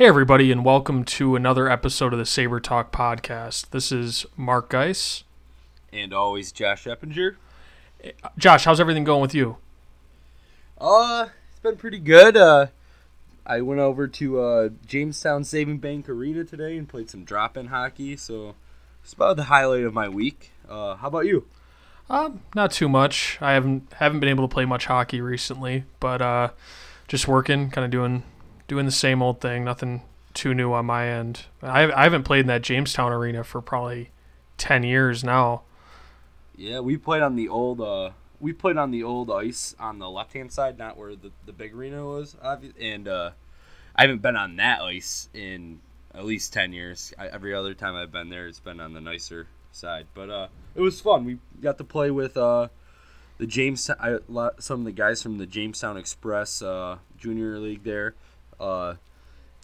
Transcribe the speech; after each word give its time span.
Hey, 0.00 0.06
everybody, 0.06 0.50
and 0.50 0.64
welcome 0.64 1.04
to 1.04 1.36
another 1.36 1.68
episode 1.68 2.14
of 2.14 2.18
the 2.18 2.24
Saber 2.24 2.58
Talk 2.58 2.90
podcast. 2.90 3.68
This 3.68 3.92
is 3.92 4.24
Mark 4.34 4.70
Geis. 4.70 5.24
And 5.92 6.14
always 6.14 6.52
Josh 6.52 6.84
Eppinger. 6.84 7.36
Josh, 8.38 8.64
how's 8.64 8.80
everything 8.80 9.04
going 9.04 9.20
with 9.20 9.34
you? 9.34 9.58
Uh, 10.80 11.28
it's 11.50 11.60
been 11.60 11.76
pretty 11.76 11.98
good. 11.98 12.34
Uh, 12.34 12.68
I 13.44 13.60
went 13.60 13.78
over 13.78 14.08
to 14.08 14.40
uh, 14.40 14.68
Jamestown 14.86 15.44
Saving 15.44 15.76
Bank 15.76 16.08
Arena 16.08 16.44
today 16.44 16.78
and 16.78 16.88
played 16.88 17.10
some 17.10 17.22
drop-in 17.22 17.66
hockey. 17.66 18.16
So 18.16 18.54
it's 19.04 19.12
about 19.12 19.36
the 19.36 19.44
highlight 19.44 19.84
of 19.84 19.92
my 19.92 20.08
week. 20.08 20.52
Uh, 20.66 20.94
how 20.94 21.08
about 21.08 21.26
you? 21.26 21.44
Um, 22.08 22.40
not 22.54 22.70
too 22.70 22.88
much. 22.88 23.36
I 23.42 23.52
haven't 23.52 23.92
haven't 23.96 24.20
been 24.20 24.30
able 24.30 24.48
to 24.48 24.52
play 24.52 24.64
much 24.64 24.86
hockey 24.86 25.20
recently, 25.20 25.84
but 26.00 26.22
uh, 26.22 26.48
just 27.06 27.28
working, 27.28 27.68
kind 27.68 27.84
of 27.84 27.90
doing 27.90 28.22
doing 28.70 28.86
the 28.86 28.92
same 28.92 29.20
old 29.20 29.40
thing. 29.40 29.64
Nothing 29.64 30.02
too 30.32 30.54
new 30.54 30.72
on 30.72 30.86
my 30.86 31.08
end. 31.08 31.46
I, 31.60 31.90
I 31.90 32.04
haven't 32.04 32.22
played 32.22 32.42
in 32.42 32.46
that 32.46 32.62
Jamestown 32.62 33.10
arena 33.10 33.42
for 33.42 33.60
probably 33.60 34.10
ten 34.58 34.84
years 34.84 35.24
now. 35.24 35.62
Yeah, 36.56 36.78
we 36.78 36.96
played 36.96 37.20
on 37.20 37.34
the 37.34 37.48
old. 37.48 37.80
Uh, 37.80 38.10
we 38.38 38.52
played 38.52 38.76
on 38.76 38.92
the 38.92 39.02
old 39.02 39.28
ice 39.28 39.74
on 39.80 39.98
the 39.98 40.08
left 40.08 40.34
hand 40.34 40.52
side, 40.52 40.78
not 40.78 40.96
where 40.96 41.16
the, 41.16 41.32
the 41.46 41.52
big 41.52 41.74
arena 41.74 42.06
was. 42.06 42.36
And 42.80 43.08
uh, 43.08 43.32
I 43.96 44.02
haven't 44.02 44.22
been 44.22 44.36
on 44.36 44.54
that 44.56 44.82
ice 44.82 45.28
in 45.34 45.80
at 46.14 46.24
least 46.24 46.52
ten 46.52 46.72
years. 46.72 47.12
I, 47.18 47.26
every 47.26 47.52
other 47.52 47.74
time 47.74 47.96
I've 47.96 48.12
been 48.12 48.28
there, 48.28 48.46
it's 48.46 48.60
been 48.60 48.78
on 48.78 48.92
the 48.92 49.00
nicer 49.00 49.48
side. 49.72 50.06
But 50.14 50.30
uh, 50.30 50.46
it 50.76 50.80
was 50.80 51.00
fun. 51.00 51.24
We 51.24 51.38
got 51.60 51.76
to 51.78 51.84
play 51.84 52.12
with 52.12 52.36
uh, 52.36 52.68
the 53.38 53.48
James, 53.48 53.90
I, 53.90 54.18
some 54.60 54.80
of 54.80 54.84
the 54.84 54.92
guys 54.92 55.24
from 55.24 55.38
the 55.38 55.46
Jamestown 55.46 55.96
Express 55.96 56.62
uh, 56.62 56.98
Junior 57.18 57.58
League 57.58 57.82
there. 57.82 58.14
Uh, 58.60 58.94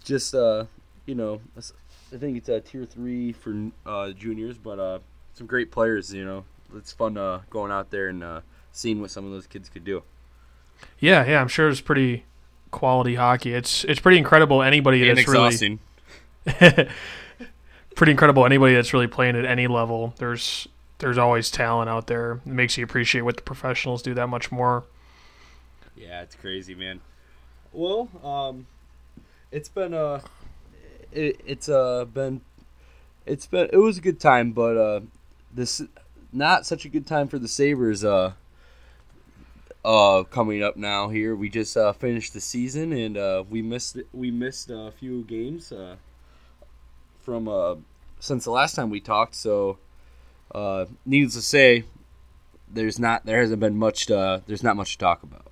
just 0.02 0.34
uh, 0.34 0.64
you 1.04 1.14
know, 1.14 1.40
I 1.56 2.16
think 2.16 2.36
it's 2.36 2.48
a 2.48 2.60
tier 2.60 2.84
three 2.84 3.32
for 3.32 3.70
uh, 3.84 4.10
juniors, 4.12 4.56
but 4.58 4.78
uh, 4.78 4.98
some 5.34 5.46
great 5.46 5.70
players. 5.70 6.12
You 6.12 6.24
know, 6.24 6.44
it's 6.74 6.92
fun 6.92 7.16
uh, 7.16 7.40
going 7.50 7.70
out 7.70 7.90
there 7.90 8.08
and 8.08 8.24
uh, 8.24 8.40
seeing 8.72 9.00
what 9.00 9.10
some 9.10 9.24
of 9.24 9.32
those 9.32 9.46
kids 9.46 9.68
could 9.68 9.84
do. 9.84 10.02
Yeah, 10.98 11.26
yeah, 11.26 11.40
I'm 11.40 11.48
sure 11.48 11.68
it's 11.68 11.80
pretty 11.80 12.24
quality 12.70 13.14
hockey. 13.14 13.52
It's 13.54 13.84
it's 13.84 14.00
pretty 14.00 14.18
incredible. 14.18 14.62
Anybody 14.62 15.08
and 15.08 15.16
that's 15.16 15.28
exhausting. 15.28 15.80
really 16.60 16.88
pretty 17.94 18.12
incredible. 18.12 18.44
Anybody 18.44 18.74
that's 18.74 18.92
really 18.92 19.06
playing 19.06 19.36
at 19.36 19.44
any 19.44 19.66
level, 19.66 20.14
there's 20.18 20.68
there's 20.98 21.18
always 21.18 21.50
talent 21.50 21.90
out 21.90 22.06
there. 22.06 22.40
It 22.44 22.46
makes 22.46 22.78
you 22.78 22.84
appreciate 22.84 23.22
what 23.22 23.36
the 23.36 23.42
professionals 23.42 24.02
do 24.02 24.14
that 24.14 24.28
much 24.28 24.52
more. 24.52 24.84
Yeah, 25.96 26.22
it's 26.22 26.34
crazy, 26.34 26.74
man. 26.74 27.00
Well, 27.72 28.08
um, 28.22 28.66
it's 29.50 29.68
been 29.68 29.94
uh 29.94 30.20
it, 31.12 31.40
it's 31.46 31.68
uh 31.68 32.04
been 32.04 32.40
it's 33.24 33.46
been 33.46 33.68
it 33.72 33.78
was 33.78 33.98
a 33.98 34.00
good 34.00 34.20
time, 34.20 34.52
but 34.52 34.76
uh 34.76 35.00
this 35.52 35.82
not 36.32 36.66
such 36.66 36.84
a 36.84 36.88
good 36.88 37.06
time 37.06 37.28
for 37.28 37.38
the 37.38 37.48
Sabres 37.48 38.04
uh 38.04 38.32
uh 39.84 40.24
coming 40.24 40.62
up 40.62 40.76
now 40.76 41.08
here. 41.08 41.34
We 41.34 41.48
just 41.48 41.76
uh 41.76 41.92
finished 41.92 42.34
the 42.34 42.40
season 42.40 42.92
and 42.92 43.16
uh 43.16 43.44
we 43.48 43.62
missed 43.62 43.98
we 44.12 44.30
missed 44.30 44.70
a 44.70 44.92
few 44.92 45.22
games 45.24 45.72
uh 45.72 45.96
from 47.22 47.48
uh 47.48 47.76
since 48.18 48.44
the 48.44 48.50
last 48.50 48.74
time 48.74 48.90
we 48.90 49.00
talked, 49.00 49.34
so 49.34 49.78
uh 50.54 50.86
needless 51.04 51.34
to 51.34 51.42
say 51.42 51.84
there's 52.68 52.98
not 52.98 53.24
there 53.24 53.40
hasn't 53.40 53.60
been 53.60 53.76
much 53.76 54.06
to, 54.06 54.42
there's 54.46 54.62
not 54.62 54.76
much 54.76 54.92
to 54.92 54.98
talk 54.98 55.22
about. 55.22 55.45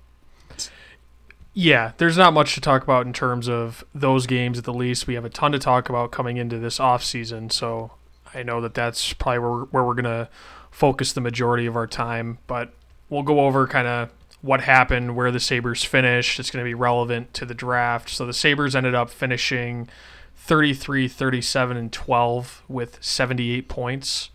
Yeah, 1.57 1.93
there's 1.97 2.17
not 2.17 2.33
much 2.33 2.53
to 2.55 2.61
talk 2.61 2.83
about 2.83 3.05
in 3.05 3.13
terms 3.13 3.47
of 3.47 3.85
those 3.95 4.27
games 4.27 4.57
at 4.57 4.65
the 4.65 4.73
least. 4.73 5.07
We 5.07 5.13
have 5.13 5.23
a 5.23 5.29
ton 5.29 5.53
to 5.53 5.59
talk 5.59 5.87
about 5.87 6.11
coming 6.11 6.35
into 6.35 6.59
this 6.59 6.81
off 6.81 7.01
season, 7.01 7.49
so 7.49 7.91
I 8.33 8.43
know 8.43 8.59
that 8.59 8.73
that's 8.73 9.13
probably 9.13 9.39
where, 9.39 9.59
where 9.65 9.83
we're 9.85 9.93
gonna 9.93 10.29
focus 10.69 11.13
the 11.13 11.21
majority 11.21 11.65
of 11.65 11.77
our 11.77 11.87
time. 11.87 12.39
But 12.45 12.73
we'll 13.09 13.23
go 13.23 13.39
over 13.39 13.67
kind 13.67 13.87
of 13.87 14.11
what 14.41 14.61
happened, 14.61 15.15
where 15.15 15.31
the 15.31 15.39
Sabres 15.39 15.83
finished. 15.83 16.39
It's 16.39 16.51
going 16.51 16.63
to 16.63 16.69
be 16.69 16.75
relevant 16.75 17.33
to 17.35 17.45
the 17.45 17.55
draft. 17.55 18.09
So 18.09 18.25
the 18.25 18.33
Sabres 18.33 18.75
ended 18.75 18.93
up 18.93 19.09
finishing 19.09 19.87
33, 20.35 21.07
37, 21.07 21.77
and 21.77 21.91
12 21.91 22.63
with 22.67 23.03
78 23.03 23.67
points 23.67 24.29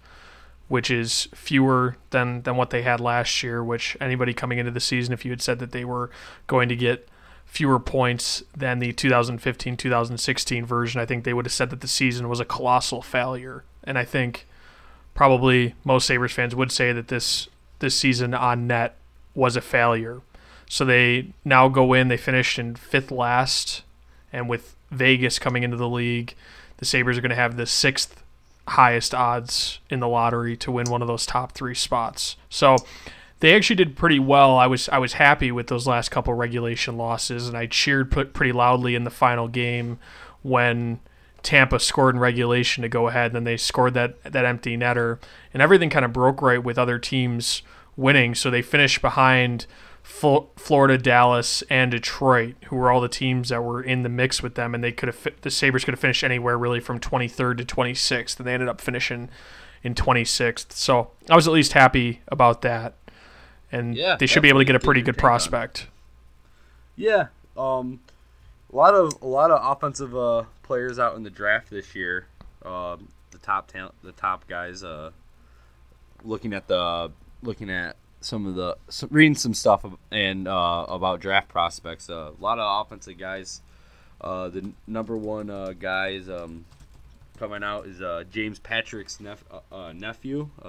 which 0.70 0.88
is 0.88 1.26
fewer 1.34 1.96
than 2.10 2.42
than 2.42 2.54
what 2.54 2.70
they 2.70 2.82
had 2.82 3.00
last 3.00 3.42
year. 3.42 3.62
Which 3.62 3.96
anybody 4.00 4.32
coming 4.32 4.58
into 4.58 4.70
the 4.70 4.78
season, 4.78 5.12
if 5.12 5.24
you 5.24 5.32
had 5.32 5.42
said 5.42 5.58
that 5.58 5.72
they 5.72 5.84
were 5.84 6.10
going 6.46 6.68
to 6.68 6.76
get 6.76 7.08
fewer 7.44 7.80
points 7.80 8.44
than 8.56 8.78
the 8.78 8.92
2015-2016 8.92 10.64
version, 10.64 11.00
I 11.00 11.06
think 11.06 11.24
they 11.24 11.34
would 11.34 11.44
have 11.44 11.52
said 11.52 11.70
that 11.70 11.80
the 11.80 11.88
season 11.88 12.28
was 12.28 12.38
a 12.38 12.44
colossal 12.44 13.02
failure. 13.02 13.64
And 13.82 13.98
I 13.98 14.04
think 14.04 14.46
probably 15.12 15.74
most 15.82 16.06
Sabres 16.06 16.30
fans 16.30 16.54
would 16.54 16.70
say 16.70 16.92
that 16.92 17.08
this 17.08 17.48
this 17.80 17.96
season 17.96 18.32
on 18.32 18.68
net 18.68 18.96
was 19.34 19.56
a 19.56 19.60
failure. 19.60 20.20
So 20.68 20.84
they 20.84 21.32
now 21.44 21.68
go 21.68 21.94
in, 21.94 22.06
they 22.06 22.16
finished 22.16 22.60
in 22.60 22.76
fifth 22.76 23.10
last, 23.10 23.82
and 24.32 24.48
with 24.48 24.76
Vegas 24.92 25.40
coming 25.40 25.64
into 25.64 25.76
the 25.76 25.88
league, 25.88 26.36
the 26.76 26.84
Sabres 26.84 27.18
are 27.18 27.22
going 27.22 27.30
to 27.30 27.34
have 27.34 27.56
the 27.56 27.66
sixth 27.66 28.19
highest 28.70 29.14
odds 29.14 29.80
in 29.90 29.98
the 29.98 30.08
lottery 30.08 30.56
to 30.56 30.70
win 30.70 30.88
one 30.88 31.02
of 31.02 31.08
those 31.08 31.26
top 31.26 31.52
three 31.52 31.74
spots. 31.74 32.36
So 32.48 32.76
they 33.40 33.54
actually 33.54 33.76
did 33.76 33.96
pretty 33.96 34.18
well. 34.20 34.56
I 34.56 34.66
was 34.66 34.88
I 34.90 34.98
was 34.98 35.14
happy 35.14 35.50
with 35.50 35.66
those 35.66 35.86
last 35.86 36.10
couple 36.10 36.34
regulation 36.34 36.96
losses, 36.96 37.48
and 37.48 37.56
I 37.56 37.66
cheered 37.66 38.10
pretty 38.10 38.52
loudly 38.52 38.94
in 38.94 39.04
the 39.04 39.10
final 39.10 39.48
game 39.48 39.98
when 40.42 41.00
Tampa 41.42 41.80
scored 41.80 42.14
in 42.14 42.20
regulation 42.20 42.82
to 42.82 42.88
go 42.88 43.08
ahead. 43.08 43.26
And 43.26 43.36
then 43.36 43.44
they 43.44 43.56
scored 43.56 43.94
that 43.94 44.22
that 44.22 44.44
empty 44.44 44.76
netter, 44.76 45.18
and 45.52 45.62
everything 45.62 45.90
kind 45.90 46.04
of 46.04 46.12
broke 46.12 46.40
right 46.40 46.62
with 46.62 46.78
other 46.78 46.98
teams 46.98 47.62
winning. 47.96 48.34
So 48.34 48.50
they 48.50 48.62
finished 48.62 49.02
behind 49.02 49.66
Florida, 50.10 50.98
Dallas, 50.98 51.62
and 51.70 51.90
Detroit, 51.90 52.56
who 52.66 52.76
were 52.76 52.90
all 52.90 53.00
the 53.00 53.08
teams 53.08 53.48
that 53.48 53.62
were 53.62 53.82
in 53.82 54.02
the 54.02 54.08
mix 54.08 54.42
with 54.42 54.54
them, 54.54 54.74
and 54.74 54.84
they 54.84 54.92
could 54.92 55.08
have 55.08 55.28
the 55.40 55.50
Sabres 55.50 55.84
could 55.84 55.94
have 55.94 56.00
finished 56.00 56.24
anywhere 56.24 56.58
really 56.58 56.80
from 56.80 56.98
23rd 56.98 57.58
to 57.58 57.64
26th, 57.64 58.38
and 58.38 58.46
they 58.46 58.52
ended 58.52 58.68
up 58.68 58.80
finishing 58.80 59.30
in 59.82 59.94
26th. 59.94 60.72
So 60.72 61.12
I 61.30 61.36
was 61.36 61.46
at 61.46 61.52
least 61.54 61.72
happy 61.72 62.20
about 62.28 62.62
that, 62.62 62.94
and 63.72 63.96
yeah, 63.96 64.16
they 64.16 64.26
should 64.26 64.42
be 64.42 64.48
able 64.48 64.60
to 64.60 64.64
get 64.64 64.76
a 64.76 64.80
pretty 64.80 65.00
good 65.00 65.16
prospect. 65.16 65.86
Yeah, 66.96 67.28
um, 67.56 68.00
a 68.72 68.76
lot 68.76 68.94
of 68.94 69.22
a 69.22 69.26
lot 69.26 69.50
of 69.50 69.60
offensive 69.76 70.14
uh, 70.16 70.44
players 70.62 70.98
out 70.98 71.16
in 71.16 71.22
the 71.22 71.30
draft 71.30 71.70
this 71.70 71.94
year. 71.94 72.26
Uh, 72.62 72.98
the 73.30 73.38
top 73.38 73.68
talent, 73.68 73.94
the 74.02 74.12
top 74.12 74.46
guys. 74.48 74.84
Uh, 74.84 75.12
looking 76.24 76.52
at 76.52 76.68
the 76.68 77.10
looking 77.42 77.70
at 77.70 77.96
some 78.20 78.46
of 78.46 78.54
the 78.54 78.76
some, 78.88 79.08
reading 79.12 79.34
some 79.34 79.54
stuff 79.54 79.84
and 80.10 80.46
uh, 80.46 80.86
about 80.88 81.20
draft 81.20 81.48
prospects. 81.48 82.08
Uh, 82.08 82.32
a 82.38 82.42
lot 82.42 82.58
of 82.58 82.86
offensive 82.86 83.18
guys. 83.18 83.62
Uh, 84.20 84.48
the 84.48 84.70
number 84.86 85.16
one 85.16 85.48
uh, 85.48 85.72
guy 85.78 86.08
is 86.08 86.28
um, 86.28 86.64
coming 87.38 87.62
out 87.62 87.86
is 87.86 88.02
uh, 88.02 88.24
James 88.30 88.58
Patrick's 88.58 89.18
nep- 89.20 89.64
uh, 89.72 89.92
nephew. 89.94 90.48
he 90.62 90.68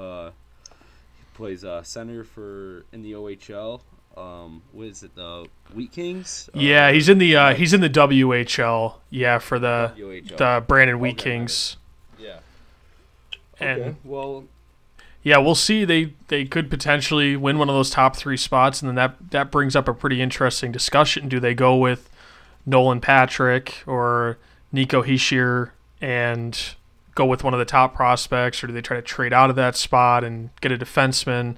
plays 1.34 1.66
center 1.84 2.24
for 2.24 2.86
in 2.92 3.02
the 3.02 3.14
OHL. 3.14 3.82
Um, 4.16 4.62
what 4.74 4.88
is 4.88 5.04
it? 5.04 5.16
The 5.16 5.48
Wheat 5.74 5.92
Kings. 5.92 6.50
Yeah, 6.54 6.92
he's 6.92 7.08
in 7.10 7.18
the 7.18 7.54
he's 7.54 7.74
in 7.74 7.82
the 7.82 7.90
WHL. 7.90 8.96
Yeah, 9.10 9.40
for 9.40 9.60
the 9.60 9.94
WHL. 9.98 10.38
the 10.38 10.64
Brandon 10.66 11.00
Wheat 11.00 11.20
okay, 11.20 11.32
Kings. 11.32 11.78
Yeah. 12.20 12.40
And 13.60 13.82
okay. 13.82 13.96
Well, 14.04 14.46
yeah, 15.24 15.38
we'll 15.38 15.56
see. 15.56 15.86
They 15.86 16.14
they 16.30 16.46
could 16.46 16.70
potentially 16.70 17.36
win 17.36 17.60
one 17.60 17.70
of 17.70 17.76
those 17.76 17.90
top 17.90 18.16
three 18.16 18.38
spots, 18.38 18.82
and 18.82 18.90
then 18.90 18.96
that 18.96 19.32
that 19.32 19.52
brings 19.52 19.76
up 19.76 19.88
a 19.88 19.94
pretty 19.94 20.22
interesting 20.22 20.72
discussion. 20.72 21.30
Do 21.30 21.40
they 21.40 21.54
go 21.54 21.76
with 21.76 22.10
Nolan 22.66 23.02
Patrick 23.02 23.84
or 23.86 24.38
Nico 24.72 25.04
Hischier 25.04 25.72
and 26.00 26.60
go 27.14 27.26
with 27.26 27.44
one 27.44 27.54
of 27.54 27.60
the 27.60 27.66
top 27.66 27.94
prospects, 27.94 28.64
or 28.64 28.68
do 28.68 28.74
they 28.74 28.82
try 28.82 28.98
to 28.98 29.04
trade 29.04 29.34
out 29.34 29.50
of 29.50 29.56
that 29.58 29.76
spot 29.76 30.24
and 30.24 30.50
get 30.60 30.72
a 30.72 30.78
defenseman? 30.78 31.56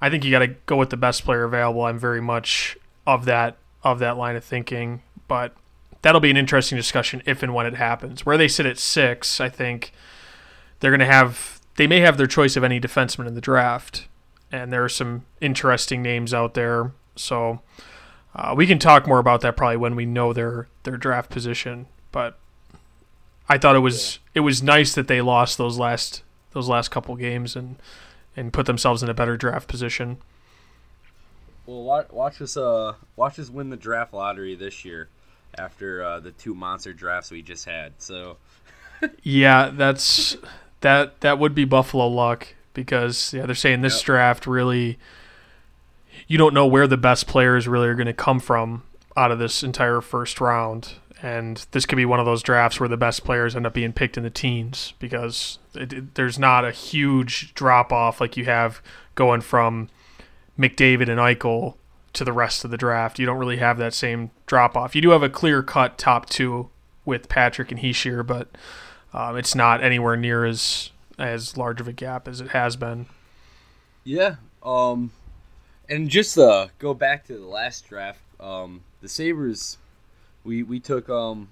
I 0.00 0.10
think 0.10 0.24
you 0.24 0.30
got 0.30 0.40
to 0.40 0.48
go 0.66 0.76
with 0.76 0.90
the 0.90 0.96
best 0.96 1.24
player 1.24 1.44
available. 1.44 1.84
I'm 1.84 1.98
very 1.98 2.20
much 2.20 2.76
of 3.06 3.24
that 3.26 3.56
of 3.84 4.00
that 4.00 4.16
line 4.16 4.34
of 4.34 4.44
thinking, 4.44 5.02
but 5.28 5.54
that'll 6.02 6.20
be 6.20 6.30
an 6.30 6.36
interesting 6.36 6.76
discussion 6.76 7.22
if 7.24 7.42
and 7.44 7.54
when 7.54 7.66
it 7.66 7.74
happens. 7.74 8.26
Where 8.26 8.36
they 8.36 8.48
sit 8.48 8.66
at 8.66 8.78
six, 8.78 9.40
I 9.40 9.48
think 9.48 9.92
they're 10.80 10.90
going 10.90 11.00
to 11.00 11.06
have 11.06 11.55
they 11.76 11.86
may 11.86 12.00
have 12.00 12.16
their 12.16 12.26
choice 12.26 12.56
of 12.56 12.64
any 12.64 12.80
defenseman 12.80 13.26
in 13.26 13.34
the 13.34 13.40
draft, 13.40 14.08
and 14.50 14.72
there 14.72 14.84
are 14.84 14.88
some 14.88 15.24
interesting 15.40 16.02
names 16.02 16.32
out 16.32 16.54
there. 16.54 16.92
So 17.16 17.60
uh, 18.34 18.54
we 18.56 18.66
can 18.66 18.78
talk 18.78 19.06
more 19.06 19.18
about 19.18 19.40
that 19.42 19.56
probably 19.56 19.76
when 19.76 19.96
we 19.96 20.06
know 20.06 20.32
their 20.32 20.68
their 20.82 20.96
draft 20.96 21.30
position. 21.30 21.86
But 22.12 22.38
I 23.48 23.58
thought 23.58 23.76
it 23.76 23.80
was 23.80 24.18
yeah. 24.34 24.38
it 24.38 24.40
was 24.40 24.62
nice 24.62 24.94
that 24.94 25.08
they 25.08 25.20
lost 25.20 25.58
those 25.58 25.78
last 25.78 26.22
those 26.52 26.68
last 26.68 26.90
couple 26.90 27.16
games 27.16 27.56
and 27.56 27.76
and 28.36 28.52
put 28.52 28.66
themselves 28.66 29.02
in 29.02 29.08
a 29.08 29.14
better 29.14 29.36
draft 29.36 29.68
position. 29.68 30.18
Well, 31.64 31.82
watch, 31.82 32.10
watch 32.10 32.40
us 32.40 32.56
uh 32.56 32.94
watch 33.16 33.38
us 33.38 33.50
win 33.50 33.70
the 33.70 33.76
draft 33.76 34.12
lottery 34.14 34.54
this 34.54 34.84
year, 34.84 35.08
after 35.58 36.02
uh, 36.02 36.20
the 36.20 36.32
two 36.32 36.54
monster 36.54 36.92
drafts 36.92 37.30
we 37.30 37.42
just 37.42 37.64
had. 37.64 37.92
So 37.98 38.36
yeah, 39.22 39.70
that's 39.72 40.36
that 40.80 41.20
that 41.20 41.38
would 41.38 41.54
be 41.54 41.64
Buffalo 41.64 42.06
luck 42.06 42.48
because 42.74 43.32
yeah, 43.32 43.46
they're 43.46 43.54
saying 43.54 43.80
this 43.80 43.98
yep. 43.98 44.04
draft 44.04 44.46
really 44.46 44.98
you 46.26 46.38
don't 46.38 46.54
know 46.54 46.66
where 46.66 46.86
the 46.86 46.96
best 46.96 47.26
players 47.26 47.68
really 47.68 47.88
are 47.88 47.94
going 47.94 48.06
to 48.06 48.12
come 48.12 48.40
from 48.40 48.82
out 49.16 49.30
of 49.30 49.38
this 49.38 49.62
entire 49.62 50.00
first 50.00 50.40
round. 50.40 50.94
And 51.22 51.64
this 51.70 51.86
could 51.86 51.96
be 51.96 52.04
one 52.04 52.20
of 52.20 52.26
those 52.26 52.42
drafts 52.42 52.78
where 52.78 52.88
the 52.88 52.96
best 52.96 53.24
players 53.24 53.56
end 53.56 53.66
up 53.66 53.74
being 53.74 53.92
picked 53.92 54.16
in 54.16 54.22
the 54.22 54.30
teens 54.30 54.92
because 54.98 55.58
it, 55.74 55.92
it, 55.92 56.14
there's 56.14 56.38
not 56.38 56.64
a 56.64 56.72
huge 56.72 57.54
drop 57.54 57.92
off 57.92 58.20
like 58.20 58.36
you 58.36 58.44
have 58.44 58.82
going 59.14 59.40
from 59.40 59.88
McDavid 60.58 61.08
and 61.08 61.18
Eichel 61.18 61.74
to 62.12 62.24
the 62.24 62.32
rest 62.32 62.64
of 62.64 62.70
the 62.70 62.76
draft. 62.76 63.18
You 63.18 63.26
don't 63.26 63.38
really 63.38 63.56
have 63.56 63.78
that 63.78 63.94
same 63.94 64.30
drop 64.46 64.76
off. 64.76 64.94
You 64.94 65.02
do 65.02 65.10
have 65.10 65.22
a 65.22 65.30
clear 65.30 65.62
cut 65.62 65.96
top 65.96 66.28
two 66.28 66.68
with 67.04 67.28
Patrick 67.28 67.70
and 67.70 67.80
Hischier, 67.80 68.26
but 68.26 68.48
um, 69.16 69.36
it's 69.36 69.54
not 69.54 69.82
anywhere 69.82 70.16
near 70.16 70.44
as 70.44 70.90
as 71.18 71.56
large 71.56 71.80
of 71.80 71.88
a 71.88 71.92
gap 71.92 72.28
as 72.28 72.40
it 72.40 72.48
has 72.48 72.76
been. 72.76 73.06
Yeah. 74.04 74.36
Um, 74.62 75.10
and 75.88 76.10
just 76.10 76.36
uh, 76.36 76.68
go 76.78 76.92
back 76.92 77.24
to 77.26 77.38
the 77.38 77.46
last 77.46 77.88
draft. 77.88 78.20
Um, 78.38 78.82
the 79.00 79.08
Sabres, 79.08 79.78
we 80.44 80.62
we 80.62 80.78
took 80.78 81.08
um, 81.08 81.48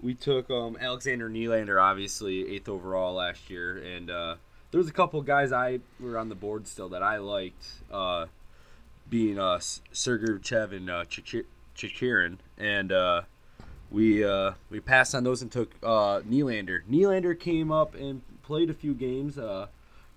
we 0.00 0.14
took 0.14 0.50
um 0.50 0.76
Alexander 0.78 1.30
Nylander, 1.30 1.82
obviously 1.82 2.54
eighth 2.54 2.68
overall 2.68 3.14
last 3.14 3.48
year, 3.48 3.78
and 3.78 4.10
uh, 4.10 4.36
there 4.70 4.78
was 4.78 4.88
a 4.88 4.92
couple 4.92 5.22
guys 5.22 5.52
I 5.52 5.80
were 5.98 6.18
on 6.18 6.28
the 6.28 6.34
board 6.34 6.68
still 6.68 6.90
that 6.90 7.02
I 7.02 7.16
liked. 7.16 7.64
Uh, 7.90 8.26
being 9.08 9.38
uh, 9.38 9.58
Sergachev 9.58 10.72
and 10.72 10.90
uh, 10.90 11.04
and 12.58 12.92
uh, 12.92 13.22
we 13.90 14.24
uh, 14.24 14.52
we 14.70 14.80
passed 14.80 15.14
on 15.14 15.24
those 15.24 15.42
and 15.42 15.50
took 15.50 15.72
uh, 15.82 16.20
Nylander. 16.20 16.82
Nylander 16.90 17.38
came 17.38 17.72
up 17.72 17.94
and 17.94 18.22
played 18.42 18.70
a 18.70 18.74
few 18.74 18.94
games. 18.94 19.38
Uh, 19.38 19.66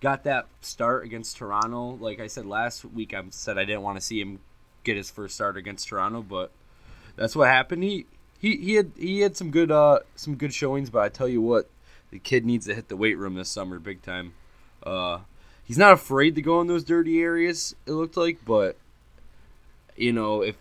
got 0.02 0.24
that 0.24 0.48
start 0.62 1.06
against 1.06 1.38
Toronto. 1.38 1.98
Like 2.00 2.20
I 2.20 2.28
said 2.28 2.46
last 2.46 2.84
week, 2.84 3.14
I 3.14 3.24
said 3.30 3.58
I 3.58 3.66
didn't 3.66 3.84
want 3.84 3.98
to 3.98 4.02
see 4.02 4.20
him 4.20 4.40
get 4.84 4.98
his 4.98 5.10
first 5.10 5.36
start 5.36 5.58
against 5.58 5.88
Toronto, 5.88 6.22
but 6.22 6.52
that's 7.16 7.36
what 7.36 7.48
happened. 7.48 7.84
He 7.84 8.06
he, 8.40 8.58
he 8.58 8.74
had 8.74 8.92
he 8.98 9.22
had 9.22 9.38
some 9.38 9.52
good 9.52 9.72
uh 9.72 10.00
some 10.16 10.36
good 10.36 10.54
showings, 10.54 10.90
but 10.90 11.04
I 11.04 11.10
tell 11.10 11.28
you 11.28 11.42
what, 11.42 11.70
the 12.10 12.20
kid 12.20 12.46
needs 12.46 12.66
to 12.66 12.76
hit 12.76 12.90
the 12.90 12.98
weight 12.98 13.18
room 13.18 13.36
this 13.36 13.50
summer 13.50 13.80
big 13.80 14.02
time. 14.02 14.34
Uh, 14.84 15.20
he's 15.64 15.78
not 15.78 15.94
afraid 15.94 16.36
to 16.36 16.42
go 16.42 16.60
in 16.60 16.68
those 16.68 16.84
dirty 16.84 17.22
areas. 17.22 17.76
It 17.86 17.92
looked 17.92 18.18
like, 18.18 18.44
but 18.44 18.78
you 19.96 20.12
know 20.12 20.42
if 20.42 20.58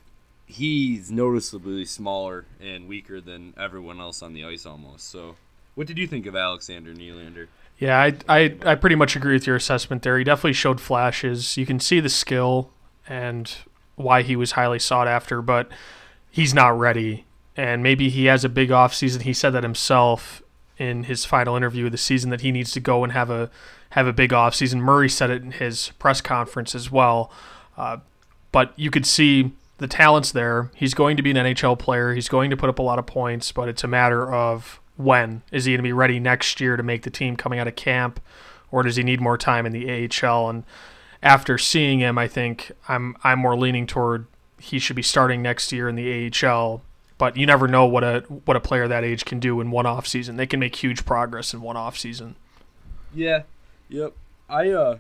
he's 0.50 1.10
noticeably 1.10 1.84
smaller 1.84 2.44
and 2.60 2.88
weaker 2.88 3.20
than 3.20 3.54
everyone 3.56 4.00
else 4.00 4.22
on 4.22 4.32
the 4.32 4.44
ice 4.44 4.66
almost. 4.66 5.08
So, 5.08 5.36
what 5.74 5.86
did 5.86 5.98
you 5.98 6.06
think 6.06 6.26
of 6.26 6.36
Alexander 6.36 6.92
Nylander? 6.92 7.46
Yeah, 7.78 7.98
I, 7.98 8.14
I, 8.28 8.56
I 8.64 8.74
pretty 8.74 8.96
much 8.96 9.16
agree 9.16 9.32
with 9.32 9.46
your 9.46 9.56
assessment 9.56 10.02
there. 10.02 10.18
He 10.18 10.24
definitely 10.24 10.52
showed 10.52 10.80
flashes. 10.80 11.56
You 11.56 11.64
can 11.64 11.80
see 11.80 12.00
the 12.00 12.10
skill 12.10 12.70
and 13.08 13.50
why 13.96 14.22
he 14.22 14.36
was 14.36 14.52
highly 14.52 14.78
sought 14.78 15.08
after, 15.08 15.40
but 15.40 15.70
he's 16.30 16.52
not 16.52 16.78
ready. 16.78 17.24
And 17.56 17.82
maybe 17.82 18.10
he 18.10 18.26
has 18.26 18.44
a 18.44 18.48
big 18.48 18.70
off 18.70 18.94
season. 18.94 19.22
He 19.22 19.32
said 19.32 19.50
that 19.50 19.62
himself 19.62 20.42
in 20.78 21.04
his 21.04 21.24
final 21.24 21.56
interview 21.56 21.86
of 21.86 21.92
the 21.92 21.98
season 21.98 22.30
that 22.30 22.40
he 22.40 22.52
needs 22.52 22.72
to 22.72 22.80
go 22.80 23.02
and 23.04 23.12
have 23.12 23.30
a 23.30 23.50
have 23.90 24.06
a 24.06 24.12
big 24.12 24.32
off 24.32 24.54
season. 24.54 24.80
Murray 24.80 25.08
said 25.08 25.30
it 25.30 25.42
in 25.42 25.52
his 25.52 25.90
press 25.98 26.20
conference 26.20 26.74
as 26.74 26.90
well. 26.90 27.30
Uh, 27.76 27.98
but 28.52 28.72
you 28.76 28.90
could 28.90 29.06
see 29.06 29.52
the 29.80 29.88
talent's 29.88 30.30
there. 30.30 30.70
He's 30.74 30.92
going 30.92 31.16
to 31.16 31.22
be 31.22 31.30
an 31.30 31.38
NHL 31.38 31.78
player. 31.78 32.12
He's 32.14 32.28
going 32.28 32.50
to 32.50 32.56
put 32.56 32.68
up 32.68 32.78
a 32.78 32.82
lot 32.82 32.98
of 32.98 33.06
points, 33.06 33.50
but 33.50 33.66
it's 33.66 33.82
a 33.82 33.88
matter 33.88 34.30
of 34.32 34.78
when. 34.98 35.42
Is 35.50 35.64
he 35.64 35.72
going 35.72 35.78
to 35.78 35.82
be 35.82 35.92
ready 35.92 36.20
next 36.20 36.60
year 36.60 36.76
to 36.76 36.82
make 36.82 37.02
the 37.02 37.10
team 37.10 37.34
coming 37.34 37.58
out 37.58 37.66
of 37.66 37.76
camp, 37.76 38.20
or 38.70 38.82
does 38.82 38.96
he 38.96 39.02
need 39.02 39.22
more 39.22 39.38
time 39.38 39.64
in 39.64 39.72
the 39.72 40.08
AHL? 40.22 40.50
And 40.50 40.64
after 41.22 41.56
seeing 41.56 42.00
him, 42.00 42.18
I 42.18 42.28
think 42.28 42.70
I'm 42.88 43.16
I'm 43.24 43.38
more 43.38 43.56
leaning 43.56 43.86
toward 43.86 44.26
he 44.58 44.78
should 44.78 44.96
be 44.96 45.02
starting 45.02 45.40
next 45.40 45.72
year 45.72 45.88
in 45.88 45.96
the 45.96 46.30
AHL. 46.46 46.82
But 47.16 47.38
you 47.38 47.46
never 47.46 47.66
know 47.66 47.86
what 47.86 48.04
a 48.04 48.20
what 48.44 48.58
a 48.58 48.60
player 48.60 48.86
that 48.86 49.02
age 49.02 49.24
can 49.24 49.40
do 49.40 49.62
in 49.62 49.70
one 49.70 49.86
off 49.86 50.06
season. 50.06 50.36
They 50.36 50.46
can 50.46 50.60
make 50.60 50.76
huge 50.76 51.06
progress 51.06 51.54
in 51.54 51.62
one 51.62 51.78
off 51.78 51.98
season. 51.98 52.36
Yeah. 53.14 53.44
Yep. 53.88 54.12
I 54.48 54.68
uh 54.70 54.98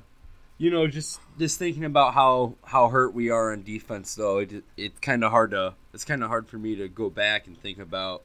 you 0.60 0.70
know, 0.70 0.86
just 0.86 1.18
just 1.38 1.58
thinking 1.58 1.86
about 1.86 2.12
how 2.12 2.54
how 2.62 2.90
hurt 2.90 3.14
we 3.14 3.30
are 3.30 3.50
on 3.50 3.62
defense, 3.62 4.14
though, 4.14 4.38
it 4.38 4.62
it's 4.76 5.00
kind 5.00 5.24
of 5.24 5.30
hard 5.30 5.52
to 5.52 5.72
it's 5.94 6.04
kind 6.04 6.22
of 6.22 6.28
hard 6.28 6.46
for 6.48 6.58
me 6.58 6.76
to 6.76 6.86
go 6.86 7.08
back 7.08 7.46
and 7.46 7.58
think 7.58 7.78
about 7.78 8.22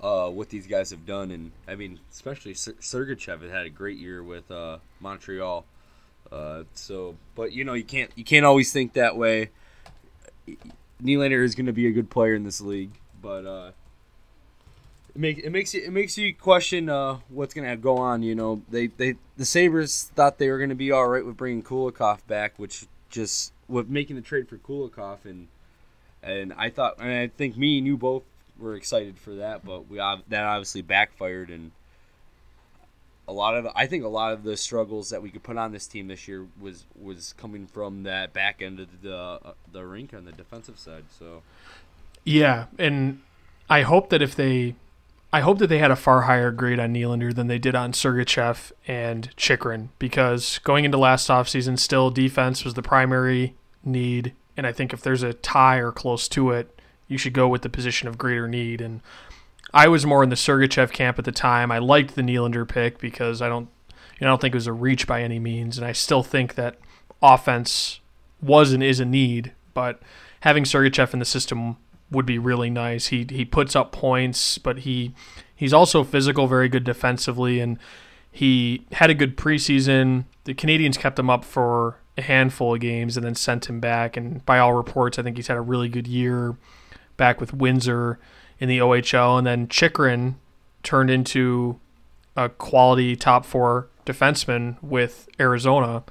uh, 0.00 0.28
what 0.28 0.48
these 0.48 0.66
guys 0.66 0.90
have 0.90 1.06
done, 1.06 1.30
and 1.30 1.52
I 1.68 1.76
mean, 1.76 2.00
especially 2.10 2.54
Sergachev 2.54 3.42
has 3.42 3.50
had 3.52 3.64
a 3.64 3.70
great 3.70 3.96
year 3.96 4.24
with 4.24 4.50
uh, 4.50 4.78
Montreal. 4.98 5.64
Uh, 6.32 6.64
so, 6.74 7.14
but 7.36 7.52
you 7.52 7.62
know, 7.62 7.74
you 7.74 7.84
can't 7.84 8.10
you 8.16 8.24
can't 8.24 8.44
always 8.44 8.72
think 8.72 8.94
that 8.94 9.16
way. 9.16 9.50
Nylander 11.00 11.44
is 11.44 11.54
going 11.54 11.66
to 11.66 11.72
be 11.72 11.86
a 11.86 11.92
good 11.92 12.10
player 12.10 12.34
in 12.34 12.42
this 12.42 12.60
league, 12.60 12.90
but 13.22 13.46
uh, 13.46 13.70
it 15.14 15.20
makes 15.20 15.40
it 15.42 15.50
makes 15.50 15.74
you 15.74 15.82
it 15.82 15.92
makes 15.92 16.16
you 16.16 16.34
question 16.34 16.88
uh, 16.88 17.18
what's 17.28 17.54
gonna 17.54 17.76
go 17.76 17.98
on. 17.98 18.22
You 18.22 18.34
know, 18.34 18.62
they 18.70 18.86
they 18.86 19.16
the 19.36 19.44
Sabres 19.44 20.10
thought 20.14 20.38
they 20.38 20.50
were 20.50 20.58
gonna 20.58 20.74
be 20.74 20.90
all 20.90 21.06
right 21.06 21.24
with 21.24 21.36
bringing 21.36 21.62
Kulikov 21.62 22.26
back, 22.26 22.58
which 22.58 22.86
just 23.10 23.52
with 23.68 23.88
making 23.88 24.16
the 24.16 24.22
trade 24.22 24.48
for 24.48 24.56
Kulikov 24.56 25.24
and 25.24 25.48
and 26.22 26.52
I 26.54 26.70
thought 26.70 26.98
and 26.98 27.10
I 27.10 27.26
think 27.28 27.56
me 27.56 27.78
and 27.78 27.86
you 27.86 27.96
both 27.96 28.22
were 28.58 28.74
excited 28.74 29.18
for 29.18 29.34
that, 29.34 29.64
but 29.64 29.88
we 29.88 29.98
that 29.98 30.44
obviously 30.44 30.82
backfired 30.82 31.50
and 31.50 31.72
a 33.28 33.32
lot 33.32 33.54
of 33.54 33.66
I 33.74 33.86
think 33.86 34.04
a 34.04 34.08
lot 34.08 34.32
of 34.32 34.44
the 34.44 34.56
struggles 34.56 35.10
that 35.10 35.22
we 35.22 35.30
could 35.30 35.42
put 35.42 35.56
on 35.56 35.72
this 35.72 35.86
team 35.86 36.08
this 36.08 36.26
year 36.26 36.46
was 36.60 36.84
was 37.00 37.34
coming 37.36 37.66
from 37.66 38.04
that 38.04 38.32
back 38.32 38.62
end 38.62 38.80
of 38.80 39.02
the 39.02 39.16
uh, 39.16 39.52
the 39.70 39.84
rink 39.84 40.14
on 40.14 40.24
the 40.24 40.32
defensive 40.32 40.78
side. 40.78 41.04
So 41.18 41.42
yeah, 42.24 42.66
and 42.78 43.20
I 43.68 43.82
hope 43.82 44.10
that 44.10 44.22
if 44.22 44.34
they 44.34 44.74
I 45.32 45.40
hope 45.40 45.58
that 45.58 45.68
they 45.68 45.78
had 45.78 45.90
a 45.90 45.96
far 45.96 46.22
higher 46.22 46.50
grade 46.50 46.78
on 46.78 46.92
Nylander 46.92 47.34
than 47.34 47.46
they 47.46 47.58
did 47.58 47.74
on 47.74 47.92
Sergachev 47.92 48.70
and 48.86 49.34
Chychrun 49.36 49.88
because 49.98 50.58
going 50.58 50.84
into 50.84 50.98
last 50.98 51.28
offseason, 51.28 51.78
still 51.78 52.10
defense 52.10 52.64
was 52.64 52.74
the 52.74 52.82
primary 52.82 53.54
need. 53.82 54.34
And 54.58 54.66
I 54.66 54.72
think 54.72 54.92
if 54.92 55.00
there's 55.00 55.22
a 55.22 55.32
tie 55.32 55.78
or 55.78 55.90
close 55.90 56.28
to 56.28 56.50
it, 56.50 56.78
you 57.08 57.16
should 57.16 57.32
go 57.32 57.48
with 57.48 57.62
the 57.62 57.70
position 57.70 58.08
of 58.08 58.18
greater 58.18 58.46
need. 58.46 58.82
And 58.82 59.00
I 59.72 59.88
was 59.88 60.04
more 60.04 60.22
in 60.22 60.28
the 60.28 60.36
Sergachev 60.36 60.92
camp 60.92 61.18
at 61.18 61.24
the 61.24 61.32
time. 61.32 61.72
I 61.72 61.78
liked 61.78 62.14
the 62.14 62.22
Nylander 62.22 62.68
pick 62.68 62.98
because 62.98 63.40
I 63.40 63.48
don't, 63.48 63.68
you 64.18 64.26
know, 64.26 64.28
I 64.28 64.32
don't 64.32 64.40
think 64.42 64.54
it 64.54 64.58
was 64.58 64.66
a 64.66 64.72
reach 64.72 65.06
by 65.06 65.22
any 65.22 65.38
means. 65.38 65.78
And 65.78 65.86
I 65.86 65.92
still 65.92 66.22
think 66.22 66.56
that 66.56 66.76
offense 67.22 68.00
was 68.42 68.72
and 68.72 68.82
is 68.82 69.00
a 69.00 69.06
need, 69.06 69.52
but 69.72 70.02
having 70.40 70.64
Sergachev 70.64 71.14
in 71.14 71.20
the 71.20 71.24
system 71.24 71.78
would 72.12 72.26
be 72.26 72.38
really 72.38 72.70
nice. 72.70 73.08
He 73.08 73.26
he 73.28 73.44
puts 73.44 73.74
up 73.74 73.92
points, 73.92 74.58
but 74.58 74.80
he 74.80 75.12
he's 75.54 75.72
also 75.72 76.04
physical, 76.04 76.46
very 76.46 76.68
good 76.68 76.84
defensively, 76.84 77.60
and 77.60 77.78
he 78.30 78.86
had 78.92 79.10
a 79.10 79.14
good 79.14 79.36
preseason. 79.36 80.24
The 80.44 80.54
Canadiens 80.54 80.98
kept 80.98 81.18
him 81.18 81.28
up 81.28 81.44
for 81.44 81.98
a 82.16 82.22
handful 82.22 82.74
of 82.74 82.80
games 82.80 83.16
and 83.16 83.24
then 83.24 83.34
sent 83.34 83.68
him 83.68 83.80
back. 83.80 84.16
And 84.16 84.44
by 84.44 84.58
all 84.58 84.72
reports, 84.72 85.18
I 85.18 85.22
think 85.22 85.36
he's 85.36 85.46
had 85.48 85.56
a 85.56 85.62
really 85.62 85.88
good 85.88 86.06
year 86.06 86.56
back 87.16 87.40
with 87.40 87.54
Windsor 87.54 88.18
in 88.58 88.68
the 88.68 88.78
OHL. 88.78 89.38
And 89.38 89.46
then 89.46 89.68
Chychrun 89.68 90.36
turned 90.82 91.10
into 91.10 91.78
a 92.36 92.48
quality 92.48 93.16
top 93.16 93.44
four 93.44 93.88
defenseman 94.06 94.82
with 94.82 95.28
Arizona. 95.38 96.02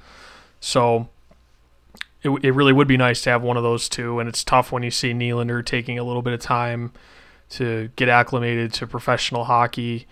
So 0.60 1.08
it, 2.22 2.30
it 2.44 2.52
really 2.52 2.72
would 2.72 2.88
be 2.88 2.96
nice 2.96 3.22
to 3.22 3.30
have 3.30 3.42
one 3.42 3.56
of 3.56 3.62
those 3.62 3.88
two. 3.88 4.20
And 4.20 4.28
it's 4.28 4.44
tough 4.44 4.72
when 4.72 4.82
you 4.82 4.90
see 4.90 5.12
Nylander 5.12 5.64
taking 5.64 5.98
a 5.98 6.04
little 6.04 6.22
bit 6.22 6.32
of 6.32 6.40
time 6.40 6.92
to 7.50 7.90
get 7.96 8.08
acclimated 8.08 8.72
to 8.74 8.86
professional 8.86 9.44
hockey 9.44 10.06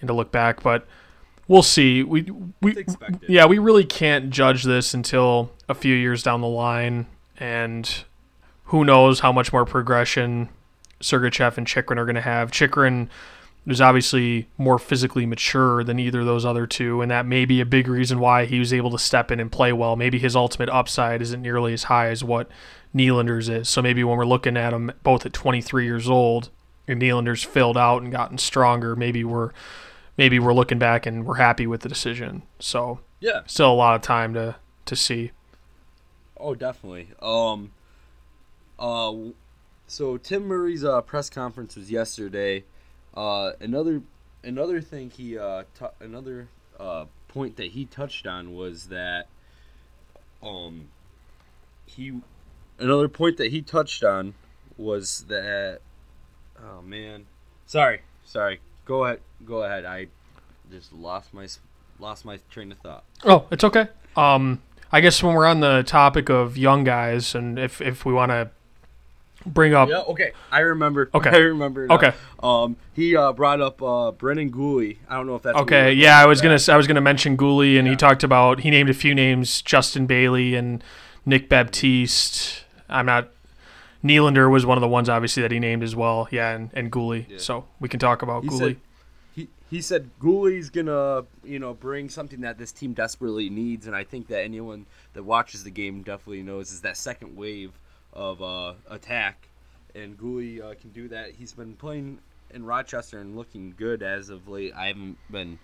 and 0.00 0.08
to 0.08 0.14
look 0.14 0.30
back. 0.30 0.62
But 0.62 0.86
we'll 1.48 1.62
see. 1.62 2.02
We 2.02 2.30
we 2.60 2.84
yeah, 3.28 3.46
we 3.46 3.58
really 3.58 3.84
can't 3.84 4.30
judge 4.30 4.64
this 4.64 4.94
until 4.94 5.50
a 5.68 5.74
few 5.74 5.94
years 5.94 6.22
down 6.22 6.40
the 6.40 6.46
line, 6.46 7.06
and 7.38 8.04
who 8.64 8.84
knows 8.84 9.20
how 9.20 9.32
much 9.32 9.52
more 9.52 9.64
progression 9.64 10.48
Sergachev 11.00 11.56
and 11.58 11.66
Chychrun 11.66 11.98
are 11.98 12.04
going 12.04 12.14
to 12.14 12.20
have. 12.20 12.50
Chychrun 12.50 13.08
was 13.66 13.80
obviously 13.80 14.48
more 14.58 14.78
physically 14.78 15.24
mature 15.24 15.82
than 15.82 15.98
either 15.98 16.20
of 16.20 16.26
those 16.26 16.44
other 16.44 16.66
two, 16.66 17.00
and 17.00 17.10
that 17.10 17.26
may 17.26 17.44
be 17.44 17.60
a 17.60 17.66
big 17.66 17.88
reason 17.88 18.18
why 18.18 18.44
he 18.44 18.58
was 18.58 18.72
able 18.72 18.90
to 18.90 18.98
step 18.98 19.30
in 19.30 19.40
and 19.40 19.50
play 19.50 19.72
well. 19.72 19.96
Maybe 19.96 20.18
his 20.18 20.36
ultimate 20.36 20.68
upside 20.68 21.22
isn't 21.22 21.40
nearly 21.40 21.72
as 21.72 21.84
high 21.84 22.08
as 22.08 22.22
what 22.22 22.50
Nylander's 22.94 23.48
is. 23.48 23.68
So 23.68 23.80
maybe 23.80 24.04
when 24.04 24.18
we're 24.18 24.26
looking 24.26 24.56
at 24.56 24.72
him 24.72 24.92
both 25.02 25.24
at 25.24 25.32
23 25.32 25.84
years 25.84 26.08
old, 26.08 26.50
and 26.86 27.00
Nylander's 27.00 27.42
filled 27.42 27.78
out 27.78 28.02
and 28.02 28.12
gotten 28.12 28.38
stronger, 28.38 28.94
maybe 28.94 29.24
we're 29.24 29.50
maybe 30.16 30.38
we're 30.38 30.54
looking 30.54 30.78
back 30.78 31.06
and 31.06 31.24
we're 31.24 31.36
happy 31.36 31.66
with 31.66 31.80
the 31.80 31.88
decision. 31.88 32.42
So 32.58 33.00
yeah, 33.20 33.40
still 33.46 33.72
a 33.72 33.74
lot 33.74 33.94
of 33.94 34.02
time 34.02 34.34
to 34.34 34.56
to 34.84 34.96
see. 34.96 35.32
Oh, 36.36 36.54
definitely. 36.54 37.08
Um, 37.22 37.72
uh, 38.78 39.14
so 39.86 40.18
Tim 40.18 40.46
Murray's 40.46 40.84
uh, 40.84 41.00
press 41.00 41.30
conference 41.30 41.76
was 41.76 41.90
yesterday. 41.90 42.64
Uh, 43.16 43.52
another 43.60 44.02
another 44.42 44.80
thing 44.80 45.10
he 45.10 45.38
uh, 45.38 45.64
t- 45.78 45.86
another 46.00 46.48
uh, 46.78 47.04
point 47.28 47.56
that 47.56 47.68
he 47.72 47.84
touched 47.84 48.26
on 48.26 48.54
was 48.54 48.86
that 48.86 49.26
um 50.42 50.88
he 51.86 52.20
another 52.78 53.08
point 53.08 53.36
that 53.36 53.50
he 53.50 53.62
touched 53.62 54.02
on 54.02 54.34
was 54.76 55.26
that 55.28 55.80
oh 56.60 56.82
man 56.82 57.24
sorry 57.66 58.00
sorry 58.24 58.60
go 58.84 59.04
ahead 59.04 59.20
go 59.44 59.62
ahead 59.62 59.84
I 59.84 60.08
just 60.70 60.92
lost 60.92 61.32
my 61.32 61.46
lost 61.98 62.24
my 62.24 62.38
train 62.50 62.72
of 62.72 62.78
thought. 62.78 63.04
Oh, 63.24 63.46
it's 63.50 63.64
okay. 63.64 63.88
Um, 64.16 64.62
I 64.90 65.00
guess 65.00 65.22
when 65.22 65.34
we're 65.34 65.46
on 65.46 65.60
the 65.60 65.82
topic 65.82 66.28
of 66.28 66.56
young 66.56 66.84
guys, 66.84 67.34
and 67.34 67.58
if 67.58 67.80
if 67.80 68.04
we 68.04 68.12
want 68.12 68.30
to 68.30 68.50
bring 69.46 69.74
up, 69.74 69.88
Yeah, 69.88 70.00
okay. 70.00 70.32
I 70.50 70.60
remember. 70.60 71.10
Okay. 71.14 71.30
I 71.30 71.36
remember. 71.38 71.86
now. 71.86 71.94
Okay. 71.96 72.12
Um, 72.42 72.76
he 72.92 73.16
uh, 73.16 73.32
brought 73.32 73.60
up 73.60 73.82
uh, 73.82 74.10
Brendan 74.12 74.50
Guhle. 74.50 74.98
I 75.08 75.16
don't 75.16 75.26
know 75.26 75.36
if 75.36 75.42
that's 75.42 75.56
okay, 75.58 75.92
yeah, 75.92 76.18
I 76.18 76.26
was 76.26 76.40
gonna 76.40 76.58
I 76.68 76.76
was 76.76 76.86
gonna 76.86 77.00
mention 77.00 77.36
Guhle, 77.36 77.78
and 77.78 77.86
he 77.88 77.96
talked 77.96 78.22
about 78.24 78.60
he 78.60 78.70
named 78.70 78.90
a 78.90 78.94
few 78.94 79.14
names: 79.14 79.62
Justin 79.62 80.06
Bailey 80.06 80.54
and 80.54 80.82
Nick 81.26 81.48
Baptiste. 81.48 82.64
I'm 82.88 83.06
not. 83.06 83.30
Nylander 84.04 84.50
was 84.50 84.66
one 84.66 84.76
of 84.76 84.82
the 84.82 84.88
ones, 84.88 85.08
obviously, 85.08 85.40
that 85.42 85.50
he 85.50 85.58
named 85.58 85.82
as 85.82 85.96
well. 85.96 86.28
Yeah, 86.30 86.50
and, 86.54 86.70
and 86.74 86.92
Guhle. 86.92 87.26
Yeah. 87.28 87.38
So 87.38 87.64
we 87.80 87.88
can 87.88 87.98
talk 87.98 88.20
about 88.20 88.42
He 88.42 88.50
Guhle. 88.50 88.58
said, 88.58 88.76
he, 89.34 89.48
he 89.70 89.80
said 89.80 90.10
Guhle's 90.20 90.68
gonna 90.68 91.24
you 91.42 91.58
know 91.58 91.72
bring 91.72 92.10
something 92.10 92.42
that 92.42 92.58
this 92.58 92.70
team 92.70 92.92
desperately 92.92 93.48
needs, 93.48 93.86
and 93.86 93.96
I 93.96 94.04
think 94.04 94.26
that 94.28 94.42
anyone 94.42 94.84
that 95.14 95.22
watches 95.22 95.64
the 95.64 95.70
game 95.70 96.02
definitely 96.02 96.42
knows 96.42 96.70
is 96.70 96.82
that 96.82 96.96
second 96.98 97.34
wave 97.36 97.72
of 98.14 98.42
uh, 98.42 98.74
attack, 98.88 99.48
and 99.94 100.16
Guhle 100.16 100.62
uh, 100.62 100.74
can 100.80 100.90
do 100.90 101.08
that. 101.08 101.32
He's 101.32 101.52
been 101.52 101.74
playing 101.74 102.18
in 102.50 102.64
Rochester 102.64 103.18
and 103.18 103.36
looking 103.36 103.74
good 103.76 104.02
as 104.02 104.30
of 104.30 104.48
late. 104.48 104.72
I 104.74 104.86
haven't 104.86 105.18
been 105.30 105.58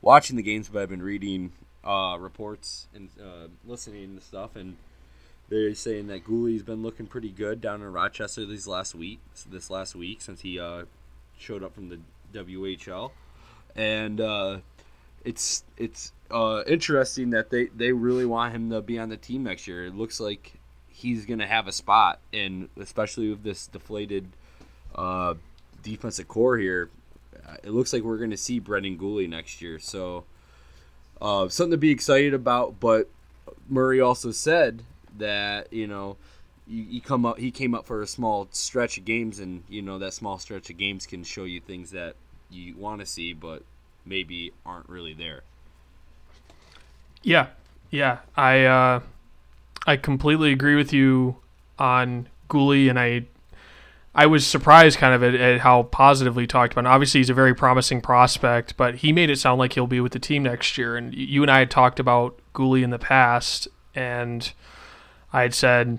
watching 0.00 0.36
the 0.36 0.42
games, 0.42 0.68
but 0.68 0.82
I've 0.82 0.88
been 0.88 1.02
reading 1.02 1.52
uh, 1.84 2.16
reports 2.18 2.88
and 2.94 3.10
uh, 3.20 3.48
listening 3.66 4.16
to 4.16 4.22
stuff, 4.22 4.56
and 4.56 4.76
they're 5.48 5.74
saying 5.74 6.06
that 6.08 6.24
Guhle's 6.24 6.62
been 6.62 6.82
looking 6.82 7.06
pretty 7.06 7.30
good 7.30 7.60
down 7.60 7.82
in 7.82 7.92
Rochester 7.92 8.46
these 8.46 8.66
last 8.66 8.94
week, 8.94 9.20
this 9.50 9.70
last 9.70 9.94
week 9.94 10.22
since 10.22 10.40
he 10.40 10.58
uh, 10.58 10.84
showed 11.38 11.62
up 11.62 11.74
from 11.74 11.88
the 11.88 11.98
WHL, 12.32 13.10
and 13.76 14.20
uh, 14.20 14.58
it's 15.24 15.64
it's 15.76 16.12
uh, 16.30 16.62
interesting 16.66 17.30
that 17.30 17.50
they 17.50 17.66
they 17.66 17.92
really 17.92 18.24
want 18.24 18.54
him 18.54 18.70
to 18.70 18.80
be 18.80 18.98
on 18.98 19.08
the 19.08 19.16
team 19.16 19.42
next 19.42 19.66
year. 19.66 19.86
It 19.86 19.94
looks 19.94 20.20
like 20.20 20.59
he's 21.00 21.26
gonna 21.26 21.46
have 21.46 21.66
a 21.66 21.72
spot, 21.72 22.20
and 22.32 22.68
especially 22.78 23.30
with 23.30 23.42
this 23.42 23.66
deflated 23.66 24.28
uh, 24.94 25.34
defensive 25.82 26.28
core 26.28 26.58
here, 26.58 26.90
uh, 27.48 27.56
it 27.62 27.70
looks 27.70 27.92
like 27.92 28.02
we're 28.02 28.18
gonna 28.18 28.36
see 28.36 28.58
Brendan 28.58 28.98
Guhle 28.98 29.28
next 29.28 29.60
year. 29.62 29.78
So 29.78 30.24
uh, 31.20 31.48
something 31.48 31.72
to 31.72 31.76
be 31.76 31.90
excited 31.90 32.34
about. 32.34 32.80
But 32.80 33.08
Murray 33.68 34.00
also 34.00 34.30
said 34.30 34.82
that 35.18 35.72
you 35.72 35.86
know 35.86 36.16
you 36.66 37.00
come 37.00 37.26
up 37.26 37.38
he 37.38 37.50
came 37.50 37.74
up 37.74 37.84
for 37.84 38.00
a 38.00 38.06
small 38.06 38.48
stretch 38.52 38.96
of 38.96 39.04
games 39.04 39.40
and 39.40 39.64
you 39.68 39.82
know 39.82 39.98
that 39.98 40.14
small 40.14 40.38
stretch 40.38 40.70
of 40.70 40.76
games 40.76 41.04
can 41.04 41.24
show 41.24 41.42
you 41.44 41.60
things 41.60 41.90
that 41.90 42.14
you 42.48 42.76
want 42.76 43.00
to 43.00 43.06
see 43.06 43.32
but 43.32 43.62
maybe 44.06 44.52
aren't 44.64 44.88
really 44.88 45.12
there 45.12 45.42
Yeah, 47.22 47.48
yeah. 47.90 48.18
I 48.36 48.64
uh, 48.64 49.00
I 49.90 49.96
completely 49.96 50.52
agree 50.52 50.76
with 50.76 50.92
you 50.92 51.38
on 51.76 52.28
Guhle, 52.48 52.88
and 52.88 52.96
I 52.98 53.24
I 54.14 54.26
was 54.26 54.46
surprised 54.46 54.98
kind 54.98 55.14
of 55.14 55.22
at, 55.22 55.34
at 55.34 55.60
how 55.60 55.84
positively 55.84 56.46
talked 56.46 56.72
about. 56.72 56.84
It. 56.84 56.88
Obviously, 56.88 57.18
he's 57.18 57.30
a 57.30 57.34
very 57.34 57.54
promising 57.54 58.00
prospect, 58.00 58.76
but 58.76 58.96
he 58.96 59.12
made 59.12 59.30
it 59.30 59.38
sound 59.38 59.58
like 59.58 59.72
he'll 59.72 59.88
be 59.88 60.00
with 60.00 60.12
the 60.12 60.20
team 60.20 60.44
next 60.44 60.78
year. 60.78 60.96
And 60.96 61.12
you 61.12 61.42
and 61.42 61.50
I 61.50 61.58
had 61.58 61.72
talked 61.72 61.98
about 61.98 62.38
Guhle 62.54 62.82
in 62.82 62.90
the 62.90 62.98
past, 63.00 63.66
and 63.94 64.52
I 65.32 65.42
had 65.42 65.54
said. 65.54 65.98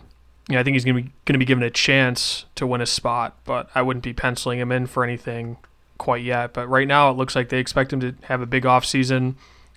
You 0.49 0.55
know, 0.55 0.61
I 0.61 0.63
think 0.63 0.73
he's 0.73 0.83
going 0.83 0.95
to 0.95 1.03
be 1.03 1.09
going 1.25 1.33
to 1.33 1.39
be 1.39 1.45
given 1.45 1.63
a 1.63 1.69
chance 1.69 2.45
to 2.55 2.65
win 2.65 2.81
a 2.81 2.85
spot, 2.85 3.37
but 3.45 3.69
I 3.75 3.83
wouldn't 3.83 4.03
be 4.03 4.11
penciling 4.11 4.59
him 4.59 4.71
in 4.71 4.87
for 4.87 5.03
anything 5.03 5.57
quite 5.97 6.23
yet. 6.23 6.51
But 6.51 6.67
right 6.67 6.87
now, 6.87 7.09
it 7.11 7.15
looks 7.15 7.35
like 7.35 7.49
they 7.49 7.59
expect 7.59 7.93
him 7.93 7.99
to 8.01 8.15
have 8.23 8.41
a 8.41 8.45
big 8.45 8.63
offseason 8.63 9.35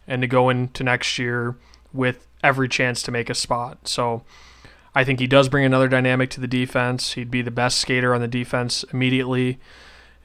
and 0.09 0.23
to 0.23 0.26
go 0.26 0.49
into 0.49 0.83
next 0.83 1.18
year 1.18 1.56
with 1.92 2.26
every 2.44 2.68
chance 2.68 3.02
to 3.02 3.10
make 3.10 3.30
a 3.30 3.34
spot. 3.34 3.88
So 3.88 4.22
I 4.94 5.02
think 5.02 5.18
he 5.18 5.26
does 5.26 5.48
bring 5.48 5.64
another 5.64 5.88
dynamic 5.88 6.30
to 6.30 6.40
the 6.40 6.46
defense. 6.46 7.14
He'd 7.14 7.30
be 7.30 7.42
the 7.42 7.50
best 7.50 7.80
skater 7.80 8.14
on 8.14 8.20
the 8.20 8.28
defense 8.28 8.84
immediately, 8.92 9.58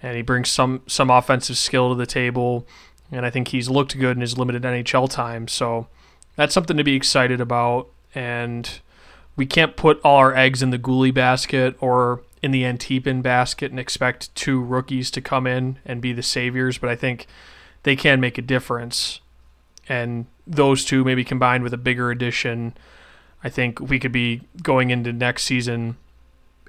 and 0.04 0.16
he 0.16 0.22
brings 0.22 0.50
some 0.50 0.84
some 0.86 1.10
offensive 1.10 1.58
skill 1.58 1.90
to 1.90 1.96
the 1.96 2.06
table. 2.06 2.68
And 3.12 3.26
I 3.26 3.32
think 3.32 3.48
he's 3.48 3.70
looked 3.70 3.98
good 3.98 4.18
in 4.18 4.22
his 4.22 4.38
limited 4.38 4.62
NHL 4.62 5.10
time. 5.10 5.48
So 5.48 5.88
that's 6.36 6.54
something 6.54 6.78
to 6.78 6.84
be 6.84 6.96
excited 6.96 7.42
about. 7.42 7.88
And 8.14 8.80
we 9.36 9.48
can't 9.48 9.76
put 9.76 10.00
all 10.04 10.18
our 10.18 10.36
eggs 10.36 10.62
in 10.62 10.70
the 10.70 10.78
Guhle 10.78 11.12
basket 11.12 11.76
or 11.80 12.22
in 12.44 12.52
the 12.52 12.64
Antipin 12.64 13.24
basket 13.24 13.72
and 13.72 13.80
expect 13.80 14.34
two 14.36 14.62
rookies 14.62 15.10
to 15.12 15.22
come 15.22 15.48
in 15.48 15.80
and 15.86 16.02
be 16.02 16.14
the 16.14 16.22
saviors. 16.22 16.78
But 16.78 16.92
I 16.92 16.96
think 16.96 17.26
they 17.82 17.96
can 17.96 18.20
make 18.20 18.38
a 18.38 18.44
difference 18.44 19.22
and 19.88 20.28
those 20.50 20.84
two 20.84 21.04
maybe 21.04 21.24
combined 21.24 21.64
with 21.64 21.74
a 21.74 21.78
bigger 21.78 22.12
addition, 22.12 22.74
I 23.44 23.50
think 23.50 23.80
we 23.80 24.00
could 24.00 24.12
be 24.12 24.42
going 24.62 24.90
into 24.90 25.14
next 25.14 25.44
season 25.44 25.96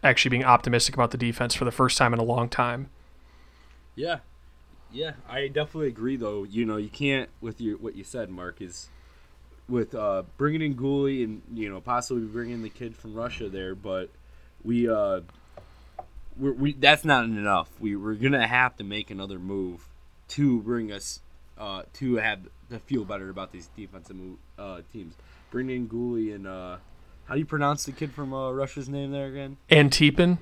actually 0.03 0.31
being 0.31 0.45
optimistic 0.45 0.95
about 0.95 1.11
the 1.11 1.19
defense 1.19 1.55
for 1.55 1.65
the 1.65 1.73
first 1.73 1.99
time 1.99 2.15
in 2.15 2.21
a 2.21 2.25
long 2.25 2.49
time. 2.49 2.89
yeah 3.95 4.21
yeah 4.93 5.13
i 5.29 5.47
definitely 5.47 5.87
agree 5.87 6.17
though 6.17 6.43
you 6.43 6.65
know 6.65 6.77
you 6.77 6.89
can't 6.89 7.29
with 7.41 7.61
your 7.61 7.77
what 7.77 7.95
you 7.95 8.03
said 8.03 8.29
mark 8.29 8.61
is 8.61 8.89
with 9.71 9.95
uh, 9.95 10.25
bringing 10.37 10.61
in 10.61 10.75
Guhle 10.75 11.25
and 11.25 11.43
you 11.55 11.71
know 11.71 11.81
possibly 11.81 12.25
bringing 12.25 12.63
the 12.63 12.69
kid 12.69 12.97
from 12.97 13.15
Russia 13.15 13.49
there, 13.49 13.75
but 13.75 14.11
we 14.65 14.89
uh, 14.89 15.21
we're, 16.37 16.53
we 16.53 16.73
that's 16.75 17.05
not 17.05 17.25
enough. 17.25 17.71
We 17.79 17.97
we're 17.97 18.15
gonna 18.15 18.47
have 18.47 18.77
to 18.77 18.85
make 18.85 19.11
another 19.11 19.39
move 19.39 19.87
to 20.29 20.61
bring 20.61 20.93
us 20.93 21.21
uh, 21.57 21.85
to 21.95 22.17
have 22.17 22.41
to 22.71 22.79
feel 22.79 23.05
better 23.05 23.31
about 23.31 23.53
these 23.53 23.69
defensive 23.77 24.17
uh, 24.59 24.81
teams. 24.93 25.15
Bring 25.51 25.71
in 25.71 25.89
Guhle 25.89 26.35
and 26.35 26.47
uh, 26.47 26.77
how 27.27 27.35
do 27.35 27.41
you 27.41 27.47
pronounce 27.47 27.85
the 27.85 27.93
kid 27.93 28.13
from 28.13 28.35
uh, 28.35 28.51
Russia's 28.51 28.89
name 28.89 29.13
there 29.13 29.27
again? 29.27 29.57
Antipin, 29.71 30.39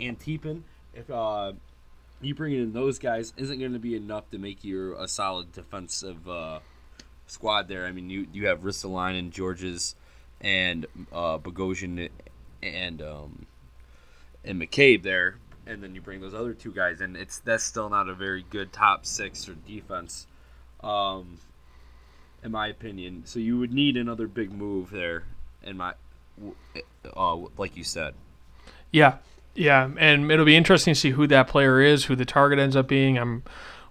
Antipin. 0.00 0.62
If 0.92 1.10
uh, 1.10 1.52
you 2.20 2.34
bring 2.34 2.52
in 2.54 2.72
those 2.72 2.98
guys, 2.98 3.32
isn't 3.36 3.58
going 3.58 3.72
to 3.72 3.78
be 3.78 3.96
enough 3.96 4.30
to 4.30 4.38
make 4.38 4.62
you 4.62 4.96
a 4.98 5.08
solid 5.08 5.52
defensive 5.52 6.28
uh, 6.28 6.60
squad 7.26 7.68
there. 7.68 7.86
I 7.86 7.92
mean, 7.92 8.10
you 8.10 8.26
you 8.32 8.48
have 8.48 8.60
Ristolainen, 8.60 9.18
and 9.18 9.34
Gorges, 9.34 9.94
and 10.40 10.86
uh, 11.12 11.38
Bogosian 11.38 12.10
and 12.62 13.02
um, 13.02 13.46
and 14.44 14.60
McCabe 14.60 15.02
there, 15.02 15.36
and 15.66 15.82
then 15.82 15.94
you 15.94 16.00
bring 16.00 16.20
those 16.20 16.34
other 16.34 16.52
two 16.52 16.72
guys 16.72 17.00
in. 17.00 17.16
It's 17.16 17.38
that's 17.38 17.64
still 17.64 17.88
not 17.88 18.08
a 18.08 18.14
very 18.14 18.44
good 18.50 18.72
top 18.72 19.06
six 19.06 19.48
or 19.48 19.54
defense, 19.54 20.26
um, 20.82 21.38
in 22.42 22.52
my 22.52 22.68
opinion. 22.68 23.22
So 23.26 23.38
you 23.38 23.58
would 23.58 23.72
need 23.72 23.96
another 23.96 24.26
big 24.26 24.52
move 24.52 24.90
there, 24.90 25.24
in 25.62 25.76
my, 25.76 25.94
uh, 27.16 27.36
like 27.56 27.76
you 27.76 27.84
said. 27.84 28.14
Yeah, 28.90 29.18
yeah, 29.54 29.90
and 29.98 30.30
it'll 30.30 30.44
be 30.44 30.56
interesting 30.56 30.94
to 30.94 31.00
see 31.00 31.10
who 31.10 31.26
that 31.28 31.48
player 31.48 31.80
is, 31.80 32.06
who 32.06 32.16
the 32.16 32.24
target 32.24 32.58
ends 32.58 32.76
up 32.76 32.88
being. 32.88 33.18
I'm, 33.18 33.42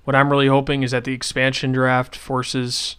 what 0.03 0.15
I'm 0.15 0.29
really 0.29 0.47
hoping 0.47 0.83
is 0.83 0.91
that 0.91 1.03
the 1.03 1.13
expansion 1.13 1.71
draft 1.71 2.15
forces 2.15 2.95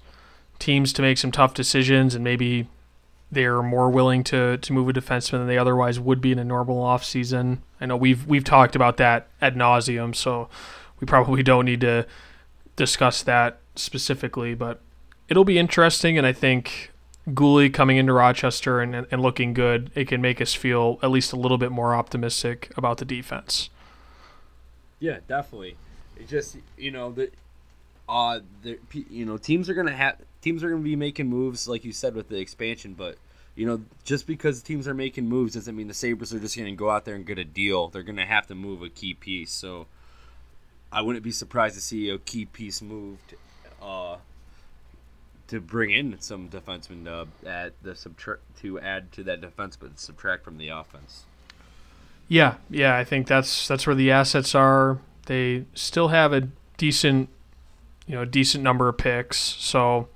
teams 0.58 0.92
to 0.92 1.02
make 1.02 1.18
some 1.18 1.32
tough 1.32 1.54
decisions, 1.54 2.14
and 2.14 2.22
maybe 2.22 2.68
they're 3.32 3.62
more 3.62 3.90
willing 3.90 4.24
to 4.24 4.58
to 4.58 4.72
move 4.72 4.88
a 4.88 4.92
defenseman 4.92 5.38
than 5.38 5.46
they 5.46 5.58
otherwise 5.58 6.00
would 6.00 6.20
be 6.20 6.32
in 6.32 6.38
a 6.38 6.44
normal 6.44 6.82
offseason. 6.82 7.58
I 7.80 7.86
know 7.86 7.96
we've 7.96 8.26
we've 8.26 8.44
talked 8.44 8.76
about 8.76 8.96
that 8.98 9.28
ad 9.40 9.56
nauseum, 9.56 10.14
so 10.14 10.48
we 11.00 11.06
probably 11.06 11.42
don't 11.42 11.64
need 11.64 11.80
to 11.80 12.06
discuss 12.76 13.22
that 13.22 13.60
specifically, 13.74 14.54
but 14.54 14.80
it'll 15.30 15.44
be 15.44 15.58
interesting, 15.58 16.18
and 16.18 16.26
I 16.26 16.32
think 16.32 16.90
Guhle 17.28 17.72
coming 17.72 17.96
into 17.96 18.12
Rochester 18.12 18.80
and, 18.80 19.06
and 19.10 19.22
looking 19.22 19.54
good, 19.54 19.90
it 19.94 20.08
can 20.08 20.20
make 20.20 20.40
us 20.40 20.52
feel 20.52 20.98
at 21.02 21.10
least 21.10 21.32
a 21.32 21.36
little 21.36 21.56
bit 21.56 21.70
more 21.70 21.94
optimistic 21.94 22.70
about 22.76 22.98
the 22.98 23.04
defense. 23.04 23.70
Yeah, 24.98 25.20
definitely. 25.26 25.76
It 26.16 26.28
just 26.28 26.56
you 26.76 26.90
know 26.90 27.12
the, 27.12 27.30
uh, 28.08 28.40
the 28.62 28.78
you 29.10 29.24
know 29.24 29.38
teams 29.38 29.70
are 29.70 29.74
gonna 29.74 29.96
have 29.96 30.16
teams 30.42 30.62
are 30.62 30.68
gonna 30.68 30.82
be 30.82 30.96
making 30.96 31.28
moves 31.28 31.66
like 31.66 31.84
you 31.84 31.92
said 31.92 32.14
with 32.14 32.28
the 32.28 32.38
expansion, 32.38 32.94
but 32.94 33.16
you 33.54 33.66
know 33.66 33.80
just 34.04 34.26
because 34.26 34.62
teams 34.62 34.86
are 34.86 34.92
making 34.92 35.26
moves 35.26 35.54
doesn't 35.54 35.74
mean 35.74 35.88
the 35.88 35.94
Sabres 35.94 36.34
are 36.34 36.40
just 36.40 36.56
gonna 36.56 36.72
go 36.72 36.90
out 36.90 37.06
there 37.06 37.14
and 37.14 37.24
get 37.24 37.38
a 37.38 37.44
deal. 37.44 37.88
They're 37.88 38.02
gonna 38.02 38.26
have 38.26 38.46
to 38.48 38.54
move 38.54 38.82
a 38.82 38.90
key 38.90 39.14
piece. 39.14 39.52
So 39.52 39.86
I 40.92 41.00
wouldn't 41.00 41.24
be 41.24 41.32
surprised 41.32 41.76
to 41.76 41.80
see 41.80 42.10
a 42.10 42.18
key 42.18 42.44
piece 42.44 42.82
moved. 42.82 43.34
Uh, 43.80 44.16
to 45.50 45.60
bring 45.60 45.90
in 45.90 46.16
some 46.20 46.48
defensemen 46.48 47.04
to 47.04 47.48
add 47.48 47.72
the 47.82 47.94
subtract 47.94 48.40
to 48.60 48.78
add 48.80 49.12
to 49.12 49.24
that 49.24 49.40
defense, 49.40 49.76
but 49.76 49.98
subtract 49.98 50.44
from 50.44 50.58
the 50.58 50.68
offense. 50.68 51.24
Yeah, 52.28 52.54
yeah, 52.70 52.96
I 52.96 53.04
think 53.04 53.26
that's 53.26 53.66
that's 53.66 53.86
where 53.86 53.96
the 53.96 54.12
assets 54.12 54.54
are. 54.54 54.98
They 55.26 55.64
still 55.74 56.08
have 56.08 56.32
a 56.32 56.48
decent, 56.76 57.28
you 58.06 58.14
know, 58.14 58.24
decent 58.24 58.62
number 58.62 58.88
of 58.88 58.96
picks, 58.96 59.38
so 59.38 60.08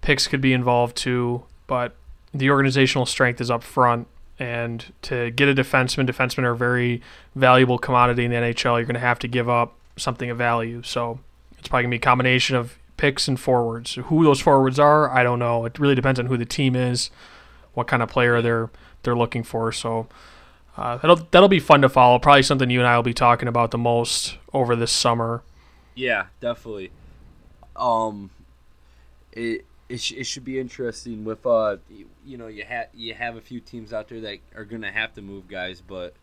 picks 0.00 0.28
could 0.28 0.40
be 0.40 0.52
involved 0.52 0.96
too. 0.96 1.42
But 1.66 1.96
the 2.32 2.50
organizational 2.50 3.04
strength 3.04 3.40
is 3.40 3.50
up 3.50 3.64
front, 3.64 4.06
and 4.38 4.84
to 5.02 5.32
get 5.32 5.48
a 5.48 5.54
defenseman, 5.54 6.08
defensemen 6.08 6.44
are 6.44 6.52
a 6.52 6.56
very 6.56 7.02
valuable 7.34 7.78
commodity 7.78 8.24
in 8.24 8.30
the 8.30 8.36
NHL. 8.36 8.76
You're 8.76 8.84
going 8.84 8.94
to 8.94 9.00
have 9.00 9.18
to 9.20 9.28
give 9.28 9.48
up 9.48 9.74
something 9.96 10.30
of 10.30 10.38
value. 10.38 10.82
So 10.84 11.18
it's 11.58 11.66
probably 11.66 11.82
going 11.84 11.90
to 11.90 11.94
be 11.96 12.00
a 12.00 12.08
combination 12.08 12.54
of 12.54 12.77
picks 12.98 13.26
and 13.26 13.40
forwards. 13.40 13.94
Who 13.94 14.24
those 14.24 14.40
forwards 14.40 14.78
are, 14.78 15.10
I 15.10 15.22
don't 15.22 15.38
know. 15.38 15.64
It 15.64 15.78
really 15.78 15.94
depends 15.94 16.20
on 16.20 16.26
who 16.26 16.36
the 16.36 16.44
team 16.44 16.76
is, 16.76 17.10
what 17.72 17.86
kind 17.86 18.02
of 18.02 18.10
player 18.10 18.42
they're 18.42 18.68
they're 19.02 19.16
looking 19.16 19.42
for. 19.42 19.72
So 19.72 20.08
uh, 20.76 20.98
that'll 20.98 21.26
that'll 21.30 21.48
be 21.48 21.60
fun 21.60 21.80
to 21.80 21.88
follow. 21.88 22.18
Probably 22.18 22.42
something 22.42 22.68
you 22.68 22.80
and 22.80 22.86
I 22.86 22.96
will 22.96 23.02
be 23.02 23.14
talking 23.14 23.48
about 23.48 23.70
the 23.70 23.78
most 23.78 24.36
over 24.52 24.76
this 24.76 24.92
summer. 24.92 25.42
Yeah, 25.94 26.26
definitely. 26.40 26.90
Um, 27.74 28.30
it 29.32 29.64
it, 29.88 30.00
sh- 30.00 30.12
it 30.12 30.24
should 30.24 30.44
be 30.44 30.58
interesting 30.58 31.24
with 31.24 31.46
uh 31.46 31.78
you, 32.24 32.36
know 32.36 32.46
you 32.46 32.64
have 32.64 32.88
you 32.94 33.14
have 33.14 33.36
a 33.36 33.40
few 33.40 33.60
teams 33.60 33.92
out 33.92 34.08
there 34.08 34.20
that 34.20 34.38
are 34.54 34.64
gonna 34.64 34.92
have 34.92 35.14
to 35.14 35.22
move 35.22 35.48
guys, 35.48 35.80
but 35.80 36.14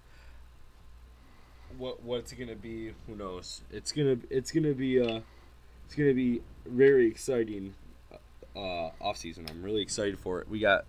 what 1.78 2.04
what's 2.04 2.32
it 2.32 2.36
gonna 2.38 2.56
be? 2.56 2.94
Who 3.08 3.16
knows? 3.16 3.62
It's 3.72 3.92
gonna 3.92 4.18
it's 4.30 4.52
gonna 4.52 4.74
be 4.74 5.02
uh 5.02 5.22
it's 5.86 5.96
gonna 5.96 6.14
be 6.14 6.42
very 6.66 7.08
exciting 7.08 7.74
uh 8.56 8.90
off 9.02 9.18
season. 9.18 9.46
I'm 9.50 9.62
really 9.62 9.82
excited 9.82 10.20
for 10.20 10.40
it. 10.42 10.50
We 10.50 10.60
got 10.60 10.86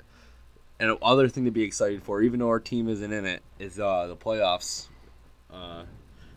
and 0.78 0.97
other 1.02 1.28
thing 1.28 1.45
to 1.47 1.50
be 1.50 1.62
excited 1.62 2.02
for, 2.02 2.23
even 2.23 2.40
though 2.40 2.49
our 2.49 2.61
team 2.61 2.88
isn't 2.88 3.12
in 3.12 3.25
it, 3.25 3.42
is 3.59 3.78
uh, 3.80 4.06
the 4.06 4.16
playoffs. 4.16 4.88
Uh, 5.50 5.85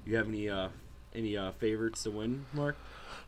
you 0.05 0.15
have 0.15 0.27
any 0.27 0.49
uh, 0.49 0.69
any 1.13 1.35
uh, 1.37 1.51
favorites 1.53 2.03
to 2.03 2.11
win, 2.11 2.45
Mark? 2.53 2.77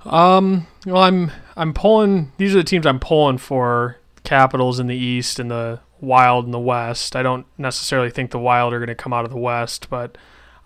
Um, 0.05 0.67
well, 0.85 1.03
I'm 1.03 1.31
I'm 1.55 1.73
pulling. 1.73 2.31
These 2.37 2.55
are 2.55 2.59
the 2.59 2.63
teams 2.63 2.85
I'm 2.85 2.99
pulling 2.99 3.37
for. 3.37 3.97
Capitals 4.23 4.79
in 4.79 4.85
the 4.85 4.95
East 4.95 5.39
and 5.39 5.49
the 5.49 5.79
Wild 5.99 6.45
in 6.45 6.51
the 6.51 6.59
West. 6.59 7.15
I 7.15 7.23
don't 7.23 7.45
necessarily 7.57 8.11
think 8.11 8.29
the 8.29 8.39
Wild 8.39 8.71
are 8.71 8.77
going 8.77 8.87
to 8.87 8.95
come 8.95 9.13
out 9.13 9.25
of 9.25 9.31
the 9.31 9.37
West, 9.37 9.89
but 9.89 10.15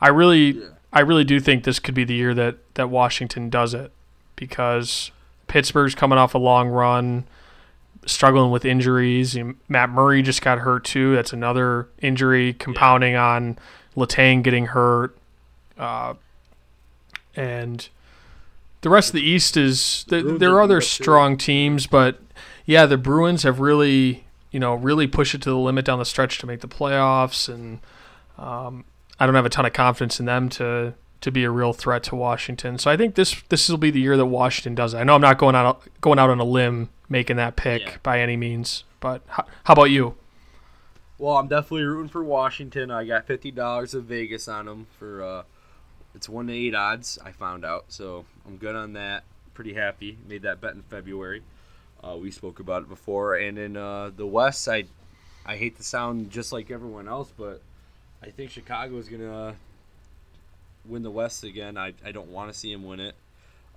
I 0.01 0.09
really, 0.09 0.51
yeah. 0.51 0.65
I 0.91 0.99
really 0.99 1.23
do 1.23 1.39
think 1.39 1.63
this 1.63 1.79
could 1.79 1.95
be 1.95 2.03
the 2.03 2.13
year 2.13 2.33
that 2.33 2.57
that 2.75 2.89
Washington 2.89 3.49
does 3.49 3.73
it 3.73 3.93
because 4.35 5.11
Pittsburgh's 5.47 5.95
coming 5.95 6.17
off 6.17 6.33
a 6.35 6.39
long 6.39 6.69
run 6.69 7.25
struggling 8.05 8.51
with 8.51 8.65
injuries. 8.65 9.37
Matt 9.67 9.89
Murray 9.89 10.21
just 10.21 10.41
got 10.41 10.59
hurt 10.59 10.83
too. 10.83 11.15
That's 11.15 11.33
another 11.33 11.87
injury 12.01 12.53
compounding 12.53 13.13
yeah. 13.13 13.25
on 13.25 13.57
Letang 13.95 14.43
getting 14.43 14.67
hurt. 14.67 15.17
Uh, 15.77 16.15
and 17.35 17.87
the 18.81 18.89
rest 18.89 19.09
of 19.09 19.13
the 19.13 19.27
East 19.27 19.57
is 19.57 20.05
the, 20.07 20.21
there 20.21 20.53
are 20.53 20.61
other 20.61 20.81
strong 20.81 21.37
teams, 21.37 21.87
but 21.87 22.19
yeah, 22.65 22.85
the 22.85 22.97
Bruins 22.97 23.43
have 23.43 23.59
really 23.59 24.25
you 24.51 24.59
know 24.59 24.75
really 24.75 25.07
pushed 25.07 25.35
it 25.35 25.41
to 25.41 25.49
the 25.49 25.57
limit 25.57 25.85
down 25.85 25.99
the 25.99 26.05
stretch 26.05 26.37
to 26.39 26.47
make 26.47 26.61
the 26.61 26.67
playoffs, 26.67 27.49
and 27.51 27.79
um, 28.37 28.85
I 29.19 29.25
don't 29.25 29.35
have 29.35 29.45
a 29.45 29.49
ton 29.49 29.65
of 29.65 29.73
confidence 29.73 30.19
in 30.19 30.25
them 30.25 30.49
to 30.49 30.93
to 31.22 31.31
be 31.31 31.43
a 31.43 31.50
real 31.50 31.74
threat 31.74 32.03
to 32.03 32.15
Washington. 32.15 32.77
So 32.77 32.91
I 32.91 32.98
think 32.98 33.15
this 33.15 33.41
this 33.50 33.69
will 33.69 33.77
be 33.77 33.91
the 33.91 34.00
year 34.00 34.17
that 34.17 34.25
Washington 34.25 34.75
does 34.75 34.93
it. 34.93 34.98
I 34.98 35.03
know 35.03 35.15
I'm 35.15 35.22
not 35.22 35.38
going 35.38 35.55
out 35.55 35.81
going 36.01 36.19
out 36.19 36.29
on 36.29 36.39
a 36.39 36.43
limb 36.43 36.89
making 37.10 37.38
that 37.38 37.55
pick 37.55 37.81
yeah. 37.81 37.98
by 38.03 38.19
any 38.19 38.38
means. 38.38 38.84
But 39.00 39.22
how, 39.27 39.45
how, 39.65 39.74
about 39.74 39.91
you? 39.91 40.15
Well, 41.17 41.38
I'm 41.38 41.48
definitely 41.48 41.84
rooting 41.84 42.10
for 42.10 42.24
Washington. 42.24 42.91
I 42.91 43.05
got 43.05 43.25
fifty 43.25 43.51
dollars 43.51 43.93
of 43.93 44.05
Vegas 44.05 44.48
on 44.48 44.65
them 44.65 44.88
for 44.98 45.24
uh, 45.24 45.43
it's 46.13 46.27
one 46.27 46.48
to 46.48 46.53
eight 46.53 46.75
odds. 46.75 47.19
I 47.24 47.31
found 47.31 47.65
out, 47.65 47.86
so 47.89 48.25
I'm 48.48 48.57
good 48.57 48.75
on 48.75 48.93
that. 48.93 49.24
Pretty 49.53 49.74
happy. 49.74 50.17
Made 50.27 50.41
that 50.43 50.62
bet 50.62 50.74
in 50.74 50.81
February. 50.84 51.43
Uh, 52.03 52.18
we 52.18 52.31
spoke 52.31 52.59
about 52.59 52.83
it 52.83 52.89
before, 52.89 53.35
and 53.35 53.57
in 53.57 53.77
uh, 53.77 54.11
the 54.16 54.25
West, 54.25 54.68
I 54.68 54.85
I 55.46 55.55
hate 55.57 55.77
to 55.77 55.83
sound 55.83 56.31
just 56.31 56.51
like 56.51 56.72
everyone 56.72 57.07
else, 57.07 57.31
but 57.35 57.61
I 58.22 58.29
think 58.31 58.51
Chicago 58.51 58.98
is 58.98 59.07
gonna 59.07 59.55
win 60.87 61.03
the 61.03 61.11
West 61.11 61.43
again. 61.43 61.77
I, 61.77 61.93
I 62.05 62.11
don't 62.11 62.29
want 62.29 62.51
to 62.51 62.57
see 62.57 62.71
him 62.71 62.83
win 62.83 63.00
it. 63.00 63.15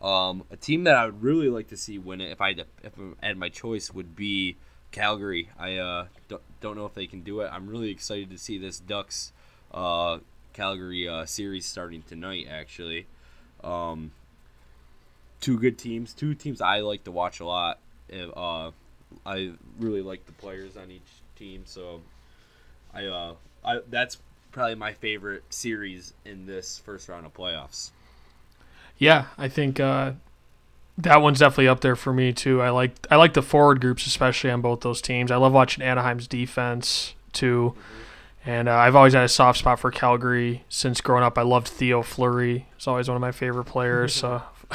Um, 0.01 0.45
a 0.51 0.57
team 0.57 0.85
that 0.85 0.95
I 0.95 1.07
would 1.07 1.23
really 1.23 1.49
like 1.49 1.69
to 1.69 1.77
see 1.77 1.99
win 1.99 2.21
it, 2.21 2.31
if 2.31 2.41
I 2.41 2.51
if 2.51 2.93
I 3.21 3.27
had 3.27 3.37
my 3.37 3.49
choice, 3.49 3.93
would 3.93 4.15
be 4.15 4.57
Calgary. 4.93 5.51
I 5.59 5.77
uh, 5.77 6.07
don't, 6.29 6.43
don't 6.61 6.77
know 6.77 6.87
if 6.87 6.95
they 6.95 7.07
can 7.07 7.23
do 7.23 7.41
it. 7.41 7.51
I'm 7.53 7.67
really 7.67 7.91
excited 7.91 8.31
to 8.31 8.39
see 8.39 8.59
this 8.59 8.79
Ducks 8.79 9.33
uh, 9.73 10.19
Calgary 10.53 11.09
uh, 11.09 11.27
series 11.27 11.67
starting 11.67 12.03
tonight. 12.03 12.47
Actually, 12.49 13.07
um, 13.65 14.13
two 15.41 15.59
good 15.59 15.79
teams, 15.79 16.15
two 16.15 16.35
teams 16.35 16.61
I 16.61 16.81
like 16.81 17.05
to 17.05 17.11
watch 17.11 17.41
a 17.41 17.47
lot. 17.47 17.81
Uh, 18.13 18.71
I 19.27 19.53
really 19.79 20.03
like 20.03 20.27
the 20.27 20.33
players 20.33 20.77
on 20.77 20.91
each 20.91 21.03
team, 21.37 21.63
so 21.65 22.03
I, 22.95 23.07
uh, 23.07 23.35
I 23.65 23.81
that's 23.91 24.19
probably 24.59 24.75
my 24.75 24.93
favorite 24.93 25.45
series 25.51 26.13
in 26.25 26.47
this 26.47 26.79
first 26.85 27.09
round 27.09 27.25
of 27.25 27.33
playoffs. 27.33 27.91
Yeah, 28.99 29.27
I 29.39 29.47
think 29.47 29.79
uh, 29.79 30.13
that 30.99 31.23
one's 31.23 31.39
definitely 31.39 31.69
up 31.69 31.81
there 31.81 31.95
for 31.95 32.13
me 32.13 32.33
too. 32.33 32.61
I 32.61 32.71
like 32.71 32.93
I 33.09 33.15
like 33.15 33.35
the 33.35 33.43
forward 33.43 33.81
groups, 33.81 34.05
especially 34.07 34.51
on 34.51 34.61
both 34.61 34.81
those 34.81 35.01
teams. 35.01 35.31
I 35.31 35.37
love 35.37 35.53
watching 35.53 35.85
Anaheim's 35.85 36.27
defense 36.27 37.15
too, 37.33 37.77
and 38.45 38.69
uh, 38.69 38.75
I've 38.75 38.97
always 38.97 39.15
had 39.15 39.23
a 39.23 39.29
soft 39.29 39.61
spot 39.61 39.79
for 39.79 39.93
Calgary 39.93 40.65
since 40.69 41.01
growing 41.01 41.23
up. 41.23 41.39
I 41.39 41.43
loved 41.43 41.69
Theo 41.69 42.03
Fleury; 42.03 42.67
he's 42.77 42.89
always 42.89 43.09
one 43.09 43.15
of 43.15 43.21
my 43.21 43.31
favorite 43.31 43.67
players. 43.67 44.13
So, 44.13 44.43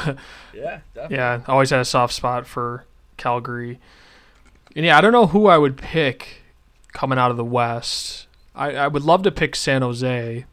yeah, 0.53 0.79
definitely. 0.95 1.17
yeah, 1.17 1.41
always 1.45 1.71
had 1.71 1.81
a 1.81 1.85
soft 1.85 2.13
spot 2.13 2.47
for 2.47 2.85
Calgary. 3.17 3.79
And 4.77 4.85
yeah, 4.85 4.97
I 4.97 5.01
don't 5.01 5.11
know 5.11 5.27
who 5.27 5.47
I 5.47 5.57
would 5.57 5.75
pick 5.77 6.41
coming 6.93 7.19
out 7.19 7.31
of 7.31 7.37
the 7.37 7.43
West. 7.43 8.27
I, 8.55 8.75
I 8.75 8.87
would 8.87 9.03
love 9.03 9.23
to 9.23 9.31
pick 9.31 9.55
San 9.55 9.81
Jose. 9.81 10.45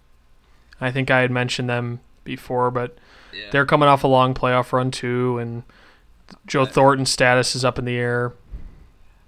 I 0.81 0.91
think 0.91 1.11
I 1.11 1.21
had 1.21 1.31
mentioned 1.31 1.69
them 1.69 2.01
before, 2.25 2.71
but 2.71 2.97
yeah. 3.33 3.51
They're 3.51 3.67
coming 3.67 3.89
off 3.89 4.05
a 4.05 4.09
long 4.09 4.35
playoff 4.35 4.73
run 4.73 4.91
too, 4.91 5.39
and 5.39 5.63
Joe 6.47 6.67
Thornton's 6.67 7.11
status 7.11 7.55
is 7.55 7.65
up 7.65 7.79
in 7.79 7.85
the 7.85 7.97
air. 7.97 8.33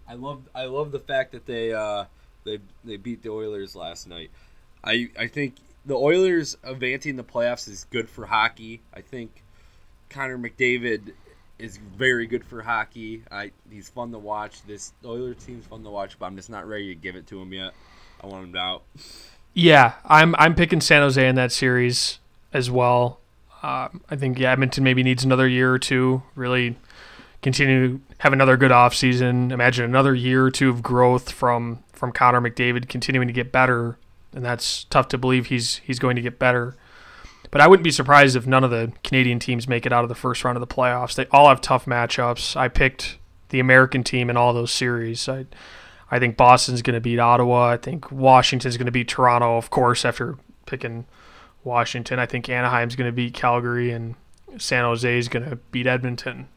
I 0.09 0.15
love 0.15 0.43
I 0.55 0.65
love 0.65 0.93
the 0.93 0.99
fact 0.99 1.33
that 1.33 1.47
they 1.47 1.73
uh, 1.73 2.05
they 2.45 2.59
they 2.85 2.97
beat 2.97 3.23
the 3.23 3.31
Oilers 3.31 3.75
last 3.75 4.09
night. 4.09 4.31
I 4.85 5.09
I 5.19 5.27
think 5.27 5.57
the 5.87 5.95
Oilers 5.95 6.57
advancing 6.63 7.17
the 7.17 7.25
playoffs 7.25 7.69
is 7.69 7.85
good 7.85 8.09
for 8.09 8.27
hockey. 8.27 8.81
I 8.95 9.01
think 9.01 9.43
Connor 10.11 10.39
McDavid 10.39 11.13
is 11.59 11.77
very 11.77 12.27
good 12.27 12.45
for 12.45 12.63
hockey. 12.63 13.23
I 13.31 13.53
he's 13.71 13.89
fun 13.89 14.11
to 14.13 14.19
watch. 14.19 14.63
This 14.67 14.93
Oilers 15.05 15.43
team's 15.45 15.67
fun 15.67 15.83
to 15.85 15.91
watch, 15.91 16.19
but 16.19 16.27
I'm 16.27 16.37
just 16.37 16.51
not 16.51 16.67
ready 16.67 16.89
to 16.89 17.01
give 17.01 17.17
it 17.17 17.27
to 17.29 17.41
him 17.41 17.53
yet. 17.53 17.73
I 18.23 18.27
want 18.27 18.49
him 18.49 18.57
out. 18.57 18.83
Yeah, 19.55 19.95
I'm 20.05 20.35
I'm 20.39 20.55
picking 20.55 20.81
San 20.81 21.03
Jose 21.03 21.27
in 21.27 21.35
that 21.35 21.53
series 21.53 22.19
as 22.53 22.71
well. 22.71 23.21
Uh, 23.63 23.89
I 24.11 24.17
think 24.17 24.39
yeah, 24.39 24.53
Edmonton 24.53 24.85
maybe 24.85 25.03
needs 25.03 25.25
another 25.25 25.47
year 25.47 25.73
or 25.73 25.79
two, 25.79 26.23
really 26.35 26.77
continue 27.43 27.99
to 27.99 28.01
have 28.19 28.33
another 28.33 28.57
good 28.57 28.71
offseason. 28.71 29.53
Imagine 29.53 29.85
another 29.85 30.15
year 30.15 30.45
or 30.45 30.51
two 30.51 30.71
of 30.71 30.83
growth 30.83 31.31
from 31.31 31.83
from 31.93 32.13
Connor 32.13 32.41
McDavid 32.41 32.89
continuing 32.89 33.29
to 33.29 33.35
get 33.35 33.53
better, 33.53 33.99
and 34.33 34.45
that's 34.45 34.85
tough 34.85 35.09
to 35.09 35.19
believe 35.19 35.47
he's 35.47 35.77
he's 35.79 35.99
going 35.99 36.17
to 36.17 36.23
get 36.23 36.39
better. 36.39 36.75
But 37.51 37.61
I 37.61 37.67
wouldn't 37.67 37.85
be 37.85 37.91
surprised 37.91 38.35
if 38.35 38.47
none 38.47 38.65
of 38.65 38.71
the 38.71 38.93
Canadian 39.05 39.39
teams 39.39 39.69
make 39.69 39.85
it 39.85 39.93
out 39.93 40.05
of 40.05 40.09
the 40.09 40.15
first 40.15 40.43
round 40.43 40.57
of 40.57 40.67
the 40.67 40.75
playoffs. 40.75 41.15
They 41.15 41.27
all 41.31 41.49
have 41.49 41.61
tough 41.61 41.85
matchups. 41.85 42.57
I 42.57 42.69
picked 42.69 43.19
the 43.51 43.61
American 43.61 44.03
team 44.03 44.31
in 44.31 44.39
all 44.39 44.55
those 44.55 44.73
series. 44.73 45.29
I 45.29 45.45
I 46.13 46.19
think 46.19 46.37
Boston's 46.37 46.83
going 46.83 46.93
to 46.95 47.01
beat 47.01 47.19
Ottawa. 47.19 47.71
I 47.71 47.79
think 47.79 48.13
Washington's 48.13 48.77
going 48.77 48.85
to 48.85 48.93
beat 48.93 49.09
Toronto, 49.09 49.57
of 49.57 49.71
course, 49.71 50.05
after 50.05 50.37
picking 50.67 51.07
Washington. 51.65 52.19
I 52.19 52.27
think 52.27 52.51
Anaheim's 52.51 52.97
going 52.97 53.09
to 53.09 53.17
beat 53.17 53.33
Calgary, 53.33 53.91
and 53.93 54.15
San 54.59 54.85
Jose 54.85 55.19
is 55.19 55.29
going 55.29 55.49
to 55.49 55.57
beat 55.57 55.87
Edmonton. 55.87 56.49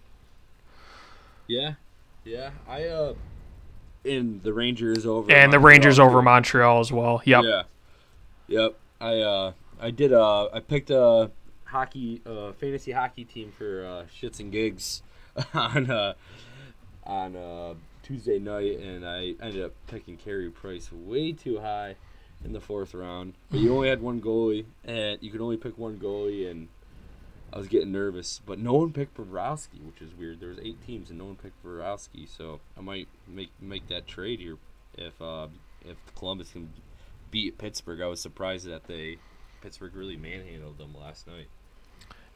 Yeah, 1.47 1.75
yeah. 2.25 2.49
I 2.67 2.83
uh, 2.83 3.13
and 4.03 4.43
the 4.43 4.51
Rangers 4.51 5.05
over 5.05 5.31
and 5.31 5.53
the 5.53 5.59
Rangers 5.59 5.99
over 5.99 6.21
Montreal 6.21 6.81
as 6.81 6.91
well. 6.91 7.21
Yep. 7.23 7.43
Yeah. 7.45 7.63
Yep. 8.47 8.75
I 8.99 9.19
uh, 9.21 9.51
I 9.79 9.91
did 9.91 10.11
uh, 10.11 10.49
I 10.53 10.59
picked 10.59 10.89
a 10.89 11.31
hockey 11.63 12.21
uh, 12.25 12.51
fantasy 12.51 12.91
hockey 12.91 13.23
team 13.23 13.53
for 13.57 13.85
uh, 13.85 14.03
shits 14.13 14.41
and 14.41 14.51
gigs 14.51 15.01
on 15.53 15.89
uh, 15.89 16.13
on 17.05 17.37
uh, 17.37 17.73
Tuesday 18.05 18.37
night, 18.37 18.77
and 18.79 19.03
I 19.03 19.33
ended 19.41 19.63
up 19.63 19.73
picking 19.87 20.15
Carey 20.15 20.49
Price 20.51 20.91
way 20.91 21.31
too 21.31 21.59
high 21.59 21.95
in 22.43 22.53
the 22.53 22.61
fourth 22.61 22.93
round. 22.93 23.33
But 23.49 23.61
you 23.61 23.73
only 23.73 23.89
had 23.89 23.99
one 23.99 24.21
goalie, 24.21 24.65
and 24.83 25.17
you 25.21 25.31
could 25.31 25.41
only 25.41 25.57
pick 25.57 25.77
one 25.77 25.97
goalie, 25.97 26.49
and 26.49 26.67
I 27.51 27.57
was 27.57 27.67
getting 27.67 27.91
nervous. 27.91 28.41
But 28.45 28.59
no 28.59 28.73
one 28.73 28.93
picked 28.93 29.17
Bobrovsky, 29.17 29.83
which 29.83 30.01
is 30.01 30.13
weird. 30.13 30.39
There 30.39 30.49
was 30.49 30.59
eight 30.59 30.85
teams, 30.85 31.09
and 31.09 31.17
no 31.17 31.25
one 31.25 31.35
picked 31.35 31.63
Bobrovsky, 31.65 32.27
so 32.29 32.59
I 32.77 32.81
might 32.81 33.07
make 33.27 33.49
make 33.59 33.87
that 33.87 34.05
trade 34.05 34.39
here 34.39 34.57
if 34.97 35.19
uh, 35.19 35.47
if 35.83 35.97
Columbus 36.15 36.51
can 36.51 36.71
beat 37.31 37.57
Pittsburgh. 37.57 38.01
I 38.01 38.07
was 38.07 38.21
surprised 38.21 38.67
that 38.67 38.85
they 38.85 39.17
Pittsburgh 39.61 39.95
really 39.95 40.15
manhandled 40.15 40.77
them 40.77 40.93
last 40.93 41.25
night. 41.25 41.47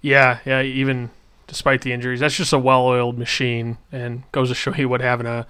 Yeah, 0.02 0.40
yeah. 0.46 0.64
Even 0.64 1.12
despite 1.50 1.82
the 1.82 1.92
injuries, 1.92 2.20
that's 2.20 2.38
just 2.38 2.54
a 2.54 2.60
well-oiled 2.60 3.18
machine, 3.18 3.80
and 3.92 4.24
goes 4.32 4.50
to 4.50 4.56
show 4.56 4.74
you 4.74 4.88
what 4.88 5.02
having 5.02 5.26
a 5.26 5.46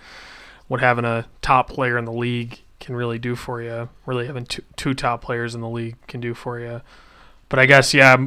what 0.68 0.80
having 0.80 1.06
a 1.06 1.28
top 1.42 1.70
player 1.70 1.98
in 1.98 2.06
the 2.06 2.14
league 2.14 2.62
can 2.80 2.96
really 2.96 3.20
do 3.20 3.36
for 3.36 3.62
you. 3.62 3.90
Really 4.06 4.26
having 4.26 4.46
two, 4.46 4.64
two 4.78 4.94
top 4.94 5.22
players 5.22 5.54
in 5.54 5.62
the 5.62 5.70
league 5.70 5.96
can 6.08 6.22
do 6.22 6.34
for 6.34 6.60
you. 6.60 6.82
But 7.50 7.60
I 7.60 7.66
guess 7.66 7.94
yeah, 7.94 8.18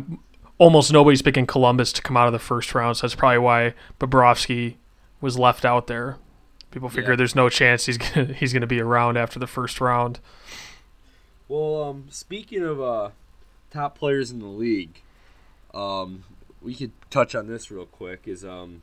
almost 0.58 0.92
nobody's 0.92 1.22
picking 1.22 1.46
Columbus 1.46 1.92
to 1.94 2.02
come 2.02 2.16
out 2.16 2.26
of 2.26 2.32
the 2.32 2.38
first 2.38 2.74
round, 2.74 2.98
so 2.98 3.06
that's 3.06 3.14
probably 3.14 3.38
why 3.38 3.74
Bobrovsky 3.98 4.74
was 5.20 5.38
left 5.38 5.64
out 5.64 5.86
there. 5.86 6.18
People 6.70 6.88
figure 6.88 7.10
yeah. 7.10 7.16
there's 7.16 7.34
no 7.34 7.48
chance 7.48 7.86
he's 7.86 7.98
gonna 8.14 8.34
he's 8.34 8.52
gonna 8.52 8.66
be 8.66 8.80
around 8.80 9.16
after 9.16 9.38
the 9.38 9.46
first 9.46 9.80
round. 9.80 10.20
Well, 11.48 11.82
um, 11.82 12.06
speaking 12.10 12.62
of 12.62 12.80
uh, 12.82 13.10
top 13.70 13.98
players 13.98 14.30
in 14.30 14.40
the 14.40 14.46
league, 14.46 15.00
um, 15.72 16.24
we 16.62 16.74
could 16.74 16.92
touch 17.10 17.34
on 17.34 17.46
this 17.46 17.70
real 17.70 17.86
quick. 17.86 18.22
Is 18.26 18.44
um, 18.44 18.82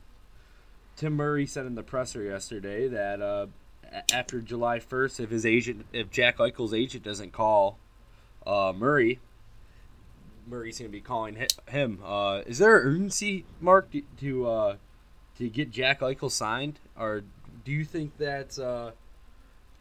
Tim 0.96 1.14
Murray 1.14 1.46
said 1.46 1.66
in 1.66 1.74
the 1.74 1.82
presser 1.82 2.22
yesterday 2.22 2.88
that 2.88 3.20
uh, 3.20 3.46
after 4.12 4.40
July 4.40 4.78
1st, 4.78 5.20
if 5.20 5.30
his 5.30 5.46
agent, 5.46 5.86
if 5.92 6.10
Jack 6.10 6.38
Eichel's 6.38 6.74
agent 6.74 7.04
doesn't 7.04 7.32
call 7.32 7.78
uh, 8.46 8.72
Murray, 8.76 9.20
Murray's 10.46 10.78
going 10.78 10.90
to 10.90 10.92
be 10.92 11.00
calling 11.00 11.46
him. 11.68 12.00
Uh, 12.04 12.42
is 12.46 12.58
there 12.58 12.74
urgency, 12.74 13.44
Mark, 13.60 13.90
to 13.92 14.02
to, 14.18 14.48
uh, 14.48 14.76
to 15.38 15.48
get 15.48 15.70
Jack 15.70 16.00
Eichel 16.00 16.30
signed, 16.30 16.80
or 16.98 17.22
do 17.64 17.72
you 17.72 17.84
think 17.84 18.16
that 18.18 18.58
uh, 18.58 18.90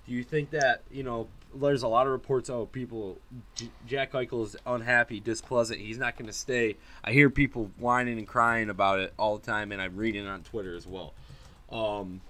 do 0.08 0.14
you 0.14 0.24
think 0.24 0.52
that 0.52 0.84
you 0.92 1.04
know 1.04 1.28
there's 1.56 1.84
a 1.84 1.88
lot 1.88 2.06
of 2.06 2.12
reports 2.12 2.50
oh 2.50 2.66
people 2.66 3.18
J- 3.56 3.70
Jack 3.88 4.14
Eichel 4.14 4.46
is 4.46 4.56
unhappy, 4.66 5.20
displeasant, 5.20 5.80
he's 5.80 5.98
not 5.98 6.18
going 6.18 6.28
to 6.28 6.34
stay. 6.34 6.78
I 7.04 7.12
hear 7.12 7.30
people 7.30 7.72
whining 7.78 8.18
and 8.18 8.28
crying 8.28 8.70
about 8.70 9.00
it 9.00 9.14
all 9.18 9.38
the 9.38 9.46
time, 9.46 9.72
and 9.72 9.82
I'm 9.82 9.96
reading 9.96 10.28
on 10.28 10.44
Twitter 10.44 10.76
as 10.76 10.86
well. 10.86 11.14
Um, 11.72 12.22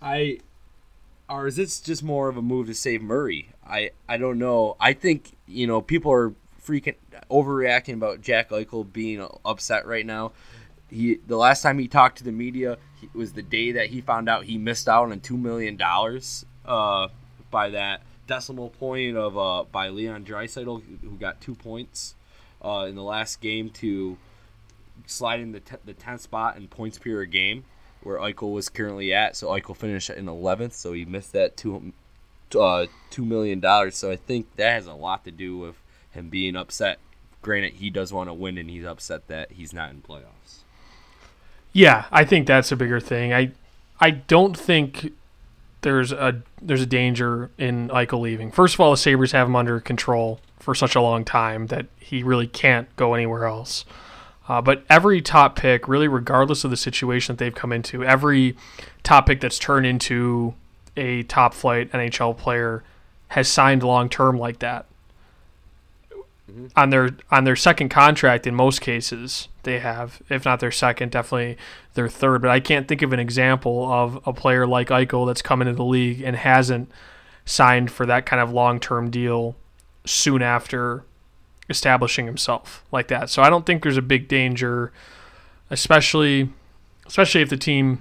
I 0.00 0.40
or 1.28 1.46
is 1.46 1.56
this 1.56 1.80
just 1.80 2.02
more 2.02 2.28
of 2.28 2.36
a 2.36 2.42
move 2.42 2.66
to 2.68 2.74
save 2.74 3.02
Murray? 3.02 3.50
I 3.66 3.90
I 4.08 4.16
don't 4.16 4.38
know. 4.38 4.76
I 4.80 4.92
think 4.92 5.36
you 5.46 5.66
know 5.66 5.80
people 5.80 6.12
are 6.12 6.32
freaking 6.64 6.96
overreacting 7.30 7.94
about 7.94 8.20
Jack 8.20 8.50
Eichel 8.50 8.90
being 8.90 9.26
upset 9.44 9.86
right 9.86 10.06
now. 10.06 10.32
He 10.90 11.18
the 11.26 11.36
last 11.36 11.62
time 11.62 11.78
he 11.78 11.88
talked 11.88 12.18
to 12.18 12.24
the 12.24 12.32
media 12.32 12.78
was 13.12 13.32
the 13.32 13.42
day 13.42 13.72
that 13.72 13.88
he 13.88 14.00
found 14.00 14.28
out 14.28 14.44
he 14.44 14.58
missed 14.58 14.88
out 14.88 15.10
on 15.10 15.20
two 15.20 15.36
million 15.36 15.76
dollars 15.76 16.44
uh, 16.64 17.08
by 17.50 17.70
that 17.70 18.02
decimal 18.26 18.70
point 18.70 19.16
of 19.16 19.36
uh, 19.36 19.64
by 19.70 19.88
Leon 19.88 20.24
Draisaitl, 20.24 20.82
who 21.02 21.16
got 21.16 21.40
two 21.40 21.54
points 21.54 22.14
uh, 22.64 22.86
in 22.88 22.94
the 22.94 23.02
last 23.02 23.40
game 23.40 23.70
to 23.70 24.16
slide 25.06 25.40
in 25.40 25.52
the 25.52 25.60
t- 25.60 25.76
the 25.84 25.92
tenth 25.94 26.22
spot 26.22 26.56
in 26.56 26.68
points 26.68 26.98
per 26.98 27.24
game 27.24 27.64
where 28.02 28.18
Eichel 28.18 28.52
was 28.52 28.68
currently 28.68 29.12
at. 29.12 29.36
So 29.36 29.48
Eichel 29.48 29.76
finished 29.76 30.10
in 30.10 30.26
11th, 30.26 30.72
so 30.72 30.92
he 30.92 31.04
missed 31.04 31.32
that 31.32 31.56
two 31.56 31.92
uh, 32.58 32.86
two 33.10 33.24
million 33.24 33.60
dollars. 33.60 33.96
So 33.96 34.10
I 34.10 34.16
think 34.16 34.54
that 34.56 34.70
has 34.72 34.86
a 34.86 34.94
lot 34.94 35.24
to 35.24 35.30
do 35.30 35.58
with 35.58 35.76
him 36.12 36.28
being 36.28 36.56
upset. 36.56 36.98
Granted, 37.42 37.74
he 37.74 37.90
does 37.90 38.12
want 38.12 38.28
to 38.28 38.34
win, 38.34 38.58
and 38.58 38.70
he's 38.70 38.84
upset 38.84 39.26
that 39.28 39.52
he's 39.52 39.72
not 39.72 39.90
in 39.90 40.02
playoffs. 40.02 40.62
Yeah, 41.72 42.06
I 42.10 42.24
think 42.24 42.46
that's 42.46 42.72
a 42.72 42.76
bigger 42.76 43.00
thing. 43.00 43.32
I 43.32 43.52
I 44.00 44.10
don't 44.10 44.56
think 44.56 45.12
there's 45.86 46.10
a 46.10 46.42
there's 46.60 46.82
a 46.82 46.86
danger 46.86 47.52
in 47.58 47.88
Eichel 47.90 48.20
leaving. 48.20 48.50
First 48.50 48.74
of 48.74 48.80
all, 48.80 48.90
the 48.90 48.96
Sabres 48.96 49.30
have 49.30 49.46
him 49.46 49.54
under 49.54 49.78
control 49.78 50.40
for 50.58 50.74
such 50.74 50.96
a 50.96 51.00
long 51.00 51.24
time 51.24 51.68
that 51.68 51.86
he 51.96 52.24
really 52.24 52.48
can't 52.48 52.94
go 52.96 53.14
anywhere 53.14 53.44
else. 53.44 53.84
Uh, 54.48 54.60
but 54.60 54.84
every 54.90 55.20
top 55.22 55.54
pick, 55.54 55.86
really, 55.86 56.08
regardless 56.08 56.64
of 56.64 56.72
the 56.72 56.76
situation 56.76 57.36
that 57.36 57.38
they've 57.38 57.54
come 57.54 57.72
into, 57.72 58.04
every 58.04 58.56
top 59.04 59.26
pick 59.26 59.40
that's 59.40 59.60
turned 59.60 59.86
into 59.86 60.54
a 60.96 61.22
top 61.22 61.54
flight 61.54 61.92
NHL 61.92 62.36
player 62.36 62.82
has 63.28 63.46
signed 63.46 63.84
long 63.84 64.08
term 64.08 64.36
like 64.36 64.58
that. 64.58 64.86
Mm-hmm. 66.50 66.66
On 66.76 66.90
their 66.90 67.10
on 67.30 67.44
their 67.44 67.56
second 67.56 67.88
contract, 67.88 68.46
in 68.46 68.54
most 68.54 68.80
cases, 68.80 69.48
they 69.64 69.80
have, 69.80 70.22
if 70.30 70.44
not 70.44 70.60
their 70.60 70.70
second, 70.70 71.10
definitely 71.10 71.56
their 71.94 72.08
third. 72.08 72.40
But 72.40 72.52
I 72.52 72.60
can't 72.60 72.86
think 72.86 73.02
of 73.02 73.12
an 73.12 73.18
example 73.18 73.90
of 73.90 74.20
a 74.24 74.32
player 74.32 74.66
like 74.66 74.88
Eichel 74.88 75.26
that's 75.26 75.42
come 75.42 75.60
into 75.60 75.72
the 75.72 75.84
league 75.84 76.22
and 76.22 76.36
hasn't 76.36 76.90
signed 77.44 77.90
for 77.90 78.06
that 78.06 78.26
kind 78.26 78.40
of 78.40 78.52
long 78.52 78.78
term 78.78 79.10
deal 79.10 79.56
soon 80.04 80.40
after 80.40 81.04
establishing 81.68 82.26
himself 82.26 82.84
like 82.92 83.08
that. 83.08 83.28
So 83.28 83.42
I 83.42 83.50
don't 83.50 83.66
think 83.66 83.82
there's 83.82 83.96
a 83.96 84.02
big 84.02 84.28
danger, 84.28 84.92
especially 85.70 86.50
especially 87.06 87.42
if 87.42 87.50
the 87.50 87.56
team 87.56 88.00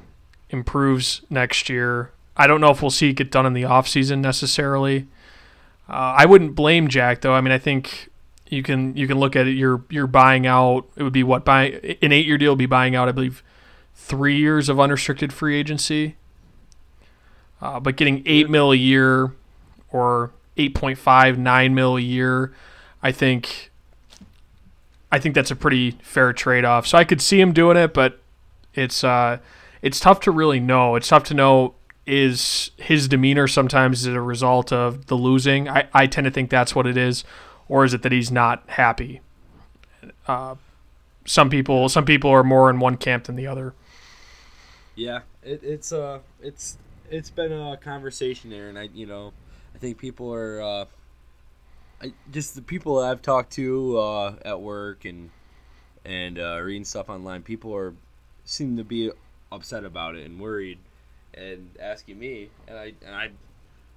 improves 0.49 1.21
next 1.29 1.69
year. 1.69 2.11
I 2.37 2.47
don't 2.47 2.61
know 2.61 2.69
if 2.69 2.81
we'll 2.81 2.91
see 2.91 3.09
it 3.09 3.13
get 3.13 3.31
done 3.31 3.45
in 3.45 3.53
the 3.53 3.63
offseason 3.63 4.19
necessarily. 4.19 5.07
Uh, 5.87 6.13
I 6.17 6.25
wouldn't 6.25 6.55
blame 6.55 6.87
Jack 6.87 7.21
though. 7.21 7.33
I 7.33 7.41
mean, 7.41 7.51
I 7.51 7.57
think 7.57 8.09
you 8.47 8.63
can 8.63 8.95
you 8.95 9.07
can 9.07 9.19
look 9.19 9.35
at 9.35 9.47
it. 9.47 9.51
You're 9.51 9.83
you're 9.89 10.07
buying 10.07 10.45
out. 10.45 10.87
It 10.95 11.03
would 11.03 11.13
be 11.13 11.23
what 11.23 11.45
buy 11.45 11.95
an 12.01 12.11
eight 12.11 12.25
year 12.25 12.37
deal 12.37 12.51
would 12.51 12.59
be 12.59 12.65
buying 12.65 12.95
out. 12.95 13.09
I 13.09 13.11
believe 13.11 13.43
three 13.93 14.37
years 14.37 14.69
of 14.69 14.79
unrestricted 14.79 15.33
free 15.33 15.57
agency. 15.57 16.15
Uh, 17.61 17.79
but 17.79 17.95
getting 17.95 18.21
eight 18.25 18.49
mil 18.49 18.71
a 18.71 18.75
year 18.75 19.33
or 19.91 20.31
8.5 20.57 21.37
9 21.37 21.73
mil 21.75 21.97
a 21.97 22.01
year 22.01 22.53
I 23.05 23.11
think 23.11 23.71
I 25.11 25.19
think 25.19 25.35
that's 25.35 25.51
a 25.51 25.55
pretty 25.55 25.91
fair 26.01 26.33
trade 26.33 26.65
off. 26.65 26.87
So 26.87 26.97
I 26.97 27.03
could 27.03 27.21
see 27.21 27.39
him 27.39 27.53
doing 27.53 27.77
it, 27.77 27.93
but 27.93 28.19
it's 28.73 29.03
uh, 29.03 29.37
it's 29.83 29.99
tough 29.99 30.19
to 30.21 30.31
really 30.31 30.59
know. 30.59 30.95
It's 30.95 31.07
tough 31.07 31.23
to 31.25 31.35
know 31.35 31.75
is 32.07 32.71
his 32.77 33.07
demeanor 33.07 33.47
sometimes 33.47 34.07
is 34.07 34.13
a 34.13 34.21
result 34.21 34.73
of 34.73 35.05
the 35.05 35.15
losing. 35.15 35.69
I, 35.69 35.87
I 35.93 36.07
tend 36.07 36.25
to 36.25 36.31
think 36.31 36.49
that's 36.49 36.73
what 36.73 36.87
it 36.87 36.97
is, 36.97 37.23
or 37.67 37.85
is 37.85 37.93
it 37.93 38.01
that 38.03 38.11
he's 38.11 38.31
not 38.31 38.63
happy? 38.67 39.21
Uh, 40.27 40.55
some 41.25 41.49
people 41.49 41.89
some 41.89 42.05
people 42.05 42.29
are 42.29 42.43
more 42.43 42.69
in 42.69 42.79
one 42.79 42.97
camp 42.97 43.25
than 43.25 43.35
the 43.35 43.47
other. 43.47 43.73
Yeah, 44.95 45.21
it, 45.43 45.61
it's 45.63 45.91
uh 45.91 46.19
it's 46.41 46.77
it's 47.09 47.29
been 47.29 47.51
a 47.51 47.77
conversation 47.77 48.49
there, 48.49 48.69
and 48.69 48.77
I 48.77 48.89
you 48.93 49.05
know 49.05 49.33
I 49.73 49.77
think 49.77 49.97
people 49.97 50.33
are. 50.33 50.61
Uh, 50.61 50.85
I, 52.01 52.13
just 52.31 52.55
the 52.55 52.61
people 52.61 52.99
I've 52.99 53.21
talked 53.21 53.53
to 53.53 53.97
uh, 53.97 54.35
at 54.43 54.61
work 54.61 55.05
and 55.05 55.29
and 56.03 56.39
uh, 56.39 56.59
reading 56.61 56.85
stuff 56.85 57.09
online, 57.09 57.41
people 57.41 57.75
are 57.75 57.93
seem 58.45 58.77
to 58.77 58.83
be 58.83 59.11
upset 59.51 59.83
about 59.83 60.15
it 60.15 60.25
and 60.25 60.39
worried 60.39 60.77
and 61.33 61.69
asking 61.79 62.19
me, 62.19 62.49
and 62.67 62.77
I 62.77 62.93
and 63.05 63.15
I, 63.15 63.29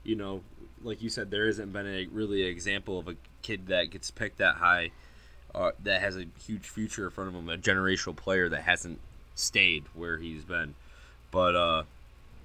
you 0.02 0.16
know, 0.16 0.42
like 0.82 1.02
you 1.02 1.08
said, 1.08 1.30
there 1.30 1.46
hasn't 1.46 1.72
been 1.72 1.86
a 1.86 2.06
really 2.06 2.42
example 2.42 2.98
of 2.98 3.08
a 3.08 3.16
kid 3.42 3.66
that 3.68 3.90
gets 3.90 4.10
picked 4.10 4.38
that 4.38 4.56
high, 4.56 4.90
uh, 5.54 5.72
that 5.82 6.00
has 6.00 6.16
a 6.16 6.26
huge 6.44 6.68
future 6.68 7.06
in 7.06 7.10
front 7.10 7.28
of 7.28 7.34
him, 7.34 7.48
a 7.48 7.56
generational 7.56 8.14
player 8.14 8.48
that 8.48 8.62
hasn't 8.62 8.98
stayed 9.34 9.84
where 9.94 10.18
he's 10.18 10.44
been, 10.44 10.74
but 11.30 11.54
uh, 11.54 11.82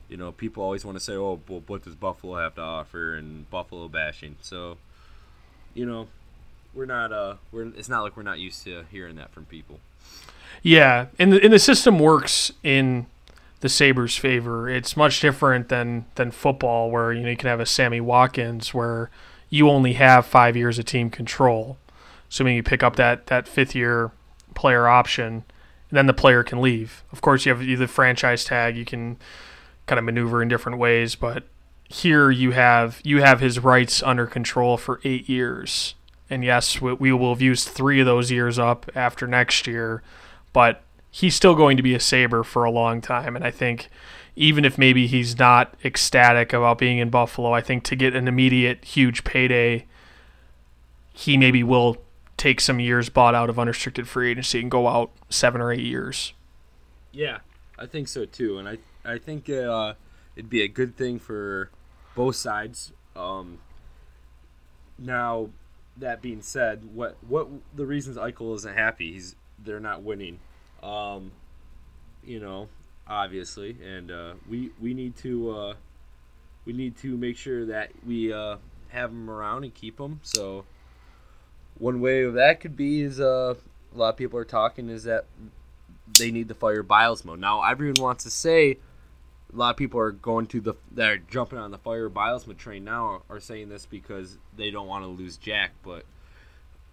you 0.10 0.18
know, 0.18 0.32
people 0.32 0.64
always 0.64 0.86
want 0.86 0.98
to 0.98 1.04
say, 1.04 1.14
oh, 1.14 1.40
well, 1.48 1.64
what 1.68 1.84
does 1.84 1.96
Buffalo 1.96 2.36
have 2.36 2.56
to 2.56 2.62
offer 2.62 3.16
and 3.16 3.50
Buffalo 3.50 3.88
bashing, 3.88 4.36
so 4.42 4.78
you 5.74 5.86
know, 5.86 6.08
we're 6.74 6.86
not 6.86 7.12
uh 7.12 7.36
we're 7.52 7.68
it's 7.70 7.90
not 7.90 8.02
like 8.02 8.18
we're 8.18 8.24
not 8.24 8.40
used 8.40 8.64
to 8.64 8.84
hearing 8.92 9.16
that 9.16 9.32
from 9.32 9.46
people. 9.46 9.80
Yeah, 10.62 11.08
and 11.20 11.34
the, 11.34 11.44
and 11.44 11.52
the 11.52 11.60
system 11.60 12.00
works 12.00 12.52
in 12.64 13.08
the 13.64 13.70
Sabres' 13.70 14.18
favor. 14.18 14.68
It's 14.68 14.98
much 14.98 15.22
different 15.22 15.70
than 15.70 16.04
than 16.16 16.32
football 16.32 16.92
where 16.92 17.14
you 17.14 17.24
know 17.24 17.30
you 17.30 17.38
can 17.38 17.48
have 17.48 17.62
a 17.62 17.66
Sammy 17.66 18.02
Watkins 18.02 18.74
where 18.74 19.10
you 19.50 19.70
only 19.70 19.94
have 19.94 20.26
5 20.26 20.58
years 20.58 20.78
of 20.78 20.84
team 20.84 21.10
control. 21.10 21.78
Assuming 22.30 22.58
you 22.58 22.62
pick 22.62 22.84
up 22.84 22.98
that 22.98 23.28
that 23.28 23.46
5th 23.46 23.74
year 23.74 24.12
player 24.54 24.90
option, 24.90 25.46
then 25.90 26.08
the 26.08 26.14
player 26.14 26.44
can 26.44 26.62
leave. 26.62 27.06
Of 27.14 27.22
course, 27.22 27.46
you 27.46 27.56
have 27.56 27.66
the 27.66 27.88
franchise 27.88 28.44
tag, 28.44 28.76
you 28.76 28.84
can 28.84 29.16
kind 29.88 29.98
of 29.98 30.04
maneuver 30.04 30.42
in 30.42 30.50
different 30.50 30.78
ways, 30.78 31.16
but 31.16 31.46
here 31.88 32.30
you 32.32 32.52
have 32.52 33.00
you 33.06 33.22
have 33.22 33.40
his 33.40 33.60
rights 33.60 34.04
under 34.04 34.28
control 34.28 34.76
for 34.76 35.00
eight 35.06 35.30
years, 35.30 35.96
and 36.30 36.44
yes, 36.44 36.82
we, 36.82 36.92
we 36.96 37.14
will 37.14 37.34
have 37.34 37.42
used 37.42 37.70
three 37.70 38.02
of 38.02 38.06
those 38.06 38.30
years 38.30 38.60
up 38.60 38.92
after 38.94 39.26
next 39.26 39.68
year, 39.68 40.04
but 40.52 40.84
he's 41.14 41.36
still 41.36 41.54
going 41.54 41.78
to 41.78 41.84
be 41.84 41.94
a 41.94 42.00
Sabre 42.00 42.44
for 42.44 42.64
a 42.64 42.72
long 42.72 43.00
time, 43.00 43.36
and 43.36 43.46
I 43.46 43.52
think 43.52 43.90
even 44.36 44.66
if 44.66 44.80
maybe 44.80 45.06
he's 45.06 45.38
not 45.38 45.76
ecstatic 45.86 46.54
about 46.54 46.80
being 46.80 46.98
in 46.98 47.12
Buffalo, 47.12 47.54
I 47.54 47.62
think 47.62 47.84
to 47.84 47.96
get 47.96 48.16
an 48.16 48.28
immediate 48.28 48.84
huge 48.84 49.24
payday, 49.24 49.86
he 51.14 51.38
maybe 51.38 51.62
will 51.62 51.98
take 52.36 52.60
some 52.60 52.80
years 52.80 53.10
bought 53.10 53.36
out 53.36 53.48
of 53.48 53.60
unrestricted 53.60 54.08
free 54.08 54.32
agency 54.32 54.60
and 54.60 54.72
go 54.72 54.88
out 54.88 55.12
seven 55.30 55.62
or 55.62 55.72
eight 55.72 55.86
years. 55.86 56.34
Yeah, 57.12 57.40
I 57.78 57.86
think 57.86 58.08
so 58.08 58.26
too, 58.26 58.58
and 58.58 58.68
I 58.68 58.80
I 59.06 59.20
think 59.20 59.48
uh, 59.52 59.94
it'd 60.36 60.50
be 60.50 60.64
a 60.64 60.68
good 60.68 60.98
thing 60.98 61.20
for 61.20 61.70
both 62.16 62.38
sides. 62.38 62.92
Um, 63.16 63.60
now, 64.98 65.50
that 65.96 66.24
being 66.24 66.42
said, 66.42 66.96
what 66.96 67.18
what 67.28 67.50
the 67.76 67.86
reasons 67.86 68.18
Eichel 68.18 68.56
isn't 68.56 68.76
happy? 68.76 69.14
He's 69.14 69.36
they're 69.64 69.80
not 69.80 70.02
winning. 70.02 70.40
Um, 70.84 71.32
you 72.26 72.40
know, 72.40 72.68
obviously, 73.08 73.78
and 73.84 74.12
uh, 74.12 74.34
we 74.50 74.72
we 74.82 74.94
need 74.94 75.16
to 75.18 75.52
uh, 75.52 75.74
we 76.66 76.74
need 76.74 76.98
to 76.98 77.18
make 77.18 77.38
sure 77.38 77.66
that 77.66 77.92
we 78.06 78.34
uh, 78.34 78.58
have 78.90 79.10
them 79.12 79.30
around 79.30 79.64
and 79.64 79.74
keep 79.74 79.98
them. 79.98 80.20
So 80.24 80.66
one 81.78 82.02
way 82.02 82.24
of 82.24 82.34
that 82.36 82.60
could 82.60 82.76
be 82.76 83.02
is 83.02 83.20
uh, 83.20 83.56
a 83.94 83.98
lot 83.98 84.10
of 84.10 84.18
people 84.18 84.40
are 84.40 84.46
talking 84.46 84.90
is 84.90 85.04
that 85.04 85.26
they 86.18 86.32
need 86.32 86.48
to 86.50 86.54
fire 86.54 86.84
Bylsma. 86.84 87.38
Now 87.38 87.64
everyone 87.64 88.02
wants 88.02 88.24
to 88.26 88.30
say 88.30 88.78
a 89.54 89.58
lot 89.58 89.72
of 89.72 89.78
people 89.78 90.00
are 90.00 90.12
going 90.12 90.48
to 90.48 90.62
the 90.62 90.74
that 90.92 91.10
are 91.10 91.18
jumping 91.18 91.60
on 91.60 91.72
the 91.72 91.78
fire 91.78 92.10
Bylsma 92.10 92.58
train 92.58 92.84
now 92.84 93.24
are 93.30 93.40
saying 93.40 93.70
this 93.70 93.86
because 93.86 94.38
they 94.56 94.72
don't 94.72 94.88
want 94.88 95.04
to 95.04 95.08
lose 95.08 95.38
Jack. 95.38 95.72
But 95.84 96.06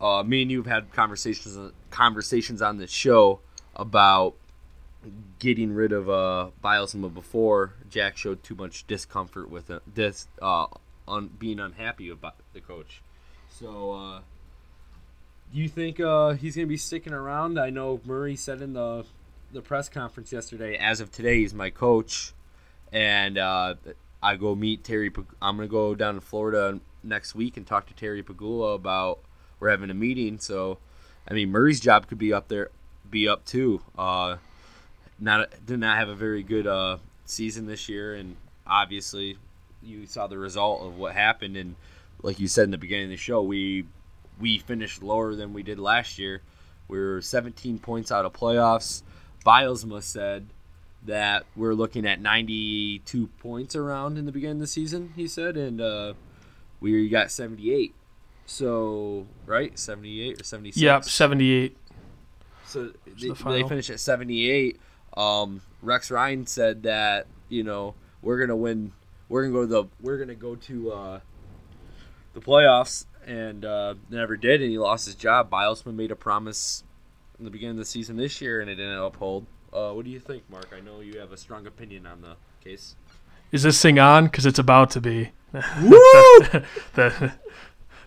uh, 0.00 0.22
me 0.22 0.42
and 0.42 0.50
you 0.50 0.62
have 0.62 0.66
had 0.66 0.92
conversations 0.92 1.72
conversations 1.90 2.62
on 2.62 2.78
this 2.78 2.90
show 2.90 3.40
about 3.80 4.34
getting 5.38 5.72
rid 5.72 5.90
of 5.90 6.08
uh, 6.08 6.50
Bylsma 6.62 7.12
before 7.12 7.72
Jack 7.88 8.16
showed 8.16 8.44
too 8.44 8.54
much 8.54 8.86
discomfort 8.86 9.50
with 9.50 9.70
it, 9.70 9.82
this 9.92 10.28
uh, 10.40 10.66
on 11.08 11.28
being 11.38 11.58
unhappy 11.58 12.10
about 12.10 12.36
the 12.52 12.60
coach. 12.60 13.02
So. 13.50 13.92
Uh, 13.92 14.20
do 15.52 15.58
you 15.58 15.68
think 15.68 15.98
uh, 15.98 16.34
he's 16.34 16.54
going 16.54 16.66
to 16.66 16.68
be 16.68 16.76
sticking 16.76 17.12
around? 17.12 17.58
I 17.58 17.70
know 17.70 18.00
Murray 18.04 18.36
said 18.36 18.62
in 18.62 18.72
the 18.74 19.04
the 19.52 19.60
press 19.60 19.88
conference 19.88 20.32
yesterday. 20.32 20.76
As 20.76 21.00
of 21.00 21.10
today, 21.10 21.38
he's 21.40 21.52
my 21.52 21.70
coach, 21.70 22.32
and 22.92 23.36
uh, 23.36 23.74
I 24.22 24.36
go 24.36 24.54
meet 24.54 24.84
Terry. 24.84 25.10
I'm 25.42 25.56
going 25.56 25.68
to 25.68 25.72
go 25.72 25.96
down 25.96 26.14
to 26.14 26.20
Florida 26.20 26.78
next 27.02 27.34
week 27.34 27.56
and 27.56 27.66
talk 27.66 27.86
to 27.86 27.94
Terry 27.94 28.22
Pegula 28.22 28.76
about 28.76 29.18
we're 29.58 29.70
having 29.70 29.90
a 29.90 29.94
meeting. 29.94 30.38
So, 30.38 30.78
I 31.28 31.34
mean, 31.34 31.50
Murray's 31.50 31.80
job 31.80 32.06
could 32.06 32.18
be 32.18 32.32
up 32.32 32.46
there, 32.46 32.70
be 33.10 33.28
up 33.28 33.44
too. 33.44 33.80
Uh, 33.96 34.36
not 35.18 35.50
did 35.64 35.80
not 35.80 35.98
have 35.98 36.08
a 36.08 36.14
very 36.14 36.42
good 36.42 36.66
uh, 36.66 36.98
season 37.24 37.66
this 37.66 37.88
year, 37.88 38.14
and 38.14 38.36
obviously, 38.66 39.38
you 39.82 40.06
saw 40.06 40.26
the 40.26 40.38
result 40.38 40.82
of 40.82 40.96
what 40.96 41.14
happened. 41.14 41.56
And 41.56 41.76
like 42.22 42.38
you 42.38 42.48
said 42.48 42.64
in 42.64 42.70
the 42.70 42.78
beginning 42.78 43.06
of 43.06 43.10
the 43.10 43.16
show, 43.16 43.42
we 43.42 43.86
we 44.40 44.58
finished 44.58 45.02
lower 45.02 45.34
than 45.34 45.52
we 45.52 45.62
did 45.62 45.78
last 45.78 46.18
year. 46.18 46.42
We 46.88 46.98
were 46.98 47.20
17 47.20 47.78
points 47.78 48.10
out 48.10 48.24
of 48.24 48.32
playoffs. 48.32 49.02
Bylsma 49.46 50.02
said 50.02 50.48
that 51.06 51.44
we're 51.56 51.74
looking 51.74 52.06
at 52.06 52.20
92 52.20 53.26
points 53.38 53.76
around 53.76 54.18
in 54.18 54.26
the 54.26 54.32
beginning 54.32 54.56
of 54.56 54.60
the 54.60 54.66
season, 54.66 55.12
he 55.16 55.26
said, 55.26 55.56
and 55.56 55.80
uh, 55.80 56.14
we 56.80 57.08
got 57.08 57.30
78. 57.30 57.94
So, 58.46 59.26
right? 59.46 59.78
78 59.78 60.40
or 60.40 60.44
76? 60.44 60.82
Yep, 60.82 61.04
78. 61.04 61.76
So 62.70 62.92
they, 63.06 63.28
the 63.28 63.34
they, 63.34 63.62
finished 63.68 63.90
at 63.90 64.00
78. 64.00 64.80
Um, 65.16 65.60
Rex 65.82 66.10
Ryan 66.10 66.46
said 66.46 66.84
that, 66.84 67.26
you 67.48 67.64
know, 67.64 67.94
we're 68.22 68.38
going 68.38 68.48
to 68.48 68.56
win. 68.56 68.92
We're 69.28 69.48
going 69.48 69.52
to 69.52 69.58
go 69.58 69.62
to 69.62 69.88
the, 69.88 69.90
we're 70.00 70.16
going 70.16 70.28
to 70.28 70.34
go 70.34 70.54
to 70.56 70.92
uh, 70.92 71.20
the 72.34 72.40
playoffs 72.40 73.06
and 73.26 73.64
uh, 73.64 73.94
never 74.08 74.36
did, 74.36 74.60
and 74.60 74.70
he 74.70 74.78
lost 74.78 75.06
his 75.06 75.14
job. 75.14 75.50
Bylsma 75.50 75.94
made 75.94 76.10
a 76.10 76.16
promise 76.16 76.84
in 77.38 77.44
the 77.44 77.50
beginning 77.50 77.72
of 77.72 77.78
the 77.78 77.84
season 77.84 78.16
this 78.16 78.40
year, 78.40 78.60
and 78.60 78.70
it 78.70 78.76
didn't 78.76 78.98
uphold. 78.98 79.46
Uh, 79.72 79.92
what 79.92 80.04
do 80.04 80.10
you 80.10 80.20
think, 80.20 80.42
Mark? 80.50 80.72
I 80.76 80.80
know 80.80 81.00
you 81.00 81.18
have 81.20 81.32
a 81.32 81.36
strong 81.36 81.66
opinion 81.66 82.06
on 82.06 82.22
the 82.22 82.34
case. 82.62 82.96
Is 83.52 83.62
this 83.62 83.80
thing 83.80 83.98
on? 83.98 84.24
Because 84.24 84.46
it's 84.46 84.58
about 84.58 84.90
to 84.90 85.00
be. 85.00 85.30
Woo! 85.52 85.60
the 86.94 87.32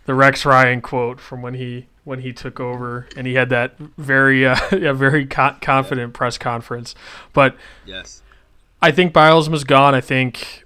the 0.05 0.13
Rex 0.13 0.45
Ryan 0.45 0.81
quote 0.81 1.19
from 1.19 1.41
when 1.41 1.53
he 1.53 1.87
when 2.03 2.19
he 2.19 2.33
took 2.33 2.59
over, 2.59 3.07
and 3.15 3.25
he 3.25 3.35
had 3.35 3.49
that 3.49 3.77
very 3.97 4.45
uh, 4.45 4.57
yeah, 4.71 4.93
very 4.93 5.25
co- 5.25 5.55
confident 5.61 6.13
yeah. 6.13 6.17
press 6.17 6.37
conference. 6.37 6.95
But 7.33 7.55
yes, 7.85 8.21
I 8.81 8.91
think 8.91 9.13
Bylsma's 9.13 9.63
gone. 9.63 9.95
I 9.95 10.01
think 10.01 10.63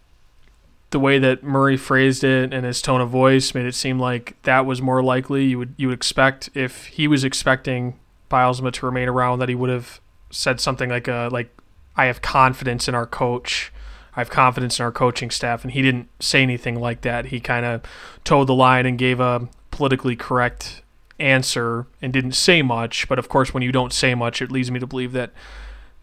the 0.89 0.99
way 0.99 1.19
that 1.19 1.43
Murray 1.43 1.77
phrased 1.77 2.23
it 2.23 2.53
and 2.53 2.65
his 2.65 2.81
tone 2.81 3.01
of 3.01 3.09
voice 3.09 3.53
made 3.53 3.65
it 3.65 3.75
seem 3.75 3.99
like 3.99 4.41
that 4.43 4.65
was 4.65 4.81
more 4.81 5.03
likely. 5.03 5.45
You 5.45 5.59
would 5.59 5.75
you 5.77 5.89
would 5.89 5.95
expect 5.97 6.49
if 6.53 6.85
he 6.85 7.07
was 7.07 7.23
expecting 7.23 7.99
Bylsma 8.31 8.71
to 8.73 8.85
remain 8.85 9.09
around 9.09 9.39
that 9.39 9.49
he 9.49 9.55
would 9.55 9.69
have 9.69 9.99
said 10.29 10.59
something 10.59 10.89
like 10.89 11.07
a 11.07 11.29
like 11.31 11.55
I 11.95 12.05
have 12.05 12.21
confidence 12.21 12.87
in 12.87 12.95
our 12.95 13.05
coach. 13.05 13.71
I 14.15 14.21
have 14.21 14.29
confidence 14.29 14.79
in 14.79 14.85
our 14.85 14.91
coaching 14.91 15.29
staff 15.29 15.63
and 15.63 15.71
he 15.71 15.81
didn't 15.81 16.09
say 16.19 16.41
anything 16.41 16.79
like 16.79 17.01
that. 17.01 17.25
He 17.25 17.39
kind 17.39 17.65
of 17.65 17.81
towed 18.23 18.47
the 18.47 18.55
line 18.55 18.85
and 18.85 18.97
gave 18.97 19.19
a 19.19 19.47
politically 19.69 20.15
correct 20.15 20.81
answer 21.19 21.87
and 22.01 22.13
didn't 22.13 22.33
say 22.33 22.61
much, 22.61 23.07
but 23.07 23.19
of 23.19 23.29
course 23.29 23.53
when 23.53 23.63
you 23.63 23.71
don't 23.71 23.93
say 23.93 24.13
much 24.13 24.41
it 24.41 24.51
leads 24.51 24.69
me 24.69 24.79
to 24.79 24.87
believe 24.87 25.11
that 25.13 25.31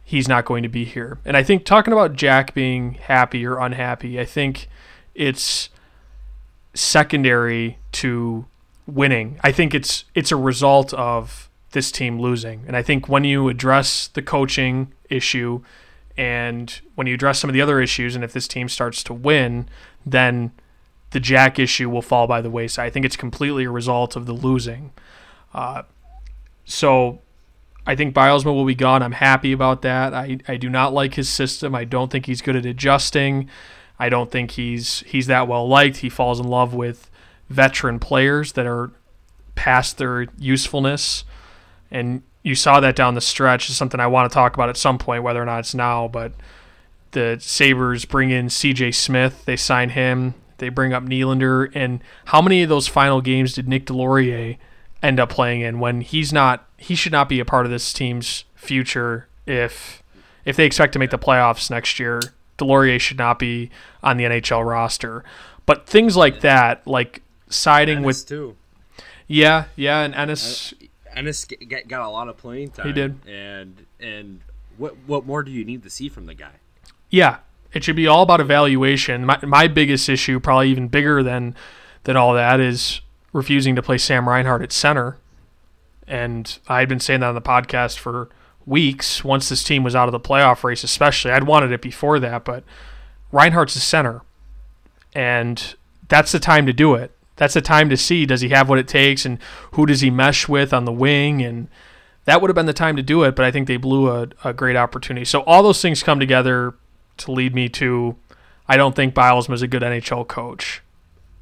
he's 0.05 0.29
not 0.29 0.44
going 0.44 0.62
to 0.62 0.68
be 0.68 0.85
here. 0.85 1.18
And 1.24 1.37
I 1.37 1.42
think 1.42 1.64
talking 1.64 1.92
about 1.92 2.14
Jack 2.14 2.55
being 2.55 2.94
happy 2.94 3.46
or 3.46 3.59
unhappy, 3.59 4.20
I 4.20 4.24
think 4.24 4.68
it's 5.14 5.70
secondary 6.74 7.79
to 7.92 8.46
winning. 8.87 9.38
I 9.42 9.53
think 9.53 9.74
it's 9.74 10.05
it's 10.14 10.33
a 10.33 10.37
result 10.37 10.92
of 10.94 11.48
this 11.70 11.90
team 11.90 12.20
losing. 12.20 12.64
And 12.66 12.77
I 12.77 12.83
think 12.83 13.09
when 13.09 13.24
you 13.24 13.48
address 13.48 14.09
the 14.09 14.22
coaching 14.22 14.92
issue 15.11 15.62
and 16.16 16.81
when 16.94 17.07
you 17.07 17.14
address 17.14 17.40
some 17.40 17.50
of 17.50 17.55
the 17.55 17.61
other 17.61 17.81
issues 17.81 18.14
and 18.14 18.22
if 18.22 18.33
this 18.33 18.46
team 18.46 18.68
starts 18.68 19.03
to 19.05 19.14
win, 19.14 19.68
then 20.07 20.53
the 21.14 21.20
Jack 21.20 21.61
issue 21.61 21.88
will 21.88 22.03
fall 22.03 22.27
by 22.27 22.40
the 22.40 22.50
wayside. 22.50 22.87
I 22.87 22.90
think 22.90 23.07
it's 23.07 23.16
completely 23.16 23.64
a 23.64 23.70
result 23.70 24.16
of 24.16 24.27
the 24.27 24.33
losing. 24.33 24.92
Uh, 25.55 25.85
so 26.64 27.20
I 27.87 27.94
think 27.94 28.16
Bylsma 28.16 28.46
will 28.46 28.64
be 28.64 28.74
gone. 28.74 29.00
I'm 29.00 29.12
happy 29.12 29.53
about 29.53 29.83
that. 29.83 30.12
I, 30.12 30.38
I 30.48 30.57
do 30.57 30.68
not 30.68 30.92
like 30.92 31.14
his 31.14 31.29
system. 31.29 31.72
I 31.72 31.85
don't 31.85 32.11
think 32.11 32.27
he's 32.27 32.42
good 32.42 32.57
at 32.57 32.66
adjusting. 32.66 33.48
I 33.96 34.09
don't 34.09 34.29
think 34.29 34.50
he's 34.53 35.00
he's 35.07 35.29
that 35.29 35.46
well 35.46 35.68
liked. 35.68 35.98
He 35.98 36.09
falls 36.09 36.40
in 36.40 36.48
love 36.48 36.74
with 36.74 37.09
veteran 37.48 38.00
players 38.00 38.55
that 38.55 38.66
are 38.66 38.90
past 39.55 39.98
their 39.98 40.27
usefulness. 40.37 41.22
And 41.92 42.24
you 42.42 42.57
saw 42.57 42.81
that 42.81 42.96
down 42.96 43.14
the 43.14 43.20
stretch. 43.20 43.70
Is 43.70 43.77
something 43.77 44.00
I 44.00 44.09
want 44.09 44.29
to 44.29 44.35
talk 44.35 44.55
about 44.55 44.68
at 44.68 44.77
some 44.77 44.98
point, 44.98 45.22
whether 45.22 45.40
or 45.40 45.46
not 45.46 45.61
it's 45.61 45.77
now. 45.77 46.09
But 46.09 46.33
the 47.12 47.37
Sabres 47.38 48.05
bring 48.05 48.31
in 48.31 48.50
C.J. 48.50 48.90
Smith. 48.90 49.44
They 49.44 49.55
sign 49.55 49.90
him. 49.90 50.35
They 50.59 50.69
bring 50.69 50.93
up 50.93 51.05
Nylander. 51.05 51.71
And 51.75 52.01
how 52.27 52.40
many 52.43 52.62
of 52.62 52.69
those 52.69 52.87
final 52.87 53.21
games 53.21 53.53
did 53.55 53.69
Nick 53.69 53.87
Deslauriers 53.87 54.59
end 55.03 55.21
up 55.21 55.31
playing 55.31 55.61
in 55.61 55.81
when 55.81 56.01
he's 56.01 56.33
not? 56.33 56.69
He 56.77 56.95
should 56.95 57.12
not 57.12 57.29
be 57.29 57.40
a 57.40 57.45
part 57.45 57.67
of 57.67 57.73
this 57.73 57.93
team's 57.93 58.45
future 58.55 59.29
if 59.47 60.03
if 60.45 60.57
they 60.57 60.67
expect 60.67 60.93
to 60.95 60.99
make 60.99 61.11
the 61.11 61.19
playoffs 61.19 61.71
next 61.71 61.99
year 61.99 62.21
Deslauriers 62.59 63.01
should 63.01 63.19
not 63.19 63.38
be 63.38 63.71
on 64.03 64.17
the 64.17 64.25
NHL 64.25 64.64
roster. 64.67 65.25
But 65.67 65.87
things 65.87 66.17
like 66.17 66.40
that, 66.40 66.87
like 66.87 67.23
siding 67.49 67.99
Ennis 67.99 68.07
with 68.23 68.29
too. 68.29 68.57
Yeah, 69.27 69.64
yeah, 69.77 70.01
and 70.01 70.14
Ennis 70.14 70.75
Ennis 71.14 71.47
got 71.88 72.03
a 72.03 72.09
lot 72.09 72.29
of 72.29 72.37
playing 72.37 72.71
time. 72.71 72.87
He 72.87 72.93
did, 72.93 73.27
and 73.27 73.87
and 73.99 74.40
what 74.77 74.97
what 75.07 75.27
more 75.27 75.43
do 75.43 75.51
you 75.51 75.64
need 75.64 75.83
to 75.85 75.90
see 75.90 76.09
from 76.09 76.27
the 76.27 76.35
guy? 76.35 76.53
Yeah, 77.11 77.38
it 77.75 77.85
should 77.85 77.97
be 77.97 78.07
all 78.07 78.23
about 78.23 78.41
evaluation. 78.41 79.27
My 79.27 79.39
my 79.43 79.67
biggest 79.67 80.09
issue, 80.09 80.41
probably 80.41 80.71
even 80.71 80.89
bigger 80.89 81.23
than 81.23 81.55
than 82.05 82.17
all 82.17 82.33
that, 82.35 82.61
is 82.61 83.01
refusing 83.33 83.75
to 83.77 83.83
play 83.83 83.99
Sam 83.99 84.29
Reinhart 84.29 84.63
at 84.63 84.73
center. 84.73 85.19
And 86.07 86.59
I 86.69 86.81
had 86.81 86.89
been 86.89 87.01
saying 87.01 87.21
that 87.21 87.29
on 87.29 87.35
the 87.35 87.43
podcast 87.43 87.99
for 87.99 88.29
weeks 88.67 89.25
once 89.25 89.49
this 89.49 89.65
team 89.65 89.83
was 89.83 89.97
out 89.97 90.09
of 90.09 90.13
the 90.13 90.21
playoff 90.21 90.63
race, 90.63 90.85
especially. 90.85 91.33
I'd 91.33 91.45
wanted 91.45 91.73
it 91.73 91.83
before 91.83 92.21
that, 92.21 92.45
but 92.45 92.63
Reinhart's 93.33 93.75
the 93.75 93.81
center. 93.81 94.23
And 95.15 95.75
that's 96.09 96.33
the 96.33 96.39
time 96.39 96.67
to 96.67 96.73
do 96.73 96.95
it. 96.95 97.13
That's 97.37 97.55
the 97.55 97.61
time 97.61 97.91
to 97.91 97.97
see 97.97 98.27
does 98.27 98.43
he 98.43 98.51
have 98.51 98.69
what 98.69 98.79
it 98.79 98.87
takes 98.87 99.25
and 99.25 99.39
who 99.73 99.87
does 99.87 100.01
he 100.01 100.11
mesh 100.11 100.49
with 100.49 100.73
on 100.73 100.85
the 100.85 100.93
wing 100.93 101.43
and 101.43 101.69
that 102.27 102.41
would 102.41 102.49
have 102.49 102.55
been 102.55 102.67
the 102.67 102.73
time 102.73 102.97
to 102.97 103.03
do 103.03 103.23
it, 103.25 103.37
but 103.37 103.45
I 103.45 103.51
think 103.51 103.69
they 103.69 103.77
blew 103.77 104.11
a, 104.11 104.29
a 104.45 104.53
great 104.53 104.77
opportunity. 104.77 105.25
So 105.25 105.41
all 105.41 105.63
those 105.63 105.83
things 105.83 106.03
come 106.03 106.19
together 106.19 106.75
to 107.18 107.33
lead 107.33 107.55
me 107.55 107.68
to 107.70 108.16
I 108.66 108.77
don't 108.77 108.96
think 108.96 109.14
Bylsma 109.14 109.55
is 109.55 109.62
a 109.62 109.68
good 109.68 109.83
NHL 109.83 110.27
coach. 110.27 110.83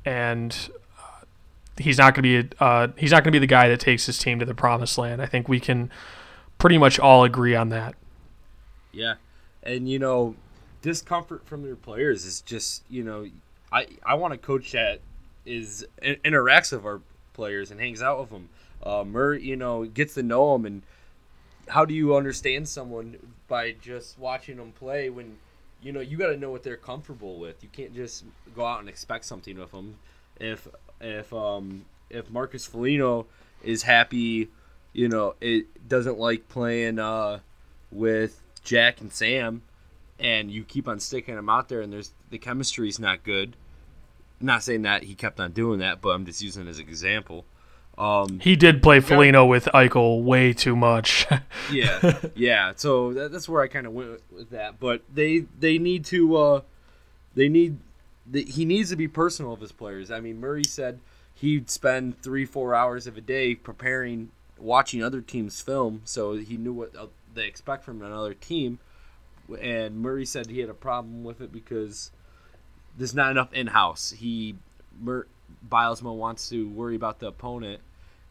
And 0.04 0.56
uh, 0.98 1.24
he's 1.78 1.98
not 1.98 2.14
going 2.14 2.24
to 2.24 2.42
be 2.42 2.56
a, 2.58 2.64
uh, 2.64 2.88
he's 2.96 3.12
not 3.12 3.22
going 3.22 3.32
to 3.32 3.38
be 3.38 3.38
the 3.38 3.46
guy 3.46 3.68
that 3.68 3.80
takes 3.80 4.06
his 4.06 4.18
team 4.18 4.38
to 4.40 4.44
the 4.44 4.54
promised 4.54 4.98
land. 4.98 5.22
I 5.22 5.26
think 5.26 5.48
we 5.48 5.60
can 5.60 5.90
pretty 6.58 6.78
much 6.78 6.98
all 6.98 7.24
agree 7.24 7.54
on 7.54 7.68
that. 7.68 7.94
Yeah, 8.90 9.14
and 9.62 9.88
you 9.88 9.98
know, 9.98 10.34
discomfort 10.82 11.46
from 11.46 11.62
their 11.62 11.76
players 11.76 12.24
is 12.24 12.40
just 12.40 12.82
you 12.90 13.04
know, 13.04 13.26
I 13.70 13.86
I 14.04 14.14
want 14.14 14.34
a 14.34 14.38
coach 14.38 14.72
that 14.72 15.00
is 15.46 15.86
interacts 16.02 16.72
with 16.72 16.84
our 16.84 17.00
players 17.32 17.70
and 17.70 17.80
hangs 17.80 18.02
out 18.02 18.20
with 18.20 18.30
them. 18.30 18.48
Uh, 18.82 19.04
Murray, 19.04 19.42
you 19.42 19.54
know, 19.54 19.84
gets 19.84 20.14
to 20.14 20.22
know 20.24 20.52
them, 20.52 20.66
and 20.66 20.82
how 21.68 21.84
do 21.84 21.94
you 21.94 22.16
understand 22.16 22.68
someone 22.68 23.16
by 23.46 23.70
just 23.70 24.18
watching 24.18 24.56
them 24.56 24.72
play 24.72 25.08
when 25.08 25.38
you 25.82 25.92
know 25.92 26.00
you 26.00 26.16
got 26.16 26.28
to 26.28 26.36
know 26.36 26.50
what 26.50 26.62
they're 26.62 26.76
comfortable 26.76 27.38
with. 27.38 27.62
You 27.62 27.68
can't 27.70 27.94
just 27.94 28.24
go 28.54 28.64
out 28.64 28.80
and 28.80 28.88
expect 28.88 29.24
something 29.24 29.58
of 29.58 29.70
them. 29.72 29.96
if 30.38 30.68
if 31.00 31.32
um 31.32 31.84
if 32.10 32.30
Marcus 32.30 32.66
Foligno 32.66 33.26
is 33.62 33.82
happy, 33.82 34.48
you 34.92 35.08
know, 35.08 35.34
it 35.40 35.88
doesn't 35.88 36.18
like 36.18 36.48
playing 36.48 36.98
uh 36.98 37.40
with 37.90 38.40
Jack 38.64 39.00
and 39.00 39.12
Sam, 39.12 39.62
and 40.18 40.50
you 40.50 40.64
keep 40.64 40.86
on 40.88 41.00
sticking 41.00 41.36
him 41.36 41.48
out 41.48 41.68
there, 41.68 41.80
and 41.80 41.92
there's 41.92 42.12
the 42.30 42.38
chemistry's 42.38 42.98
not 42.98 43.24
good. 43.24 43.56
not 44.40 44.62
saying 44.62 44.82
that 44.82 45.04
he 45.04 45.14
kept 45.14 45.38
on 45.40 45.52
doing 45.52 45.78
that, 45.80 46.00
but 46.00 46.10
I'm 46.10 46.26
just 46.26 46.42
using 46.42 46.66
it 46.66 46.70
as 46.70 46.78
an 46.78 46.88
example. 46.88 47.44
Um, 47.98 48.40
he 48.40 48.56
did 48.56 48.82
play 48.82 49.00
Foligno 49.00 49.44
with 49.44 49.66
Eichel 49.74 50.22
way 50.22 50.52
too 50.52 50.74
much. 50.74 51.26
yeah, 51.72 52.18
yeah. 52.34 52.72
So 52.74 53.12
that, 53.12 53.32
that's 53.32 53.48
where 53.48 53.62
I 53.62 53.68
kind 53.68 53.86
of 53.86 53.92
went 53.92 54.20
with 54.30 54.50
that. 54.50 54.80
But 54.80 55.02
they 55.12 55.44
they 55.58 55.78
need 55.78 56.04
to 56.06 56.36
uh, 56.36 56.60
they 57.34 57.48
need 57.48 57.78
the, 58.26 58.44
he 58.44 58.64
needs 58.64 58.90
to 58.90 58.96
be 58.96 59.08
personal 59.08 59.52
of 59.52 59.60
his 59.60 59.72
players. 59.72 60.10
I 60.10 60.20
mean, 60.20 60.40
Murray 60.40 60.64
said 60.64 61.00
he'd 61.34 61.70
spend 61.70 62.20
three 62.22 62.46
four 62.46 62.74
hours 62.74 63.06
of 63.06 63.16
a 63.18 63.20
day 63.20 63.54
preparing, 63.54 64.30
watching 64.58 65.02
other 65.02 65.20
teams 65.20 65.60
film, 65.60 66.00
so 66.04 66.34
he 66.34 66.56
knew 66.56 66.72
what 66.72 66.96
uh, 66.96 67.06
they 67.34 67.46
expect 67.46 67.84
from 67.84 68.02
another 68.02 68.34
team. 68.34 68.78
And 69.60 70.00
Murray 70.00 70.24
said 70.24 70.46
he 70.46 70.60
had 70.60 70.70
a 70.70 70.74
problem 70.74 71.24
with 71.24 71.42
it 71.42 71.52
because 71.52 72.10
there's 72.96 73.14
not 73.14 73.30
enough 73.30 73.52
in 73.52 73.68
house. 73.68 74.12
He 74.16 74.56
Mur- 75.00 75.26
Bylsma 75.68 76.14
wants 76.14 76.48
to 76.50 76.68
worry 76.68 76.96
about 76.96 77.18
the 77.18 77.28
opponent, 77.28 77.80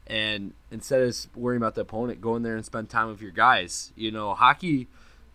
and 0.07 0.53
instead 0.69 1.01
of 1.01 1.15
worrying 1.35 1.61
about 1.61 1.75
the 1.75 1.81
opponent, 1.81 2.21
go 2.21 2.35
in 2.35 2.43
there 2.43 2.55
and 2.55 2.65
spend 2.65 2.89
time 2.89 3.07
with 3.07 3.21
your 3.21 3.31
guys. 3.31 3.91
You 3.95 4.11
know, 4.11 4.33
hockey, 4.33 4.87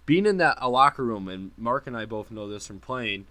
being 0.05 0.27
in 0.27 0.37
that 0.39 0.59
a 0.61 0.69
locker 0.69 1.05
room, 1.05 1.29
and 1.29 1.53
Mark 1.57 1.87
and 1.87 1.97
I 1.97 2.05
both 2.05 2.31
know 2.31 2.49
this 2.49 2.67
from 2.67 2.81
playing, 2.81 3.27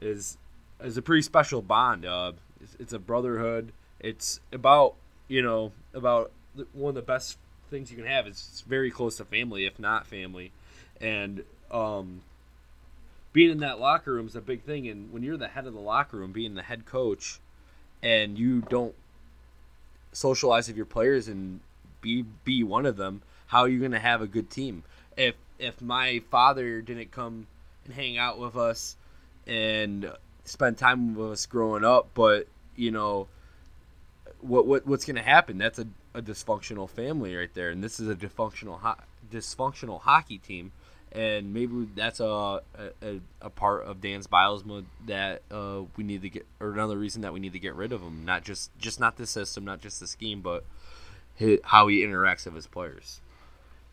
is 0.00 0.36
is 0.82 0.96
a 0.96 1.02
pretty 1.02 1.22
special 1.22 1.62
bond. 1.62 2.04
Uh, 2.04 2.32
it's, 2.60 2.76
it's 2.78 2.92
a 2.92 2.98
brotherhood. 2.98 3.72
It's 3.98 4.40
about 4.52 4.94
you 5.28 5.42
know 5.42 5.72
about 5.94 6.32
one 6.72 6.90
of 6.90 6.94
the 6.94 7.02
best 7.02 7.38
things 7.70 7.90
you 7.90 7.96
can 7.96 8.06
have. 8.06 8.26
It's 8.26 8.62
very 8.62 8.90
close 8.90 9.16
to 9.18 9.24
family, 9.24 9.66
if 9.66 9.78
not 9.78 10.06
family, 10.06 10.52
and 11.00 11.44
um, 11.70 12.22
being 13.32 13.50
in 13.50 13.58
that 13.58 13.78
locker 13.78 14.12
room 14.12 14.26
is 14.26 14.36
a 14.36 14.40
big 14.40 14.62
thing. 14.62 14.88
And 14.88 15.12
when 15.12 15.22
you're 15.22 15.36
the 15.36 15.48
head 15.48 15.66
of 15.66 15.74
the 15.74 15.80
locker 15.80 16.16
room, 16.16 16.32
being 16.32 16.54
the 16.54 16.62
head 16.62 16.84
coach 16.84 17.40
and 18.02 18.38
you 18.38 18.60
don't 18.62 18.94
socialize 20.12 20.68
with 20.68 20.76
your 20.76 20.86
players 20.86 21.28
and 21.28 21.60
be 22.00 22.24
be 22.44 22.62
one 22.62 22.86
of 22.86 22.96
them, 22.96 23.22
how 23.46 23.60
are 23.60 23.68
you 23.68 23.78
going 23.78 23.92
to 23.92 23.98
have 23.98 24.22
a 24.22 24.26
good 24.26 24.50
team? 24.50 24.82
If 25.16 25.34
if 25.58 25.80
my 25.80 26.22
father 26.30 26.80
didn't 26.80 27.10
come 27.10 27.46
and 27.84 27.94
hang 27.94 28.18
out 28.18 28.38
with 28.38 28.56
us 28.56 28.96
and 29.46 30.10
spend 30.44 30.78
time 30.78 31.14
with 31.14 31.32
us 31.32 31.46
growing 31.46 31.84
up, 31.84 32.08
but 32.14 32.48
you 32.76 32.90
know 32.90 33.28
what 34.40 34.66
what 34.66 34.86
what's 34.86 35.04
going 35.04 35.16
to 35.16 35.22
happen? 35.22 35.58
That's 35.58 35.78
a, 35.78 35.86
a 36.14 36.22
dysfunctional 36.22 36.88
family 36.88 37.36
right 37.36 37.52
there, 37.54 37.70
and 37.70 37.82
this 37.82 38.00
is 38.00 38.08
a 38.08 38.14
dysfunctional 38.14 38.80
ho- 38.80 39.02
dysfunctional 39.30 40.00
hockey 40.00 40.38
team 40.38 40.72
and 41.12 41.52
maybe 41.52 41.88
that's 41.94 42.20
a 42.20 42.62
a, 43.02 43.20
a 43.40 43.50
part 43.50 43.84
of 43.84 44.00
Dan's 44.00 44.26
Bylsma 44.26 44.84
that 45.06 45.42
uh, 45.50 45.82
we 45.96 46.04
need 46.04 46.22
to 46.22 46.30
get, 46.30 46.46
or 46.60 46.72
another 46.72 46.96
reason 46.96 47.22
that 47.22 47.32
we 47.32 47.40
need 47.40 47.52
to 47.52 47.58
get 47.58 47.74
rid 47.74 47.92
of 47.92 48.00
him. 48.00 48.24
Not 48.24 48.44
just 48.44 48.76
just 48.78 49.00
not 49.00 49.16
the 49.16 49.26
system, 49.26 49.64
not 49.64 49.80
just 49.80 49.98
the 50.00 50.06
scheme, 50.06 50.40
but 50.40 50.64
his, 51.34 51.58
how 51.64 51.88
he 51.88 52.04
interacts 52.04 52.44
with 52.44 52.54
his 52.54 52.66
players. 52.66 53.20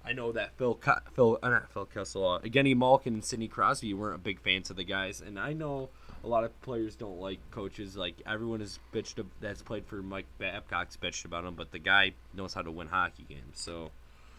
I 0.05 0.13
know 0.13 0.31
that 0.31 0.57
Phil 0.57 0.79
Phil 1.13 1.39
uh, 1.41 1.49
not 1.49 1.71
Phil 1.71 1.85
Kessel, 1.85 2.27
uh, 2.27 2.39
Evgeny 2.39 2.75
Malkin 2.75 3.15
and 3.15 3.25
Sidney 3.25 3.47
Crosby 3.47 3.93
weren't 3.93 4.15
a 4.15 4.19
big 4.19 4.39
fans 4.39 4.69
of 4.69 4.75
the 4.75 4.83
guys, 4.83 5.19
and 5.19 5.39
I 5.39 5.53
know 5.53 5.89
a 6.23 6.27
lot 6.27 6.43
of 6.43 6.61
players 6.61 6.95
don't 6.95 7.19
like 7.19 7.39
coaches. 7.51 7.97
Like 7.97 8.21
everyone 8.25 8.59
has 8.59 8.79
bitched 8.93 9.23
that's 9.41 9.63
played 9.63 9.85
for 9.87 10.03
Mike 10.03 10.27
Babcock's 10.37 10.97
bitched 10.97 11.25
about 11.25 11.45
him, 11.45 11.55
but 11.55 11.71
the 11.71 11.79
guy 11.79 12.13
knows 12.33 12.53
how 12.53 12.61
to 12.61 12.71
win 12.71 12.87
hockey 12.87 13.25
games, 13.27 13.55
so. 13.55 13.89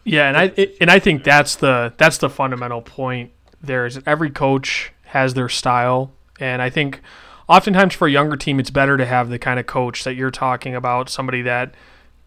Yeah, 0.05 0.29
and 0.29 0.37
I 0.37 0.53
it, 0.57 0.77
and 0.81 0.91
I 0.91 0.99
think 0.99 1.25
that's 1.25 1.57
the 1.57 1.93
that's 1.97 2.19
the 2.19 2.31
fundamental 2.31 2.83
point. 2.83 3.33
There 3.61 3.87
is 3.87 4.01
every 4.07 4.31
coach 4.31 4.93
has 5.05 5.35
their 5.35 5.49
style, 5.49 6.13
and 6.41 6.63
I 6.63 6.71
think 6.71 7.01
oftentimes 7.49 7.95
for 7.95 8.07
a 8.09 8.11
younger 8.11 8.37
team, 8.37 8.61
it's 8.61 8.71
better 8.71 8.97
to 8.97 9.07
have 9.07 9.29
the 9.29 9.39
kind 9.39 9.59
of 9.59 9.67
coach 9.67 10.05
that 10.05 10.15
you're 10.15 10.31
talking 10.31 10.75
about, 10.75 11.09
somebody 11.09 11.43
that 11.43 11.75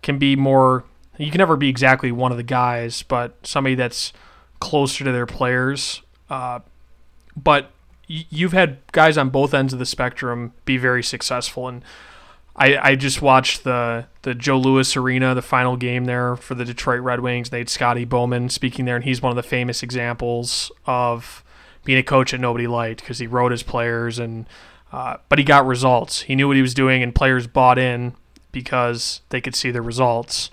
can 0.02 0.18
be 0.18 0.36
more. 0.36 0.84
You 1.18 1.30
can 1.30 1.40
never 1.40 1.56
be 1.56 1.70
exactly 1.70 2.12
one 2.12 2.32
of 2.32 2.38
the 2.38 2.44
guys, 2.44 3.04
but 3.04 3.36
somebody 3.44 3.76
that's 3.76 4.14
closer 4.60 5.04
to 5.04 5.12
their 5.12 5.26
players. 5.26 6.02
Uh, 6.30 6.60
but 7.36 7.72
you've 8.08 8.54
had 8.54 8.80
guys 8.92 9.18
on 9.18 9.30
both 9.30 9.54
ends 9.54 9.74
of 9.74 9.80
the 9.80 9.86
spectrum 9.86 10.54
be 10.66 10.78
very 10.78 11.04
successful, 11.04 11.68
and 11.68 11.84
I, 12.56 12.78
I 12.78 12.96
just 12.96 13.22
watched 13.22 13.64
the 13.64 14.08
the 14.24 14.36
Joe 14.36 14.58
Louis 14.58 14.96
Arena, 14.98 15.34
the 15.34 15.42
final 15.42 15.78
game 15.78 16.06
there 16.06 16.36
for 16.36 16.54
the 16.54 16.66
Detroit 16.66 17.02
Red 17.02 17.22
Wings. 17.22 17.50
They 17.50 17.60
had 17.60 17.70
Scotty 17.70 18.06
Bowman 18.06 18.50
speaking 18.50 18.86
there, 18.86 18.96
and 18.96 19.06
he's 19.06 19.22
one 19.22 19.32
of 19.32 19.36
the 19.36 19.44
famous 19.44 19.82
examples 19.82 20.72
of 20.86 21.44
being 21.84 21.98
a 21.98 22.04
coach 22.04 22.32
that 22.32 22.40
nobody 22.40 22.68
liked 22.68 23.02
because 23.02 23.20
he 23.20 23.28
wrote 23.28 23.52
his 23.52 23.64
players 23.64 24.20
and 24.20 24.46
uh, 24.92 25.18
but 25.30 25.40
he 25.40 25.46
got 25.46 25.66
results. 25.66 26.22
He 26.22 26.36
knew 26.36 26.48
what 26.48 26.58
he 26.58 26.62
was 26.62 26.74
doing, 26.74 27.02
and 27.02 27.16
players 27.16 27.48
bought 27.48 27.80
in 27.80 28.14
because 28.52 29.22
they 29.30 29.40
could 29.40 29.56
see 29.56 29.72
the 29.72 29.82
results. 29.82 30.52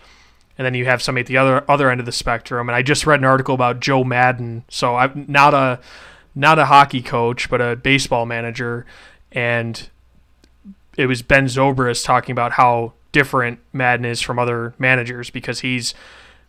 And 0.56 0.64
then 0.64 0.74
you 0.74 0.86
have 0.86 1.02
somebody 1.02 1.22
at 1.22 1.26
the 1.26 1.36
other 1.36 1.68
other 1.68 1.90
end 1.90 2.00
of 2.00 2.06
the 2.06 2.12
spectrum. 2.12 2.68
And 2.68 2.76
I 2.76 2.82
just 2.82 3.06
read 3.06 3.20
an 3.20 3.24
article 3.24 3.54
about 3.54 3.80
Joe 3.80 4.04
Maddon, 4.04 4.64
So 4.68 4.96
I'm 4.96 5.24
not 5.28 5.54
a 5.54 5.80
not 6.34 6.58
a 6.58 6.66
hockey 6.66 7.02
coach, 7.02 7.50
but 7.50 7.60
a 7.60 7.74
baseball 7.74 8.26
manager, 8.26 8.86
and 9.32 9.88
it 10.98 11.06
was 11.06 11.22
Ben 11.22 11.46
Zobrist 11.46 12.04
talking 12.04 12.32
about 12.32 12.52
how 12.52 12.92
different 13.12 13.60
Maddon 13.72 14.04
is 14.04 14.20
from 14.20 14.38
other 14.38 14.74
managers 14.78 15.30
because 15.30 15.60
he's 15.60 15.94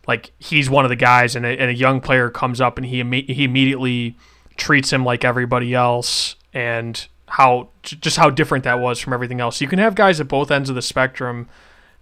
like 0.06 0.32
he's 0.38 0.68
one 0.68 0.84
of 0.84 0.88
the 0.88 0.96
guys, 0.96 1.36
and 1.36 1.46
a, 1.46 1.48
and 1.48 1.70
a 1.70 1.74
young 1.74 2.00
player 2.00 2.28
comes 2.28 2.60
up 2.60 2.76
and 2.76 2.86
he 2.86 3.02
he 3.28 3.44
immediately 3.44 4.16
treats 4.56 4.92
him 4.92 5.04
like 5.04 5.24
everybody 5.24 5.72
else, 5.72 6.34
and 6.52 7.06
how 7.28 7.68
just 7.82 8.16
how 8.16 8.28
different 8.28 8.64
that 8.64 8.80
was 8.80 8.98
from 8.98 9.12
everything 9.12 9.40
else. 9.40 9.60
You 9.60 9.68
can 9.68 9.78
have 9.78 9.94
guys 9.94 10.20
at 10.20 10.28
both 10.28 10.50
ends 10.50 10.68
of 10.68 10.74
the 10.74 10.82
spectrum 10.82 11.48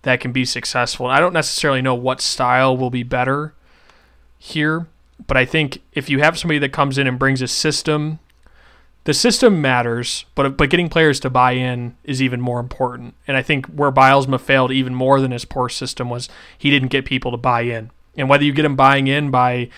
that 0.03 0.21
can 0.21 0.33
be 0.33 0.47
successful. 0.47 1.07
And 1.07 1.15
I 1.15 1.21
don't 1.21 1.35
necessarily 1.35 1.83
know 1.83 1.95
what 1.95 2.23
style 2.23 2.77
will 2.77 2.89
be 2.89 3.03
better 3.03 3.53
here, 4.39 4.87
but 5.27 5.37
I 5.37 5.45
think 5.45 5.83
if 5.93 6.09
you 6.09 6.21
have 6.21 6.39
somebody 6.39 6.59
that 6.61 6.73
comes 6.73 6.97
in 6.97 7.07
and 7.07 7.19
brings 7.19 7.43
a 7.43 7.49
system 7.49 8.21
the 9.09 9.15
system 9.15 9.63
matters, 9.63 10.27
but 10.35 10.59
but 10.59 10.69
getting 10.69 10.91
players 10.91 11.19
to 11.21 11.31
buy 11.31 11.53
in 11.53 11.97
is 12.05 12.21
even 12.21 12.43
more 12.43 12.61
important. 12.61 13.15
And 13.27 13.39
I 13.39 13.43
think 13.43 13.65
where 13.65 13.91
Bylsma 13.91 14.39
failed 14.39 14.71
even 14.71 14.95
more 14.95 15.19
than 15.19 15.31
his 15.31 15.47
poor 15.47 15.71
system 15.71 16.11
was 16.11 16.29
he 16.59 16.69
didn't 16.69 16.89
get 16.89 17.07
people 17.07 17.31
to 17.31 17.39
buy 17.39 17.63
in. 17.63 17.91
And 18.19 18.29
whether 18.29 18.45
you 18.45 18.53
get 18.53 18.65
them 18.65 18.77
buying 18.77 19.07
in 19.07 19.31
by 19.31 19.71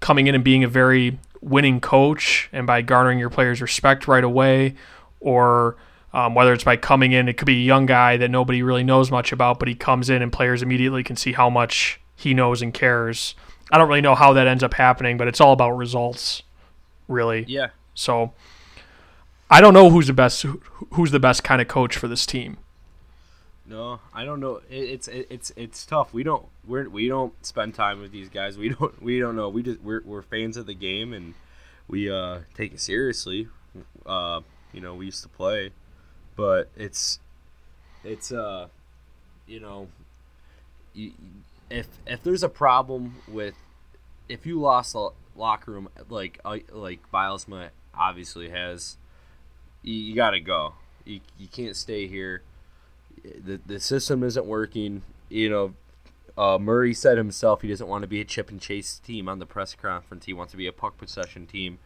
coming 0.00 0.26
in 0.26 0.34
and 0.34 0.44
being 0.44 0.62
a 0.64 0.68
very 0.68 1.18
winning 1.40 1.80
coach 1.80 2.50
and 2.52 2.66
by 2.66 2.82
garnering 2.82 3.18
your 3.18 3.30
players' 3.30 3.62
respect 3.62 4.06
right 4.06 4.22
away, 4.22 4.74
or 5.18 5.78
um, 6.12 6.34
whether 6.34 6.52
it's 6.52 6.64
by 6.64 6.76
coming 6.76 7.12
in, 7.12 7.30
it 7.30 7.38
could 7.38 7.46
be 7.46 7.62
a 7.62 7.64
young 7.64 7.86
guy 7.86 8.18
that 8.18 8.30
nobody 8.30 8.62
really 8.62 8.84
knows 8.84 9.10
much 9.10 9.32
about, 9.32 9.60
but 9.60 9.66
he 9.66 9.74
comes 9.74 10.10
in 10.10 10.20
and 10.20 10.30
players 10.30 10.62
immediately 10.62 11.02
can 11.02 11.16
see 11.16 11.32
how 11.32 11.48
much 11.48 12.02
he 12.16 12.34
knows 12.34 12.60
and 12.60 12.74
cares. 12.74 13.34
I 13.70 13.78
don't 13.78 13.88
really 13.88 14.02
know 14.02 14.14
how 14.14 14.34
that 14.34 14.46
ends 14.46 14.62
up 14.62 14.74
happening, 14.74 15.16
but 15.16 15.26
it's 15.26 15.40
all 15.40 15.54
about 15.54 15.70
results, 15.70 16.42
really. 17.08 17.46
Yeah, 17.48 17.68
so 17.94 18.32
I 19.50 19.60
don't 19.60 19.74
know 19.74 19.90
who's 19.90 20.06
the 20.06 20.12
best 20.12 20.46
who's 20.92 21.10
the 21.10 21.20
best 21.20 21.44
kind 21.44 21.60
of 21.60 21.68
coach 21.68 21.96
for 21.96 22.08
this 22.08 22.26
team. 22.26 22.58
No, 23.66 24.00
I 24.12 24.24
don't 24.24 24.40
know. 24.40 24.60
It's 24.70 25.08
it's 25.08 25.52
it's 25.56 25.86
tough. 25.86 26.12
We 26.12 26.22
don't 26.22 26.46
we're 26.66 26.88
we 26.88 27.08
don't 27.08 27.34
spend 27.44 27.74
time 27.74 28.00
with 28.00 28.12
these 28.12 28.28
guys. 28.28 28.58
We 28.58 28.68
don't 28.78 29.02
we 29.02 29.20
don't 29.20 29.36
know. 29.36 29.48
We 29.48 29.62
just 29.62 29.80
we're 29.80 30.02
we're 30.04 30.22
fans 30.22 30.56
of 30.56 30.66
the 30.66 30.74
game 30.74 31.12
and 31.12 31.34
we 31.88 32.10
uh 32.10 32.40
take 32.54 32.74
it 32.74 32.80
seriously. 32.80 33.48
Uh, 34.04 34.40
you 34.72 34.80
know, 34.80 34.94
we 34.94 35.06
used 35.06 35.22
to 35.22 35.28
play, 35.28 35.70
but 36.36 36.70
it's 36.76 37.20
it's 38.04 38.32
uh 38.32 38.68
you 39.46 39.60
know 39.60 39.88
if 41.70 41.86
if 42.06 42.22
there's 42.22 42.42
a 42.42 42.48
problem 42.48 43.16
with 43.28 43.54
if 44.28 44.46
you 44.46 44.60
lost 44.60 44.94
a 44.94 45.08
locker 45.36 45.72
room 45.72 45.88
like 46.08 46.40
uh, 46.44 46.58
like 46.70 47.00
Bylsma 47.12 47.70
obviously 47.94 48.50
has. 48.50 48.96
You, 49.82 49.94
you 49.94 50.14
got 50.14 50.30
to 50.30 50.40
go. 50.40 50.74
You, 51.04 51.20
you 51.38 51.48
can't 51.48 51.76
stay 51.76 52.06
here. 52.06 52.42
The 53.22 53.60
the 53.64 53.80
system 53.80 54.22
isn't 54.22 54.46
working. 54.46 55.02
You 55.28 55.50
know, 55.50 55.74
uh, 56.36 56.58
Murray 56.58 56.94
said 56.94 57.18
himself 57.18 57.62
he 57.62 57.68
doesn't 57.68 57.88
want 57.88 58.02
to 58.02 58.08
be 58.08 58.20
a 58.20 58.24
chip 58.24 58.50
and 58.50 58.60
chase 58.60 58.98
team 58.98 59.28
on 59.28 59.38
the 59.38 59.46
press 59.46 59.74
conference. 59.74 60.26
He 60.26 60.32
wants 60.32 60.52
to 60.52 60.56
be 60.56 60.66
a 60.66 60.72
puck 60.72 60.96
possession 60.98 61.46
team, 61.46 61.78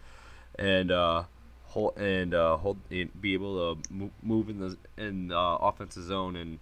and 0.59 0.91
uh, 0.91 1.25
hold 1.65 1.97
and 1.99 2.35
uh, 2.35 2.57
hold 2.59 2.79
and 2.91 3.21
be 3.21 3.35
able 3.35 3.77
to 3.77 4.11
move 4.23 4.49
in 4.49 4.61
the 4.61 4.77
in 4.97 5.29
the 5.29 5.39
offensive 5.39 6.05
zone. 6.05 6.37
And 6.37 6.59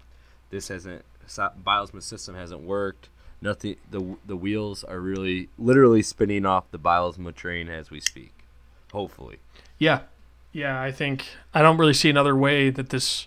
this 0.51 0.69
hasn't 0.69 1.05
Bylsma's 1.29 2.05
system 2.05 2.35
hasn't 2.35 2.63
worked. 2.63 3.09
Nothing. 3.41 3.77
The 3.91 4.17
the 4.27 4.37
wheels 4.37 4.83
are 4.85 5.01
really 5.01 5.51
literally 5.59 6.03
spinning 6.03 6.47
off 6.47 6.71
the 6.71 6.79
Bylsma 6.79 7.35
train 7.35 7.69
as 7.69 7.91
we 7.91 8.01
speak 8.01 8.34
hopefully. 8.95 9.39
Yeah, 9.79 10.01
yeah. 10.53 10.81
I 10.81 10.91
think 10.91 11.27
I 11.53 11.61
don't 11.61 11.77
really 11.77 11.93
see 11.93 12.09
another 12.09 12.35
way 12.35 12.71
that 12.71 12.89
this 12.89 13.27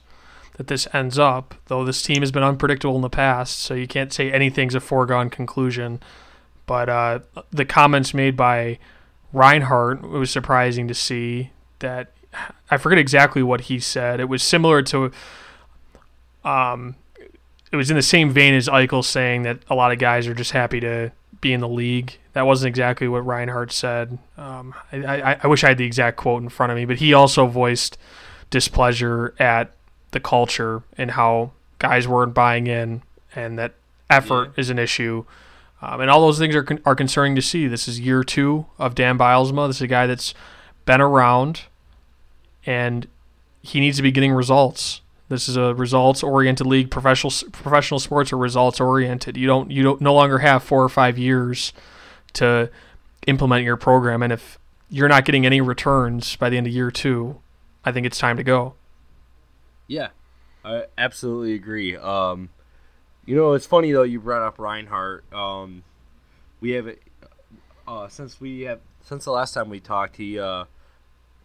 that 0.58 0.68
this 0.68 0.88
ends 0.94 1.20
up. 1.20 1.54
Though 1.68 1.86
this 1.86 2.02
team 2.02 2.22
has 2.22 2.32
been 2.32 2.44
unpredictable 2.44 2.96
in 2.96 3.02
the 3.02 3.10
past, 3.10 3.60
so 3.60 3.76
you 3.76 3.88
can't 3.88 4.12
say 4.12 4.32
anything's 4.32 4.74
a 4.74 4.80
foregone 4.80 5.30
conclusion. 5.30 6.02
But 6.66 6.90
uh, 6.90 7.20
the 7.52 7.66
comments 7.66 8.14
made 8.14 8.36
by 8.36 8.80
Reinhart 9.32 10.04
it 10.04 10.08
was 10.08 10.32
surprising 10.32 10.88
to 10.88 10.94
see 10.94 11.52
that 11.80 12.12
I 12.70 12.78
forget 12.78 12.98
exactly 12.98 13.44
what 13.44 13.62
he 13.62 13.80
said. 13.80 14.20
It 14.20 14.30
was 14.30 14.44
similar 14.44 14.82
to 14.84 15.12
um, 16.44 16.96
it 17.72 17.76
was 17.76 17.90
in 17.90 17.96
the 17.96 18.02
same 18.02 18.32
vein 18.32 18.54
as 18.54 18.68
Eichel 18.68 19.04
saying 19.04 19.44
that 19.44 19.60
a 19.70 19.76
lot 19.76 19.92
of 19.92 20.00
guys 20.00 20.28
are 20.28 20.34
just 20.34 20.52
happy 20.52 20.80
to 20.80 21.12
be 21.48 21.54
in 21.54 21.62
the 21.62 21.68
league. 21.68 22.18
That 22.34 22.46
wasn't 22.46 22.70
exactly 22.70 23.08
what 23.08 23.26
Reinhart 23.26 23.72
said. 23.72 24.18
Um, 24.38 24.74
I, 24.92 24.98
I, 25.06 25.40
I 25.44 25.48
wish 25.48 25.64
I 25.64 25.70
had 25.70 25.78
the 25.78 25.86
exact 25.86 26.18
quote 26.18 26.44
in 26.44 26.50
front 26.50 26.72
of 26.72 26.76
me, 26.76 26.86
but 26.86 26.98
he 26.98 27.14
also 27.14 27.48
voiced 27.48 27.98
displeasure 28.50 29.34
at 29.40 29.72
the 30.12 30.20
culture 30.20 30.84
and 30.98 31.12
how 31.12 31.52
guys 31.80 32.08
weren't 32.08 32.34
buying 32.34 32.68
in, 32.68 33.02
and 33.36 33.58
that 33.58 33.74
effort 34.10 34.50
yeah. 34.50 34.62
is 34.62 34.70
an 34.70 34.80
issue. 34.80 35.26
Um, 35.82 36.02
and 36.02 36.10
all 36.10 36.22
those 36.22 36.40
things 36.40 36.56
are 36.56 36.64
con- 36.64 36.82
are 36.86 36.96
concerning 36.96 37.36
to 37.36 37.42
see. 37.42 37.68
This 37.68 37.88
is 37.88 38.00
year 38.00 38.24
two 38.24 38.66
of 38.80 38.96
Dan 38.96 39.18
Bylsma. 39.18 39.68
This 39.68 39.78
is 39.78 39.84
a 39.84 39.88
guy 39.88 40.08
that's 40.08 40.34
been 40.86 41.02
around, 41.02 41.64
and 42.66 43.08
he 43.62 43.80
needs 43.80 43.98
to 43.98 44.04
be 44.04 44.12
getting 44.12 44.34
results. 44.34 45.02
This 45.30 45.50
is 45.50 45.58
a 45.58 45.76
results 45.76 46.24
oriented 46.24 46.68
league. 46.68 46.90
Professional 46.90 47.32
professional 47.52 48.00
sports 48.00 48.32
are 48.32 48.38
results 48.38 48.80
oriented. 48.80 49.36
You 49.36 49.48
don't 49.48 49.72
you 49.72 49.84
don't 49.84 50.00
no 50.00 50.14
longer 50.14 50.40
have 50.40 50.64
four 50.64 50.84
or 50.84 50.90
five 50.90 51.18
years 51.18 51.74
to 52.34 52.70
implement 53.26 53.66
your 53.66 53.76
program, 53.76 54.24
and 54.24 54.32
if 54.32 54.58
you're 54.90 55.10
not 55.10 55.26
getting 55.26 55.46
any 55.46 55.60
returns 55.60 56.36
by 56.38 56.50
the 56.50 56.58
end 56.58 56.66
of 56.68 56.74
year 56.74 56.92
two, 56.92 57.42
I 57.84 57.92
think 57.92 58.06
it's 58.06 58.18
time 58.18 58.38
to 58.38 58.44
go. 58.44 58.76
Yeah, 59.88 60.10
I 60.64 60.86
absolutely 60.98 61.54
agree. 61.54 61.98
Um, 61.98 62.50
you 63.26 63.36
know, 63.36 63.54
it's 63.54 63.66
funny 63.66 63.92
though 63.92 64.04
you 64.04 64.22
brought 64.22 64.42
up 64.42 64.58
Reinhart. 64.58 65.26
Um, 65.34 65.84
we 66.62 66.72
have 66.72 66.96
uh, 67.86 68.08
since 68.08 68.40
we 68.40 68.62
have 68.62 68.80
since 69.02 69.26
the 69.26 69.32
last 69.32 69.54
time 69.54 69.70
we 69.70 69.82
talked, 69.82 70.16
he 70.16 70.40
uh, 70.40 70.66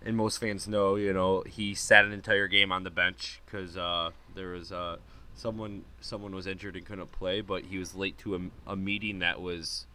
and 0.04 0.16
most 0.16 0.38
fans 0.38 0.66
know, 0.68 0.96
you 0.96 1.12
know, 1.12 1.42
he 1.46 1.74
sat 1.74 2.04
an 2.04 2.12
entire 2.12 2.48
game 2.48 2.72
on 2.72 2.84
the 2.84 2.90
bench 2.90 3.40
because 3.44 3.76
uh, 3.76 4.10
there 4.34 4.50
was 4.50 4.72
uh, 4.72 4.96
someone 5.34 5.84
someone 6.00 6.34
was 6.34 6.46
injured 6.46 6.76
and 6.76 6.84
couldn't 6.84 7.12
play, 7.12 7.40
but 7.40 7.64
he 7.64 7.78
was 7.78 7.94
late 7.94 8.18
to 8.18 8.34
a, 8.34 8.72
a 8.72 8.76
meeting 8.76 9.20
that 9.20 9.40
was. 9.40 9.86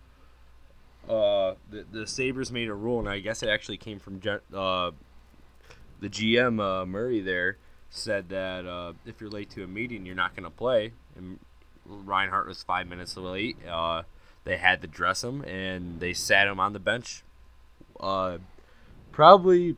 Uh, 1.08 1.56
the, 1.70 1.86
the 1.90 2.06
Sabres 2.06 2.52
made 2.52 2.68
a 2.68 2.74
rule, 2.74 3.00
and 3.00 3.08
I 3.08 3.20
guess 3.20 3.42
it 3.42 3.48
actually 3.48 3.78
came 3.78 3.98
from 3.98 4.20
uh, 4.54 4.92
the 6.02 6.10
GM 6.10 6.60
uh, 6.60 6.86
Murray. 6.86 7.22
There 7.22 7.58
said 7.90 8.30
that 8.30 8.66
uh, 8.66 8.94
if 9.06 9.22
you're 9.22 9.30
late 9.30 9.50
to 9.52 9.64
a 9.64 9.68
meeting, 9.68 10.06
you're 10.06 10.16
not 10.16 10.36
going 10.36 10.44
to 10.44 10.50
play. 10.50 10.92
And 11.16 11.40
Reinhart 11.86 12.48
was 12.48 12.62
five 12.64 12.88
minutes 12.88 13.16
late. 13.16 13.58
Uh, 13.66 14.04
they 14.44 14.58
had 14.58 14.82
to 14.82 14.88
dress 14.88 15.24
him, 15.24 15.44
and 15.44 16.00
they 16.00 16.14
sat 16.14 16.48
him 16.48 16.60
on 16.60 16.74
the 16.74 16.80
bench. 16.80 17.24
Uh, 18.00 18.38
probably 19.12 19.76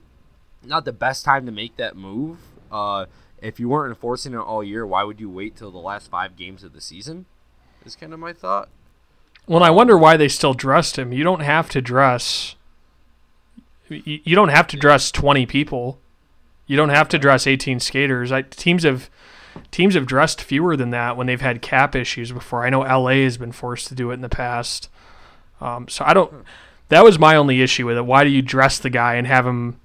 not 0.64 0.86
the 0.86 0.94
best 0.94 1.26
time 1.26 1.46
to 1.46 1.52
make 1.52 1.78
that 1.78 1.96
move. 1.96 2.40
Uh, 2.72 3.06
if 3.42 3.60
you 3.60 3.70
weren't 3.70 3.90
enforcing 3.90 4.34
it 4.34 4.38
all 4.38 4.64
year, 4.64 4.86
why 4.86 5.04
would 5.04 5.20
you 5.20 5.30
wait 5.30 5.56
till 5.56 5.72
the 5.72 5.78
last 5.78 6.10
five 6.10 6.36
games 6.36 6.64
of 6.64 6.74
the 6.74 6.82
season? 6.82 7.26
Is 7.86 7.96
kind 7.96 8.14
of 8.14 8.20
my 8.20 8.34
thought. 8.34 8.70
Well, 9.48 9.64
I 9.64 9.70
wonder 9.70 9.98
why 9.98 10.18
they 10.18 10.28
still 10.28 10.54
dressed 10.54 11.00
him. 11.00 11.14
You 11.14 11.24
don't 11.24 11.40
have 11.40 11.70
to 11.70 11.82
dress. 11.82 12.56
You 13.88 14.36
don't 14.36 14.50
have 14.50 14.68
to 14.68 14.78
dress 14.78 15.12
twenty 15.12 15.46
people. 15.46 16.00
You 16.68 16.78
don't 16.78 16.90
have 16.90 17.10
to 17.10 17.18
dress 17.18 17.48
eighteen 17.48 17.80
skaters. 17.80 18.32
I, 18.32 18.44
teams 18.44 18.84
have 18.84 19.10
teams 19.72 19.96
have 19.96 20.06
dressed 20.06 20.42
fewer 20.42 20.76
than 20.76 20.92
that 20.92 21.18
when 21.18 21.26
they've 21.28 21.42
had 21.42 21.62
cap 21.62 21.96
issues 21.96 22.32
before. 22.32 22.66
I 22.66 22.70
know 22.70 22.82
LA 22.82 23.24
has 23.24 23.38
been 23.38 23.52
forced 23.52 23.88
to 23.88 23.96
do 23.96 24.12
it 24.12 24.16
in 24.16 24.22
the 24.22 24.30
past. 24.30 24.90
Um, 25.62 25.88
so 25.88 26.04
I 26.06 26.14
don't. 26.14 26.44
That 26.90 27.04
was 27.04 27.18
my 27.18 27.36
only 27.36 27.62
issue 27.62 27.86
with 27.88 27.98
it. 27.98 28.06
Why 28.06 28.24
do 28.24 28.30
you 28.30 28.42
dress 28.42 28.78
the 28.78 28.90
guy 28.90 29.16
and 29.16 29.26
have 29.26 29.48
him 29.48 29.80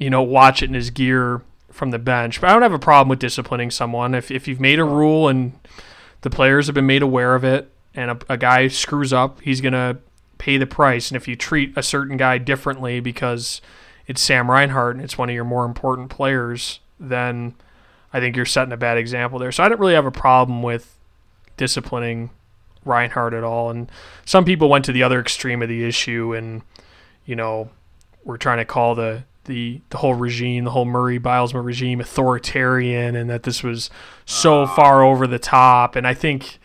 you 0.00 0.10
know, 0.10 0.22
watch 0.22 0.62
it 0.62 0.70
in 0.70 0.74
his 0.74 0.90
gear 0.90 1.42
from 1.70 1.92
the 1.92 1.98
bench. 1.98 2.40
But 2.40 2.50
I 2.50 2.52
don't 2.54 2.62
have 2.62 2.72
a 2.72 2.78
problem 2.78 3.08
with 3.08 3.20
disciplining 3.20 3.70
someone. 3.70 4.14
If, 4.14 4.30
if 4.30 4.48
you've 4.48 4.58
made 4.58 4.80
a 4.80 4.84
rule 4.84 5.28
and 5.28 5.52
the 6.22 6.30
players 6.30 6.66
have 6.66 6.74
been 6.74 6.86
made 6.86 7.02
aware 7.02 7.34
of 7.34 7.44
it 7.44 7.70
and 7.94 8.10
a, 8.10 8.18
a 8.30 8.36
guy 8.36 8.66
screws 8.68 9.12
up, 9.12 9.40
he's 9.42 9.60
to 9.60 9.98
pay 10.38 10.56
the 10.56 10.66
price. 10.66 11.10
And 11.10 11.16
if 11.16 11.28
you 11.28 11.36
treat 11.36 11.76
a 11.76 11.82
certain 11.82 12.16
guy 12.16 12.38
differently 12.38 12.98
because 12.98 13.60
it's 14.06 14.22
Sam 14.22 14.50
Reinhart 14.50 14.96
and 14.96 15.04
it's 15.04 15.18
one 15.18 15.28
of 15.28 15.34
your 15.34 15.44
more 15.44 15.66
important 15.66 16.08
players, 16.08 16.80
then 16.98 17.54
I 18.12 18.20
think 18.20 18.36
you're 18.36 18.46
setting 18.46 18.72
a 18.72 18.78
bad 18.78 18.96
example 18.96 19.38
there. 19.38 19.52
So 19.52 19.62
I 19.62 19.68
don't 19.68 19.78
really 19.78 19.94
have 19.94 20.06
a 20.06 20.10
problem 20.10 20.62
with 20.62 20.96
disciplining 21.58 22.30
Reinhart 22.86 23.34
at 23.34 23.44
all. 23.44 23.68
And 23.68 23.92
some 24.24 24.46
people 24.46 24.70
went 24.70 24.86
to 24.86 24.92
the 24.92 25.02
other 25.02 25.20
extreme 25.20 25.60
of 25.60 25.68
the 25.68 25.84
issue 25.84 26.32
and, 26.34 26.62
you 27.26 27.36
know, 27.36 27.68
we're 28.24 28.38
trying 28.38 28.58
to 28.58 28.64
call 28.64 28.94
the 28.94 29.24
the 29.44 29.80
the 29.90 29.98
whole 29.98 30.14
regime, 30.14 30.64
the 30.64 30.70
whole 30.70 30.84
Murray 30.84 31.18
Bylsma 31.18 31.64
regime, 31.64 32.00
authoritarian, 32.00 33.16
and 33.16 33.30
that 33.30 33.42
this 33.44 33.62
was 33.62 33.90
so 34.24 34.62
uh, 34.62 34.66
far 34.66 35.02
over 35.02 35.26
the 35.26 35.38
top. 35.38 35.96
And 35.96 36.06
I 36.06 36.14
think 36.14 36.58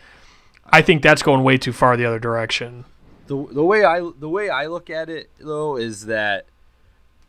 I 0.70 0.82
think 0.82 1.02
that's 1.02 1.22
going 1.22 1.44
way 1.44 1.58
too 1.58 1.74
far 1.74 1.96
the 1.98 2.06
other 2.06 2.20
direction. 2.20 2.86
The 3.28 3.46
the 3.52 3.64
way 3.64 3.84
I 3.84 4.00
the 4.18 4.30
way 4.30 4.50
I 4.50 4.68
look 4.68 4.90
at 4.90 5.10
it 5.10 5.30
though 5.40 5.78
is 5.78 6.06
that 6.06 6.46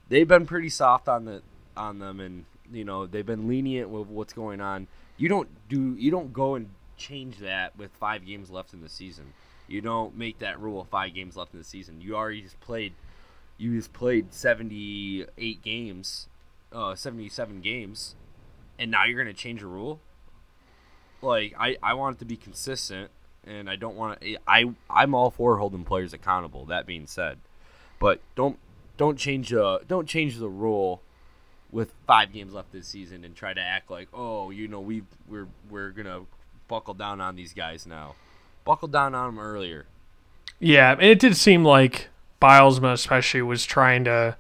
they've 0.09 0.29
been 0.29 0.47
pretty 0.47 0.69
soft 0.69 1.09
on 1.09 1.25
the 1.25 1.43
on 1.77 1.99
them, 1.99 2.21
and 2.21 2.45
you 2.73 2.85
know 2.85 3.07
they've 3.07 3.27
been 3.27 3.49
lenient 3.49 3.89
with 3.89 4.09
what's 4.09 4.33
going 4.33 4.61
on. 4.61 4.89
You 5.17 5.29
don't 5.29 5.49
do 5.69 5.95
you 5.99 6.11
don't 6.11 6.33
go 6.33 6.55
and 6.55 6.71
change 6.97 7.39
that 7.39 7.77
with 7.77 7.91
five 7.93 8.27
games 8.27 8.51
left 8.51 8.73
in 8.73 8.81
the 8.81 8.89
season. 8.89 9.33
You 9.69 9.81
don't 9.81 10.17
make 10.17 10.39
that 10.41 10.61
rule 10.61 10.81
of 10.81 10.89
five 10.89 11.15
games 11.15 11.37
left 11.37 11.53
in 11.53 11.59
the 11.59 11.65
season. 11.65 12.01
You 12.01 12.17
already 12.17 12.43
just 12.43 12.61
played 12.61 12.93
you 13.59 13.77
just 13.77 13.93
played 13.93 14.33
78 14.33 15.63
games, 15.63 16.29
uh, 16.73 16.95
77 16.95 17.61
games, 17.61 18.15
and 18.79 18.91
now 18.91 19.05
you're 19.05 19.23
going 19.23 19.35
to 19.35 19.41
change 19.41 19.63
a 19.63 19.67
rule? 19.67 20.01
Like, 21.23 21.55
I, 21.59 21.77
I 21.83 21.95
want 21.95 22.17
it 22.17 22.19
to 22.21 22.25
be 22.25 22.37
consistent, 22.37 23.11
and 23.45 23.71
I 23.71 23.77
don't 23.77 23.97
want 23.97 24.21
to. 24.21 24.37
I, 24.47 24.67
I'm 24.91 25.15
all 25.15 25.31
for 25.31 25.57
holding 25.59 25.85
players 25.85 26.13
accountable, 26.13 26.67
that 26.67 26.87
being 26.87 27.07
said. 27.07 27.39
But 27.99 28.21
don't 28.35 28.59
don't 28.97 29.19
change 29.19 29.53
uh 29.53 29.79
don't 29.87 30.09
change 30.09 30.39
the 30.39 30.49
rule 30.49 31.03
with 31.71 31.93
five 32.07 32.33
games 32.33 32.53
left 32.53 32.73
this 32.73 32.87
season 32.87 33.25
and 33.25 33.35
try 33.35 33.53
to 33.53 33.61
act 33.61 33.91
like 33.91 34.09
oh 34.15 34.51
you 34.51 34.69
know 34.69 34.81
we 34.81 35.03
we're 35.29 35.49
we're 35.69 35.91
gonna 35.91 36.23
buckle 36.69 36.95
down 36.95 37.21
on 37.21 37.37
these 37.37 37.53
guys 37.53 37.87
now 37.87 38.15
buckle 38.65 38.89
down 38.89 39.15
on 39.15 39.35
them 39.35 39.45
earlier 39.45 39.87
yeah 40.59 40.93
and 40.93 41.03
it 41.03 41.19
did 41.19 41.37
seem 41.37 41.65
like 41.65 42.09
Bylsma 42.41 42.93
especially 42.93 43.43
was 43.43 43.65
trying 43.65 44.05
to 44.05 44.37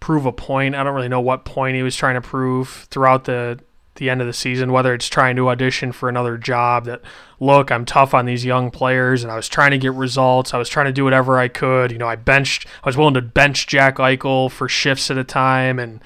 prove 0.00 0.26
a 0.26 0.32
point. 0.32 0.74
I 0.74 0.82
don't 0.82 0.94
really 0.94 1.08
know 1.08 1.20
what 1.20 1.44
point 1.44 1.76
he 1.76 1.82
was 1.82 1.96
trying 1.96 2.14
to 2.14 2.20
prove 2.20 2.88
throughout 2.90 3.24
the 3.24 3.60
the 3.96 4.08
end 4.08 4.20
of 4.22 4.26
the 4.26 4.32
season, 4.32 4.72
whether 4.72 4.94
it's 4.94 5.08
trying 5.08 5.36
to 5.36 5.50
audition 5.50 5.92
for 5.92 6.08
another 6.08 6.38
job 6.38 6.86
that 6.86 7.02
look, 7.38 7.70
I'm 7.70 7.84
tough 7.84 8.14
on 8.14 8.24
these 8.24 8.44
young 8.44 8.70
players 8.70 9.22
and 9.22 9.30
I 9.30 9.36
was 9.36 9.48
trying 9.48 9.72
to 9.72 9.78
get 9.78 9.92
results. 9.92 10.54
I 10.54 10.58
was 10.58 10.70
trying 10.70 10.86
to 10.86 10.92
do 10.92 11.04
whatever 11.04 11.38
I 11.38 11.48
could. 11.48 11.92
You 11.92 11.98
know, 11.98 12.08
I 12.08 12.16
benched 12.16 12.66
I 12.82 12.88
was 12.88 12.96
willing 12.96 13.14
to 13.14 13.22
bench 13.22 13.66
Jack 13.66 13.96
Eichel 13.96 14.50
for 14.50 14.68
shifts 14.68 15.10
at 15.10 15.18
a 15.18 15.24
time 15.24 15.78
and 15.78 16.00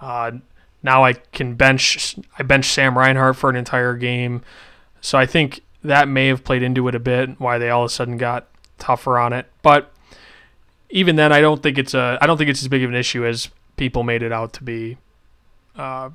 uh, 0.00 0.32
now 0.82 1.04
I 1.04 1.14
can 1.14 1.54
bench 1.54 2.16
I 2.38 2.42
bench 2.42 2.66
Sam 2.66 2.98
Reinhart 2.98 3.36
for 3.36 3.48
an 3.48 3.56
entire 3.56 3.96
game. 3.96 4.42
So 5.00 5.16
I 5.16 5.26
think 5.26 5.60
that 5.84 6.08
may 6.08 6.26
have 6.26 6.42
played 6.42 6.62
into 6.62 6.88
it 6.88 6.94
a 6.96 7.00
bit 7.00 7.40
why 7.40 7.58
they 7.58 7.70
all 7.70 7.84
of 7.84 7.90
a 7.90 7.92
sudden 7.92 8.16
got 8.16 8.48
tougher 8.78 9.18
on 9.18 9.32
it. 9.32 9.46
But 9.62 9.92
even 10.90 11.16
then, 11.16 11.32
I 11.32 11.40
don't 11.40 11.62
think 11.62 11.78
it's 11.78 11.94
a 11.94 12.18
I 12.20 12.26
don't 12.26 12.38
think 12.38 12.50
it's 12.50 12.62
as 12.62 12.68
big 12.68 12.82
of 12.82 12.90
an 12.90 12.96
issue 12.96 13.24
as 13.24 13.48
people 13.76 14.02
made 14.02 14.22
it 14.22 14.32
out 14.32 14.52
to 14.54 14.64
be. 14.64 14.98
Uh, 15.76 16.10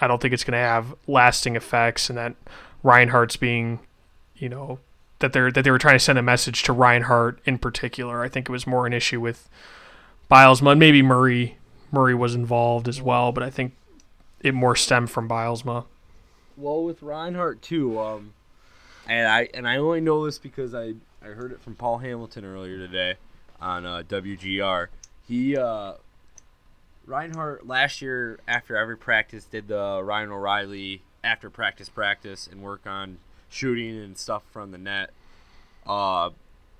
I 0.00 0.06
don't 0.06 0.20
think 0.20 0.34
it's 0.34 0.44
going 0.44 0.52
to 0.52 0.58
have 0.58 0.94
lasting 1.06 1.56
effects, 1.56 2.08
and 2.10 2.18
that 2.18 2.34
Reinhart's 2.82 3.36
being, 3.36 3.80
you 4.36 4.48
know, 4.48 4.78
that 5.20 5.32
they're 5.32 5.50
that 5.52 5.62
they 5.62 5.70
were 5.70 5.78
trying 5.78 5.96
to 5.96 6.00
send 6.00 6.18
a 6.18 6.22
message 6.22 6.62
to 6.64 6.72
Reinhart 6.72 7.40
in 7.44 7.58
particular. 7.58 8.22
I 8.22 8.28
think 8.28 8.48
it 8.48 8.52
was 8.52 8.66
more 8.66 8.86
an 8.86 8.92
issue 8.92 9.20
with 9.20 9.48
Bylsma, 10.30 10.76
Maybe 10.76 11.02
Murray 11.02 11.56
Murray 11.92 12.14
was 12.14 12.34
involved 12.34 12.88
as 12.88 13.00
well, 13.00 13.32
but 13.32 13.42
I 13.42 13.50
think 13.50 13.74
it 14.40 14.54
more 14.54 14.76
stemmed 14.76 15.10
from 15.10 15.28
Bylsma. 15.28 15.84
Well, 16.56 16.82
with 16.82 17.02
Reinhart 17.02 17.62
too, 17.62 18.00
um, 18.00 18.32
and 19.06 19.28
I 19.28 19.48
and 19.54 19.68
I 19.68 19.76
only 19.76 20.00
know 20.00 20.24
this 20.24 20.38
because 20.38 20.74
I 20.74 20.94
I 21.22 21.28
heard 21.28 21.52
it 21.52 21.60
from 21.60 21.74
Paul 21.74 21.98
Hamilton 21.98 22.44
earlier 22.44 22.78
today 22.78 23.16
on 23.60 23.86
uh, 23.86 24.02
WGR. 24.08 24.88
He 25.26 25.56
uh, 25.56 25.94
Reinhart 27.06 27.66
last 27.66 28.02
year 28.02 28.38
after 28.46 28.76
every 28.76 28.96
practice 28.96 29.44
did 29.44 29.68
the 29.68 30.00
Ryan 30.02 30.30
O'Reilly 30.30 31.02
after 31.22 31.50
practice 31.50 31.88
practice 31.88 32.48
and 32.50 32.62
work 32.62 32.86
on 32.86 33.18
shooting 33.48 33.96
and 33.96 34.16
stuff 34.16 34.42
from 34.52 34.70
the 34.70 34.78
net. 34.78 35.10
Uh, 35.86 36.30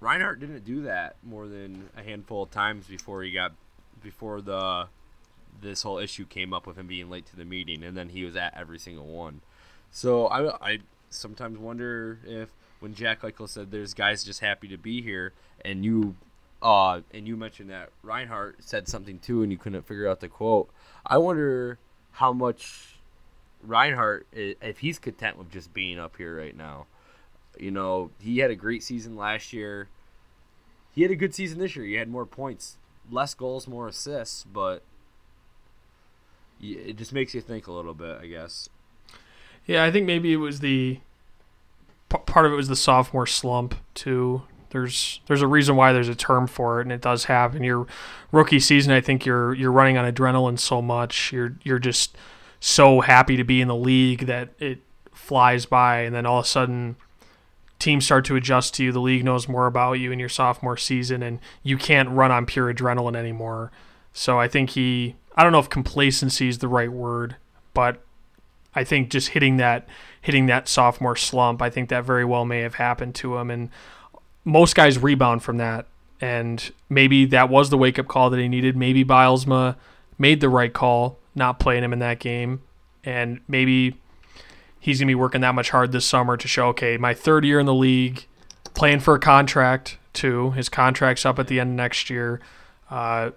Reinhart 0.00 0.40
didn't 0.40 0.64
do 0.64 0.82
that 0.82 1.16
more 1.22 1.46
than 1.46 1.88
a 1.96 2.02
handful 2.02 2.42
of 2.42 2.50
times 2.50 2.86
before 2.86 3.22
he 3.22 3.32
got 3.32 3.52
before 4.02 4.40
the 4.40 4.86
this 5.60 5.82
whole 5.82 5.98
issue 5.98 6.26
came 6.26 6.52
up 6.52 6.66
with 6.66 6.76
him 6.76 6.86
being 6.86 7.08
late 7.08 7.26
to 7.26 7.36
the 7.36 7.44
meeting, 7.44 7.82
and 7.82 7.96
then 7.96 8.10
he 8.10 8.24
was 8.24 8.36
at 8.36 8.54
every 8.56 8.78
single 8.78 9.06
one. 9.06 9.40
So 9.90 10.26
I 10.26 10.72
I 10.72 10.78
sometimes 11.08 11.58
wonder 11.58 12.18
if 12.26 12.50
when 12.80 12.94
Jack 12.94 13.22
Eichel 13.22 13.48
said 13.48 13.70
there's 13.70 13.94
guys 13.94 14.22
just 14.22 14.40
happy 14.40 14.68
to 14.68 14.76
be 14.76 15.00
here, 15.00 15.32
and 15.64 15.84
you 15.84 16.16
uh 16.62 17.00
and 17.12 17.26
you 17.26 17.36
mentioned 17.36 17.70
that 17.70 17.90
Reinhart 18.02 18.56
said 18.60 18.88
something 18.88 19.18
too, 19.18 19.42
and 19.42 19.52
you 19.52 19.58
couldn't 19.58 19.86
figure 19.86 20.08
out 20.08 20.20
the 20.20 20.28
quote. 20.28 20.70
I 21.04 21.18
wonder 21.18 21.78
how 22.12 22.32
much 22.32 22.96
Reinhart, 23.62 24.26
if 24.32 24.78
he's 24.78 24.98
content 24.98 25.38
with 25.38 25.50
just 25.50 25.74
being 25.74 25.98
up 25.98 26.16
here 26.16 26.36
right 26.36 26.56
now. 26.56 26.86
You 27.58 27.70
know, 27.70 28.10
he 28.20 28.38
had 28.38 28.50
a 28.50 28.54
great 28.54 28.82
season 28.82 29.16
last 29.16 29.52
year. 29.52 29.88
He 30.94 31.02
had 31.02 31.10
a 31.10 31.16
good 31.16 31.34
season 31.34 31.58
this 31.58 31.76
year. 31.76 31.84
He 31.84 31.94
had 31.94 32.08
more 32.08 32.26
points, 32.26 32.78
less 33.10 33.34
goals, 33.34 33.66
more 33.66 33.88
assists, 33.88 34.44
but 34.44 34.82
it 36.60 36.96
just 36.96 37.12
makes 37.12 37.34
you 37.34 37.40
think 37.40 37.66
a 37.66 37.72
little 37.72 37.94
bit, 37.94 38.18
I 38.20 38.26
guess. 38.26 38.68
Yeah, 39.66 39.84
I 39.84 39.90
think 39.90 40.06
maybe 40.06 40.32
it 40.32 40.36
was 40.36 40.60
the 40.60 41.00
part 42.08 42.46
of 42.46 42.52
it 42.52 42.56
was 42.56 42.68
the 42.68 42.76
sophomore 42.76 43.26
slump 43.26 43.74
too. 43.94 44.42
There's 44.70 45.20
there's 45.26 45.42
a 45.42 45.46
reason 45.46 45.76
why 45.76 45.92
there's 45.92 46.08
a 46.08 46.14
term 46.14 46.46
for 46.46 46.80
it, 46.80 46.84
and 46.84 46.92
it 46.92 47.00
does 47.00 47.24
happen. 47.24 47.62
Your 47.62 47.86
rookie 48.32 48.60
season, 48.60 48.92
I 48.92 49.00
think 49.00 49.24
you're 49.24 49.54
you're 49.54 49.72
running 49.72 49.96
on 49.96 50.12
adrenaline 50.12 50.58
so 50.58 50.82
much. 50.82 51.32
You're 51.32 51.56
you're 51.62 51.78
just 51.78 52.16
so 52.60 53.00
happy 53.00 53.36
to 53.36 53.44
be 53.44 53.60
in 53.60 53.68
the 53.68 53.76
league 53.76 54.26
that 54.26 54.50
it 54.58 54.80
flies 55.12 55.66
by, 55.66 56.00
and 56.00 56.14
then 56.14 56.26
all 56.26 56.40
of 56.40 56.44
a 56.44 56.48
sudden 56.48 56.96
teams 57.78 58.04
start 58.04 58.24
to 58.24 58.36
adjust 58.36 58.74
to 58.74 58.84
you. 58.84 58.92
The 58.92 59.00
league 59.00 59.24
knows 59.24 59.48
more 59.48 59.66
about 59.66 59.94
you 59.94 60.12
in 60.12 60.18
your 60.18 60.28
sophomore 60.28 60.76
season, 60.76 61.22
and 61.22 61.40
you 61.62 61.76
can't 61.76 62.08
run 62.08 62.30
on 62.30 62.46
pure 62.46 62.72
adrenaline 62.72 63.16
anymore. 63.16 63.70
So 64.12 64.40
I 64.40 64.48
think 64.48 64.70
he, 64.70 65.16
I 65.36 65.42
don't 65.42 65.52
know 65.52 65.58
if 65.58 65.68
complacency 65.68 66.48
is 66.48 66.58
the 66.58 66.68
right 66.68 66.90
word, 66.90 67.36
but 67.74 68.02
I 68.74 68.84
think 68.84 69.10
just 69.10 69.28
hitting 69.28 69.56
that 69.56 69.88
hitting 70.20 70.46
that 70.46 70.68
sophomore 70.68 71.16
slump, 71.16 71.62
I 71.62 71.70
think 71.70 71.88
that 71.88 72.04
very 72.04 72.24
well 72.24 72.44
may 72.44 72.60
have 72.60 72.74
happened 72.74 73.14
to 73.16 73.36
him. 73.36 73.48
And 73.50 73.70
most 74.46 74.74
guys 74.74 74.96
rebound 74.98 75.42
from 75.42 75.58
that. 75.58 75.86
And 76.18 76.72
maybe 76.88 77.26
that 77.26 77.50
was 77.50 77.68
the 77.68 77.76
wake 77.76 77.98
up 77.98 78.08
call 78.08 78.30
that 78.30 78.40
he 78.40 78.48
needed. 78.48 78.74
Maybe 78.74 79.04
Bylsma 79.04 79.76
made 80.18 80.40
the 80.40 80.48
right 80.48 80.72
call, 80.72 81.18
not 81.34 81.58
playing 81.58 81.84
him 81.84 81.92
in 81.92 81.98
that 81.98 82.20
game. 82.20 82.62
And 83.04 83.40
maybe 83.46 84.00
he's 84.80 84.98
going 84.98 85.08
to 85.08 85.10
be 85.10 85.14
working 85.16 85.42
that 85.42 85.54
much 85.54 85.70
hard 85.70 85.92
this 85.92 86.06
summer 86.06 86.38
to 86.38 86.48
show, 86.48 86.68
okay, 86.68 86.96
my 86.96 87.12
third 87.12 87.44
year 87.44 87.60
in 87.60 87.66
the 87.66 87.74
league, 87.74 88.24
playing 88.72 89.00
for 89.00 89.14
a 89.14 89.18
contract 89.18 89.98
too. 90.14 90.52
His 90.52 90.70
contract's 90.70 91.26
up 91.26 91.38
at 91.38 91.48
the 91.48 91.60
end 91.60 91.70
of 91.70 91.76
next 91.76 92.08
year. 92.08 92.40
Uh, 92.88 93.32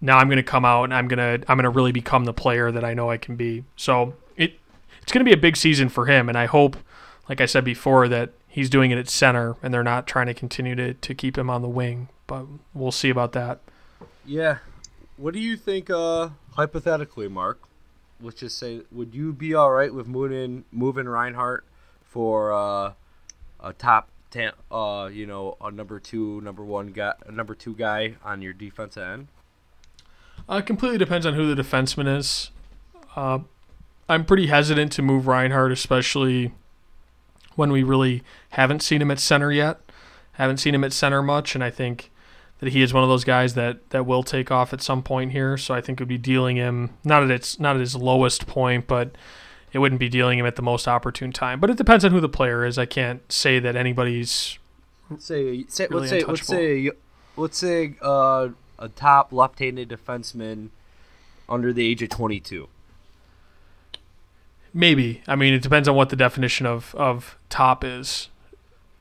now 0.00 0.18
I'm 0.18 0.28
going 0.28 0.36
to 0.36 0.42
come 0.42 0.64
out 0.64 0.84
and 0.84 0.94
I'm 0.94 1.08
going 1.08 1.18
to 1.18 1.50
I'm 1.50 1.56
going 1.58 1.64
to 1.64 1.70
really 1.70 1.92
become 1.92 2.24
the 2.24 2.32
player 2.32 2.70
that 2.70 2.84
I 2.84 2.94
know 2.94 3.10
I 3.10 3.16
can 3.16 3.36
be. 3.36 3.64
So 3.76 4.14
it 4.36 4.58
it's 5.02 5.12
going 5.12 5.24
to 5.24 5.28
be 5.28 5.34
a 5.34 5.40
big 5.40 5.56
season 5.56 5.88
for 5.88 6.06
him, 6.06 6.28
and 6.28 6.38
I 6.38 6.46
hope, 6.46 6.76
like 7.28 7.40
I 7.40 7.46
said 7.46 7.64
before, 7.64 8.08
that 8.08 8.32
he's 8.56 8.70
doing 8.70 8.90
it 8.90 8.96
at 8.96 9.06
center 9.06 9.54
and 9.62 9.72
they're 9.72 9.84
not 9.84 10.06
trying 10.06 10.24
to 10.24 10.32
continue 10.32 10.74
to, 10.74 10.94
to 10.94 11.14
keep 11.14 11.36
him 11.36 11.50
on 11.50 11.60
the 11.60 11.68
wing. 11.68 12.08
But 12.26 12.46
we'll 12.72 12.90
see 12.90 13.10
about 13.10 13.32
that. 13.32 13.60
Yeah. 14.24 14.58
What 15.18 15.34
do 15.34 15.40
you 15.40 15.58
think, 15.58 15.90
uh, 15.90 16.30
hypothetically, 16.54 17.28
Mark? 17.28 17.60
Let's 18.18 18.40
just 18.40 18.56
say, 18.56 18.80
would 18.90 19.14
you 19.14 19.34
be 19.34 19.54
all 19.54 19.70
right 19.70 19.92
with 19.92 20.06
moving 20.06 20.64
moving 20.72 21.06
Reinhart 21.06 21.66
for 22.02 22.50
uh, 22.50 22.92
a 23.60 23.74
top 23.74 24.08
ten, 24.30 24.52
uh, 24.70 25.10
you 25.12 25.26
know, 25.26 25.58
a 25.60 25.70
number 25.70 26.00
two, 26.00 26.40
number 26.40 26.64
one 26.64 26.92
guy, 26.92 27.12
a 27.26 27.32
number 27.32 27.54
two 27.54 27.74
guy 27.74 28.14
on 28.24 28.40
your 28.40 28.54
defensive 28.54 29.02
end? 29.02 29.28
Uh, 30.48 30.62
completely 30.62 30.96
depends 30.96 31.26
on 31.26 31.34
who 31.34 31.54
the 31.54 31.62
defenseman 31.62 32.16
is. 32.16 32.50
Uh, 33.14 33.40
I'm 34.08 34.24
pretty 34.24 34.46
hesitant 34.46 34.92
to 34.92 35.02
move 35.02 35.26
Reinhart, 35.26 35.72
especially 35.72 36.52
when 37.56 37.72
we 37.72 37.82
really 37.82 38.22
haven't 38.50 38.82
seen 38.82 39.02
him 39.02 39.10
at 39.10 39.18
center 39.18 39.50
yet. 39.50 39.80
Haven't 40.32 40.58
seen 40.58 40.74
him 40.74 40.84
at 40.84 40.92
center 40.92 41.22
much, 41.22 41.54
and 41.54 41.64
I 41.64 41.70
think 41.70 42.10
that 42.60 42.70
he 42.70 42.82
is 42.82 42.94
one 42.94 43.02
of 43.02 43.08
those 43.08 43.24
guys 43.24 43.54
that, 43.54 43.90
that 43.90 44.06
will 44.06 44.22
take 44.22 44.50
off 44.50 44.72
at 44.72 44.80
some 44.80 45.02
point 45.02 45.32
here. 45.32 45.56
So 45.56 45.74
I 45.74 45.80
think 45.80 45.98
it 45.98 46.02
would 46.02 46.08
be 46.08 46.18
dealing 46.18 46.56
him 46.56 46.90
not 47.04 47.22
at 47.22 47.30
its 47.30 47.58
not 47.58 47.76
at 47.76 47.80
his 47.80 47.96
lowest 47.96 48.46
point, 48.46 48.86
but 48.86 49.16
it 49.72 49.78
wouldn't 49.78 49.98
be 49.98 50.08
dealing 50.08 50.38
him 50.38 50.46
at 50.46 50.56
the 50.56 50.62
most 50.62 50.86
opportune 50.86 51.32
time. 51.32 51.60
But 51.60 51.70
it 51.70 51.76
depends 51.76 52.04
on 52.04 52.12
who 52.12 52.20
the 52.20 52.28
player 52.28 52.64
is. 52.64 52.78
I 52.78 52.86
can't 52.86 53.30
say 53.30 53.58
that 53.58 53.76
anybody's 53.76 54.58
say, 55.18 55.64
say 55.68 55.86
really 55.90 56.08
let's 56.08 56.10
say 56.10 56.24
let's 56.24 56.46
say 56.46 56.90
let's 57.36 57.58
say 57.58 57.94
uh, 58.02 58.48
a 58.78 58.88
top 58.88 59.32
left-handed 59.32 59.88
defenseman 59.88 60.70
under 61.48 61.72
the 61.72 61.86
age 61.86 62.02
of 62.02 62.08
22. 62.10 62.68
Maybe. 64.76 65.22
I 65.26 65.36
mean, 65.36 65.54
it 65.54 65.62
depends 65.62 65.88
on 65.88 65.96
what 65.96 66.10
the 66.10 66.16
definition 66.16 66.66
of, 66.66 66.94
of 66.96 67.38
top 67.48 67.82
is. 67.82 68.28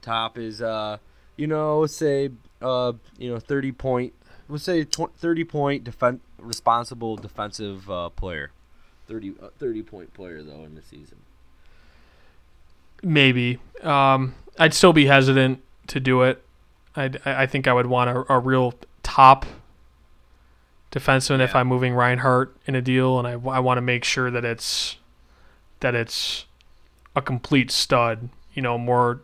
Top 0.01 0.38
is, 0.38 0.61
uh, 0.61 0.99
you 1.36 1.47
know, 1.47 1.86
say, 1.86 2.30
uh, 2.61 2.93
you 3.17 3.30
know, 3.30 3.39
thirty 3.39 3.73
point. 3.73 4.13
Let's 4.47 4.63
say 4.63 4.86
tw- 4.86 5.13
thirty 5.17 5.43
point 5.43 5.84
defense 5.84 6.21
responsible 6.39 7.17
defensive 7.17 7.91
uh, 7.91 8.07
player. 8.09 8.51
30, 9.07 9.36
uh, 9.41 9.49
30 9.59 9.84
point 9.84 10.13
player 10.13 10.41
though 10.41 10.63
in 10.63 10.76
the 10.76 10.82
season. 10.82 11.17
Maybe. 13.03 13.59
Um, 13.82 14.34
I'd 14.57 14.73
still 14.73 14.93
be 14.93 15.07
hesitant 15.07 15.61
to 15.88 15.99
do 15.99 16.21
it. 16.21 16.41
i 16.95 17.11
I 17.26 17.45
think 17.45 17.67
I 17.67 17.73
would 17.73 17.88
want 17.88 18.09
a, 18.09 18.34
a 18.34 18.39
real 18.39 18.76
top 19.03 19.45
defenseman 20.91 21.39
yeah. 21.39 21.43
if 21.43 21.55
I'm 21.55 21.67
moving 21.67 21.93
Reinhart 21.93 22.55
in 22.65 22.76
a 22.76 22.82
deal, 22.82 23.19
and 23.19 23.28
I, 23.28 23.34
I 23.34 23.59
want 23.59 23.78
to 23.78 23.82
make 23.82 24.05
sure 24.05 24.32
that 24.32 24.45
it's 24.45 24.97
that 25.80 25.95
it's 25.95 26.45
a 27.15 27.21
complete 27.21 27.71
stud, 27.71 28.30
you 28.53 28.61
know, 28.61 28.78
more 28.78 29.21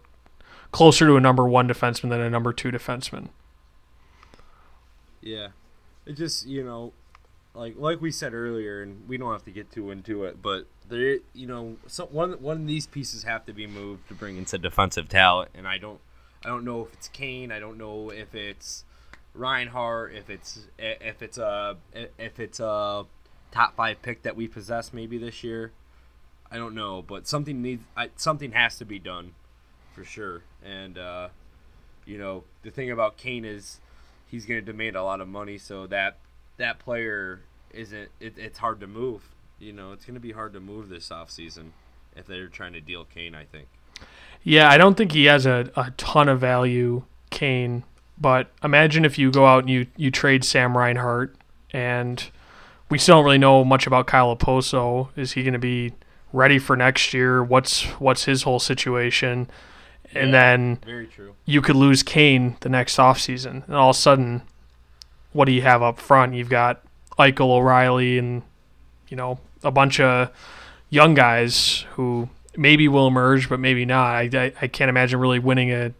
closer 0.72 1.06
to 1.08 1.16
a 1.16 1.22
number 1.22 1.46
one 1.46 1.68
defenseman 1.68 2.10
than 2.10 2.22
a 2.22 2.30
number 2.30 2.54
two 2.54 2.72
defenseman. 2.72 3.28
Yeah. 5.22 5.50
It 6.06 6.14
just, 6.14 6.48
you 6.48 6.64
know, 6.64 6.94
like 7.54 7.76
like 7.78 8.02
we 8.02 8.12
said 8.12 8.34
earlier, 8.34 8.82
and 8.82 9.08
we 9.08 9.18
don't 9.18 9.32
have 9.32 9.46
to 9.46 9.52
get 9.52 9.72
too 9.72 9.92
into 9.92 10.24
it, 10.24 10.42
but 10.42 10.68
there, 10.88 11.18
you 11.34 11.48
know, 11.48 11.78
so 11.88 12.06
one 12.06 12.34
one 12.42 12.62
of 12.62 12.68
these 12.68 12.88
pieces 12.88 13.24
have 13.24 13.46
to 13.46 13.54
be 13.54 13.68
moved 13.68 14.08
to 14.08 14.14
bring 14.14 14.38
in 14.38 14.46
some 14.46 14.62
defensive 14.62 15.10
talent, 15.10 15.52
and 15.54 15.68
I 15.68 15.78
don't, 15.78 16.00
I 16.46 16.48
don't 16.48 16.64
know 16.64 16.82
if 16.86 16.94
it's 16.94 17.08
Kane, 17.10 17.52
I 17.52 17.60
don't 17.60 17.78
know 17.78 18.10
if 18.10 18.34
it's 18.34 18.86
Reinhart, 19.34 20.14
if 20.14 20.30
it's 20.30 20.68
if 20.80 21.22
it's 21.22 21.38
a 21.38 21.78
if 21.94 22.40
it's 22.40 22.60
a 22.60 23.06
top 23.52 23.76
five 23.76 24.02
pick 24.02 24.24
that 24.24 24.36
we 24.36 24.48
possess 24.48 24.94
maybe 24.94 25.18
this 25.18 25.44
year. 25.44 25.72
I 26.52 26.58
don't 26.58 26.76
know, 26.76 27.02
but 27.02 27.28
something 27.28 27.62
needs 27.62 27.84
I, 27.96 28.10
something 28.18 28.52
has 28.52 28.78
to 28.78 28.86
be 28.86 29.00
done 29.00 29.34
for 29.94 30.04
sure. 30.04 30.44
And 30.64 30.98
uh, 30.98 31.30
you 32.06 32.18
know, 32.18 32.44
the 32.64 32.72
thing 32.72 32.92
about 32.92 33.18
Kane 33.18 33.46
is 33.46 33.80
he's 34.28 34.46
going 34.46 34.60
to 34.60 34.66
demand 34.66 34.96
a 34.96 35.04
lot 35.04 35.22
of 35.22 35.28
money, 35.28 35.58
so 35.58 35.88
that 35.88 36.18
that 36.58 36.80
player 36.80 37.42
isn't. 37.72 38.10
It, 38.20 38.38
it's 38.38 38.60
hard 38.60 38.80
to 38.82 38.88
move. 38.88 39.30
You 39.60 39.74
know, 39.74 39.94
it's 39.94 40.06
going 40.06 40.16
to 40.16 40.22
be 40.22 40.34
hard 40.34 40.54
to 40.54 40.60
move 40.60 40.90
this 40.90 41.10
offseason 41.10 41.70
if 42.16 42.26
they're 42.28 42.48
trying 42.48 42.74
to 42.74 42.82
deal 42.82 43.06
Kane. 43.06 43.34
I 43.34 43.46
think. 43.46 43.68
Yeah, 44.44 44.70
I 44.70 44.78
don't 44.78 44.96
think 44.98 45.12
he 45.12 45.26
has 45.26 45.46
a, 45.46 45.72
a 45.76 45.92
ton 45.98 46.28
of 46.28 46.40
value, 46.40 47.04
Kane. 47.30 47.84
But 48.20 48.52
imagine 48.64 49.06
if 49.06 49.18
you 49.18 49.32
go 49.32 49.46
out 49.46 49.64
and 49.64 49.70
you, 49.70 49.88
you 49.98 50.12
trade 50.12 50.44
Sam 50.44 50.78
Reinhart, 50.78 51.36
and 51.72 52.24
we 52.90 52.98
still 52.98 53.16
don't 53.16 53.26
really 53.26 53.38
know 53.38 53.64
much 53.64 53.88
about 53.88 54.08
Kyle 54.08 54.36
Okposo. 54.36 55.10
Is 55.16 55.34
he 55.34 55.44
going 55.44 55.54
to 55.54 55.60
be 55.60 55.94
ready 56.34 56.60
for 56.60 56.76
next 56.76 57.14
year. 57.14 57.44
What's 57.44 57.84
what's 58.00 58.26
his 58.26 58.44
whole 58.44 58.60
situation? 58.60 59.50
And 60.14 60.32
yeah, 60.32 60.32
then 60.32 60.80
very 60.86 61.08
true. 61.08 61.36
You 61.46 61.62
could 61.62 61.76
lose 61.76 62.04
Kane 62.04 62.58
the 62.62 62.70
next 62.70 62.98
offseason. 62.98 63.66
And 63.68 63.76
all 63.76 63.92
of 63.92 63.96
a 63.96 64.00
sudden, 64.00 64.42
what 65.34 65.46
do 65.46 65.52
you 65.52 65.62
have 65.62 65.82
up 65.82 66.00
front? 66.00 66.34
You've 66.34 66.50
got 66.50 66.84
Eichel 67.18 67.50
O'Reilly 67.50 68.18
and 68.18 68.44
you 69.12 69.18
know, 69.18 69.40
a 69.64 69.72
bunch 69.72 70.00
of 70.00 70.32
young 70.90 71.14
guys 71.14 71.86
who 71.92 72.30
maybe 72.58 72.88
will 72.88 73.08
emerge, 73.08 73.50
but 73.50 73.60
maybe 73.60 73.86
not. 73.86 74.16
I, 74.16 74.30
I, 74.34 74.54
I 74.62 74.68
can't 74.68 74.90
imagine 74.90 75.20
really 75.20 75.38
winning 75.38 75.72
a 75.72 75.94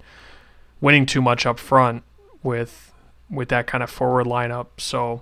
winning 0.80 1.06
too 1.06 1.22
much 1.22 1.46
up 1.46 1.60
front 1.60 2.04
with 2.42 2.92
with 3.30 3.50
that 3.50 3.68
kind 3.68 3.84
of 3.84 3.90
forward 3.90 4.26
lineup. 4.26 4.68
So 4.78 5.22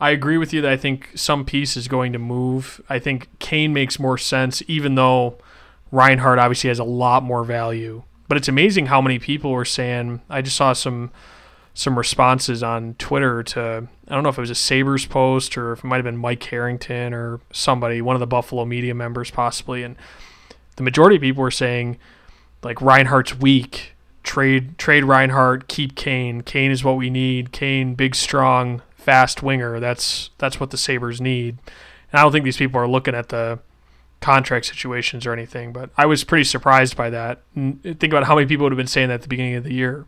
I 0.00 0.10
agree 0.10 0.38
with 0.38 0.52
you 0.52 0.62
that 0.62 0.72
I 0.72 0.76
think 0.76 1.10
some 1.14 1.44
piece 1.44 1.76
is 1.76 1.86
going 1.86 2.12
to 2.14 2.18
move. 2.18 2.80
I 2.88 2.98
think 2.98 3.28
Kane 3.38 3.72
makes 3.72 3.98
more 3.98 4.16
sense, 4.16 4.62
even 4.66 4.94
though 4.94 5.36
Reinhart 5.92 6.38
obviously 6.38 6.68
has 6.68 6.78
a 6.78 6.84
lot 6.84 7.22
more 7.22 7.44
value. 7.44 8.02
But 8.26 8.38
it's 8.38 8.48
amazing 8.48 8.86
how 8.86 9.02
many 9.02 9.18
people 9.18 9.50
were 9.50 9.64
saying. 9.64 10.22
I 10.30 10.40
just 10.40 10.56
saw 10.56 10.72
some 10.72 11.10
some 11.72 11.96
responses 11.96 12.62
on 12.62 12.94
Twitter 12.94 13.42
to 13.42 13.88
I 14.08 14.14
don't 14.14 14.22
know 14.22 14.28
if 14.28 14.38
it 14.38 14.40
was 14.40 14.50
a 14.50 14.54
Sabres 14.54 15.06
post 15.06 15.56
or 15.56 15.72
if 15.72 15.80
it 15.80 15.84
might 15.84 15.96
have 15.96 16.04
been 16.04 16.16
Mike 16.16 16.42
Harrington 16.42 17.12
or 17.12 17.40
somebody, 17.52 18.00
one 18.00 18.16
of 18.16 18.20
the 18.20 18.26
Buffalo 18.26 18.64
media 18.64 18.94
members 18.94 19.30
possibly, 19.30 19.82
and 19.82 19.96
the 20.76 20.82
majority 20.82 21.16
of 21.16 21.22
people 21.22 21.42
were 21.42 21.50
saying 21.50 21.98
like 22.62 22.80
Reinhart's 22.80 23.38
weak. 23.38 23.94
Trade 24.22 24.78
trade 24.78 25.04
Reinhart, 25.04 25.66
keep 25.66 25.96
Kane. 25.96 26.42
Kane 26.42 26.70
is 26.70 26.84
what 26.84 26.96
we 26.96 27.10
need. 27.10 27.52
Kane, 27.52 27.94
big, 27.94 28.14
strong, 28.14 28.82
fast 29.00 29.42
winger. 29.42 29.80
That's 29.80 30.30
that's 30.38 30.60
what 30.60 30.70
the 30.70 30.76
Sabres 30.76 31.20
need. 31.20 31.58
And 32.12 32.20
I 32.20 32.22
don't 32.22 32.32
think 32.32 32.44
these 32.44 32.56
people 32.56 32.80
are 32.80 32.88
looking 32.88 33.14
at 33.14 33.28
the 33.28 33.60
contract 34.20 34.66
situations 34.66 35.26
or 35.26 35.32
anything, 35.32 35.72
but 35.72 35.90
I 35.96 36.06
was 36.06 36.24
pretty 36.24 36.44
surprised 36.44 36.96
by 36.96 37.10
that. 37.10 37.40
Think 37.54 38.04
about 38.04 38.24
how 38.24 38.34
many 38.34 38.46
people 38.46 38.64
would 38.64 38.72
have 38.72 38.76
been 38.76 38.86
saying 38.86 39.08
that 39.08 39.14
at 39.14 39.22
the 39.22 39.28
beginning 39.28 39.54
of 39.54 39.64
the 39.64 39.72
year. 39.72 40.06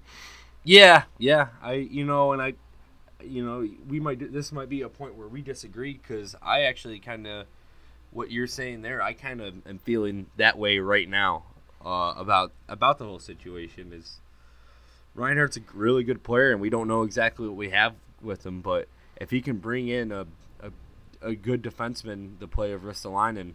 Yeah, 0.65 1.05
yeah. 1.19 1.49
I 1.63 1.75
you 1.75 2.05
know, 2.05 2.33
and 2.33 2.41
I, 2.41 2.55
you 3.23 3.45
know, 3.45 3.69
we 3.89 4.01
might 4.01 4.33
this 4.33 4.53
might 4.53 4.69
be 4.69 4.83
a 4.83 4.89
point 4.89 5.17
where 5.17 5.29
we 5.29 5.43
disagree 5.43 5.95
because 5.95 6.37
I 6.43 6.63
actually 6.63 6.99
kind 6.99 7.27
of 7.27 7.47
what 8.11 8.31
you're 8.31 8.47
saying 8.47 8.83
there. 8.83 9.03
I 9.03 9.15
kind 9.15 9.41
of 9.41 9.55
am 9.67 9.79
feeling 9.79 10.27
that 10.37 10.59
way 10.59 10.79
right 10.79 11.09
now 11.09 11.45
uh, 11.85 12.15
about 12.17 12.53
about 12.69 12.99
the 12.99 13.05
whole 13.05 13.19
situation. 13.19 13.93
Is 13.93 14.21
Reinhart's 15.15 15.57
a 15.57 15.61
really 15.75 16.05
good 16.05 16.23
player, 16.23 16.53
and 16.53 16.61
we 16.61 16.71
don't 16.71 16.87
know 16.87 17.03
exactly 17.03 17.49
what 17.49 17.57
we 17.57 17.71
have 17.71 17.95
with 18.23 18.47
him, 18.47 18.61
but 18.61 18.89
if 19.17 19.31
he 19.31 19.41
can 19.41 19.59
bring 19.59 19.89
in 19.89 20.13
a 20.13 20.27
a, 20.61 20.71
a 21.21 21.35
good 21.35 21.63
defenseman 21.63 22.39
to 22.41 22.47
play 22.47 22.73
over 22.73 22.91
Ristolainen 22.91 23.55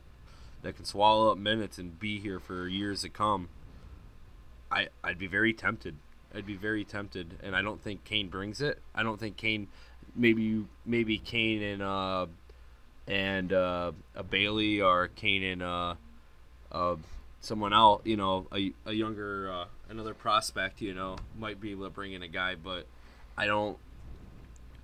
that 0.61 0.76
can 0.76 0.86
swallow 0.86 1.32
up 1.32 1.38
minutes 1.38 1.78
and 1.78 1.99
be 1.99 2.20
here 2.20 2.39
for 2.39 2.68
years 2.68 3.01
to 3.01 3.09
come, 3.09 3.49
I 4.72 4.89
I'd 5.03 5.20
be 5.20 5.28
very 5.28 5.53
tempted. 5.53 5.95
I'd 6.34 6.45
be 6.45 6.55
very 6.55 6.84
tempted, 6.84 7.36
and 7.41 7.55
I 7.55 7.61
don't 7.61 7.82
think 7.82 8.03
Kane 8.03 8.28
brings 8.28 8.61
it. 8.61 8.80
I 8.93 9.01
don't 9.03 9.20
think 9.20 9.38
Kane, 9.38 9.68
maybe 10.15 10.65
maybe 10.86 11.18
Kane 11.18 11.63
and 11.63 11.82
uh, 11.82 12.28
and 13.07 13.53
uh, 13.53 13.91
a 14.15 14.24
Bailey 14.24 14.82
or 14.82 15.07
Kane 15.07 15.43
and 15.43 15.63
uh, 15.63 15.95
uh, 16.72 16.95
someone 17.39 17.74
else, 17.74 18.01
you 18.03 18.18
know, 18.18 18.47
a, 18.53 18.74
a 18.86 18.93
younger 18.93 19.51
uh, 19.51 19.65
another 19.89 20.13
prospect, 20.13 20.82
you 20.82 20.93
know, 20.93 21.15
might 21.38 21.61
be 21.61 21.72
able 21.72 21.86
to 21.86 21.89
bring 21.89 22.13
in 22.13 22.24
a 22.24 22.28
guy, 22.28 22.55
but 22.55 22.86
I 23.38 23.45
don't. 23.45 23.78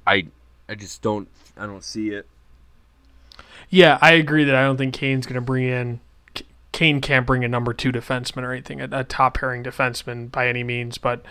I 0.05 0.27
I 0.67 0.75
just 0.75 1.01
don't 1.01 1.27
I 1.57 1.65
don't 1.65 1.83
see 1.83 2.09
it. 2.09 2.27
Yeah, 3.69 3.97
I 4.01 4.13
agree 4.13 4.43
that 4.43 4.55
I 4.55 4.63
don't 4.63 4.77
think 4.77 4.93
Kane's 4.93 5.25
going 5.25 5.35
to 5.35 5.41
bring 5.41 5.67
in. 5.67 5.99
Kane 6.71 7.01
can't 7.01 7.25
bring 7.25 7.43
a 7.43 7.47
number 7.47 7.73
two 7.73 7.91
defenseman 7.91 8.43
or 8.43 8.51
anything, 8.51 8.81
a, 8.81 8.89
a 8.91 9.03
top 9.03 9.37
pairing 9.37 9.63
defenseman 9.63 10.31
by 10.31 10.47
any 10.47 10.63
means. 10.63 10.97
But 10.97 11.23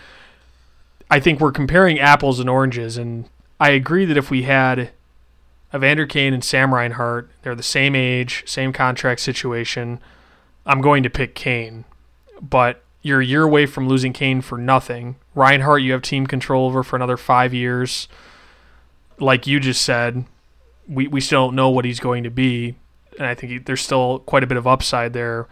I 1.09 1.19
think 1.19 1.39
we're 1.39 1.51
comparing 1.51 1.99
apples 1.99 2.39
and 2.39 2.49
oranges, 2.49 2.97
and 2.97 3.29
I 3.59 3.69
agree 3.69 4.05
that 4.05 4.17
if 4.17 4.29
we 4.29 4.43
had 4.43 4.91
Evander 5.73 6.05
Kane 6.05 6.33
and 6.33 6.43
Sam 6.43 6.73
Reinhart, 6.73 7.29
they're 7.41 7.55
the 7.55 7.63
same 7.63 7.95
age, 7.95 8.43
same 8.45 8.73
contract 8.73 9.21
situation. 9.21 9.99
I'm 10.65 10.81
going 10.81 11.03
to 11.03 11.09
pick 11.09 11.35
Kane, 11.35 11.83
but 12.41 12.83
you're 13.01 13.21
a 13.21 13.25
year 13.25 13.43
away 13.43 13.65
from 13.65 13.87
losing 13.87 14.13
Kane 14.13 14.41
for 14.41 14.57
nothing. 14.57 15.17
Reinhart, 15.35 15.81
you 15.81 15.91
have 15.91 16.01
team 16.01 16.25
control 16.25 16.67
over 16.67 16.83
for 16.83 16.95
another 16.95 17.17
five 17.17 17.53
years. 17.53 18.07
Like 19.19 19.47
you 19.47 19.59
just 19.59 19.81
said, 19.83 20.25
we, 20.87 21.07
we 21.07 21.21
still 21.21 21.47
don't 21.47 21.55
know 21.55 21.69
what 21.69 21.85
he's 21.85 21.99
going 21.99 22.23
to 22.23 22.29
be, 22.29 22.75
and 23.17 23.27
I 23.27 23.35
think 23.35 23.51
he, 23.51 23.57
there's 23.59 23.81
still 23.81 24.19
quite 24.19 24.43
a 24.43 24.47
bit 24.47 24.57
of 24.57 24.67
upside 24.67 25.13
there. 25.13 25.47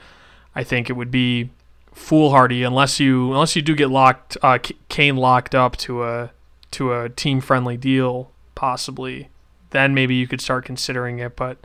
I 0.56 0.64
think 0.64 0.90
it 0.90 0.94
would 0.94 1.12
be 1.12 1.50
foolhardy 1.94 2.64
unless 2.64 3.00
you 3.00 3.32
unless 3.34 3.56
you 3.56 3.62
do 3.62 3.76
get 3.76 3.90
locked 3.90 4.38
uh, 4.42 4.58
Kane 4.88 5.18
locked 5.18 5.54
up 5.54 5.76
to 5.76 6.04
a 6.04 6.32
to 6.72 6.94
a 6.94 7.10
team 7.10 7.42
friendly 7.42 7.78
deal 7.78 8.32
possibly. 8.56 9.30
Then 9.72 9.94
maybe 9.94 10.16
you 10.16 10.28
could 10.28 10.42
start 10.42 10.66
considering 10.66 11.20
it, 11.20 11.36
but 11.36 11.58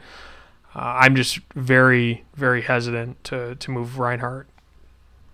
uh, 0.74 0.98
I'm 1.00 1.16
just 1.16 1.40
very 1.54 2.24
very 2.34 2.62
hesitant 2.62 3.22
to 3.24 3.54
to 3.56 3.70
move 3.70 3.98
Reinhart. 3.98 4.48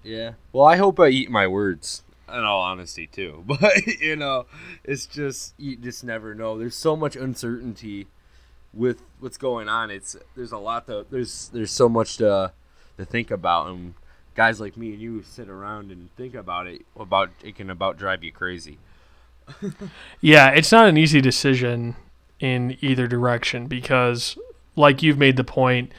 Yeah. 0.03 0.33
Well, 0.53 0.65
I 0.65 0.77
hope 0.77 0.99
I 0.99 1.09
eat 1.09 1.31
my 1.31 1.47
words. 1.47 2.03
In 2.33 2.45
all 2.45 2.63
honesty, 2.63 3.07
too, 3.07 3.45
but 3.47 3.87
you 3.87 4.17
know, 4.17 4.47
it's 4.85 5.07
just 5.07 5.55
you 5.59 5.77
just 5.77 6.03
never 6.03 6.35
know. 6.35 6.59
There's 6.59 6.77
so 6.77 6.97
much 6.97 7.17
uncertainty 7.17 8.07
with 8.73 9.03
what's 9.21 9.37
going 9.37 9.69
on. 9.69 9.91
It's 9.91 10.17
there's 10.35 10.53
a 10.53 10.59
lot 10.59 10.87
to 10.87 11.07
there's 11.11 11.51
there's 11.53 11.71
so 11.71 11.89
much 11.89 12.17
to 12.19 12.53
to 12.97 13.05
think 13.05 13.31
about, 13.31 13.69
and 13.69 13.95
guys 14.35 14.61
like 14.61 14.77
me 14.77 14.93
and 14.93 15.01
you 15.01 15.23
sit 15.23 15.49
around 15.49 15.91
and 15.91 16.15
think 16.17 16.35
about 16.35 16.67
it. 16.67 16.83
About 16.97 17.31
it 17.43 17.57
can 17.57 17.71
about 17.71 17.99
drive 17.99 18.25
you 18.25 18.33
crazy. 18.33 18.79
yeah, 20.21 20.51
it's 20.51 20.73
not 20.73 20.89
an 20.89 20.97
easy 20.97 21.21
decision 21.21 21.97
in 22.41 22.77
either 22.81 23.07
direction 23.07 23.67
because, 23.67 24.39
like 24.77 25.03
you've 25.03 25.19
made 25.19 25.37
the 25.37 25.45
point, 25.45 25.93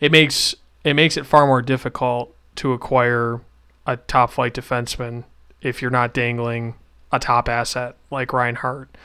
it 0.00 0.10
makes 0.10 0.54
it 0.82 0.94
makes 0.94 1.16
it 1.16 1.26
far 1.26 1.46
more 1.46 1.62
difficult 1.62 2.34
to 2.56 2.72
acquire 2.72 3.40
a 3.86 3.96
top 3.96 4.30
flight 4.30 4.54
defenseman 4.54 5.24
if 5.64 5.82
you're 5.82 5.90
not 5.90 6.14
dangling 6.14 6.76
a 7.10 7.18
top 7.18 7.48
asset 7.48 7.96
like 8.10 8.32
Reinhart. 8.32 8.96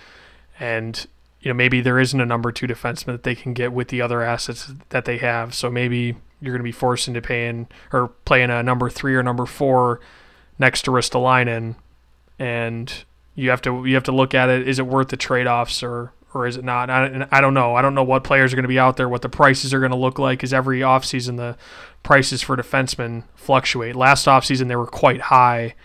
And 0.59 1.07
you 1.39 1.49
know, 1.49 1.55
maybe 1.55 1.79
there 1.81 1.99
isn't 1.99 2.19
a 2.19 2.25
number 2.25 2.51
two 2.51 2.67
defenseman 2.67 3.07
that 3.07 3.23
they 3.23 3.35
can 3.35 3.53
get 3.53 3.71
with 3.71 3.87
the 3.87 4.01
other 4.01 4.21
assets 4.21 4.71
that 4.89 5.05
they 5.05 5.17
have. 5.19 5.55
So 5.55 5.71
maybe 5.71 6.17
you're 6.41 6.53
going 6.53 6.59
to 6.59 6.63
be 6.63 6.71
forced 6.71 7.07
into 7.07 7.21
paying 7.21 7.67
or 7.93 8.09
playing 8.25 8.49
a 8.49 8.61
number 8.61 8.89
three 8.89 9.15
or 9.15 9.23
number 9.23 9.45
four 9.45 10.01
next 10.57 10.83
to 10.83 10.91
Ristolainen, 10.91 11.75
and 12.37 12.93
you 13.35 13.49
have 13.49 13.61
to 13.61 13.85
you 13.85 13.95
have 13.95 14.03
to 14.03 14.11
look 14.11 14.33
at 14.33 14.49
it. 14.49 14.67
Is 14.67 14.79
it 14.79 14.87
worth 14.87 15.09
the 15.09 15.17
trade 15.17 15.47
offs 15.47 15.81
or 15.81 16.11
or 16.33 16.45
is 16.45 16.57
it 16.57 16.63
not? 16.63 16.89
I, 16.89 17.27
I 17.31 17.41
don't 17.41 17.53
know. 17.53 17.75
I 17.75 17.81
don't 17.81 17.95
know 17.95 18.03
what 18.03 18.23
players 18.23 18.51
are 18.51 18.55
going 18.55 18.63
to 18.63 18.69
be 18.69 18.79
out 18.79 18.97
there, 18.97 19.07
what 19.07 19.21
the 19.21 19.29
prices 19.29 19.73
are 19.73 19.79
going 19.79 19.91
to 19.91 19.97
look 19.97 20.19
like. 20.19 20.39
Because 20.39 20.53
every 20.53 20.81
offseason, 20.81 21.37
the 21.37 21.57
prices 22.03 22.41
for 22.41 22.57
defensemen 22.57 23.23
fluctuate. 23.35 23.95
Last 23.95 24.25
offseason, 24.27 24.67
they 24.67 24.75
were 24.75 24.87
quite 24.87 25.21
high 25.21 25.75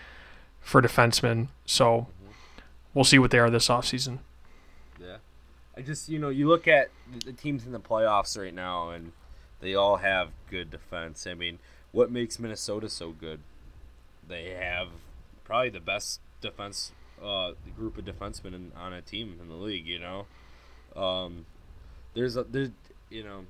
for 0.65 0.81
defensemen. 0.81 1.47
So 1.65 2.07
we'll 2.93 3.05
see 3.05 3.19
what 3.19 3.31
they 3.31 3.39
are 3.39 3.49
this 3.49 3.67
offseason. 3.67 4.17
Yeah. 4.99 5.17
I 5.77 5.81
just 5.81 6.09
you 6.09 6.19
know 6.19 6.29
you 6.29 6.49
look 6.49 6.67
at 6.67 6.89
the 7.23 7.31
teams 7.31 7.65
in 7.65 7.71
the 7.71 7.79
playoffs 7.79 8.37
right 8.37 8.53
now, 8.53 8.89
and 8.89 9.13
they 9.61 9.75
all 9.75 9.97
have 9.97 10.29
good 10.49 10.71
defense. 10.71 11.27
I 11.27 11.35
mean, 11.35 11.59
what 11.91 12.11
makes 12.11 12.39
Minnesota 12.39 12.89
so 12.89 13.11
good? 13.11 13.39
They 14.27 14.49
have 14.59 14.87
probably 15.43 15.69
the 15.69 15.79
best 15.79 16.19
defense 16.41 16.91
uh, 17.23 17.51
group 17.77 17.97
of 17.99 18.05
defensemen 18.05 18.55
in, 18.55 18.71
on 18.75 18.91
a 18.91 19.01
team 19.01 19.37
in 19.39 19.47
the 19.47 19.55
league. 19.55 19.85
You 19.85 19.99
know, 19.99 20.25
um, 20.99 21.45
there's 22.15 22.35
a 22.37 22.43
there's 22.43 22.71
you 23.11 23.23
know, 23.23 23.45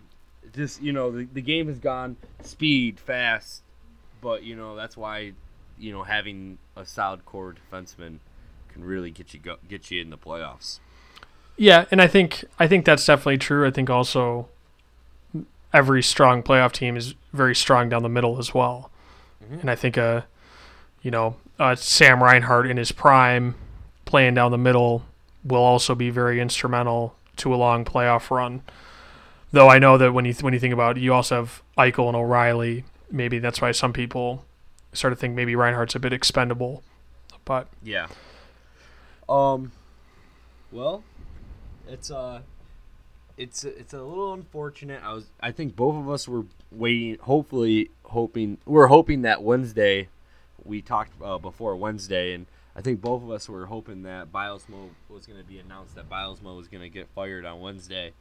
just 0.53 0.81
you 0.81 0.91
know 0.91 1.11
the, 1.11 1.27
the 1.31 1.41
game 1.41 1.67
has 1.67 1.79
gone 1.79 2.17
speed 2.43 2.99
fast, 2.99 3.61
but 4.19 4.43
you 4.43 4.57
know 4.57 4.75
that's 4.75 4.97
why 4.97 5.31
you 5.77 5.91
know 5.91 6.03
having 6.03 6.57
a 6.75 6.85
solid 6.85 7.25
core 7.25 7.53
defenseman 7.53 8.19
can 8.71 8.83
really 8.83 9.11
get 9.11 9.33
you 9.33 9.39
go, 9.39 9.57
get 9.67 9.89
you 9.91 10.01
in 10.01 10.09
the 10.09 10.17
playoffs. 10.17 10.79
Yeah, 11.57 11.85
and 11.91 12.01
I 12.01 12.07
think 12.07 12.43
I 12.59 12.67
think 12.67 12.85
that's 12.85 13.05
definitely 13.05 13.37
true. 13.37 13.65
I 13.65 13.71
think 13.71 13.89
also 13.89 14.49
every 15.73 16.03
strong 16.03 16.43
playoff 16.43 16.71
team 16.71 16.97
is 16.97 17.15
very 17.33 17.55
strong 17.55 17.89
down 17.89 18.03
the 18.03 18.09
middle 18.09 18.37
as 18.37 18.53
well. 18.53 18.89
Mm-hmm. 19.43 19.59
And 19.61 19.71
I 19.71 19.75
think 19.75 19.97
uh 19.97 20.21
you 21.01 21.11
know, 21.11 21.35
uh, 21.59 21.75
Sam 21.75 22.23
Reinhart 22.23 22.65
in 22.65 22.77
his 22.77 22.91
prime 22.91 23.53
playing 24.05 24.33
down 24.33 24.49
the 24.51 24.57
middle 24.57 25.05
will 25.43 25.61
also 25.61 25.93
be 25.93 26.09
very 26.09 26.41
instrumental 26.41 27.15
to 27.37 27.53
a 27.53 27.57
long 27.57 27.85
playoff 27.85 28.31
run. 28.31 28.63
Though 29.51 29.69
I 29.69 29.77
know 29.77 29.99
that 29.99 30.13
when 30.13 30.25
you 30.25 30.33
th- 30.33 30.43
when 30.43 30.53
you 30.53 30.59
think 30.59 30.73
about 30.73 30.97
it, 30.97 31.01
you 31.01 31.13
also 31.13 31.35
have 31.35 31.61
Eichel 31.77 32.07
and 32.07 32.17
O'Reilly. 32.17 32.85
Maybe 33.11 33.37
that's 33.37 33.61
why 33.61 33.71
some 33.71 33.93
people 33.93 34.43
sort 34.95 35.13
of 35.13 35.19
think 35.19 35.35
maybe 35.35 35.55
Reinhart's 35.55 35.95
a 35.95 35.99
bit 35.99 36.13
expendable. 36.13 36.83
But 37.43 37.67
yeah. 37.83 38.07
Um. 39.29 39.71
Well, 40.71 41.03
it's 41.87 42.11
uh 42.11 42.41
it's 43.37 43.63
it's 43.63 43.93
a 43.93 44.01
little 44.01 44.33
unfortunate. 44.33 45.01
I 45.03 45.13
was 45.13 45.27
I 45.41 45.51
think 45.51 45.75
both 45.75 45.95
of 45.95 46.09
us 46.09 46.27
were 46.27 46.45
waiting, 46.71 47.17
hopefully 47.21 47.91
hoping 48.03 48.57
we're 48.65 48.87
hoping 48.87 49.23
that 49.23 49.43
Wednesday 49.43 50.09
we 50.63 50.81
talked 50.81 51.11
uh, 51.21 51.37
before 51.37 51.75
Wednesday, 51.75 52.33
and 52.33 52.47
I 52.75 52.81
think 52.81 53.01
both 53.01 53.21
of 53.23 53.31
us 53.31 53.47
were 53.47 53.67
hoping 53.67 54.03
that 54.03 54.31
Bylsma 54.31 54.89
was 55.09 55.25
going 55.25 55.39
to 55.39 55.45
be 55.45 55.59
announced 55.59 55.95
that 55.95 56.09
Bylsma 56.09 56.55
was 56.55 56.67
going 56.67 56.81
to 56.81 56.89
get 56.89 57.07
fired 57.09 57.45
on 57.45 57.61
Wednesday, 57.61 58.13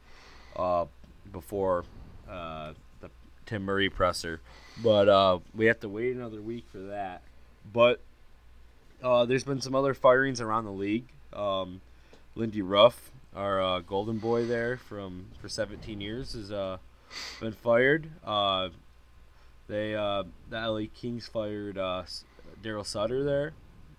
uh, 0.55 0.85
before 1.31 1.85
uh, 2.29 2.73
the 3.01 3.09
Tim 3.45 3.63
Murray 3.63 3.89
presser, 3.89 4.41
but 4.83 5.09
uh, 5.09 5.39
we 5.53 5.65
have 5.65 5.79
to 5.81 5.89
wait 5.89 6.15
another 6.15 6.41
week 6.41 6.65
for 6.71 6.79
that. 6.79 7.21
But 7.71 7.99
uh, 9.03 9.25
there's 9.25 9.43
been 9.43 9.61
some 9.61 9.75
other 9.75 9.93
firings 9.93 10.41
around 10.41 10.65
the 10.65 10.71
league. 10.71 11.05
Um, 11.33 11.81
Lindy 12.35 12.61
Ruff 12.61 13.11
our 13.35 13.61
uh, 13.61 13.79
golden 13.81 14.17
boy 14.17 14.45
there 14.45 14.77
from 14.77 15.25
for 15.41 15.49
17 15.49 15.99
years 15.99 16.33
has 16.33 16.51
uh, 16.51 16.77
been 17.39 17.51
fired. 17.51 18.07
Uh, 18.23 18.69
they 19.67 19.95
uh, 19.95 20.23
the 20.49 20.57
LA 20.69 20.83
Kings 20.93 21.27
fired 21.27 21.77
uh, 21.77 22.03
Daryl 22.63 22.85
Sutter 22.85 23.23
there. 23.23 23.53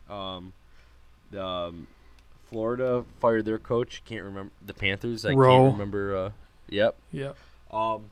Um, 0.09 0.53
the 1.31 1.45
um, 1.45 1.87
Florida 2.49 3.05
fired 3.21 3.45
their 3.45 3.59
coach. 3.59 4.03
Can't 4.07 4.25
remember 4.25 4.53
the 4.65 4.75
Panthers. 4.75 5.27
I 5.27 5.33
Rowe. 5.33 5.65
can't 5.65 5.73
remember. 5.75 6.17
Uh, 6.17 6.31
yep. 6.69 6.97
Yep. 7.13 7.37
Um, 7.71 8.05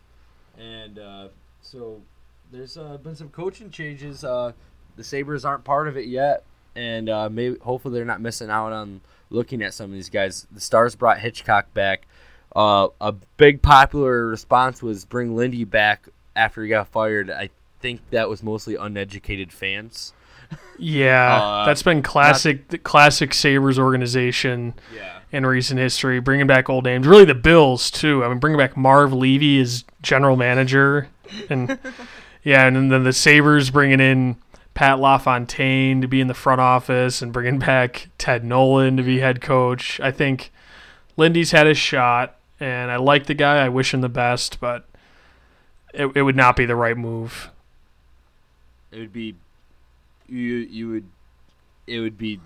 and 0.58 0.98
uh, 0.98 1.28
so 1.62 2.02
there's 2.54 2.76
uh, 2.76 2.96
been 2.98 3.16
some 3.16 3.28
coaching 3.30 3.70
changes. 3.70 4.24
Uh, 4.24 4.52
the 4.96 5.04
Sabres 5.04 5.44
aren't 5.44 5.64
part 5.64 5.88
of 5.88 5.96
it 5.96 6.06
yet, 6.06 6.44
and 6.76 7.08
uh, 7.08 7.28
maybe 7.28 7.56
hopefully 7.60 7.94
they're 7.94 8.04
not 8.04 8.20
missing 8.20 8.48
out 8.50 8.72
on 8.72 9.00
looking 9.30 9.60
at 9.62 9.74
some 9.74 9.86
of 9.86 9.92
these 9.92 10.08
guys. 10.10 10.46
The 10.52 10.60
Stars 10.60 10.94
brought 10.94 11.18
Hitchcock 11.18 11.72
back. 11.74 12.06
Uh, 12.54 12.88
a 13.00 13.12
big 13.36 13.60
popular 13.62 14.26
response 14.28 14.82
was 14.82 15.04
bring 15.04 15.34
Lindy 15.34 15.64
back 15.64 16.08
after 16.36 16.62
he 16.62 16.68
got 16.68 16.86
fired, 16.88 17.30
I 17.30 17.50
think 17.80 18.00
that 18.10 18.28
was 18.28 18.42
mostly 18.42 18.76
uneducated 18.76 19.52
fans. 19.52 20.12
Yeah, 20.78 21.40
Uh, 21.42 21.66
that's 21.66 21.82
been 21.82 22.02
classic 22.02 22.68
the 22.68 22.78
classic 22.78 23.34
Sabres 23.34 23.78
organization 23.78 24.74
Yeah. 24.94 25.18
in 25.32 25.44
recent 25.46 25.80
history, 25.80 26.20
bringing 26.20 26.46
back 26.46 26.68
old 26.70 26.84
names. 26.84 27.06
Really, 27.06 27.24
the 27.24 27.34
Bills 27.34 27.90
too. 27.90 28.24
I 28.24 28.28
mean, 28.28 28.38
bringing 28.38 28.58
back 28.58 28.76
Marv 28.76 29.12
Levy 29.12 29.60
as 29.60 29.84
general 30.02 30.36
manager, 30.36 31.08
and 31.50 31.76
yeah, 32.44 32.66
and 32.66 32.92
then 32.92 33.02
the 33.02 33.12
Sabres 33.12 33.70
bringing 33.70 34.00
in 34.00 34.36
Pat 34.74 35.00
LaFontaine 35.00 36.02
to 36.02 36.06
be 36.06 36.20
in 36.20 36.28
the 36.28 36.34
front 36.34 36.60
office, 36.60 37.22
and 37.22 37.32
bringing 37.32 37.58
back 37.58 38.08
Ted 38.18 38.44
Nolan 38.44 38.96
to 38.98 39.02
be 39.02 39.18
head 39.18 39.40
coach. 39.40 39.98
I 40.00 40.10
think 40.10 40.52
Lindy's 41.16 41.52
had 41.52 41.66
his 41.66 41.78
shot, 41.78 42.36
and 42.60 42.90
I 42.90 42.96
like 42.96 43.26
the 43.26 43.34
guy. 43.34 43.64
I 43.64 43.70
wish 43.70 43.94
him 43.94 44.02
the 44.02 44.08
best, 44.08 44.60
but 44.60 44.86
it, 45.94 46.12
it 46.14 46.22
would 46.22 46.36
not 46.36 46.54
be 46.54 46.66
the 46.66 46.76
right 46.76 46.96
move. 46.96 47.50
It 48.92 48.98
would 48.98 49.12
be 49.12 49.34
you 50.28 50.38
you 50.38 50.88
would 50.90 51.06
it 51.86 52.00
would 52.00 52.18
be 52.18 52.40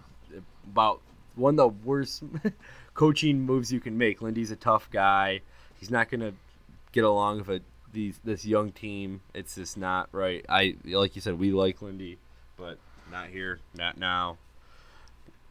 about 0.64 1.00
one 1.34 1.54
of 1.54 1.56
the 1.56 1.68
worst 1.88 2.22
coaching 2.94 3.40
moves 3.40 3.72
you 3.72 3.80
can 3.80 3.98
make. 3.98 4.22
Lindy's 4.22 4.50
a 4.50 4.56
tough 4.56 4.90
guy. 4.90 5.40
He's 5.80 5.90
not 5.90 6.10
gonna 6.10 6.32
get 6.92 7.04
along 7.04 7.38
with 7.38 7.48
a, 7.48 7.60
these 7.92 8.20
this 8.24 8.44
young 8.44 8.72
team. 8.72 9.20
It's 9.34 9.54
just 9.54 9.76
not 9.76 10.08
right. 10.12 10.44
I 10.48 10.76
like 10.84 11.14
you 11.16 11.22
said, 11.22 11.38
we 11.38 11.52
like 11.52 11.82
Lindy, 11.82 12.18
but 12.56 12.78
not 13.10 13.28
here, 13.28 13.60
not 13.76 13.98
now. 13.98 14.38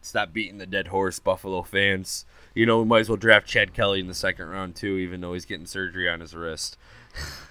Stop 0.01 0.31
beating 0.31 0.57
the 0.57 0.65
dead 0.65 0.87
horse, 0.87 1.19
Buffalo 1.19 1.63
fans. 1.63 2.25
You 2.53 2.65
know, 2.65 2.79
we 2.79 2.85
might 2.85 2.99
as 2.99 3.09
well 3.09 3.17
draft 3.17 3.47
Chad 3.47 3.73
Kelly 3.73 3.99
in 3.99 4.07
the 4.07 4.13
second 4.13 4.47
round 4.47 4.75
too, 4.75 4.97
even 4.97 5.21
though 5.21 5.33
he's 5.33 5.45
getting 5.45 5.65
surgery 5.65 6.09
on 6.09 6.19
his 6.21 6.35
wrist. 6.35 6.77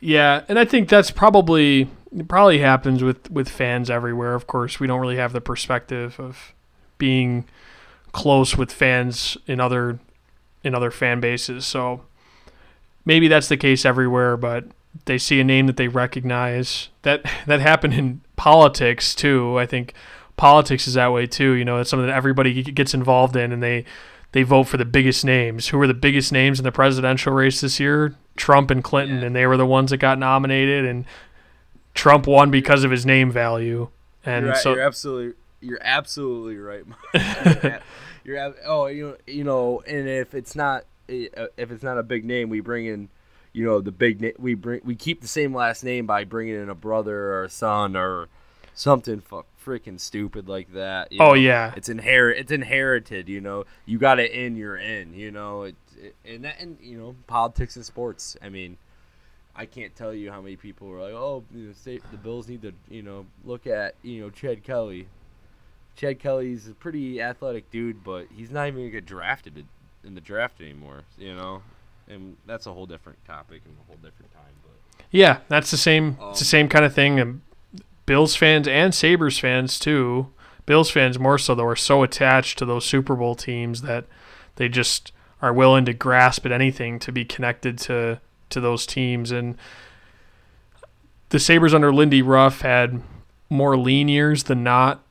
Yeah, 0.00 0.44
and 0.48 0.58
I 0.58 0.64
think 0.64 0.88
that's 0.88 1.10
probably 1.10 1.88
probably 2.28 2.58
happens 2.58 3.02
with 3.02 3.30
with 3.30 3.48
fans 3.48 3.90
everywhere. 3.90 4.34
Of 4.34 4.46
course, 4.46 4.80
we 4.80 4.86
don't 4.86 5.00
really 5.00 5.16
have 5.16 5.32
the 5.32 5.40
perspective 5.40 6.18
of 6.18 6.54
being 6.98 7.44
close 8.12 8.56
with 8.56 8.72
fans 8.72 9.36
in 9.46 9.60
other 9.60 9.98
in 10.62 10.74
other 10.74 10.90
fan 10.90 11.20
bases. 11.20 11.66
So 11.66 12.02
maybe 13.06 13.26
that's 13.28 13.48
the 13.48 13.56
case 13.56 13.86
everywhere, 13.86 14.36
but 14.36 14.64
they 15.06 15.16
see 15.16 15.40
a 15.40 15.44
name 15.44 15.66
that 15.68 15.78
they 15.78 15.88
recognize. 15.88 16.90
That 17.02 17.22
that 17.46 17.60
happened 17.60 17.94
in 17.94 18.20
politics 18.36 19.14
too. 19.14 19.58
I 19.58 19.64
think 19.64 19.94
politics 20.36 20.86
is 20.86 20.94
that 20.94 21.12
way 21.12 21.26
too. 21.26 21.52
You 21.52 21.64
know, 21.64 21.78
it's 21.78 21.88
something 21.88 22.06
that 22.06 22.14
everybody 22.16 22.62
gets 22.62 22.92
involved 22.92 23.34
in, 23.36 23.52
and 23.52 23.62
they 23.62 23.84
they 24.32 24.42
vote 24.42 24.64
for 24.64 24.76
the 24.76 24.84
biggest 24.84 25.24
names. 25.24 25.68
Who 25.68 25.78
were 25.78 25.86
the 25.86 25.94
biggest 25.94 26.32
names 26.32 26.58
in 26.60 26.64
the 26.64 26.72
presidential 26.72 27.32
race 27.32 27.60
this 27.62 27.80
year? 27.80 28.14
Trump 28.36 28.70
and 28.70 28.84
Clinton, 28.84 29.20
Yeah. 29.20 29.26
and 29.28 29.36
they 29.36 29.46
were 29.46 29.56
the 29.56 29.64
ones 29.64 29.90
that 29.90 29.96
got 29.96 30.18
nominated, 30.18 30.84
and 30.84 31.06
Trump 31.94 32.26
won 32.26 32.50
because 32.50 32.84
of 32.84 32.90
his 32.90 33.06
name 33.06 33.30
value. 33.30 33.88
And 34.26 34.44
you're, 34.46 34.54
so, 34.56 34.74
you're 34.74 34.82
absolutely 34.82 35.34
you're 35.60 35.78
absolutely 35.82 36.56
right. 36.58 36.84
You're, 38.24 38.38
ab- 38.38 38.56
oh 38.66 38.86
you 38.86 39.06
know 39.10 39.16
you 39.26 39.44
know 39.44 39.82
and 39.86 40.08
if 40.08 40.34
it's 40.34 40.56
not 40.56 40.84
Uh, 41.08 41.46
if 41.56 41.70
it's 41.70 41.82
not 41.82 41.98
a 41.98 42.02
big 42.02 42.24
name, 42.24 42.48
we 42.48 42.60
bring 42.60 42.86
in 42.86 43.08
you 43.56 43.64
know 43.64 43.80
the 43.80 43.90
big 43.90 44.20
na- 44.20 44.36
we 44.38 44.54
bring 44.54 44.82
we 44.84 44.94
keep 44.94 45.22
the 45.22 45.28
same 45.28 45.54
last 45.54 45.82
name 45.82 46.06
by 46.06 46.24
bringing 46.24 46.54
in 46.54 46.68
a 46.68 46.74
brother 46.74 47.32
or 47.32 47.44
a 47.44 47.48
son 47.48 47.96
or 47.96 48.28
something 48.74 49.18
fuck 49.18 49.46
freaking 49.64 49.98
stupid 49.98 50.46
like 50.46 50.72
that. 50.74 51.08
oh 51.18 51.28
know? 51.28 51.34
yeah, 51.34 51.72
it's 51.74 51.88
inherit 51.88 52.38
it's 52.38 52.52
inherited 52.52 53.30
you 53.30 53.40
know 53.40 53.64
you 53.86 53.98
got 53.98 54.20
it 54.20 54.30
in 54.30 54.56
you're 54.56 54.76
in 54.76 55.14
you 55.14 55.30
know 55.30 55.62
it, 55.62 55.74
it, 55.96 56.14
and 56.26 56.44
that 56.44 56.60
and 56.60 56.76
you 56.82 56.98
know 56.98 57.16
politics 57.26 57.76
and 57.76 57.84
sports 57.84 58.36
i 58.42 58.50
mean 58.50 58.76
i 59.56 59.64
can't 59.64 59.96
tell 59.96 60.12
you 60.12 60.30
how 60.30 60.42
many 60.42 60.56
people 60.56 60.88
were 60.88 61.00
like 61.00 61.14
oh 61.14 61.42
you 61.54 61.68
know, 61.68 61.72
say, 61.72 61.98
the 62.10 62.18
bills 62.18 62.48
need 62.48 62.60
to 62.60 62.74
you 62.90 63.02
know 63.02 63.24
look 63.42 63.66
at 63.66 63.94
you 64.02 64.20
know 64.20 64.28
chad 64.28 64.62
kelly 64.62 65.08
chad 65.96 66.18
kelly's 66.18 66.68
a 66.68 66.74
pretty 66.74 67.22
athletic 67.22 67.70
dude 67.70 68.04
but 68.04 68.26
he's 68.36 68.50
not 68.50 68.68
even 68.68 68.80
gonna 68.80 68.90
get 68.90 69.06
drafted 69.06 69.66
in 70.06 70.14
the 70.14 70.20
draft 70.20 70.60
anymore 70.60 71.02
you 71.18 71.34
know 71.34 71.60
and 72.08 72.36
that's 72.46 72.66
a 72.66 72.72
whole 72.72 72.86
different 72.86 73.18
topic 73.26 73.60
and 73.64 73.74
a 73.82 73.86
whole 73.88 73.96
different 73.96 74.32
time 74.32 74.42
but 74.62 74.72
yeah, 75.10 75.38
that's 75.48 75.70
the 75.70 75.76
same. 75.76 76.16
it's 76.30 76.40
the 76.40 76.44
Um, 76.44 76.48
same 76.56 76.68
kind 76.68 76.84
of 76.84 76.92
thing. 76.94 77.20
And 77.20 77.40
Bills 78.06 78.34
fans 78.34 78.66
and 78.66 78.94
Sabres 78.94 79.38
fans 79.38 79.78
too. 79.78 80.28
Bills 80.66 80.90
fans 80.90 81.18
more 81.18 81.38
so 81.38 81.54
though 81.54 81.64
are 81.66 81.76
so 81.76 82.02
attached 82.02 82.58
to 82.58 82.64
those 82.64 82.84
Super 82.84 83.14
Bowl 83.14 83.34
teams 83.36 83.82
that 83.82 84.04
they 84.56 84.68
just 84.68 85.12
are 85.42 85.52
willing 85.52 85.84
to 85.84 85.92
grasp 85.92 86.44
at 86.46 86.50
anything 86.52 86.98
to 87.00 87.12
be 87.12 87.24
connected 87.24 87.78
to 87.80 88.20
to 88.50 88.60
those 88.60 88.84
teams. 88.86 89.30
And 89.30 89.56
the 91.28 91.38
Sabres 91.38 91.74
under 91.74 91.92
Lindy 91.92 92.22
Ruff 92.22 92.62
had 92.62 93.00
more 93.48 93.76
lean 93.76 94.08
years 94.08 94.44
than 94.44 94.62
not, 94.64 95.02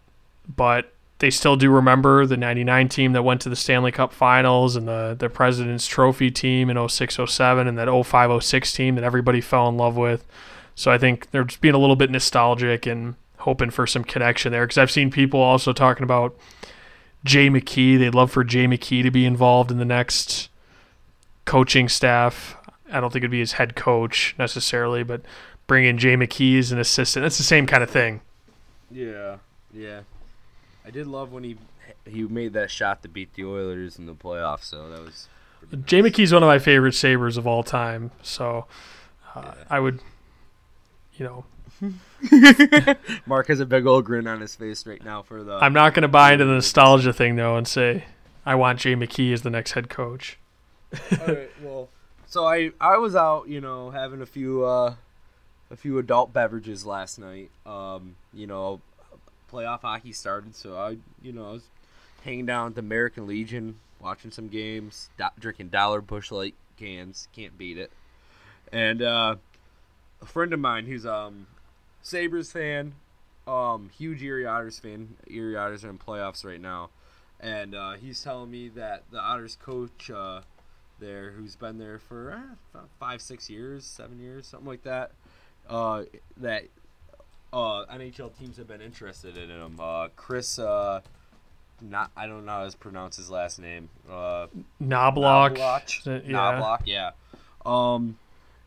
but 0.48 0.94
they 1.20 1.30
still 1.30 1.56
do 1.56 1.72
remember 1.72 2.26
the 2.26 2.38
99 2.38 2.90
team 2.90 3.14
that 3.14 3.24
went 3.24 3.42
to 3.42 3.50
the 3.50 3.56
Stanley 3.56 3.92
Cup 3.92 4.12
finals 4.12 4.76
and 4.76 4.88
the, 4.88 5.16
the 5.18 5.30
President's 5.30 5.88
Trophy 5.88 6.30
team 6.30 6.70
in 6.70 6.90
06 6.90 7.20
07 7.28 7.68
and 7.68 7.78
that 7.78 8.06
05 8.06 8.44
06 8.44 8.74
team 8.74 8.96
that 8.96 9.04
everybody 9.04 9.40
fell 9.40 9.70
in 9.70 9.78
love 9.78 9.96
with. 9.96 10.26
So 10.76 10.92
I 10.92 10.98
think 10.98 11.32
they're 11.32 11.46
just 11.46 11.62
being 11.62 11.74
a 11.74 11.78
little 11.78 11.96
bit 11.96 12.12
nostalgic 12.12 12.86
and 12.86 13.16
hoping 13.40 13.70
for 13.70 13.88
some 13.88 14.04
connection 14.04 14.52
there 14.52 14.66
because 14.66 14.78
I've 14.78 14.92
seen 14.92 15.10
people 15.10 15.40
also 15.40 15.72
talking 15.72 16.04
about 16.04 16.36
Jay 17.24 17.50
McKee. 17.50 17.98
They'd 17.98 18.16
love 18.16 18.32
for 18.32 18.44
Jay 18.44 18.66
McKee 18.66 19.04
to 19.04 19.12
be 19.12 19.26
involved 19.26 19.72
in 19.72 19.78
the 19.78 19.86
next 19.86 20.50
coaching 21.46 21.88
staff. 21.88 22.58
I 22.92 23.00
don't 23.00 23.12
think 23.12 23.22
it'd 23.22 23.32
be 23.32 23.40
his 23.40 23.54
head 23.54 23.76
coach 23.76 24.36
necessarily, 24.38 25.04
but 25.04 25.22
bring 25.66 25.86
in 25.86 25.98
Jay 25.98 26.16
McKee 26.16 26.60
as 26.60 26.74
an 26.74 26.80
assistant. 26.80 27.26
It's 27.26 27.38
the 27.38 27.44
same 27.44 27.66
kind 27.68 27.84
of 27.84 27.90
thing. 27.90 28.22
Yeah, 28.92 29.38
yeah. 29.74 30.02
I 30.86 30.92
did 30.92 31.08
love 31.08 31.32
when 31.32 31.44
he 31.44 31.58
he 32.06 32.24
made 32.24 32.54
that 32.54 32.70
shot 32.72 33.02
to 33.04 33.08
beat 33.10 33.34
the 33.34 33.46
Oilers 33.46 33.98
in 33.98 34.06
the 34.06 34.14
playoffs. 34.14 34.66
So 34.66 34.90
that 34.90 35.02
was. 35.02 35.28
pretty 35.60 35.84
Jay 35.84 36.02
nice. 36.02 36.12
McKee's 36.12 36.34
one 36.34 36.44
of 36.44 36.48
my 36.48 36.60
favorite 36.60 36.94
Sabres 36.94 37.38
of 37.38 37.48
all 37.48 37.64
time. 37.64 38.12
So 38.22 38.66
uh, 39.36 39.42
Yeah. 39.46 39.64
I 39.70 39.80
would, 39.80 40.00
you 41.16 41.26
know, 41.26 41.46
Mark 43.26 43.48
has 43.48 43.60
a 43.60 43.66
big 43.66 43.86
old 43.86 44.06
grin 44.06 44.28
on 44.28 44.42
his 44.42 44.56
face 44.56 44.86
right 44.86 45.04
now 45.04 45.22
for 45.22 45.44
the. 45.44 45.54
I'm 45.56 45.74
not 45.74 45.94
going 45.94 46.04
to 46.04 46.08
buy 46.08 46.34
into 46.34 46.46
the 46.46 46.54
nostalgia 46.54 47.14
thing 47.14 47.36
though 47.36 47.58
and 47.58 47.68
say 47.68 48.06
I 48.46 48.56
want 48.56 48.80
Jay 48.80 48.96
McKee 48.96 49.34
as 49.34 49.42
the 49.42 49.50
next 49.50 49.72
head 49.74 49.90
coach. 49.90 50.38
All 51.20 51.28
right, 51.28 51.50
well, 51.62 51.90
so 52.28 52.46
I 52.46 52.72
I 52.80 52.98
was 52.98 53.16
out, 53.16 53.48
you 53.50 53.60
know, 53.62 53.90
having 53.90 54.22
a 54.22 54.26
few 54.26 54.64
uh, 54.64 54.96
a 55.72 55.76
few 55.76 55.98
adult 55.98 56.32
beverages 56.32 56.86
last 56.86 57.20
night. 57.20 57.50
Um, 57.66 58.16
you 58.34 58.48
know, 58.48 58.82
playoff 59.52 59.82
hockey 59.82 60.14
started, 60.14 60.56
so 60.56 60.78
I, 60.78 60.98
you 61.22 61.32
know, 61.32 61.50
I 61.50 61.52
was 61.54 61.64
hanging 62.24 62.46
down 62.46 62.68
at 62.68 62.76
the 62.76 62.80
American 62.80 63.28
Legion, 63.28 63.80
watching 64.00 64.32
some 64.32 64.48
games, 64.48 65.10
do- 65.18 65.26
drinking 65.40 65.70
Dollar 65.70 66.02
Busch 66.02 66.32
Light 66.32 66.56
cans. 66.78 67.28
Can't 67.36 67.58
beat 67.58 67.78
it. 67.78 67.92
And 68.72 69.02
uh, 69.02 69.36
a 70.22 70.26
friend 70.26 70.54
of 70.54 70.60
mine 70.60 70.86
who's 70.86 71.06
um 71.06 71.48
Sabres 72.02 72.52
fan, 72.52 72.94
um 73.48 73.90
huge 73.98 74.22
Erie 74.24 74.46
Otters 74.46 74.80
fan. 74.80 75.16
Erie 75.28 75.56
Otters 75.56 75.86
are 75.86 75.90
in 75.90 75.98
playoffs 75.98 76.44
right 76.44 76.62
now, 76.62 76.90
and 77.40 77.76
uh, 77.76 77.94
he's 77.94 78.24
telling 78.24 78.50
me 78.52 78.70
that 78.70 79.04
the 79.12 79.20
Otters 79.20 79.58
coach 79.62 80.10
uh, 80.10 80.42
there, 81.00 81.32
who's 81.32 81.56
been 81.56 81.78
there 81.78 82.00
for 82.00 82.42
uh, 82.74 82.80
five, 83.00 83.22
six 83.22 83.50
years, 83.50 83.86
seven 83.86 84.20
years, 84.20 84.48
something 84.48 84.68
like 84.68 84.84
that, 84.84 85.12
uh, 85.70 86.04
that 86.38 86.66
uh, 87.56 87.86
NHL 87.96 88.38
teams 88.38 88.58
have 88.58 88.68
been 88.68 88.82
interested 88.82 89.38
in 89.38 89.50
him. 89.50 89.80
Uh, 89.80 90.10
Kris, 90.16 90.60
uh, 90.60 91.02
not 91.82 92.12
I 92.16 92.28
don't 92.28 92.46
know 92.46 92.52
how 92.52 92.70
to 92.70 92.78
pronounce 92.78 93.16
his 93.18 93.30
last 93.30 93.60
name. 93.60 93.90
Uh, 94.10 94.48
Knoblauch. 94.82 95.56
Knoblauch. 95.58 96.06
Yeah. 96.06 96.32
Knoblauch, 96.34 96.82
yeah. 96.86 97.12
Um, 97.66 98.18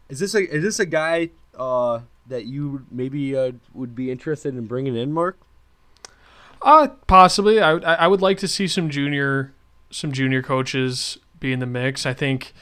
is 0.09 0.19
this 0.19 0.35
a 0.35 0.41
is 0.55 0.63
this 0.63 0.79
a 0.79 0.87
guy 0.87 1.31
uh, 1.59 2.01
that 2.27 2.47
you 2.47 2.87
maybe 2.91 3.37
uh, 3.37 3.53
would 3.75 3.95
be 3.95 4.11
interested 4.11 4.55
in 4.55 4.67
bringing 4.67 4.97
in, 4.97 5.13
Mark? 5.13 5.39
Uh, 6.63 6.89
possibly. 7.07 7.61
I, 7.61 7.75
would- 7.75 7.85
I 7.85 8.07
would 8.09 8.21
like 8.23 8.39
to 8.39 8.49
see 8.49 8.67
some 8.67 8.91
junior 8.91 9.53
some 9.91 10.13
junior 10.13 10.43
coaches 10.43 11.19
be 11.41 11.53
in 11.53 11.61
the 11.61 11.67
mix. 11.67 12.05
I 12.05 12.13
think 12.15 12.53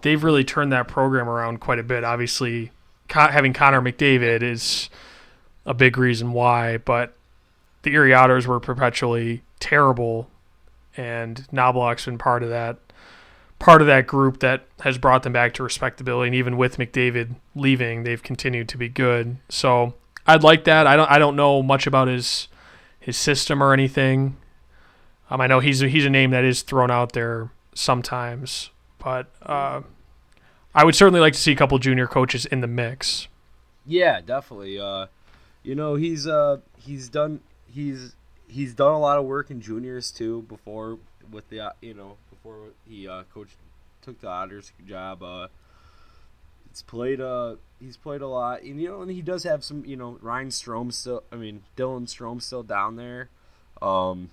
they've 0.00 0.22
really 0.22 0.42
turned 0.44 0.72
that 0.72 0.88
program 0.88 1.28
around 1.28 1.60
quite 1.60 1.78
a 1.78 1.82
bit. 1.82 2.02
Obviously, 2.02 2.72
having 3.10 3.52
Connor 3.52 3.80
McDavid 3.82 4.42
is 4.42 4.88
a 5.64 5.74
big 5.74 5.96
reason 5.96 6.32
why, 6.32 6.78
but 6.78 7.14
the 7.82 7.92
Erie 7.92 8.14
Otters 8.14 8.46
were 8.46 8.60
perpetually 8.60 9.42
terrible, 9.60 10.28
and 10.96 11.46
Knoblauch's 11.52 12.04
been 12.04 12.18
part 12.18 12.42
of 12.42 12.50
that 12.50 12.78
part 13.58 13.80
of 13.80 13.86
that 13.86 14.08
group 14.08 14.40
that 14.40 14.66
has 14.80 14.98
brought 14.98 15.22
them 15.22 15.32
back 15.32 15.54
to 15.54 15.62
respectability. 15.62 16.26
And 16.28 16.34
even 16.34 16.56
with 16.56 16.78
McDavid 16.78 17.36
leaving, 17.54 18.02
they've 18.02 18.22
continued 18.22 18.68
to 18.70 18.76
be 18.76 18.88
good. 18.88 19.36
So 19.48 19.94
I'd 20.26 20.42
like 20.42 20.64
that. 20.64 20.86
I 20.86 20.96
don't 20.96 21.10
I 21.10 21.18
don't 21.18 21.36
know 21.36 21.62
much 21.62 21.86
about 21.86 22.08
his 22.08 22.48
his 22.98 23.16
system 23.16 23.62
or 23.62 23.72
anything. 23.72 24.36
Um, 25.30 25.40
I 25.40 25.46
know 25.46 25.60
he's 25.60 25.80
a, 25.80 25.88
he's 25.88 26.04
a 26.04 26.10
name 26.10 26.30
that 26.32 26.44
is 26.44 26.62
thrown 26.62 26.90
out 26.90 27.12
there 27.12 27.50
sometimes, 27.74 28.70
but 28.98 29.28
uh, 29.42 29.80
I 30.74 30.84
would 30.84 30.94
certainly 30.94 31.20
like 31.20 31.32
to 31.32 31.38
see 31.38 31.52
a 31.52 31.56
couple 31.56 31.78
junior 31.78 32.06
coaches 32.06 32.44
in 32.46 32.60
the 32.60 32.66
mix. 32.66 33.28
Yeah, 33.86 34.20
definitely. 34.20 34.78
Uh, 34.78 35.06
you 35.62 35.74
know, 35.74 35.94
he's 35.94 36.26
uh, 36.26 36.58
he's 36.78 37.08
done 37.08 37.40
he's 37.72 38.14
he's 38.48 38.74
done 38.74 38.92
a 38.92 38.98
lot 38.98 39.18
of 39.18 39.24
work 39.24 39.50
in 39.50 39.60
juniors 39.60 40.10
too 40.10 40.42
before 40.42 40.98
with 41.30 41.48
the 41.50 41.60
uh, 41.60 41.70
you 41.80 41.94
know 41.94 42.16
before 42.30 42.56
he 42.88 43.08
uh, 43.08 43.22
coached 43.32 43.56
took 44.02 44.20
the 44.20 44.28
Otters 44.28 44.72
job. 44.86 45.22
Uh, 45.22 45.48
it's 46.70 46.82
played 46.82 47.20
uh 47.20 47.56
he's 47.80 47.96
played 47.96 48.22
a 48.22 48.26
lot, 48.26 48.62
and 48.62 48.80
you 48.80 48.88
know, 48.88 49.02
and 49.02 49.10
he 49.10 49.22
does 49.22 49.44
have 49.44 49.62
some 49.62 49.84
you 49.84 49.96
know 49.96 50.18
Ryan 50.20 50.48
Strome 50.48 50.92
still. 50.92 51.22
I 51.30 51.36
mean 51.36 51.62
Dylan 51.76 52.06
Strome 52.06 52.42
still 52.42 52.62
down 52.62 52.96
there. 52.96 53.28
Um, 53.80 54.30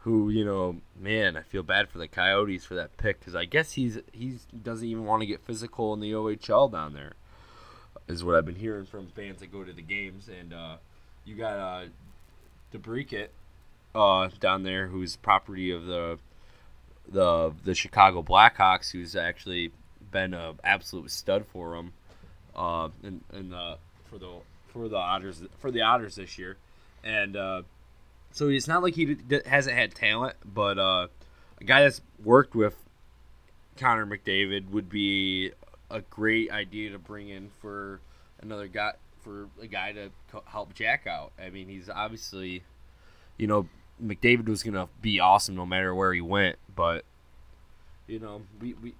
who 0.00 0.30
you 0.30 0.44
know, 0.44 0.76
man, 0.98 1.36
I 1.36 1.42
feel 1.42 1.62
bad 1.62 1.88
for 1.88 1.98
the 1.98 2.08
Coyotes 2.08 2.64
for 2.64 2.74
that 2.74 2.96
pick 2.96 3.20
because 3.20 3.34
I 3.34 3.44
guess 3.44 3.72
he's 3.72 3.98
he 4.12 4.38
doesn't 4.62 4.86
even 4.86 5.04
want 5.04 5.22
to 5.22 5.26
get 5.26 5.40
physical 5.40 5.94
in 5.94 6.00
the 6.00 6.12
OHL 6.12 6.70
down 6.70 6.94
there, 6.94 7.12
is 8.08 8.24
what 8.24 8.34
I've 8.34 8.46
been 8.46 8.54
hearing 8.54 8.86
from 8.86 9.06
fans 9.08 9.40
that 9.40 9.52
go 9.52 9.62
to 9.62 9.72
the 9.72 9.82
games. 9.82 10.28
And 10.28 10.52
uh, 10.52 10.76
you 11.24 11.36
got 11.36 11.58
uh, 11.58 11.86
DeBrincat 12.72 13.28
uh, 13.94 14.28
down 14.40 14.62
there, 14.62 14.88
who's 14.88 15.16
property 15.16 15.70
of 15.70 15.86
the 15.86 16.18
the 17.10 17.52
the 17.64 17.74
Chicago 17.74 18.22
Blackhawks, 18.22 18.90
who's 18.90 19.16
actually 19.16 19.72
been 20.10 20.34
an 20.34 20.58
absolute 20.64 21.10
stud 21.10 21.46
for 21.46 21.76
them, 21.76 21.92
uh, 22.56 22.88
in, 23.02 23.22
in 23.32 23.50
the 23.50 23.78
for 24.10 24.18
the 24.18 24.30
for 24.68 24.88
the 24.88 24.96
Otters 24.96 25.42
for 25.58 25.70
the 25.70 25.82
Otters 25.82 26.16
this 26.16 26.38
year, 26.38 26.56
and. 27.04 27.36
Uh, 27.36 27.62
so 28.30 28.48
it's 28.48 28.68
not 28.68 28.82
like 28.82 28.94
he 28.94 29.14
d- 29.14 29.40
hasn't 29.46 29.74
had 29.74 29.94
talent, 29.94 30.36
but 30.44 30.78
uh, 30.78 31.08
a 31.60 31.64
guy 31.64 31.82
that's 31.82 32.02
worked 32.22 32.54
with 32.54 32.74
Connor 33.76 34.06
McDavid 34.06 34.70
would 34.70 34.88
be 34.88 35.52
a 35.90 36.00
great 36.00 36.50
idea 36.50 36.90
to 36.90 36.98
bring 36.98 37.28
in 37.28 37.50
for 37.60 38.00
another 38.40 38.68
guy 38.68 38.92
for 39.20 39.48
a 39.60 39.66
guy 39.66 39.92
to 39.92 40.10
help 40.46 40.74
Jack 40.74 41.06
out. 41.06 41.32
I 41.42 41.50
mean, 41.50 41.68
he's 41.68 41.88
obviously, 41.88 42.62
you 43.36 43.46
know, 43.46 43.68
McDavid 44.02 44.48
was 44.48 44.62
gonna 44.62 44.88
be 45.02 45.20
awesome 45.20 45.56
no 45.56 45.66
matter 45.66 45.94
where 45.94 46.12
he 46.12 46.20
went, 46.20 46.58
but 46.74 47.04
you 48.06 48.18
know, 48.18 48.42
we, 48.60 48.74
we 48.74 48.94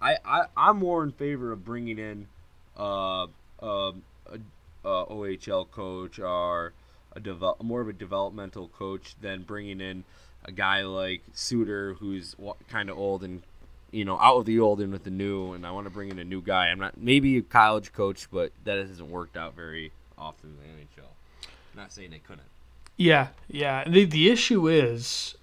I, 0.00 0.16
I 0.24 0.44
I'm 0.56 0.78
more 0.78 1.02
in 1.02 1.12
favor 1.12 1.52
of 1.52 1.64
bringing 1.64 1.98
in 1.98 2.28
uh, 2.76 3.24
uh, 3.62 3.92
a, 4.26 4.38
a 4.84 5.06
OHL 5.06 5.70
coach 5.70 6.18
or 6.18 6.72
a 7.12 7.20
develop 7.20 7.62
more 7.62 7.80
of 7.80 7.88
a 7.88 7.92
developmental 7.92 8.68
coach 8.68 9.14
than 9.20 9.42
bringing 9.42 9.80
in 9.80 10.04
a 10.44 10.52
guy 10.52 10.82
like 10.82 11.22
Sutter 11.32 11.94
who's 11.94 12.36
kind 12.68 12.90
of 12.90 12.98
old 12.98 13.24
and 13.24 13.42
you 13.94 14.04
know 14.04 14.18
out 14.18 14.38
of 14.38 14.44
the 14.46 14.60
old 14.60 14.80
and 14.80 14.92
with 14.92 15.04
the 15.04 15.10
new. 15.10 15.52
And 15.52 15.66
I 15.66 15.70
want 15.70 15.86
to 15.86 15.90
bring 15.90 16.10
in 16.10 16.18
a 16.18 16.24
new 16.24 16.40
guy. 16.42 16.68
I'm 16.68 16.78
not 16.78 16.98
maybe 16.98 17.38
a 17.38 17.42
college 17.42 17.92
coach, 17.92 18.28
but 18.30 18.52
that 18.64 18.78
hasn't 18.78 19.08
worked 19.08 19.36
out 19.36 19.54
very 19.54 19.92
often 20.18 20.50
in 20.50 20.56
the 20.56 20.82
NHL. 20.82 21.08
I'm 21.72 21.80
not 21.80 21.92
saying 21.92 22.10
they 22.10 22.18
couldn't. 22.18 22.46
Yeah, 22.96 23.28
yeah. 23.48 23.84
The 23.88 24.04
the 24.04 24.30
issue 24.30 24.68
is, 24.68 25.34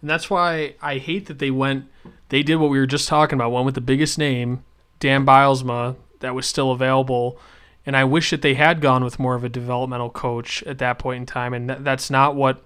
and 0.00 0.10
that's 0.10 0.28
why 0.28 0.74
I 0.82 0.98
hate 0.98 1.26
that 1.26 1.38
they 1.38 1.50
went. 1.50 1.86
They 2.28 2.42
did 2.42 2.56
what 2.56 2.70
we 2.70 2.78
were 2.78 2.86
just 2.86 3.08
talking 3.08 3.36
about. 3.36 3.50
One 3.50 3.64
with 3.64 3.74
the 3.74 3.80
biggest 3.80 4.18
name, 4.18 4.64
Dan 4.98 5.24
Bylsma, 5.26 5.96
that 6.20 6.34
was 6.34 6.46
still 6.46 6.70
available 6.70 7.38
and 7.86 7.96
I 7.96 8.04
wish 8.04 8.30
that 8.30 8.42
they 8.42 8.54
had 8.54 8.80
gone 8.80 9.02
with 9.04 9.18
more 9.18 9.34
of 9.34 9.44
a 9.44 9.48
developmental 9.48 10.10
coach 10.10 10.62
at 10.64 10.78
that 10.78 10.98
point 10.98 11.20
in 11.20 11.26
time. 11.26 11.54
And 11.54 11.70
that's 11.70 12.10
not 12.10 12.36
what 12.36 12.62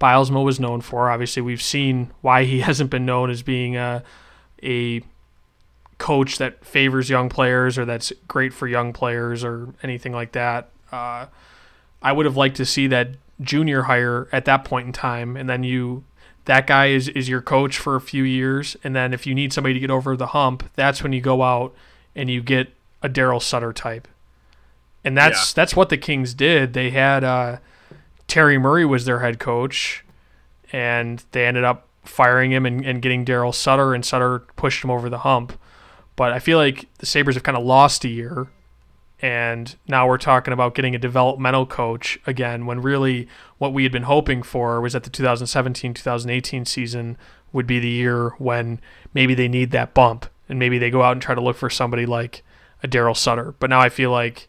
Bylsma 0.00 0.44
was 0.44 0.60
known 0.60 0.80
for. 0.80 1.10
Obviously, 1.10 1.42
we've 1.42 1.62
seen 1.62 2.10
why 2.20 2.44
he 2.44 2.60
hasn't 2.68 2.90
been 2.90 3.06
known 3.06 3.30
as 3.30 3.42
being 3.42 3.76
a, 3.76 4.02
a 4.62 5.02
coach 5.98 6.38
that 6.38 6.64
favors 6.64 7.10
young 7.10 7.28
players 7.28 7.76
or 7.76 7.84
that's 7.84 8.12
great 8.26 8.52
for 8.52 8.66
young 8.66 8.92
players 8.92 9.44
or 9.44 9.74
anything 9.82 10.12
like 10.12 10.32
that. 10.32 10.70
Uh, 10.90 11.26
I 12.02 12.12
would 12.12 12.26
have 12.26 12.36
liked 12.36 12.56
to 12.56 12.64
see 12.64 12.86
that 12.86 13.10
junior 13.40 13.82
hire 13.82 14.28
at 14.32 14.44
that 14.46 14.64
point 14.64 14.86
in 14.86 14.92
time, 14.92 15.36
and 15.36 15.48
then 15.48 15.62
you 15.62 16.04
that 16.46 16.66
guy 16.66 16.86
is, 16.86 17.08
is 17.08 17.28
your 17.28 17.42
coach 17.42 17.76
for 17.76 17.96
a 17.96 18.00
few 18.00 18.22
years, 18.22 18.76
and 18.82 18.96
then 18.96 19.12
if 19.12 19.26
you 19.26 19.34
need 19.34 19.52
somebody 19.52 19.74
to 19.74 19.80
get 19.80 19.90
over 19.90 20.16
the 20.16 20.28
hump, 20.28 20.68
that's 20.74 21.02
when 21.02 21.12
you 21.12 21.20
go 21.20 21.42
out 21.42 21.74
and 22.16 22.30
you 22.30 22.42
get 22.42 22.72
a 23.02 23.08
Daryl 23.08 23.40
Sutter 23.40 23.72
type 23.72 24.08
and 25.04 25.16
that's 25.16 25.50
yeah. 25.50 25.52
that's 25.56 25.74
what 25.76 25.88
the 25.88 25.96
Kings 25.96 26.34
did. 26.34 26.72
They 26.72 26.90
had 26.90 27.24
uh, 27.24 27.58
Terry 28.26 28.58
Murray 28.58 28.84
was 28.84 29.04
their 29.04 29.20
head 29.20 29.38
coach, 29.38 30.04
and 30.72 31.24
they 31.32 31.46
ended 31.46 31.64
up 31.64 31.88
firing 32.04 32.52
him 32.52 32.66
and, 32.66 32.84
and 32.84 33.02
getting 33.02 33.24
Daryl 33.24 33.54
Sutter, 33.54 33.94
and 33.94 34.04
Sutter 34.04 34.40
pushed 34.56 34.84
him 34.84 34.90
over 34.90 35.08
the 35.08 35.18
hump. 35.18 35.58
But 36.16 36.32
I 36.32 36.38
feel 36.38 36.58
like 36.58 36.86
the 36.98 37.06
Sabres 37.06 37.36
have 37.36 37.42
kind 37.42 37.56
of 37.56 37.64
lost 37.64 38.04
a 38.04 38.08
year, 38.08 38.48
and 39.22 39.74
now 39.86 40.06
we're 40.06 40.18
talking 40.18 40.52
about 40.52 40.74
getting 40.74 40.94
a 40.94 40.98
developmental 40.98 41.66
coach 41.66 42.18
again, 42.26 42.66
when 42.66 42.80
really 42.80 43.28
what 43.58 43.72
we 43.72 43.82
had 43.82 43.92
been 43.92 44.04
hoping 44.04 44.42
for 44.42 44.80
was 44.80 44.94
that 44.94 45.04
the 45.04 45.10
2017 45.10 45.94
2018 45.94 46.64
season 46.64 47.16
would 47.52 47.66
be 47.66 47.78
the 47.78 47.88
year 47.88 48.30
when 48.38 48.80
maybe 49.12 49.34
they 49.34 49.48
need 49.48 49.70
that 49.70 49.94
bump, 49.94 50.26
and 50.48 50.58
maybe 50.58 50.78
they 50.78 50.90
go 50.90 51.02
out 51.02 51.12
and 51.12 51.22
try 51.22 51.34
to 51.34 51.40
look 51.40 51.56
for 51.56 51.70
somebody 51.70 52.06
like 52.06 52.42
a 52.82 52.88
Daryl 52.88 53.16
Sutter. 53.16 53.54
But 53.58 53.70
now 53.70 53.80
I 53.80 53.88
feel 53.88 54.10
like 54.10 54.48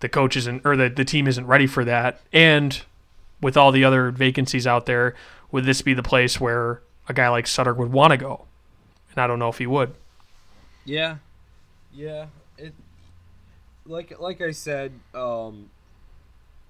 the 0.00 0.08
coach 0.08 0.36
isn't 0.36 0.64
or 0.64 0.76
the, 0.76 0.88
the 0.88 1.04
team 1.04 1.26
isn't 1.26 1.46
ready 1.46 1.66
for 1.66 1.84
that. 1.84 2.20
And 2.32 2.80
with 3.40 3.56
all 3.56 3.72
the 3.72 3.84
other 3.84 4.10
vacancies 4.10 4.66
out 4.66 4.86
there, 4.86 5.14
would 5.50 5.64
this 5.64 5.82
be 5.82 5.94
the 5.94 6.02
place 6.02 6.40
where 6.40 6.82
a 7.08 7.14
guy 7.14 7.28
like 7.28 7.46
Sutter 7.46 7.74
would 7.74 7.92
want 7.92 8.12
to 8.12 8.16
go? 8.16 8.46
And 9.10 9.20
I 9.20 9.26
don't 9.26 9.38
know 9.38 9.48
if 9.48 9.58
he 9.58 9.66
would. 9.66 9.94
Yeah, 10.84 11.16
yeah. 11.92 12.26
It 12.58 12.74
like 13.86 14.18
like 14.20 14.40
I 14.40 14.50
said, 14.50 14.92
um, 15.14 15.70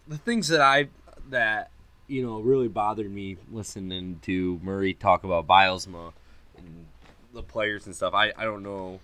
the 0.07 0.19
things 0.19 0.49
that 0.49 0.61
I 0.61 0.89
that 1.31 1.71
you 2.07 2.25
know 2.25 2.41
really 2.41 2.69
bothered 2.69 3.11
me 3.11 3.37
listening 3.51 4.21
to 4.23 4.61
Murray 4.63 4.95
talk 4.95 5.25
about 5.25 5.47
Bylsma 5.47 6.13
and 6.57 6.87
the 7.35 7.43
players 7.43 7.87
and 7.87 7.95
stuff. 7.95 8.15
I, 8.15 8.33
I 8.37 8.45
don't 8.45 8.63
know 8.63 9.01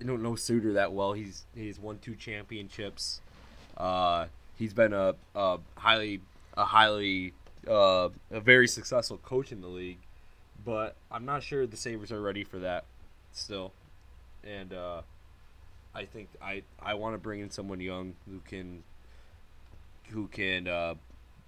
I 0.00 0.04
don't 0.04 0.22
know 0.22 0.34
Sutter 0.36 0.72
that 0.74 0.92
well. 0.92 1.12
He's 1.12 1.44
he's 1.54 1.78
won 1.78 1.98
two 1.98 2.14
championships. 2.14 3.20
Uh, 3.76 4.26
he's 4.56 4.74
been 4.74 4.92
a, 4.92 5.14
a 5.34 5.58
highly 5.76 6.20
a 6.56 6.64
highly 6.64 7.32
uh, 7.68 8.08
a 8.30 8.40
very 8.40 8.68
successful 8.68 9.18
coach 9.18 9.52
in 9.52 9.60
the 9.60 9.68
league, 9.68 10.00
but 10.64 10.96
I'm 11.10 11.24
not 11.24 11.42
sure 11.42 11.66
the 11.66 11.76
Sabres 11.76 12.12
are 12.12 12.20
ready 12.20 12.44
for 12.44 12.58
that 12.58 12.84
still. 13.32 13.72
And 14.44 14.72
uh, 14.72 15.02
I 15.94 16.04
think 16.04 16.28
I 16.42 16.62
I 16.80 16.94
want 16.94 17.14
to 17.14 17.18
bring 17.18 17.40
in 17.40 17.50
someone 17.50 17.80
young 17.80 18.14
who 18.28 18.40
can 18.46 18.82
who 20.10 20.26
can 20.28 20.68
uh, 20.68 20.94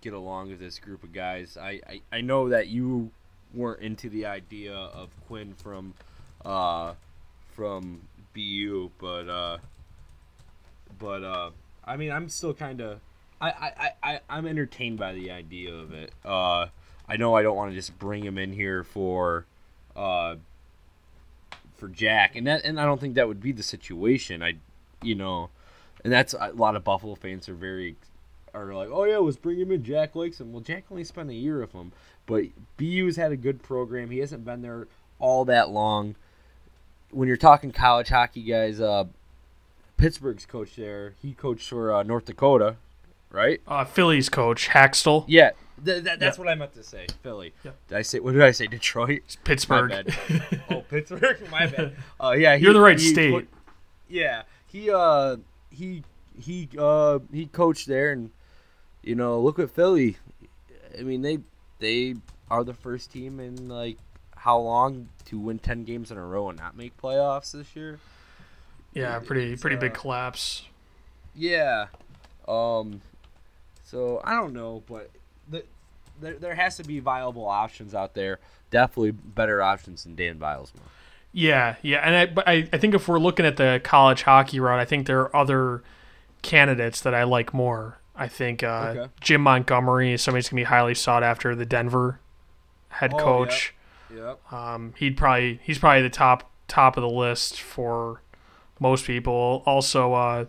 get 0.00 0.12
along 0.12 0.50
with 0.50 0.60
this 0.60 0.78
group 0.78 1.02
of 1.02 1.12
guys. 1.12 1.56
I, 1.56 1.80
I, 1.88 2.00
I 2.12 2.20
know 2.20 2.50
that 2.50 2.68
you 2.68 3.10
weren't 3.52 3.82
into 3.82 4.08
the 4.08 4.26
idea 4.26 4.74
of 4.74 5.08
Quinn 5.26 5.54
from 5.54 5.94
uh, 6.44 6.94
from 7.54 8.02
BU, 8.34 8.90
but 8.98 9.28
uh, 9.28 9.58
but 10.98 11.24
uh, 11.24 11.50
I 11.84 11.96
mean, 11.96 12.12
I'm 12.12 12.28
still 12.28 12.54
kind 12.54 12.80
of, 12.80 13.00
I, 13.44 13.72
I, 14.02 14.12
I, 14.14 14.20
I'm 14.28 14.46
entertained 14.46 14.98
by 14.98 15.12
the 15.12 15.30
idea 15.30 15.72
of 15.74 15.92
it. 15.92 16.12
Uh, 16.24 16.66
I 17.08 17.16
know 17.16 17.34
I 17.34 17.42
don't 17.42 17.56
want 17.56 17.70
to 17.70 17.76
just 17.76 17.98
bring 17.98 18.24
him 18.24 18.38
in 18.38 18.52
here 18.52 18.82
for, 18.82 19.46
uh, 19.94 20.36
for 21.76 21.88
Jack, 21.88 22.36
and 22.36 22.46
that, 22.46 22.64
and 22.64 22.80
I 22.80 22.84
don't 22.84 23.00
think 23.00 23.14
that 23.14 23.28
would 23.28 23.40
be 23.40 23.52
the 23.52 23.62
situation. 23.62 24.42
I, 24.42 24.54
you 25.02 25.14
know, 25.14 25.50
and 26.02 26.12
that's 26.12 26.34
a 26.34 26.52
lot 26.54 26.76
of 26.76 26.84
Buffalo 26.84 27.14
fans 27.14 27.48
are 27.48 27.54
very, 27.54 27.96
are 28.54 28.72
like, 28.72 28.88
oh 28.90 29.04
yeah, 29.04 29.18
let's 29.18 29.36
bring 29.36 29.58
him 29.58 29.72
in. 29.72 29.84
Jack 29.84 30.14
likes 30.14 30.40
him. 30.40 30.52
Well, 30.52 30.62
Jack 30.62 30.84
only 30.90 31.04
spent 31.04 31.30
a 31.30 31.34
year 31.34 31.60
with 31.60 31.72
him, 31.72 31.92
but 32.26 32.44
BU's 32.78 33.16
had 33.16 33.32
a 33.32 33.36
good 33.36 33.62
program. 33.62 34.10
He 34.10 34.18
hasn't 34.18 34.44
been 34.44 34.62
there 34.62 34.88
all 35.18 35.44
that 35.44 35.70
long. 35.70 36.14
When 37.10 37.28
you're 37.28 37.36
talking 37.36 37.70
college 37.70 38.08
hockey 38.08 38.42
guys, 38.42 38.80
uh, 38.80 39.04
Pittsburgh's 39.96 40.46
coach 40.46 40.76
there. 40.76 41.14
He 41.20 41.32
coached 41.32 41.68
for 41.68 41.92
uh, 41.92 42.02
North 42.02 42.24
Dakota, 42.24 42.76
right? 43.34 43.60
Uh, 43.66 43.84
Philly's 43.84 44.28
coach 44.28 44.68
Hakstol. 44.68 45.24
Yeah, 45.26 45.50
th- 45.84 46.04
th- 46.04 46.18
that's 46.18 46.38
what 46.38 46.48
I 46.48 46.54
meant 46.54 46.74
to 46.74 46.82
say. 46.82 47.06
Philly. 47.22 47.52
Did 47.62 47.74
I 47.96 48.02
say? 48.02 48.20
What 48.20 48.32
did 48.32 48.42
I 48.42 48.52
say? 48.52 48.66
Detroit. 48.66 49.22
It's 49.24 49.36
Pittsburgh. 49.36 50.14
Oh, 50.70 50.80
Pittsburgh. 50.88 51.38
My 51.50 51.66
bad. 51.66 51.96
Uh, 52.20 52.30
yeah, 52.32 52.56
he, 52.56 52.64
you're 52.64 52.72
the 52.72 52.80
right 52.80 52.98
he, 52.98 53.12
state. 53.12 53.48
yeah, 54.08 54.42
he 54.66 54.90
uh 54.90 55.36
he 55.70 56.02
he 56.40 56.68
uh 56.78 57.18
he 57.32 57.46
coached 57.46 57.86
there, 57.86 58.12
and 58.12 58.30
you 59.02 59.14
know 59.14 59.40
look 59.40 59.58
at 59.58 59.70
Philly. 59.70 60.16
I 60.98 61.02
mean 61.02 61.22
they 61.22 61.38
they 61.80 62.14
are 62.50 62.64
the 62.64 62.74
first 62.74 63.12
team 63.12 63.40
in 63.40 63.68
like 63.68 63.98
how 64.36 64.58
long 64.58 65.08
to 65.26 65.38
win 65.38 65.58
ten 65.58 65.84
games 65.84 66.10
in 66.10 66.16
a 66.16 66.24
row 66.24 66.48
and 66.48 66.58
not 66.58 66.76
make 66.76 66.96
playoffs 66.96 67.52
this 67.52 67.74
year. 67.74 67.98
Yeah, 68.94 69.18
pretty 69.18 69.56
pretty 69.56 69.76
uh, 69.76 69.80
big 69.80 69.94
collapse. 69.94 70.64
Yeah. 71.34 71.86
Um. 72.46 73.00
So 73.84 74.20
I 74.24 74.32
don't 74.34 74.52
know, 74.52 74.82
but 74.88 75.10
the, 75.48 75.64
there 76.20 76.34
there 76.34 76.54
has 76.54 76.76
to 76.78 76.84
be 76.84 76.98
viable 77.00 77.46
options 77.46 77.94
out 77.94 78.14
there. 78.14 78.40
Definitely 78.70 79.12
better 79.12 79.62
options 79.62 80.02
than 80.04 80.16
Dan 80.16 80.38
Bylsma. 80.38 80.80
Yeah, 81.32 81.76
yeah, 81.82 81.98
and 81.98 82.14
I, 82.14 82.26
but 82.26 82.46
I, 82.48 82.68
I 82.72 82.78
think 82.78 82.94
if 82.94 83.08
we're 83.08 83.18
looking 83.18 83.44
at 83.44 83.56
the 83.56 83.80
college 83.82 84.22
hockey 84.22 84.60
route, 84.60 84.78
I 84.78 84.84
think 84.84 85.06
there 85.06 85.20
are 85.20 85.34
other 85.36 85.82
candidates 86.42 87.00
that 87.00 87.12
I 87.14 87.24
like 87.24 87.52
more. 87.52 87.98
I 88.16 88.28
think 88.28 88.62
uh, 88.62 88.94
Okay. 88.96 89.12
Jim 89.20 89.40
Montgomery 89.40 90.12
is 90.12 90.22
somebody 90.22 90.38
who's 90.40 90.48
gonna 90.48 90.60
be 90.60 90.64
highly 90.64 90.94
sought 90.94 91.22
after. 91.24 91.54
The 91.54 91.66
Denver 91.66 92.20
head 92.88 93.12
Oh, 93.14 93.18
coach. 93.18 93.74
Yep. 94.14 94.52
Um, 94.52 94.94
he'd 94.98 95.16
probably 95.16 95.58
he's 95.64 95.78
probably 95.78 96.02
the 96.02 96.10
top 96.10 96.50
top 96.68 96.96
of 96.96 97.02
the 97.02 97.08
list 97.10 97.60
for 97.60 98.22
most 98.78 99.04
people. 99.04 99.62
Also, 99.66 100.12
uh, 100.14 100.44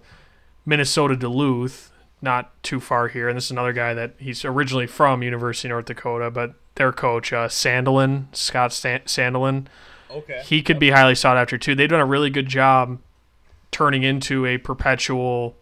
Minnesota 0.68 1.16
Duluth, 1.16 1.92
not 2.26 2.52
too 2.62 2.82
far 2.82 3.08
here, 3.08 3.30
and 3.30 3.38
this 3.38 3.46
is 3.46 3.52
another 3.52 3.72
guy 3.72 3.94
that 3.94 4.16
he's 4.18 4.44
originally 4.44 4.88
from 4.88 5.24
University 5.24 5.70
of 5.70 5.72
North 5.72 5.86
Dakota, 5.86 6.30
but 6.30 6.56
their 6.76 6.92
coach 6.92 7.32
uh, 7.32 7.48
Sandelin, 7.48 8.26
Scott 8.36 8.72
Sandelin, 8.72 9.68
Okay. 10.12 10.42
he 10.46 10.62
could 10.62 10.78
be 10.80 10.90
highly 10.92 11.16
sought 11.16 11.38
after 11.38 11.58
too. 11.58 11.74
They've 11.76 11.90
done 11.90 12.02
a 12.02 12.06
really 12.06 12.30
good 12.30 12.48
job 12.48 13.00
turning 13.72 14.04
into 14.04 14.46
a 14.46 14.58
perpetual 14.58 15.56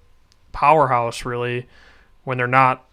powerhouse, 0.51 1.25
really, 1.25 1.67
when 2.23 2.37
they're 2.37 2.47
not, 2.47 2.85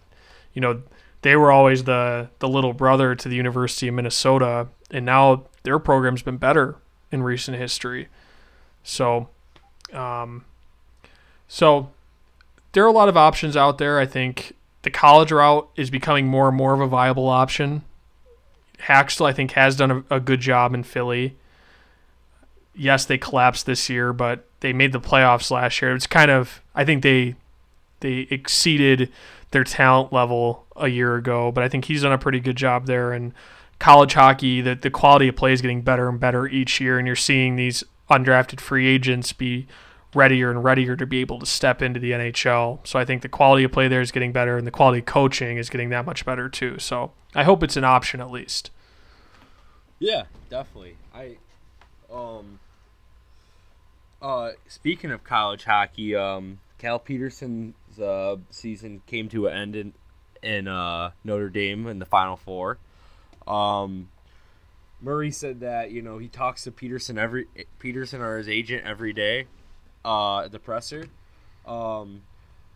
you 0.55 0.61
know, 0.61 0.83
they 1.23 1.37
were 1.37 1.51
always 1.53 1.85
the 1.85 2.29
the 2.39 2.49
little 2.49 2.73
brother 2.73 3.15
to 3.15 3.29
the 3.29 3.37
University 3.37 3.89
of 3.89 3.95
Minnesota, 3.95 4.69
and 4.91 5.05
now 5.07 5.45
their 5.63 5.79
program's 5.79 6.23
been 6.23 6.39
better 6.39 6.77
in 7.13 7.23
recent 7.23 7.57
history. 7.59 8.09
So, 8.83 9.29
um, 9.93 10.45
so 11.49 11.91
there 12.73 12.85
are 12.85 12.89
a 12.89 12.93
lot 12.93 13.09
of 13.09 13.17
options 13.17 13.57
out 13.57 13.79
there. 13.79 13.99
I 13.99 14.07
think 14.07 14.55
the 14.83 14.91
college 14.91 15.33
route 15.33 15.69
is 15.77 15.91
becoming 15.91 16.27
more 16.27 16.49
and 16.49 16.57
more 16.57 16.75
of 16.75 16.81
a 16.81 16.87
viable 16.87 17.29
option. 17.29 17.83
Hakstol, 18.79 19.27
I 19.27 19.33
think, 19.33 19.53
has 19.53 19.77
done 19.77 19.91
a, 19.91 20.17
a 20.17 20.21
good 20.21 20.41
job 20.41 20.75
in 20.75 20.83
Philly. 20.83 21.37
Yes, 22.75 23.05
they 23.05 23.19
collapsed 23.19 23.67
this 23.67 23.91
year, 23.91 24.13
but 24.13 24.47
they 24.61 24.73
made 24.73 24.93
the 24.93 25.01
playoffs 25.01 25.51
last 25.51 25.83
year. 25.83 25.95
It's 25.95 26.07
kind 26.07 26.31
of, 26.31 26.63
I 26.75 26.85
think 26.85 27.03
they 27.03 27.35
they 28.01 28.27
exceeded 28.31 29.13
their 29.51 29.65
talent 29.65 30.11
level 30.11 30.65
a 30.77 30.89
year 30.89 31.17
ago, 31.17 31.53
but 31.53 31.63
I 31.63 31.69
think 31.69 31.85
he's 31.85 32.03
done 32.03 32.13
a 32.13 32.19
pretty 32.19 32.41
good 32.41 32.57
job 32.57 32.87
there. 32.87 33.13
And 33.13 33.35
college 33.79 34.15
hockey, 34.15 34.63
the, 34.63 34.75
the 34.75 34.91
quality 34.91 35.29
of 35.29 35.37
play 35.37 35.53
is 35.53 35.61
getting 35.61 35.83
better 35.83 36.09
and 36.09 36.19
better 36.19 36.47
each 36.47 36.81
year, 36.81 36.99
and 36.99 37.07
you're 37.07 37.17
seeing 37.17 37.57
these 37.57 37.85
undrafted 38.11 38.61
free 38.61 38.87
agents 38.87 39.35
be 39.35 39.67
readier 40.15 40.51
and 40.51 40.65
readier 40.65 40.97
to 40.97 41.07
be 41.07 41.21
able 41.21 41.39
to 41.39 41.47
step 41.47 41.83
into 41.83 42.01
the 42.01 42.13
NHL. 42.13 42.87
So 42.87 42.99
I 42.99 43.05
think 43.05 43.23
the 43.23 43.29
quality 43.29 43.65
of 43.65 43.73
play 43.73 43.89
there 43.89 44.01
is 44.01 44.11
getting 44.11 44.33
better, 44.33 44.57
and 44.57 44.67
the 44.67 44.71
quality 44.71 45.01
coaching 45.01 45.57
is 45.57 45.71
getting 45.71 45.91
that 45.91 46.05
much 46.05 46.25
better 46.25 46.49
too. 46.49 46.79
So 46.79 47.13
I 47.35 47.45
hope 47.45 47.63
it's 47.63 47.77
an 47.77 47.85
option 47.85 48.21
at 48.21 48.31
least. 48.31 48.71
Yeah, 49.99 50.25
definitely. 50.49 50.97
I 51.15 51.37
um 52.13 52.59
uh 54.21 54.53
speaking 54.67 55.11
of 55.11 55.23
college 55.23 55.65
hockey, 55.65 56.17
um 56.17 56.61
Cal 56.79 56.99
Petersen's 56.99 58.01
uh 58.01 58.37
season 58.51 59.03
came 59.07 59.29
to 59.29 59.47
an 59.47 59.57
end 59.57 59.77
in 59.77 59.93
in 60.43 60.69
uh 60.69 61.11
Notre 61.23 61.51
Dame 61.51 61.87
in 61.87 61.99
the 61.99 62.07
final 62.07 62.37
four. 62.37 62.79
Um 63.47 64.09
Murray 65.03 65.31
said 65.31 65.61
that, 65.61 65.91
you 65.93 66.03
know, 66.03 66.19
he 66.19 66.29
talks 66.29 66.65
to 66.65 66.73
Petersen 66.73 67.17
every 67.17 67.47
Petersen 67.79 68.21
or 68.21 68.39
his 68.39 68.49
agent 68.49 68.85
every 68.85 69.13
day 69.13 69.47
uh 70.05 70.49
presser. 70.63 71.07
Um 71.67 72.23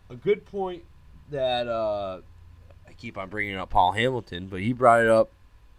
a 0.09 0.15
good 0.15 0.45
point 0.45 0.83
that 1.31 1.67
uh 1.67 2.21
I 2.87 2.93
keep 2.93 3.17
on 3.17 3.29
bringing 3.29 3.55
up 3.55 3.69
Paul 3.69 3.93
Hamilton, 3.93 4.47
but 4.47 4.61
he 4.61 4.73
brought 4.73 5.01
it 5.01 5.09
up 5.09 5.29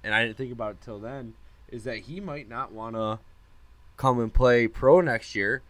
and 0.02 0.14
I 0.14 0.24
didn't 0.24 0.36
think 0.36 0.52
about 0.52 0.72
it 0.72 0.80
till 0.82 1.00
then, 1.00 1.34
is 1.68 1.84
that 1.84 1.98
he 1.98 2.20
might 2.20 2.48
not 2.48 2.72
want 2.72 2.94
to 2.94 3.18
come 3.96 4.20
and 4.20 4.32
play 4.32 4.68
pro 4.68 5.00
next 5.00 5.34
year 5.34 5.62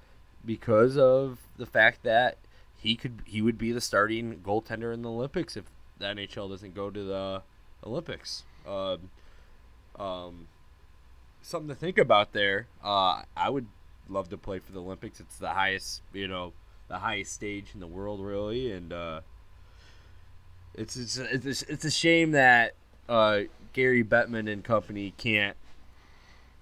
because 0.44 0.96
of 0.98 1.38
the 1.56 1.66
fact 1.66 2.02
that 2.02 2.36
he 2.76 2.96
could 2.96 3.22
he 3.24 3.40
would 3.40 3.58
be 3.58 3.72
the 3.72 3.80
starting 3.80 4.40
goaltender 4.44 4.92
in 4.92 5.02
the 5.02 5.10
Olympics 5.10 5.56
if 5.56 5.64
the 5.98 6.06
NHL 6.06 6.50
doesn't 6.50 6.74
go 6.74 6.90
to 6.90 7.02
the 7.02 7.42
Olympics. 7.84 8.44
Um, 8.68 9.10
um, 9.98 10.48
something 11.42 11.68
to 11.68 11.74
think 11.74 11.98
about 11.98 12.32
there. 12.32 12.66
Uh, 12.84 13.22
I 13.36 13.48
would 13.48 13.66
love 14.08 14.28
to 14.30 14.38
play 14.38 14.58
for 14.58 14.72
the 14.72 14.80
Olympics. 14.80 15.20
It's 15.20 15.36
the 15.36 15.50
highest, 15.50 16.02
you 16.12 16.28
know, 16.28 16.52
the 16.88 16.98
highest 16.98 17.32
stage 17.32 17.66
in 17.74 17.80
the 17.80 17.86
world, 17.86 18.20
really, 18.20 18.72
and 18.72 18.92
uh, 18.92 19.20
it's 20.74 20.96
it's 20.96 21.16
it's 21.16 21.62
a, 21.62 21.72
it's 21.72 21.84
a 21.84 21.90
shame 21.90 22.32
that 22.32 22.74
uh, 23.08 23.40
Gary 23.72 24.04
Bettman 24.04 24.50
and 24.50 24.62
company 24.62 25.14
can't 25.16 25.56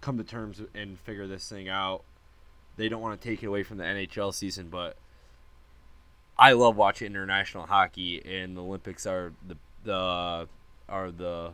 come 0.01 0.18
to 0.18 0.24
terms 0.24 0.61
and 0.74 0.99
figure 1.01 1.26
this 1.26 1.49
thing 1.49 1.68
out. 1.68 2.03
They 2.76 2.88
don't 2.88 3.01
want 3.01 3.20
to 3.20 3.28
take 3.28 3.42
it 3.42 3.47
away 3.47 3.62
from 3.62 3.78
the 3.78 3.84
NHL 3.84 4.34
season, 4.34 4.68
but 4.68 4.97
I 6.38 6.53
love 6.53 6.76
watching 6.76 7.07
international 7.07 7.66
hockey, 7.66 8.22
and 8.24 8.57
the 8.57 8.62
Olympics 8.62 9.07
are 9.07 9.32
the 9.47 9.57
the 9.84 10.49
are 10.88 11.11
the 11.11 11.53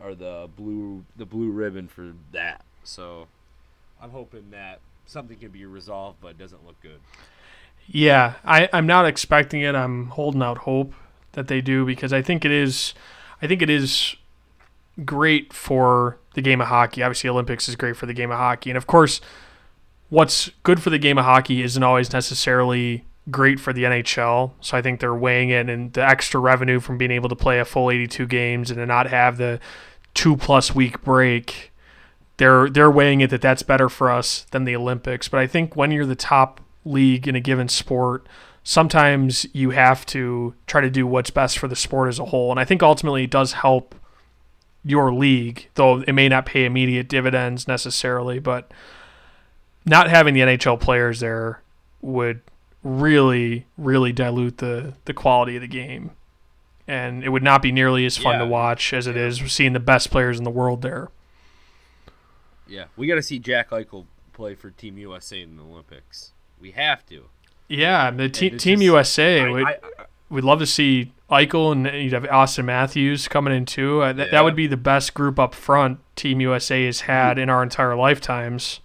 are 0.00 0.14
the 0.14 0.48
blue 0.56 1.04
the 1.16 1.26
blue 1.26 1.50
ribbon 1.50 1.88
for 1.88 2.12
that. 2.32 2.64
So 2.84 3.28
I'm 4.02 4.10
hoping 4.10 4.50
that 4.50 4.80
something 5.06 5.38
can 5.38 5.50
be 5.50 5.64
resolved, 5.64 6.18
but 6.20 6.32
it 6.32 6.38
doesn't 6.38 6.66
look 6.66 6.80
good. 6.82 6.98
Yeah, 7.86 8.34
I, 8.44 8.68
I'm 8.72 8.86
not 8.86 9.06
expecting 9.06 9.60
it. 9.60 9.76
I'm 9.76 10.08
holding 10.08 10.42
out 10.42 10.58
hope 10.58 10.92
that 11.32 11.46
they 11.46 11.60
do 11.60 11.86
because 11.86 12.12
I 12.12 12.20
think 12.20 12.44
it 12.44 12.50
is 12.50 12.94
I 13.40 13.46
think 13.46 13.62
it 13.62 13.70
is 13.70 14.16
great 15.04 15.52
for 15.52 16.18
the 16.34 16.42
game 16.42 16.60
of 16.60 16.68
hockey. 16.68 17.02
Obviously 17.02 17.30
Olympics 17.30 17.68
is 17.68 17.76
great 17.76 17.96
for 17.96 18.06
the 18.06 18.12
game 18.12 18.30
of 18.30 18.38
hockey. 18.38 18.70
And 18.70 18.76
of 18.76 18.86
course 18.86 19.20
what's 20.08 20.50
good 20.62 20.82
for 20.82 20.90
the 20.90 20.98
game 20.98 21.16
of 21.16 21.24
hockey 21.24 21.62
isn't 21.62 21.82
always 21.82 22.12
necessarily 22.12 23.04
great 23.30 23.58
for 23.58 23.72
the 23.72 23.84
NHL. 23.84 24.52
So 24.60 24.76
I 24.76 24.82
think 24.82 25.00
they're 25.00 25.14
weighing 25.14 25.50
it 25.50 25.70
and 25.70 25.92
the 25.92 26.06
extra 26.06 26.38
revenue 26.40 26.80
from 26.80 26.98
being 26.98 27.10
able 27.12 27.28
to 27.28 27.36
play 27.36 27.60
a 27.60 27.64
full 27.64 27.90
82 27.90 28.26
games 28.26 28.70
and 28.70 28.78
to 28.78 28.86
not 28.86 29.06
have 29.06 29.38
the 29.38 29.60
two 30.12 30.36
plus 30.36 30.74
week 30.74 31.02
break. 31.02 31.71
They're 32.38 32.68
they're 32.68 32.90
weighing 32.90 33.20
it 33.20 33.30
that 33.30 33.40
that's 33.42 33.62
better 33.62 33.88
for 33.88 34.10
us 34.10 34.46
than 34.50 34.64
the 34.64 34.74
Olympics. 34.76 35.28
But 35.28 35.40
I 35.40 35.46
think 35.46 35.76
when 35.76 35.90
you're 35.90 36.06
the 36.06 36.14
top 36.16 36.60
league 36.84 37.28
in 37.28 37.36
a 37.36 37.40
given 37.40 37.68
sport, 37.68 38.26
sometimes 38.64 39.46
you 39.52 39.70
have 39.70 40.04
to 40.06 40.54
try 40.66 40.80
to 40.80 40.90
do 40.90 41.06
what's 41.06 41.30
best 41.30 41.58
for 41.58 41.68
the 41.68 41.76
sport 41.76 42.08
as 42.08 42.18
a 42.18 42.26
whole. 42.26 42.50
And 42.50 42.58
I 42.58 42.64
think 42.64 42.82
ultimately 42.82 43.24
it 43.24 43.30
does 43.30 43.52
help 43.52 43.94
your 44.84 45.12
league, 45.12 45.68
though 45.74 46.00
it 46.00 46.12
may 46.12 46.28
not 46.28 46.46
pay 46.46 46.64
immediate 46.64 47.08
dividends 47.08 47.68
necessarily, 47.68 48.38
but 48.40 48.72
not 49.86 50.08
having 50.10 50.34
the 50.34 50.40
NHL 50.40 50.80
players 50.80 51.20
there 51.20 51.60
would 52.00 52.40
really, 52.82 53.66
really 53.78 54.12
dilute 54.12 54.58
the, 54.58 54.94
the 55.04 55.14
quality 55.14 55.54
of 55.56 55.62
the 55.62 55.68
game. 55.68 56.10
And 56.88 57.22
it 57.22 57.28
would 57.28 57.44
not 57.44 57.62
be 57.62 57.70
nearly 57.70 58.04
as 58.06 58.16
fun 58.16 58.34
Yeah. 58.34 58.38
to 58.40 58.46
watch 58.46 58.92
as 58.92 59.06
it 59.06 59.16
is 59.16 59.38
seeing 59.52 59.72
the 59.72 59.78
best 59.80 60.10
players 60.10 60.38
in 60.38 60.44
the 60.44 60.50
world 60.50 60.82
there. 60.82 61.10
Yeah, 62.72 62.84
we 62.96 63.06
got 63.06 63.16
to 63.16 63.22
see 63.22 63.38
Jack 63.38 63.68
Eichel 63.70 64.06
play 64.32 64.54
for 64.54 64.70
Team 64.70 64.96
USA 64.96 65.42
in 65.42 65.56
the 65.58 65.62
Olympics. 65.62 66.32
We 66.58 66.70
have 66.70 67.04
to. 67.06 67.24
Yeah, 67.68 68.10
the 68.10 68.28
te- 68.30 68.50
Team 68.50 68.76
just- 68.78 68.82
USA 68.84 69.42
I- 69.42 69.50
would 69.50 69.64
I- 69.66 69.78
we'd 70.30 70.44
love 70.44 70.58
to 70.60 70.66
see 70.66 71.12
Eichel 71.30 71.72
and 71.72 71.84
you'd 72.02 72.14
have 72.14 72.22
Auston 72.24 72.64
Matthews 72.64 73.28
coming 73.28 73.54
in 73.54 73.66
too. 73.66 74.00
Uh, 74.00 74.12
that, 74.14 74.26
Yeah. 74.26 74.30
that 74.30 74.44
would 74.44 74.56
be 74.56 74.66
the 74.66 74.78
best 74.78 75.12
group 75.12 75.38
up 75.38 75.54
front 75.54 75.98
Team 76.16 76.40
USA 76.40 76.86
has 76.86 77.02
had 77.02 77.38
in 77.38 77.50
our 77.50 77.62
entire 77.62 77.94
lifetimes. 77.94 78.80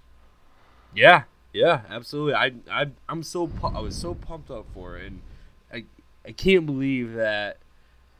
Yeah, 0.93 1.23
yeah, 1.53 1.81
absolutely. 1.89 2.33
I, 2.33 2.51
I, 2.69 2.87
I'm 3.07 3.23
so, 3.23 3.47
pu- 3.47 3.67
I 3.67 3.79
was 3.79 3.95
so 3.95 4.13
pumped 4.15 4.51
up 4.51 4.65
for 4.73 4.97
it, 4.97 5.05
and 5.07 5.21
I, 5.73 5.85
I 6.25 6.31
can't 6.33 6.65
believe 6.65 7.13
that. 7.13 7.57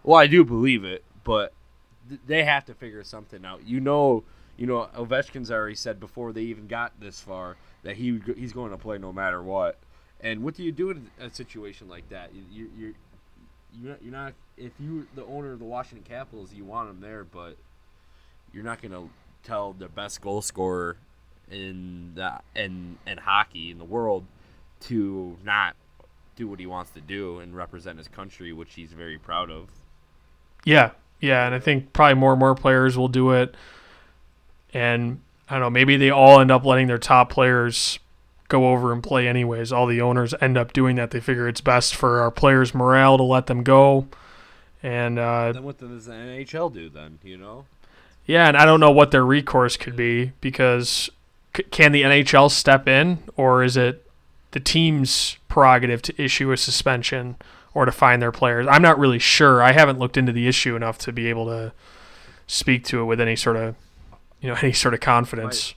Well, 0.04 0.18
I 0.18 0.28
do 0.28 0.46
believe 0.46 0.86
it, 0.86 1.04
but 1.26 1.52
th- 2.08 2.22
they 2.26 2.44
have 2.46 2.64
to 2.66 2.74
figure 2.74 3.04
something 3.04 3.44
out. 3.44 3.66
You 3.68 3.80
know, 3.82 4.24
you 4.58 4.66
know, 4.66 4.90
Ovechkin's 4.96 5.52
already 5.52 5.76
said 5.76 6.00
before 6.00 6.34
they 6.34 6.42
even 6.42 6.68
got 6.68 7.00
this 7.00 7.22
far 7.22 7.56
that 7.84 7.96
he 7.96 8.20
he's 8.36 8.54
going 8.54 8.72
to 8.72 8.78
play 8.78 8.98
no 8.98 9.14
matter 9.14 9.42
what. 9.42 9.78
And 10.20 10.44
what 10.44 10.56
do 10.56 10.64
you 10.64 10.72
do 10.72 10.90
in 10.90 11.10
a 11.20 11.30
situation 11.30 11.88
like 11.88 12.10
that? 12.10 12.32
You, 12.34 12.70
you, 12.76 12.96
you're, 13.80 13.98
you're 14.02 14.12
not. 14.12 14.34
If 14.58 14.72
you're 14.80 15.06
the 15.16 15.24
owner 15.26 15.52
of 15.54 15.60
the 15.60 15.66
Washington 15.66 16.04
Capitals, 16.08 16.52
you 16.54 16.66
want 16.66 16.90
him 16.90 17.02
there, 17.02 17.24
but 17.24 17.56
you're 18.52 18.64
not 18.64 18.82
going 18.82 18.92
to 18.94 19.10
tell 19.44 19.74
the 19.74 19.88
best 19.88 20.22
goal 20.22 20.42
scorer 20.42 20.98
in 21.52 22.14
the 22.16 22.40
in 22.56 22.98
in 23.06 23.20
hockey 23.20 23.72
in 23.72 23.78
the 23.78 23.86
world 23.86 24.26
to 24.80 25.38
not 25.44 25.76
do 26.36 26.48
what 26.48 26.60
he 26.60 26.66
wants 26.66 26.92
to 26.92 27.02
do 27.02 27.40
and 27.40 27.56
represent 27.56 27.98
his 27.98 28.08
country, 28.08 28.52
which 28.52 28.74
he's 28.74 28.92
very 28.94 29.18
proud 29.18 29.50
of. 29.50 29.70
Yeah, 30.66 30.92
yeah, 31.20 31.46
and 31.46 31.56
I 31.56 31.60
think 31.60 31.94
probably 31.94 32.16
more 32.16 32.32
and 32.32 32.40
more 32.40 32.56
players 32.56 32.98
will 32.98 33.08
do 33.08 33.32
it. 33.32 33.56
And 34.78 35.22
I 35.50 35.56
don't 35.56 35.62
know, 35.62 35.70
maybe 35.72 35.98
they 35.98 36.12
all 36.12 36.40
end 36.40 36.52
up 36.52 36.64
letting 36.64 36.86
their 36.86 37.00
top 37.00 37.32
players 37.32 37.98
go 38.48 38.70
over 38.70 38.94
and 38.94 39.02
play 39.02 39.28
anyways. 39.28 39.72
All 39.72 39.88
the 39.88 40.02
owners 40.02 40.36
end 40.40 40.56
up 40.58 40.72
doing 40.72 40.96
that. 40.98 41.10
They 41.12 41.20
figure 41.20 41.48
it's 41.48 41.62
best 41.62 41.96
for 41.96 42.20
our 42.22 42.30
players' 42.30 42.76
morale 42.76 43.18
to 43.18 43.24
let 43.24 43.48
them 43.48 43.64
go. 43.64 44.08
And 44.84 45.18
uh, 45.18 45.54
Then 45.54 45.64
what 45.64 45.80
does 45.80 46.06
the 46.06 46.14
NHL 46.14 46.72
do 46.72 46.90
then? 46.90 47.18
You 47.24 47.38
know? 47.38 47.66
Yeah, 48.28 48.48
and 48.48 48.56
I 48.56 48.66
don't 48.66 48.80
know 48.80 48.92
what 48.92 49.12
their 49.12 49.26
recourse 49.26 49.78
could 49.78 49.96
be 49.96 50.34
because 50.42 51.10
c- 51.56 51.64
can 51.64 51.92
the 51.92 52.04
NHL 52.04 52.52
step 52.52 52.88
in, 52.88 53.20
or 53.36 53.64
is 53.64 53.78
it 53.78 54.06
the 54.52 54.60
team's 54.60 55.38
prerogative 55.48 56.02
to 56.04 56.22
issue 56.22 56.52
a 56.52 56.58
suspension 56.58 57.36
or 57.74 57.86
to 57.86 57.92
fine 57.92 58.20
their 58.20 58.32
players? 58.32 58.68
I'm 58.70 58.84
not 58.84 59.00
really 59.00 59.20
sure. 59.20 59.64
I 59.64 59.72
haven't 59.72 59.98
looked 59.98 60.18
into 60.18 60.32
the 60.32 60.48
issue 60.48 60.76
enough 60.76 61.00
to 61.00 61.12
be 61.12 61.28
able 61.28 61.46
to 61.48 61.74
speak 62.46 62.84
to 62.86 63.02
it 63.02 63.06
with 63.06 63.20
any 63.20 63.36
sort 63.36 63.58
of, 63.58 63.76
you 64.42 64.50
know, 64.50 64.56
any 64.62 64.74
sort 64.74 64.94
of 64.94 65.00
confidence. 65.00 65.76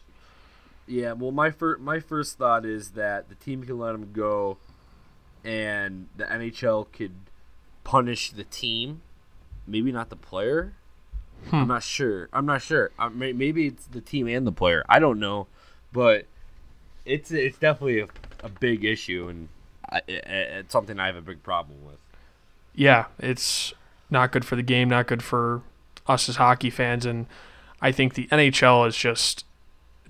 Yeah, 0.87 1.13
well, 1.13 1.31
my 1.31 1.51
first 1.51 1.81
my 1.81 2.01
first 2.01 2.37
thought 2.39 2.65
is 2.65 2.91
that 2.91 3.29
the 3.29 3.35
team 3.37 3.63
can 3.65 3.79
let 3.79 3.95
him 3.95 4.13
go, 4.13 4.59
and 5.45 6.09
the 6.17 6.25
NHL 6.25 6.91
could 6.93 7.13
punish 7.85 8.31
the 8.33 8.45
team, 8.45 9.03
maybe 9.67 9.93
not 9.93 10.11
the 10.11 10.17
player. 10.17 10.75
Hmm. 11.49 11.57
I'm 11.57 11.69
not 11.69 11.83
sure. 11.83 12.29
I'm 12.33 12.45
not 12.45 12.61
sure. 12.61 12.91
Uh, 12.99 13.09
may- 13.09 13.33
maybe 13.33 13.67
it's 13.69 13.87
the 13.87 14.01
team 14.01 14.27
and 14.29 14.47
the 14.47 14.53
player. 14.53 14.85
I 14.89 14.99
don't 14.99 15.19
know, 15.21 15.47
but 15.93 16.27
it's 17.05 17.31
it's 17.31 17.59
definitely 17.59 18.01
a, 18.01 18.09
a 18.45 18.49
big 18.49 18.85
issue, 18.85 19.29
and 19.29 19.49
I, 19.91 19.99
i 19.99 20.03
it's 20.09 20.73
something 20.73 20.99
I 20.99 21.07
have 21.07 21.17
a 21.17 21.23
big 21.23 21.43
problem 21.43 21.85
with. 21.85 21.99
yeah, 22.75 23.07
it's 23.19 23.73
not 24.11 24.33
good 24.33 24.45
for 24.45 24.57
the 24.57 24.63
game, 24.63 24.89
not 24.89 25.07
good 25.07 25.23
for 25.23 25.63
us 26.07 26.29
as 26.29 26.37
hockey 26.37 26.71
fans, 26.71 27.07
and 27.07 27.27
I 27.83 27.93
think 27.93 28.15
the 28.15 28.27
NHL 28.29 28.85
has 28.85 28.97
just 28.97 29.45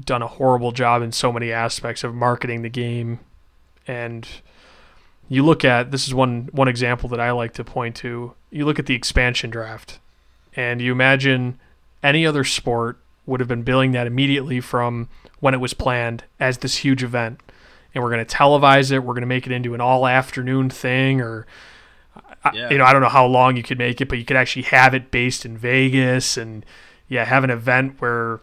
done 0.04 0.22
a 0.22 0.26
horrible 0.26 0.72
job 0.72 1.02
in 1.02 1.12
so 1.12 1.32
many 1.32 1.52
aspects 1.52 2.02
of 2.04 2.14
marketing 2.14 2.62
the 2.62 2.68
game. 2.68 3.20
And 3.86 4.26
you 5.28 5.44
look 5.44 5.64
at 5.64 5.90
this 5.90 6.06
is 6.06 6.14
one 6.14 6.48
one 6.52 6.68
example 6.68 7.08
that 7.10 7.20
I 7.20 7.30
like 7.32 7.52
to 7.54 7.64
point 7.64 7.96
to. 7.96 8.34
You 8.50 8.64
look 8.64 8.78
at 8.78 8.86
the 8.86 8.94
expansion 8.94 9.50
draft, 9.50 9.98
and 10.56 10.80
you 10.80 10.90
imagine 10.92 11.58
any 12.02 12.26
other 12.26 12.44
sport 12.44 12.98
would 13.26 13.40
have 13.40 13.48
been 13.48 13.62
billing 13.62 13.92
that 13.92 14.06
immediately 14.06 14.60
from 14.60 15.08
when 15.38 15.54
it 15.54 15.58
was 15.60 15.74
planned 15.74 16.24
as 16.40 16.58
this 16.58 16.78
huge 16.78 17.02
event. 17.04 17.40
And 17.94 18.02
we're 18.02 18.10
going 18.10 18.24
to 18.24 18.36
televise 18.36 18.90
it. 18.92 19.00
We're 19.00 19.14
going 19.14 19.20
to 19.22 19.26
make 19.26 19.46
it 19.46 19.52
into 19.52 19.74
an 19.74 19.80
all 19.80 20.06
afternoon 20.06 20.70
thing, 20.70 21.20
or 21.20 21.46
I- 22.44 22.52
you 22.70 22.78
know, 22.78 22.84
I 22.84 22.92
don't 22.92 23.02
know 23.02 23.08
how 23.08 23.26
long 23.26 23.56
you 23.56 23.62
could 23.62 23.78
make 23.78 24.00
it, 24.00 24.08
but 24.08 24.18
you 24.18 24.24
could 24.24 24.36
actually 24.36 24.62
have 24.62 24.94
it 24.94 25.10
based 25.10 25.44
in 25.44 25.56
Vegas 25.58 26.36
and 26.36 26.64
yeah, 27.10 27.26
have 27.26 27.44
an 27.44 27.50
event 27.50 28.00
where 28.00 28.40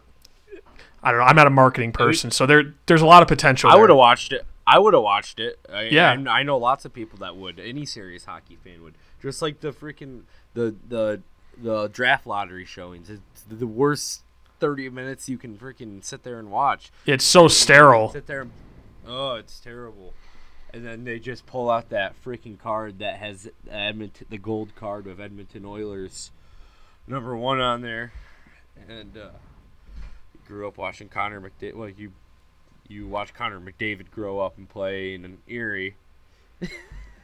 I 1.02 1.10
don't 1.10 1.18
know. 1.18 1.26
I'm 1.26 1.34
not 1.34 1.48
a 1.48 1.50
marketing 1.50 1.90
person, 1.90 2.30
so 2.30 2.46
there 2.46 2.74
there's 2.86 3.02
a 3.02 3.06
lot 3.06 3.22
of 3.22 3.28
potential. 3.28 3.70
I 3.70 3.76
would 3.76 3.88
have 3.88 3.98
watched 3.98 4.32
it. 4.32 4.46
I 4.66 4.78
would 4.78 4.92
have 4.92 5.02
watched 5.02 5.40
it. 5.40 5.58
I, 5.72 5.84
Yeah. 5.84 6.10
I, 6.10 6.40
I 6.40 6.42
know 6.42 6.58
lots 6.58 6.84
of 6.84 6.92
people 6.92 7.18
that 7.20 7.36
would. 7.36 7.58
Any 7.58 7.86
serious 7.86 8.26
hockey 8.26 8.58
fan 8.62 8.82
would. 8.82 8.94
Just 9.22 9.40
like 9.40 9.60
the 9.60 9.72
freaking 9.72 10.22
the 10.54 10.76
the 10.86 11.22
the 11.60 11.88
draft 11.88 12.26
lottery 12.26 12.66
showings. 12.66 13.08
It's 13.10 13.44
the 13.48 13.66
worst 13.66 14.22
thirty 14.60 14.90
minutes 14.90 15.28
you 15.28 15.38
can 15.38 15.56
freaking 15.56 16.04
sit 16.04 16.22
there 16.22 16.38
and 16.38 16.50
watch. 16.50 16.92
It's 17.06 17.24
so 17.24 17.48
sterile. 17.48 18.10
Sit 18.10 18.26
there. 18.26 18.42
And, 18.42 18.52
oh, 19.06 19.36
it's 19.36 19.58
terrible. 19.58 20.12
And 20.74 20.84
then 20.84 21.04
they 21.04 21.18
just 21.18 21.46
pull 21.46 21.70
out 21.70 21.88
that 21.88 22.14
freaking 22.22 22.58
card 22.58 22.98
that 22.98 23.16
has 23.16 23.48
Edmonton, 23.70 24.26
the 24.28 24.36
gold 24.36 24.74
card 24.76 25.06
of 25.06 25.18
Edmonton 25.18 25.64
Oilers, 25.64 26.30
number 27.06 27.34
one 27.34 27.58
on 27.58 27.80
there. 27.80 28.12
And 28.88 29.16
uh, 29.16 29.30
grew 30.46 30.68
up 30.68 30.78
watching 30.78 31.08
Connor 31.08 31.40
McDavid. 31.40 31.74
Well, 31.74 31.88
you 31.88 32.12
you 32.88 33.06
watch 33.06 33.34
Connor 33.34 33.60
McDavid 33.60 34.10
grow 34.10 34.40
up 34.40 34.56
and 34.56 34.68
play 34.68 35.14
in 35.14 35.24
an 35.24 35.38
Erie. 35.46 35.96
uh, 36.62 36.66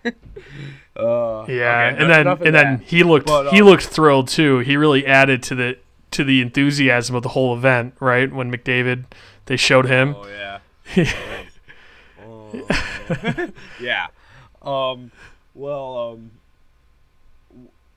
Yeah, 0.06 1.40
okay, 1.46 1.96
and 1.98 2.10
then 2.10 2.26
and 2.26 2.54
then 2.54 2.78
he 2.80 3.02
looked 3.02 3.26
But, 3.26 3.52
he 3.52 3.60
um, 3.60 3.66
looked 3.66 3.84
thrilled 3.84 4.28
too. 4.28 4.58
He 4.58 4.76
really 4.76 5.06
added 5.06 5.42
to 5.44 5.54
the 5.54 5.78
to 6.10 6.22
the 6.22 6.40
enthusiasm 6.40 7.16
of 7.16 7.22
the 7.22 7.30
whole 7.30 7.56
event, 7.56 7.94
right? 7.98 8.32
When 8.32 8.52
McDavid 8.52 9.06
they 9.46 9.56
showed 9.56 9.86
him. 9.86 10.14
Oh 10.16 10.28
yeah. 10.28 10.58
Oh. 12.26 13.50
yeah. 13.80 14.06
Um. 14.62 15.10
Well. 15.54 15.98
Um. 15.98 16.30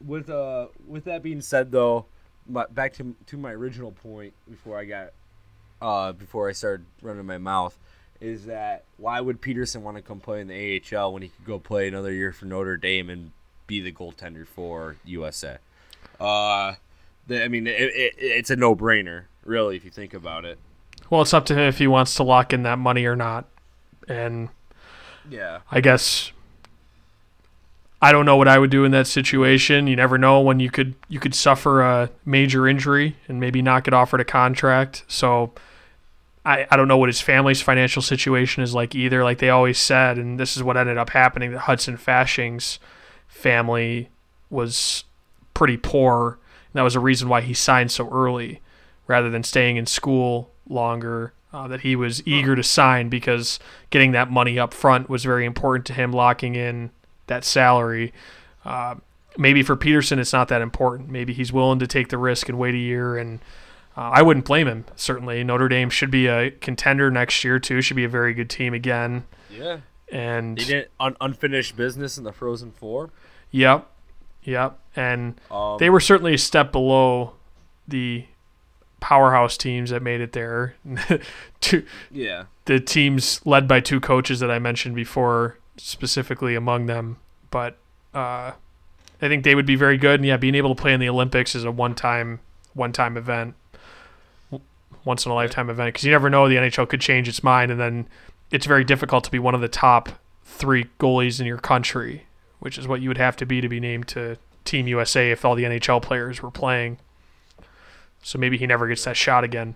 With 0.05 0.29
uh. 0.29 0.67
With 0.85 1.05
that 1.05 1.23
being 1.23 1.41
said, 1.41 1.71
though, 1.71 2.07
my, 2.47 2.65
back 2.67 2.93
to 2.93 3.15
to 3.27 3.37
my 3.37 3.51
original 3.51 3.91
point 3.91 4.33
before 4.49 4.77
I 4.77 4.85
got, 4.85 5.09
uh, 5.81 6.11
before 6.13 6.49
I 6.49 6.53
started 6.53 6.85
running 7.01 7.25
my 7.25 7.37
mouth, 7.37 7.77
is 8.21 8.45
that 8.45 8.83
why 8.97 9.19
would 9.21 9.41
Petersen 9.41 9.83
want 9.83 9.97
to 9.97 10.03
come 10.03 10.19
play 10.19 10.41
in 10.41 10.47
the 10.47 10.81
AHL 10.95 11.13
when 11.13 11.21
he 11.21 11.29
could 11.29 11.45
go 11.45 11.59
play 11.59 11.87
another 11.87 12.11
year 12.11 12.31
for 12.31 12.45
Notre 12.45 12.77
Dame 12.77 13.09
and 13.09 13.31
be 13.67 13.79
the 13.81 13.91
goaltender 13.91 14.45
for 14.47 14.95
USA? 15.05 15.57
Uh, 16.19 16.75
the, 17.27 17.43
I 17.43 17.47
mean, 17.47 17.67
it, 17.67 17.73
it, 17.79 18.13
it's 18.17 18.49
a 18.49 18.55
no 18.55 18.75
brainer, 18.75 19.25
really, 19.43 19.75
if 19.75 19.83
you 19.85 19.91
think 19.91 20.13
about 20.13 20.45
it. 20.45 20.57
Well, 21.09 21.21
it's 21.21 21.33
up 21.33 21.45
to 21.47 21.53
him 21.53 21.59
if 21.61 21.77
he 21.77 21.87
wants 21.87 22.15
to 22.15 22.23
lock 22.23 22.53
in 22.53 22.63
that 22.63 22.79
money 22.79 23.05
or 23.05 23.15
not. 23.15 23.45
And 24.07 24.49
Yeah. 25.29 25.59
I 25.69 25.81
guess 25.81 26.31
I 28.01 28.11
don't 28.11 28.25
know 28.25 28.37
what 28.37 28.47
I 28.47 28.59
would 28.59 28.69
do 28.69 28.83
in 28.83 28.91
that 28.91 29.07
situation. 29.07 29.87
You 29.87 29.95
never 29.95 30.17
know 30.17 30.39
when 30.39 30.59
you 30.59 30.69
could 30.69 30.93
you 31.09 31.19
could 31.19 31.33
suffer 31.33 31.81
a 31.81 32.09
major 32.25 32.67
injury 32.67 33.15
and 33.27 33.39
maybe 33.39 33.61
not 33.61 33.83
get 33.83 33.93
offered 33.93 34.21
a 34.21 34.25
contract. 34.25 35.03
So 35.07 35.51
I, 36.45 36.67
I 36.69 36.77
don't 36.77 36.87
know 36.87 36.97
what 36.97 37.09
his 37.09 37.21
family's 37.21 37.61
financial 37.61 38.01
situation 38.01 38.63
is 38.63 38.75
like 38.75 38.93
either. 38.93 39.23
Like 39.23 39.39
they 39.39 39.49
always 39.49 39.79
said, 39.79 40.17
and 40.17 40.39
this 40.39 40.55
is 40.55 40.63
what 40.63 40.77
ended 40.77 40.97
up 40.97 41.09
happening, 41.09 41.51
that 41.51 41.59
Hudson 41.59 41.97
Fasching's 41.97 42.79
family 43.27 44.09
was 44.49 45.03
pretty 45.53 45.77
poor. 45.77 46.37
And 46.71 46.79
that 46.79 46.83
was 46.83 46.95
a 46.95 46.99
reason 46.99 47.29
why 47.29 47.41
he 47.41 47.53
signed 47.53 47.91
so 47.91 48.07
early 48.09 48.61
rather 49.07 49.29
than 49.29 49.43
staying 49.43 49.77
in 49.77 49.85
school 49.85 50.51
longer. 50.69 51.33
Uh, 51.53 51.65
that 51.65 51.79
he 51.79 51.95
was 51.95 52.21
eager 52.27 52.57
to 52.57 52.61
sign 52.61 53.07
because 53.07 53.57
getting 53.89 54.11
that 54.11 54.29
money 54.29 54.59
up 54.59 54.73
front 54.73 55.09
was 55.09 55.23
very 55.23 55.45
important 55.45 55.85
to 55.85 55.93
him, 55.93 56.11
locking 56.11 56.55
in 56.55 56.91
that 57.27 57.43
salary. 57.45 58.13
Uh, 58.65 58.95
maybe 59.37 59.63
for 59.63 59.75
Petersen, 59.75 60.19
it's 60.19 60.33
not 60.33 60.47
that 60.49 60.61
important. 60.61 61.09
Maybe 61.09 61.33
he's 61.33 61.53
willing 61.53 61.79
to 61.79 61.87
take 61.87 62.09
the 62.09 62.17
risk 62.17 62.49
and 62.49 62.57
wait 62.57 62.73
a 62.75 62.79
year. 62.79 63.17
And 63.17 63.39
uh, 63.95 64.09
I 64.13 64.21
wouldn't 64.21 64.45
blame 64.45 64.67
him, 64.67 64.85
certainly. 64.95 65.43
Notre 65.43 65.69
Dame 65.69 65.89
should 65.89 66.11
be 66.11 66.27
a 66.27 66.51
contender 66.51 67.09
next 67.11 67.43
year, 67.43 67.59
too. 67.59 67.81
Should 67.81 67.95
be 67.97 68.03
a 68.03 68.09
very 68.09 68.33
good 68.33 68.49
team 68.49 68.73
again. 68.73 69.25
Yeah. 69.49 69.79
And 70.11 70.57
They 70.57 70.63
didn't 70.63 70.87
un- 70.99 71.17
unfinished 71.21 71.75
business 71.75 72.17
in 72.17 72.23
the 72.23 72.31
Frozen 72.31 72.71
Four. 72.71 73.09
Yep. 73.51 73.87
Yep. 74.43 74.79
And 74.95 75.39
Um, 75.51 75.77
they 75.79 75.89
were 75.89 75.99
certainly 75.99 76.33
a 76.33 76.37
step 76.37 76.71
below 76.71 77.33
the 77.87 78.25
powerhouse 78.99 79.57
teams 79.57 79.89
that 79.89 80.01
made 80.01 80.21
it 80.21 80.31
there. 80.33 80.75
two, 81.61 81.85
yeah. 82.11 82.45
the 82.65 82.79
teams 82.79 83.45
led 83.45 83.67
by 83.67 83.79
two 83.79 83.99
coaches 83.99 84.39
that 84.39 84.49
I 84.49 84.59
mentioned 84.59 84.95
before, 84.95 85.57
specifically 85.77 86.55
among 86.55 86.87
them. 86.87 87.17
But 87.49 87.77
uh, 88.13 88.51
I 89.21 89.27
think 89.27 89.43
they 89.43 89.55
would 89.55 89.65
be 89.65 89.75
very 89.75 89.97
good. 89.97 90.19
And 90.19 90.25
yeah, 90.25 90.37
being 90.37 90.55
able 90.55 90.73
to 90.75 90.81
play 90.81 90.93
in 90.93 90.99
the 90.99 91.09
Olympics 91.09 91.55
is 91.55 91.63
a 91.63 91.71
one-time, 91.71 92.39
one-time 92.73 93.17
event, 93.17 93.55
once 95.05 95.25
in 95.25 95.31
a 95.31 95.35
lifetime 95.35 95.69
event. 95.69 95.93
Because 95.93 96.03
you 96.03 96.11
never 96.11 96.29
know, 96.29 96.47
the 96.47 96.55
NHL 96.55 96.89
could 96.89 97.01
change 97.01 97.27
its 97.27 97.43
mind, 97.43 97.71
and 97.71 97.79
then 97.79 98.07
it's 98.51 98.65
very 98.65 98.83
difficult 98.83 99.23
to 99.23 99.31
be 99.31 99.39
one 99.39 99.55
of 99.55 99.61
the 99.61 99.67
top 99.67 100.09
three 100.43 100.85
goalies 100.99 101.39
in 101.39 101.45
your 101.45 101.57
country, 101.57 102.27
which 102.59 102.77
is 102.77 102.87
what 102.87 103.01
you 103.01 103.09
would 103.09 103.17
have 103.17 103.35
to 103.37 103.45
be 103.45 103.61
to 103.61 103.69
be 103.69 103.79
named 103.79 104.07
to 104.09 104.37
Team 104.65 104.87
USA 104.87 105.31
if 105.31 105.45
all 105.45 105.55
the 105.55 105.63
NHL 105.63 106.01
players 106.01 106.41
were 106.41 106.51
playing. 106.51 106.97
So 108.21 108.37
maybe 108.37 108.57
he 108.57 108.67
never 108.67 108.87
gets 108.87 109.05
that 109.05 109.15
shot 109.15 109.43
again. 109.43 109.75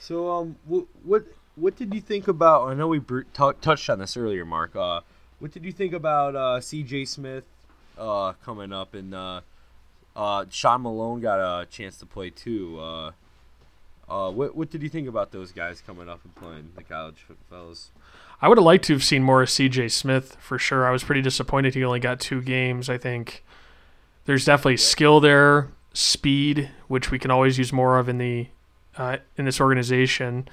So 0.00 0.30
um, 0.30 0.56
what 1.04 1.26
what 1.58 1.76
did 1.76 1.94
you 1.94 2.00
think 2.00 2.28
about? 2.28 2.68
I 2.68 2.74
know 2.74 2.88
we 2.88 2.98
br- 2.98 3.22
t- 3.22 3.52
touched 3.60 3.90
on 3.90 3.98
this 3.98 4.16
earlier, 4.16 4.44
Mark. 4.44 4.74
Uh, 4.76 5.00
what 5.38 5.52
did 5.52 5.64
you 5.64 5.72
think 5.72 5.92
about 5.92 6.34
uh, 6.34 6.60
C.J. 6.60 7.04
Smith 7.06 7.44
uh, 7.96 8.32
coming 8.44 8.72
up 8.72 8.94
and 8.94 9.14
uh, 9.14 9.40
uh, 10.16 10.44
Sean 10.50 10.82
Malone 10.82 11.20
got 11.20 11.38
a 11.40 11.66
chance 11.66 11.98
to 11.98 12.06
play 12.06 12.30
too? 12.30 12.78
Uh, 12.80 13.12
uh, 14.08 14.30
what 14.30 14.56
what 14.56 14.70
did 14.70 14.82
you 14.82 14.88
think 14.88 15.06
about 15.06 15.32
those 15.32 15.52
guys 15.52 15.82
coming 15.86 16.08
up 16.08 16.20
and 16.24 16.34
playing 16.34 16.72
the 16.76 16.82
college 16.82 17.26
fellas? 17.50 17.90
I 18.40 18.48
would 18.48 18.56
have 18.56 18.64
liked 18.64 18.84
to 18.84 18.92
have 18.94 19.04
seen 19.04 19.22
more 19.22 19.42
of 19.42 19.48
CJ 19.48 19.90
Smith 19.90 20.36
for 20.40 20.58
sure. 20.58 20.86
I 20.86 20.90
was 20.90 21.04
pretty 21.04 21.22
disappointed 21.22 21.74
he 21.74 21.84
only 21.84 22.00
got 22.00 22.20
two 22.20 22.40
games. 22.40 22.88
I 22.88 22.96
think 22.96 23.44
there's 24.24 24.44
definitely 24.44 24.76
skill 24.76 25.20
there, 25.20 25.68
speed, 25.92 26.70
which 26.86 27.10
we 27.10 27.18
can 27.18 27.30
always 27.30 27.58
use 27.58 27.72
more 27.72 27.98
of 27.98 28.08
in 28.08 28.18
the 28.18 28.48
uh, 28.96 29.18
in 29.36 29.44
this 29.44 29.60
organization. 29.60 30.48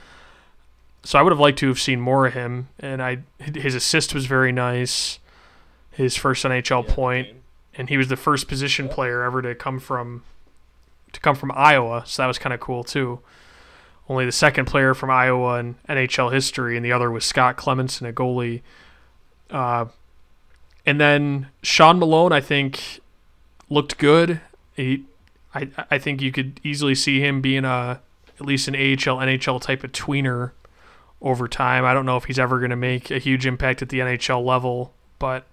So 1.05 1.17
I 1.17 1.21
would 1.21 1.31
have 1.31 1.39
liked 1.39 1.59
to 1.59 1.67
have 1.67 1.79
seen 1.79 2.01
more 2.01 2.27
of 2.27 2.33
him. 2.33 2.67
And 2.79 3.01
I 3.01 3.19
his 3.39 3.75
assist 3.75 4.13
was 4.13 4.25
very 4.25 4.51
nice. 4.51 5.19
His 5.91 6.17
first 6.17 6.43
NHL 6.43 6.85
point, 6.87 7.29
and 7.73 7.87
he 7.87 7.95
was 7.95 8.09
the 8.09 8.17
first 8.17 8.49
position 8.49 8.89
player 8.89 9.23
ever 9.23 9.41
to 9.41 9.55
come 9.55 9.79
from 9.79 10.23
to 11.13 11.19
come 11.21 11.35
from 11.35 11.51
Iowa. 11.55 12.03
So 12.05 12.21
that 12.21 12.27
was 12.27 12.37
kind 12.37 12.53
of 12.53 12.59
cool 12.59 12.83
too 12.83 13.21
only 14.07 14.25
the 14.25 14.31
second 14.31 14.65
player 14.65 14.93
from 14.93 15.09
Iowa 15.09 15.59
in 15.59 15.75
NHL 15.89 16.31
history, 16.31 16.75
and 16.75 16.85
the 16.85 16.91
other 16.91 17.09
was 17.09 17.25
Scott 17.25 17.57
Clemmensen, 17.57 18.07
a 18.07 18.13
goalie. 18.13 18.61
Uh, 19.49 19.85
and 20.85 21.01
then 21.01 21.47
Sean 21.63 21.97
Malone, 21.97 22.31
I 22.31 22.41
think, 22.41 23.01
looked 23.69 23.97
good. 23.97 24.41
He, 24.75 25.05
I, 25.53 25.69
I 25.89 25.97
think 25.97 26.21
you 26.21 26.31
could 26.31 26.59
easily 26.63 26.93
see 26.93 27.19
him 27.19 27.41
being 27.41 27.65
a 27.65 28.01
at 28.37 28.45
least 28.45 28.67
an 28.67 28.75
AHL 28.75 29.17
NHL 29.19 29.61
type 29.61 29.83
of 29.83 29.93
tweener 29.93 30.51
over 31.25 31.47
time. 31.47 31.83
I 31.83 31.93
don't 31.93 32.05
know 32.05 32.15
if 32.15 32.25
he's 32.25 32.39
ever 32.39 32.59
going 32.59 32.69
to 32.69 32.77
make 32.77 33.11
a 33.11 33.17
huge 33.17 33.45
impact 33.45 33.81
at 33.81 33.89
the 33.89 33.99
NHL 33.99 34.45
level, 34.45 34.93
but 35.19 35.45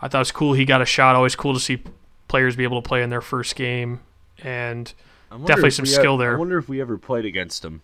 I 0.00 0.06
thought 0.06 0.18
it 0.18 0.20
was 0.20 0.32
cool 0.32 0.52
he 0.52 0.64
got 0.64 0.82
a 0.82 0.86
shot. 0.86 1.16
Always 1.16 1.34
cool 1.34 1.54
to 1.54 1.60
see 1.60 1.82
players 2.28 2.54
be 2.54 2.64
able 2.64 2.80
to 2.80 2.86
play 2.86 3.02
in 3.02 3.10
their 3.10 3.22
first 3.22 3.56
game, 3.56 4.00
and 4.38 4.92
definitely 5.30 5.70
some 5.70 5.86
skill 5.86 6.18
there. 6.18 6.36
I 6.36 6.38
wonder 6.38 6.58
if 6.58 6.68
we 6.68 6.80
ever 6.80 6.98
played 6.98 7.24
against 7.24 7.64
him. 7.64 7.80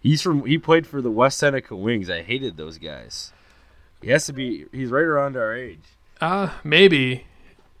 He's 0.00 0.20
from. 0.20 0.44
He 0.44 0.58
played 0.58 0.86
for 0.86 1.00
the 1.00 1.10
West 1.10 1.38
Seneca 1.38 1.74
Wings. 1.74 2.10
I 2.10 2.22
hated 2.22 2.56
those 2.56 2.78
guys. 2.78 3.32
He 4.02 4.10
has 4.10 4.26
to 4.26 4.32
be. 4.32 4.66
He's 4.72 4.90
right 4.90 5.04
around 5.04 5.36
our 5.36 5.54
age. 5.54 5.80
Uh, 6.20 6.50
maybe, 6.62 7.26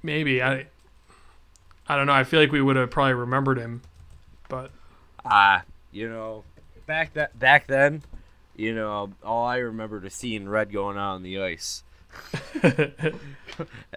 maybe 0.02 0.42
I. 0.42 0.66
I 1.88 1.96
don't 1.96 2.06
know. 2.06 2.12
I 2.12 2.24
feel 2.24 2.40
like 2.40 2.50
we 2.50 2.62
would 2.62 2.76
have 2.76 2.90
probably 2.90 3.14
remembered 3.14 3.58
him, 3.58 3.82
but 4.48 4.70
ah, 5.24 5.58
uh, 5.58 5.62
you 5.92 6.08
know, 6.08 6.42
back 6.86 7.14
that 7.14 7.38
back 7.38 7.66
then, 7.68 8.02
you 8.56 8.74
know, 8.74 9.12
all 9.22 9.46
I 9.46 9.58
remember 9.58 10.04
is 10.04 10.14
seeing 10.14 10.48
red 10.48 10.72
going 10.72 10.96
on, 10.96 11.16
on 11.16 11.22
the 11.22 11.40
ice. 11.40 11.84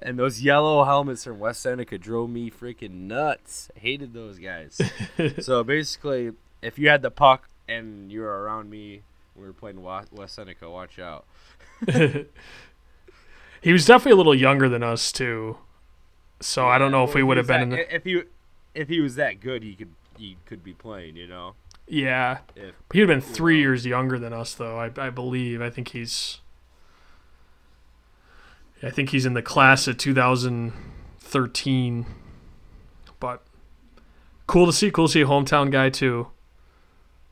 and 0.02 0.20
those 0.20 0.42
yellow 0.42 0.84
helmets 0.84 1.24
from 1.24 1.40
West 1.40 1.62
Seneca 1.62 1.98
drove 1.98 2.30
me 2.30 2.52
freaking 2.52 3.08
nuts. 3.08 3.72
I 3.76 3.80
hated 3.80 4.14
those 4.14 4.38
guys. 4.38 4.80
so 5.40 5.64
basically, 5.64 6.32
if 6.62 6.78
you 6.78 6.90
had 6.90 7.02
the 7.02 7.12
puck 7.12 7.50
and 7.68 8.12
you 8.12 8.22
were 8.22 8.44
around 8.44 8.70
me, 8.70 9.04
we 9.36 9.46
were 9.46 9.54
playing 9.54 9.82
West 9.82 10.36
Seneca. 10.36 10.70
Watch 10.70 11.00
out. 11.00 11.26
he 13.62 13.72
was 13.72 13.86
definitely 13.86 14.12
a 14.12 14.18
little 14.18 14.36
younger 14.36 14.68
than 14.68 14.84
us 14.84 15.14
too, 15.14 15.58
so 16.42 16.64
yeah, 16.66 16.72
I 16.72 16.78
don't 16.78 16.92
know 16.92 17.06
if 17.06 17.16
we 17.16 17.24
would 17.24 17.38
have 17.38 17.48
been 17.48 17.70
that, 17.70 17.80
in 17.80 17.88
the. 17.88 17.96
If 17.96 18.04
he 18.04 18.24
if 18.76 18.90
he 18.90 19.00
was 19.00 19.16
that 19.16 19.40
good, 19.40 19.64
he 19.64 19.76
could 19.76 19.94
he 20.18 20.36
could 20.46 20.62
be 20.62 20.74
playing. 20.74 21.16
You 21.16 21.28
know. 21.28 21.56
Yeah, 21.92 22.40
if, 22.56 22.76
he'd 22.94 23.00
have 23.00 23.08
been 23.08 23.20
three 23.20 23.56
know. 23.56 23.62
years 23.62 23.84
younger 23.86 24.20
than 24.20 24.32
us, 24.32 24.54
though. 24.54 24.80
I 24.80 24.92
I 24.96 25.10
believe. 25.10 25.60
I 25.62 25.72
think 25.72 25.88
he's. 25.90 26.40
I 28.82 28.90
think 28.92 29.10
he's 29.10 29.26
in 29.26 29.34
the 29.34 29.42
class 29.42 29.88
of 29.88 29.98
2013, 29.98 32.06
but 33.20 33.42
cool 34.48 34.68
to 34.68 34.74
see. 34.74 34.92
Cool 34.92 35.08
to 35.08 35.14
see 35.14 35.22
a 35.22 35.26
hometown 35.26 35.72
guy 35.72 35.90
too. 35.90 36.28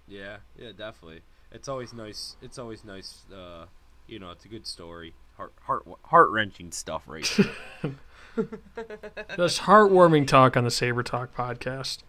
Yeah, 0.07 0.37
yeah, 0.57 0.71
definitely. 0.75 1.21
It's 1.51 1.67
always 1.67 1.93
nice. 1.93 2.35
It's 2.41 2.57
always 2.57 2.83
nice. 2.83 3.25
Uh, 3.33 3.65
you 4.07 4.17
know, 4.17 4.31
it's 4.31 4.45
a 4.45 4.47
good 4.47 4.65
story. 4.65 5.13
Heart, 5.37 5.53
heart, 5.65 5.83
heart 6.05 6.31
wrenching 6.31 6.71
stuff, 6.71 7.03
right? 7.05 7.23
Just 9.35 9.61
heartwarming 9.61 10.27
talk 10.27 10.57
on 10.57 10.63
the 10.63 10.71
Saber 10.71 11.03
Talk 11.03 11.35
podcast. 11.35 11.99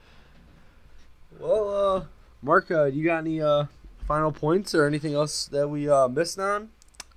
Well, 1.38 1.68
uh, 1.68 2.04
Mark, 2.42 2.70
uh, 2.70 2.84
you 2.84 3.04
got 3.04 3.18
any 3.18 3.40
uh, 3.40 3.64
final 4.06 4.32
points 4.32 4.74
or 4.74 4.86
anything 4.86 5.14
else 5.14 5.46
that 5.46 5.68
we 5.68 5.88
uh, 5.88 6.08
missed 6.08 6.38
on? 6.38 6.70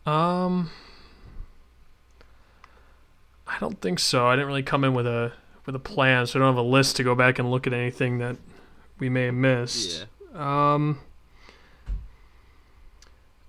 Um, 0.06 0.72
I 3.48 3.57
don't 3.60 3.80
think 3.81 3.99
so. 3.99 4.27
I 4.27 4.35
didn't 4.35 4.48
really 4.48 4.64
come 4.64 4.84
in 4.84 4.93
with 4.93 5.07
a 5.07 5.34
with 5.65 5.76
a 5.76 5.80
plan, 5.80 6.26
so 6.26 6.39
I 6.39 6.41
don't 6.41 6.56
have 6.56 6.64
a 6.64 6.68
list 6.68 6.95
to 6.95 7.03
go 7.03 7.14
back 7.14 7.38
and 7.38 7.52
look 7.52 7.68
at 7.68 7.73
anything 7.73 8.18
that 8.18 8.38
we 8.98 9.10
may 9.10 9.26
have 9.26 9.35
missed. 9.35 10.07
Yeah. 10.34 10.73
Um, 10.73 10.99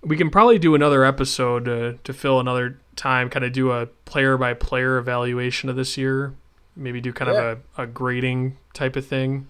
we 0.01 0.17
can 0.17 0.29
probably 0.29 0.59
do 0.59 0.75
another 0.75 1.05
episode 1.05 1.65
to, 1.65 1.97
to 2.03 2.13
fill 2.13 2.39
another 2.39 2.79
time, 2.95 3.29
kind 3.29 3.45
of 3.45 3.53
do 3.53 3.71
a 3.71 3.87
player 4.05 4.37
by 4.37 4.53
player 4.53 4.97
evaluation 4.97 5.69
of 5.69 5.75
this 5.75 5.97
year. 5.97 6.33
Maybe 6.75 7.01
do 7.01 7.13
kind 7.13 7.31
yeah. 7.31 7.39
of 7.39 7.59
a, 7.77 7.83
a 7.83 7.87
grading 7.87 8.57
type 8.73 8.95
of 8.95 9.05
thing. 9.05 9.47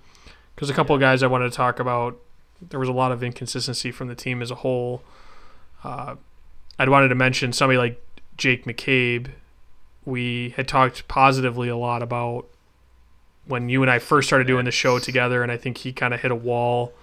Because 0.56 0.70
a 0.70 0.74
couple 0.74 0.96
of 0.96 1.02
guys 1.02 1.24
I 1.24 1.28
wanted 1.28 1.52
to 1.52 1.56
talk 1.56 1.80
about, 1.80 2.18
there 2.62 2.80
was 2.80 2.90
a 2.90 2.94
lot 2.94 3.12
of 3.12 3.24
inconsistency 3.24 3.92
from 3.92 4.08
the 4.08 4.16
team 4.16 4.42
as 4.42 4.52
a 4.52 4.56
whole. 4.56 5.02
Uh, 5.84 6.16
I'd 6.80 6.90
wanted 6.90 7.10
to 7.10 7.16
mention 7.16 7.54
somebody 7.54 7.78
like 7.78 8.02
Jake 8.38 8.66
McCabe. 8.66 9.32
We 10.06 10.54
had 10.56 10.68
talked 10.68 11.08
positively 11.08 11.70
a 11.70 11.78
lot 11.78 12.04
about 12.04 12.48
when 13.46 13.70
you 13.70 13.82
and 13.82 13.92
I 13.92 14.00
first 14.00 14.28
started 14.28 14.48
doing 14.48 14.66
the 14.66 14.72
show 14.72 15.00
together, 15.00 15.44
and 15.44 15.52
I 15.52 15.58
think 15.58 15.80
he 15.80 15.92
kind 15.94 16.14
of 16.14 16.22
hit 16.22 16.32
a 16.32 16.36
wall 16.36 16.94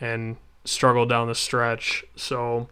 and 0.00 0.36
struggled 0.64 1.08
down 1.08 1.28
the 1.28 1.34
stretch. 1.34 2.04
So 2.16 2.68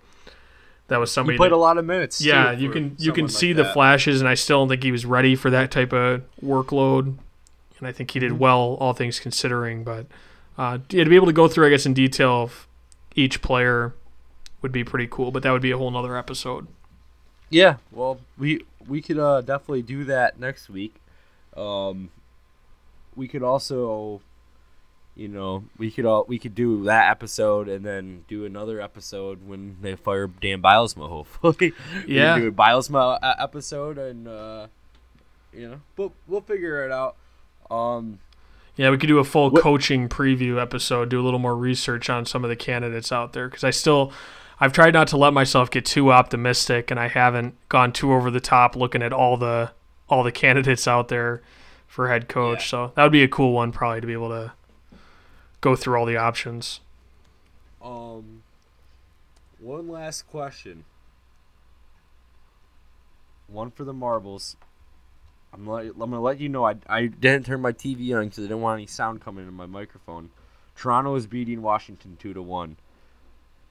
that 0.89 0.99
was 0.99 1.11
somebody 1.11 1.35
he 1.35 1.39
played 1.39 1.53
that, 1.53 1.57
a 1.57 1.59
lot 1.59 1.79
of 1.79 1.85
minutes. 1.85 2.21
Yeah, 2.21 2.53
you 2.53 2.71
can 2.71 2.97
you 2.99 3.13
can 3.13 3.29
see 3.29 3.55
like 3.55 3.67
the 3.67 3.73
flashes, 3.73 4.21
and 4.21 4.29
I 4.29 4.35
still 4.35 4.61
don't 4.61 4.69
think 4.69 4.83
he 4.83 4.93
was 4.93 5.07
ready 5.07 5.37
for 5.37 5.51
that 5.51 5.71
type 5.71 5.93
of 5.93 6.23
workload. 6.45 7.17
And 7.81 7.89
I 7.89 7.93
think 7.93 8.13
he 8.13 8.21
did 8.21 8.33
mm-hmm. 8.33 8.41
well, 8.41 8.77
all 8.81 8.93
things 8.93 9.19
considering. 9.19 9.83
But 9.83 10.07
uh, 10.57 10.79
yeah, 10.91 11.05
to 11.05 11.11
be 11.11 11.17
able 11.17 11.27
to 11.27 11.33
go 11.33 11.49
through, 11.49 11.67
I 11.67 11.71
guess, 11.71 11.87
in 11.87 11.95
detail 11.95 12.43
of 12.43 12.69
each 13.17 13.43
player 13.43 13.95
would 14.63 14.73
be 14.73 14.85
pretty 14.85 15.09
cool. 15.11 15.31
But 15.31 15.43
that 15.43 15.51
would 15.51 15.63
be 15.63 15.71
a 15.71 15.79
whole 15.79 15.91
nother 15.91 16.17
episode. 16.17 16.69
Yeah, 17.49 17.77
well, 17.91 18.21
we 18.39 18.65
we 18.87 19.03
could 19.03 19.19
uh, 19.19 19.41
definitely 19.41 19.83
do 19.83 20.05
that 20.05 20.39
next 20.39 20.69
week. 20.69 20.95
Um, 21.57 22.11
we 23.17 23.27
could 23.27 23.43
also 23.43 24.21
you 25.21 25.29
know, 25.29 25.65
we 25.77 25.91
could 25.91 26.07
all 26.07 26.25
we 26.27 26.39
could 26.39 26.55
do 26.55 26.85
that 26.85 27.11
episode 27.11 27.69
and 27.69 27.85
then 27.85 28.25
do 28.27 28.47
another 28.47 28.81
episode 28.81 29.47
when 29.47 29.77
they 29.83 29.95
fire 29.95 30.27
Dan 30.27 30.63
Bylsma. 30.63 31.09
Hopefully, 31.09 31.75
yeah, 32.07 32.39
do 32.39 32.49
a 32.49 32.53
Bylsma 32.53 33.19
uh, 33.21 33.35
episode 33.39 33.99
and 33.99 34.27
uh, 34.27 34.69
you 35.53 35.69
know, 35.69 35.81
but 35.97 36.13
we'll 36.27 36.41
figure 36.41 36.87
it 36.87 36.91
out. 36.93 37.17
Um, 37.71 38.19
yeah, 38.77 38.91
we 38.91 38.99
could 38.99 39.09
do 39.09 39.19
a 39.19 39.25
full 39.25 39.51
what, 39.51 39.63
coaching 39.63 40.09
preview 40.09 40.61
episode, 40.61 41.09
do 41.09 41.21
a 41.21 41.25
little 41.25 41.39
more 41.39 41.57
research 41.57 42.09
on 42.09 42.25
some 42.27 42.45
of 42.45 42.51
the 42.51 42.57
candidates 42.57 43.13
out 43.13 43.33
there 43.33 43.49
because 43.49 43.65
I 43.65 43.71
still. 43.71 44.13
I've 44.63 44.75
tried 44.75 44.93
not 44.93 45.09
to 45.09 45.17
let 45.17 45.33
myself 45.33 45.71
get 45.71 45.87
too 45.87 46.13
optimistic, 46.13 46.91
and 46.91 47.01
I 47.01 47.09
haven't 47.09 47.55
gone 47.71 47.93
too 47.93 48.13
over 48.13 48.31
the 48.31 48.41
top 48.41 48.77
looking 48.77 49.03
at 49.03 49.13
all 49.13 49.39
the 49.39 49.73
all 50.09 50.23
the 50.23 50.33
candidates 50.45 50.87
out 50.87 51.09
there 51.09 51.41
for 51.87 52.09
head 52.09 52.29
coach. 52.29 52.61
Yeah. 52.65 52.89
So 52.89 52.93
that 52.95 53.03
would 53.03 53.13
be 53.13 53.23
a 53.23 53.29
cool 53.29 53.53
one, 53.53 53.73
probably 53.73 54.01
to 54.01 54.07
be 54.07 54.13
able 54.13 54.29
to 54.29 54.53
go 55.61 55.77
through 55.77 55.99
all 55.99 56.07
the 56.07 56.17
options. 56.17 56.81
Um, 57.83 58.43
one 59.59 59.89
last 59.89 60.29
question. 60.31 60.85
One 63.49 63.71
for 63.71 63.85
the 63.85 63.93
marbles. 63.93 64.57
I'm 65.53 65.67
let, 65.67 65.87
I'm 65.87 65.99
gonna 65.99 66.21
let 66.21 66.41
you 66.41 66.49
know 66.49 66.65
I, 66.65 66.77
I 66.89 67.07
didn't 67.07 67.47
turn 67.47 67.61
my 67.61 67.73
TV 67.73 68.15
on 68.15 68.25
because 68.25 68.39
I 68.39 68.43
didn't 68.43 68.61
want 68.61 68.79
any 68.79 68.87
sound 68.87 69.21
coming 69.21 69.47
in 69.47 69.55
my 69.55 69.67
microphone. 69.67 70.31
Toronto 70.77 71.15
is 71.17 71.27
beating 71.27 71.63
Washington 71.63 72.17
two 72.19 72.33
to 72.35 72.43
one. 72.43 72.77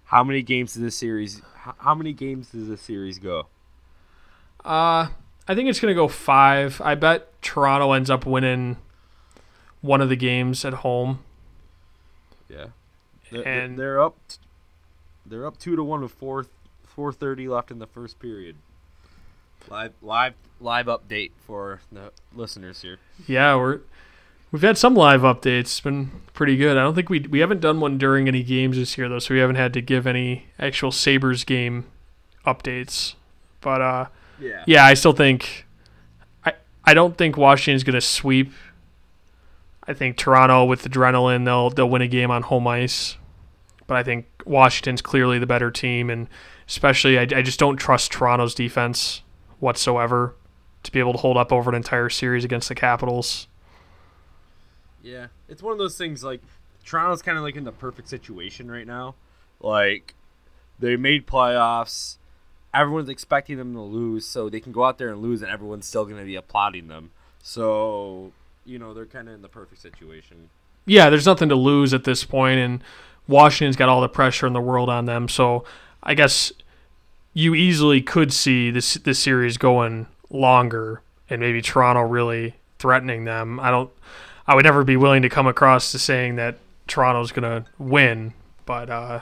How 0.06 0.24
many 0.24 0.42
games 0.42 0.74
does 0.74 0.82
this 0.82 0.96
series? 0.96 1.42
How, 1.56 1.76
how 1.80 1.96
many 1.96 2.14
games 2.14 2.50
does 2.50 2.68
this 2.68 2.82
series 2.82 3.20
go? 3.20 3.48
Uh, 4.66 5.08
I 5.48 5.56
think 5.56 5.70
it's 5.70 5.80
gonna 5.80 5.94
go 5.94 6.08
five. 6.08 6.82
I 6.84 6.96
bet 6.96 7.42
Toronto 7.42 7.94
ends 7.94 8.10
up 8.10 8.26
winning 8.26 8.78
one 9.82 10.02
of 10.02 10.10
the 10.10 10.16
games 10.16 10.66
at 10.66 10.74
home. 10.74 11.20
Yeah, 12.50 12.68
they're, 13.32 13.48
and 13.48 13.80
they're 13.80 14.02
up. 14.02 14.18
They're 15.26 15.46
up 15.46 15.58
two 15.58 15.76
to 15.76 15.84
one 15.84 16.02
with 16.02 16.12
four 16.12 16.48
four 16.84 17.14
thirty 17.14 17.48
left 17.48 17.72
in 17.72 17.80
the 17.80 17.88
first 17.88 18.20
period. 18.20 18.58
Live 19.68 19.94
live 20.02 20.34
live 20.60 20.86
update 20.88 21.32
for 21.46 21.82
the 21.92 22.12
listeners 22.34 22.82
here. 22.82 22.98
Yeah, 23.28 23.56
we're 23.56 23.82
we've 24.52 24.62
had 24.62 24.78
some 24.78 24.96
live 24.96 25.22
updates. 25.22 25.60
It's 25.60 25.80
been 25.82 26.12
pretty 26.34 26.58
good. 26.58 26.78
I 26.78 26.82
don't 26.82 26.96
think 26.96 27.10
we 27.10 27.20
we 27.22 27.40
haven't 27.40 27.62
done 27.62 27.80
one 27.80 27.98
during 27.98 28.28
any 28.28 28.44
games 28.44 28.78
this 28.78 28.98
year 28.98 29.10
though, 29.10 29.20
so 29.20 29.34
we 29.34 29.40
haven't 29.40 29.58
had 29.58 29.74
to 29.74 29.82
give 29.82 30.08
any 30.08 30.46
actual 30.58 30.92
Sabres 30.92 31.44
game 31.44 31.86
updates. 32.46 33.16
But 33.62 33.82
uh, 33.82 34.06
yeah, 34.40 34.64
yeah, 34.66 34.86
I 34.86 34.94
still 34.94 35.14
think 35.14 35.66
I 36.46 36.54
I 36.86 36.94
don't 36.94 37.18
think 37.18 37.38
Washington's 37.38 37.84
gonna 37.84 38.02
sweep 38.02 38.52
I 39.90 39.94
think 39.94 40.18
Toronto 40.18 40.66
with 40.66 40.88
adrenaline 40.88 41.46
they'll 41.46 41.72
they'll 41.72 41.90
win 41.90 42.04
a 42.04 42.08
game 42.08 42.30
on 42.30 42.44
home 42.44 42.68
ice, 42.68 43.18
but 43.88 43.98
I 43.98 44.04
think 44.04 44.28
Washington's 44.46 45.02
clearly 45.02 45.40
the 45.40 45.48
better 45.48 45.72
team, 45.72 46.12
and 46.12 46.28
especially 46.68 47.18
I, 47.18 47.24
I 47.24 47.42
just 47.42 47.60
don't 47.60 47.78
trust 47.78 48.12
Toronto's 48.12 48.54
defense 48.54 49.24
whatsoever 49.60 50.36
to 50.84 50.92
be 50.92 51.00
able 51.00 51.14
to 51.14 51.20
hold 51.20 51.38
up 51.38 51.52
over 51.52 51.70
an 51.70 51.76
entire 51.76 52.10
series 52.10 52.44
against 52.44 52.70
the 52.70 52.76
Capitals. 52.76 53.48
Yeah, 55.02 55.28
it's 55.48 55.62
one 55.62 55.74
of 55.74 55.78
those 55.78 55.98
things 55.98 56.24
like 56.24 56.42
Toronto's 56.86 57.22
kind 57.22 57.38
of 57.38 57.44
like 57.44 57.56
in 57.56 57.64
the 57.64 57.72
perfect 57.72 58.10
situation 58.10 58.70
right 58.70 58.88
now. 58.88 59.16
Like 59.60 60.16
they 60.80 60.96
made 60.96 61.28
playoffs, 61.28 62.18
everyone's 62.74 63.10
expecting 63.10 63.58
them 63.58 63.74
to 63.74 63.82
lose, 63.82 64.26
so 64.26 64.50
they 64.50 64.60
can 64.60 64.72
go 64.72 64.84
out 64.84 64.98
there 64.98 65.10
and 65.10 65.22
lose, 65.22 65.42
and 65.42 65.52
everyone's 65.52 65.86
still 65.86 66.06
going 66.06 66.18
to 66.18 66.26
be 66.26 66.36
applauding 66.36 66.88
them. 66.88 67.12
So 67.42 68.32
you 68.66 68.80
know 68.80 68.94
they're 68.94 69.06
kind 69.06 69.28
of 69.28 69.36
in 69.36 69.42
the 69.42 69.50
perfect 69.50 69.82
situation. 69.82 70.50
Yeah, 70.86 71.10
there's 71.10 71.26
nothing 71.26 71.50
to 71.50 71.56
lose 71.56 71.94
at 71.94 72.04
this 72.04 72.24
point, 72.24 72.60
and 72.60 72.84
Washington's 73.28 73.76
got 73.76 73.90
all 73.90 74.02
the 74.02 74.10
pressure 74.10 74.48
in 74.48 74.54
the 74.54 74.62
world 74.62 74.90
on 74.90 75.06
them. 75.06 75.28
So 75.28 75.64
I 76.02 76.14
guess 76.14 76.52
you 77.40 77.56
easily 77.56 78.02
could 78.02 78.34
see 78.34 78.70
this 78.70 78.96
this 78.96 79.18
series 79.18 79.58
going 79.58 80.08
longer, 80.30 81.02
and 81.30 81.40
maybe 81.40 81.62
Toronto 81.62 82.02
really 82.02 82.56
threatening 82.78 83.24
them. 83.24 83.60
I 83.60 83.72
don't. 83.72 83.90
I 84.46 84.56
would 84.56 84.66
never 84.66 84.84
be 84.84 84.98
willing 84.98 85.22
to 85.22 85.30
come 85.30 85.48
across 85.48 85.92
to 85.94 86.00
saying 86.00 86.36
that 86.36 86.58
Toronto's 86.88 87.32
gonna 87.32 87.66
win, 87.78 88.34
but 88.66 88.90
uh, 88.90 89.22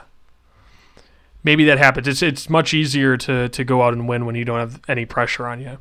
maybe 1.43 1.63
that 1.65 1.77
happens. 1.77 2.07
It's 2.07 2.23
it's 2.23 2.49
much 2.49 2.73
easier 2.73 3.17
to 3.17 3.49
to 3.49 3.63
go 3.63 3.83
out 3.83 3.93
and 3.93 4.07
win 4.07 4.25
when 4.25 4.35
you 4.35 4.45
don't 4.45 4.59
have 4.59 4.81
any 4.87 5.05
pressure 5.05 5.45
on 5.45 5.61
you. 5.61 5.77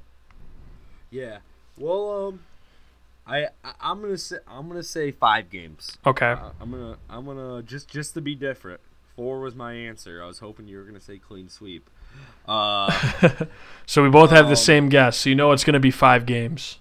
Yeah. 1.11 1.39
Well, 1.79 2.27
um, 2.29 2.41
I, 3.27 3.47
I 3.65 3.73
I'm 3.81 4.03
gonna 4.03 4.19
say 4.19 4.37
I'm 4.47 4.69
gonna 4.69 4.83
say 4.83 5.11
five 5.11 5.49
games. 5.49 5.97
Okay. 6.05 6.33
Uh, 6.33 6.51
I'm 6.61 6.71
gonna 6.71 6.97
I'm 7.09 7.25
gonna 7.25 7.63
just 7.63 7.89
just 7.89 8.13
to 8.15 8.21
be 8.21 8.35
different. 8.35 8.81
Four 9.15 9.41
was 9.41 9.55
my 9.55 9.73
answer. 9.73 10.23
I 10.23 10.27
was 10.27 10.41
hoping 10.41 10.69
you 10.69 10.77
were 10.77 10.85
gonna 10.85 11.01
say 11.01 11.17
clean 11.17 11.49
sweep. 11.49 11.89
Uh, 12.47 12.91
so 13.87 14.03
we 14.03 14.09
both 14.11 14.31
have 14.31 14.47
the 14.47 14.53
Um, 14.53 14.57
same 14.57 14.89
guess. 14.89 15.19
So 15.19 15.29
you 15.31 15.35
know 15.37 15.53
it's 15.53 15.65
gonna 15.65 15.81
be 15.81 15.91
five 15.91 16.27
games. 16.27 16.79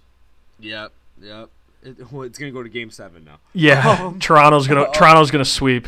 yep, 0.60 0.92
yep. 1.22 1.50
It, 1.84 2.12
well, 2.12 2.24
it's 2.24 2.38
gonna 2.40 2.52
go 2.52 2.64
to 2.64 2.70
game 2.70 2.90
seven 2.92 3.24
now. 3.26 3.40
Yeah. 3.54 3.88
Um, 4.02 4.20
Toronto's 4.20 4.68
gonna 4.68 4.84
uh, 4.84 4.92
Toronto's 4.94 5.32
gonna 5.32 5.46
sweep. 5.46 5.88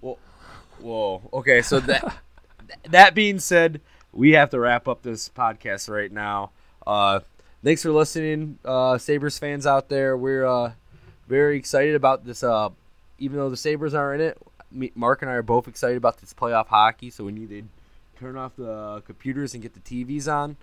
Well, 0.00 0.18
Whoa. 0.80 1.22
Okay, 1.32 1.62
so 1.62 1.80
that 1.80 2.16
that 2.88 3.14
being 3.14 3.38
said, 3.38 3.80
we 4.12 4.32
have 4.32 4.50
to 4.50 4.60
wrap 4.60 4.88
up 4.88 5.02
this 5.02 5.28
podcast 5.28 5.88
right 5.88 6.10
now. 6.12 6.50
Uh, 6.86 7.20
thanks 7.62 7.82
for 7.82 7.90
listening, 7.90 8.58
uh, 8.64 8.98
Sabres 8.98 9.38
fans 9.38 9.66
out 9.66 9.88
there. 9.88 10.16
We're 10.16 10.46
uh, 10.46 10.72
very 11.28 11.56
excited 11.56 11.94
about 11.94 12.24
this. 12.24 12.42
Uh, 12.42 12.70
even 13.18 13.38
though 13.38 13.48
the 13.50 13.56
Sabres 13.56 13.94
aren't 13.94 14.20
in 14.20 14.28
it, 14.28 14.94
Mark 14.96 15.22
and 15.22 15.30
I 15.30 15.34
are 15.34 15.42
both 15.42 15.68
excited 15.68 15.96
about 15.96 16.18
this 16.18 16.34
playoff 16.34 16.66
hockey. 16.66 17.08
So 17.10 17.24
we 17.24 17.32
need 17.32 17.48
to 17.50 17.62
turn 18.14 18.36
off 18.36 18.56
the 18.56 19.02
computers 19.06 19.54
and 19.54 19.62
get 19.62 19.74
the 19.74 19.80
TVs 19.80 20.32
on, 20.32 20.56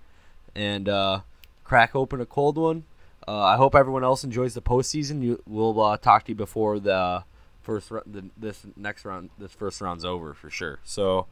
and 0.56 0.90
uh, 0.90 1.22
crack 1.64 1.96
open 1.96 2.22
a 2.22 2.26
cold 2.26 2.58
one. 2.58 2.86
Uh, 3.28 3.40
I 3.44 3.56
hope 3.56 3.76
everyone 3.76 4.04
else 4.04 4.24
enjoys 4.24 4.54
the 4.54 4.62
postseason. 4.62 5.22
You, 5.22 5.42
we'll 5.48 5.80
uh, 5.82 5.98
talk 5.98 6.26
to 6.26 6.32
you 6.32 6.36
before 6.36 6.80
the 6.80 7.24
first 7.62 7.90
the, 7.90 8.26
this 8.36 8.66
next 8.76 9.06
round 9.06 9.30
this 9.38 9.52
first 9.52 9.80
round's 9.82 10.04
over 10.04 10.34
for 10.34 10.50
sure. 10.50 10.80
So, 10.84 11.28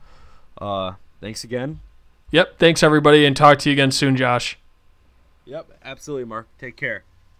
uh, 0.59 0.93
thanks 1.19 1.43
again. 1.43 1.79
Yep. 2.31 2.59
Thanks 2.59 2.83
everybody, 2.83 3.25
and 3.25 3.35
talk 3.35 3.57
to 3.59 3.69
you 3.69 3.73
again 3.73 3.91
soon, 3.91 4.15
Josh. 4.15 4.59
Yep, 5.45 5.79
absolutely, 5.83 6.25
Mark. 6.25 6.47
Take 6.59 6.75
care. 6.75 7.03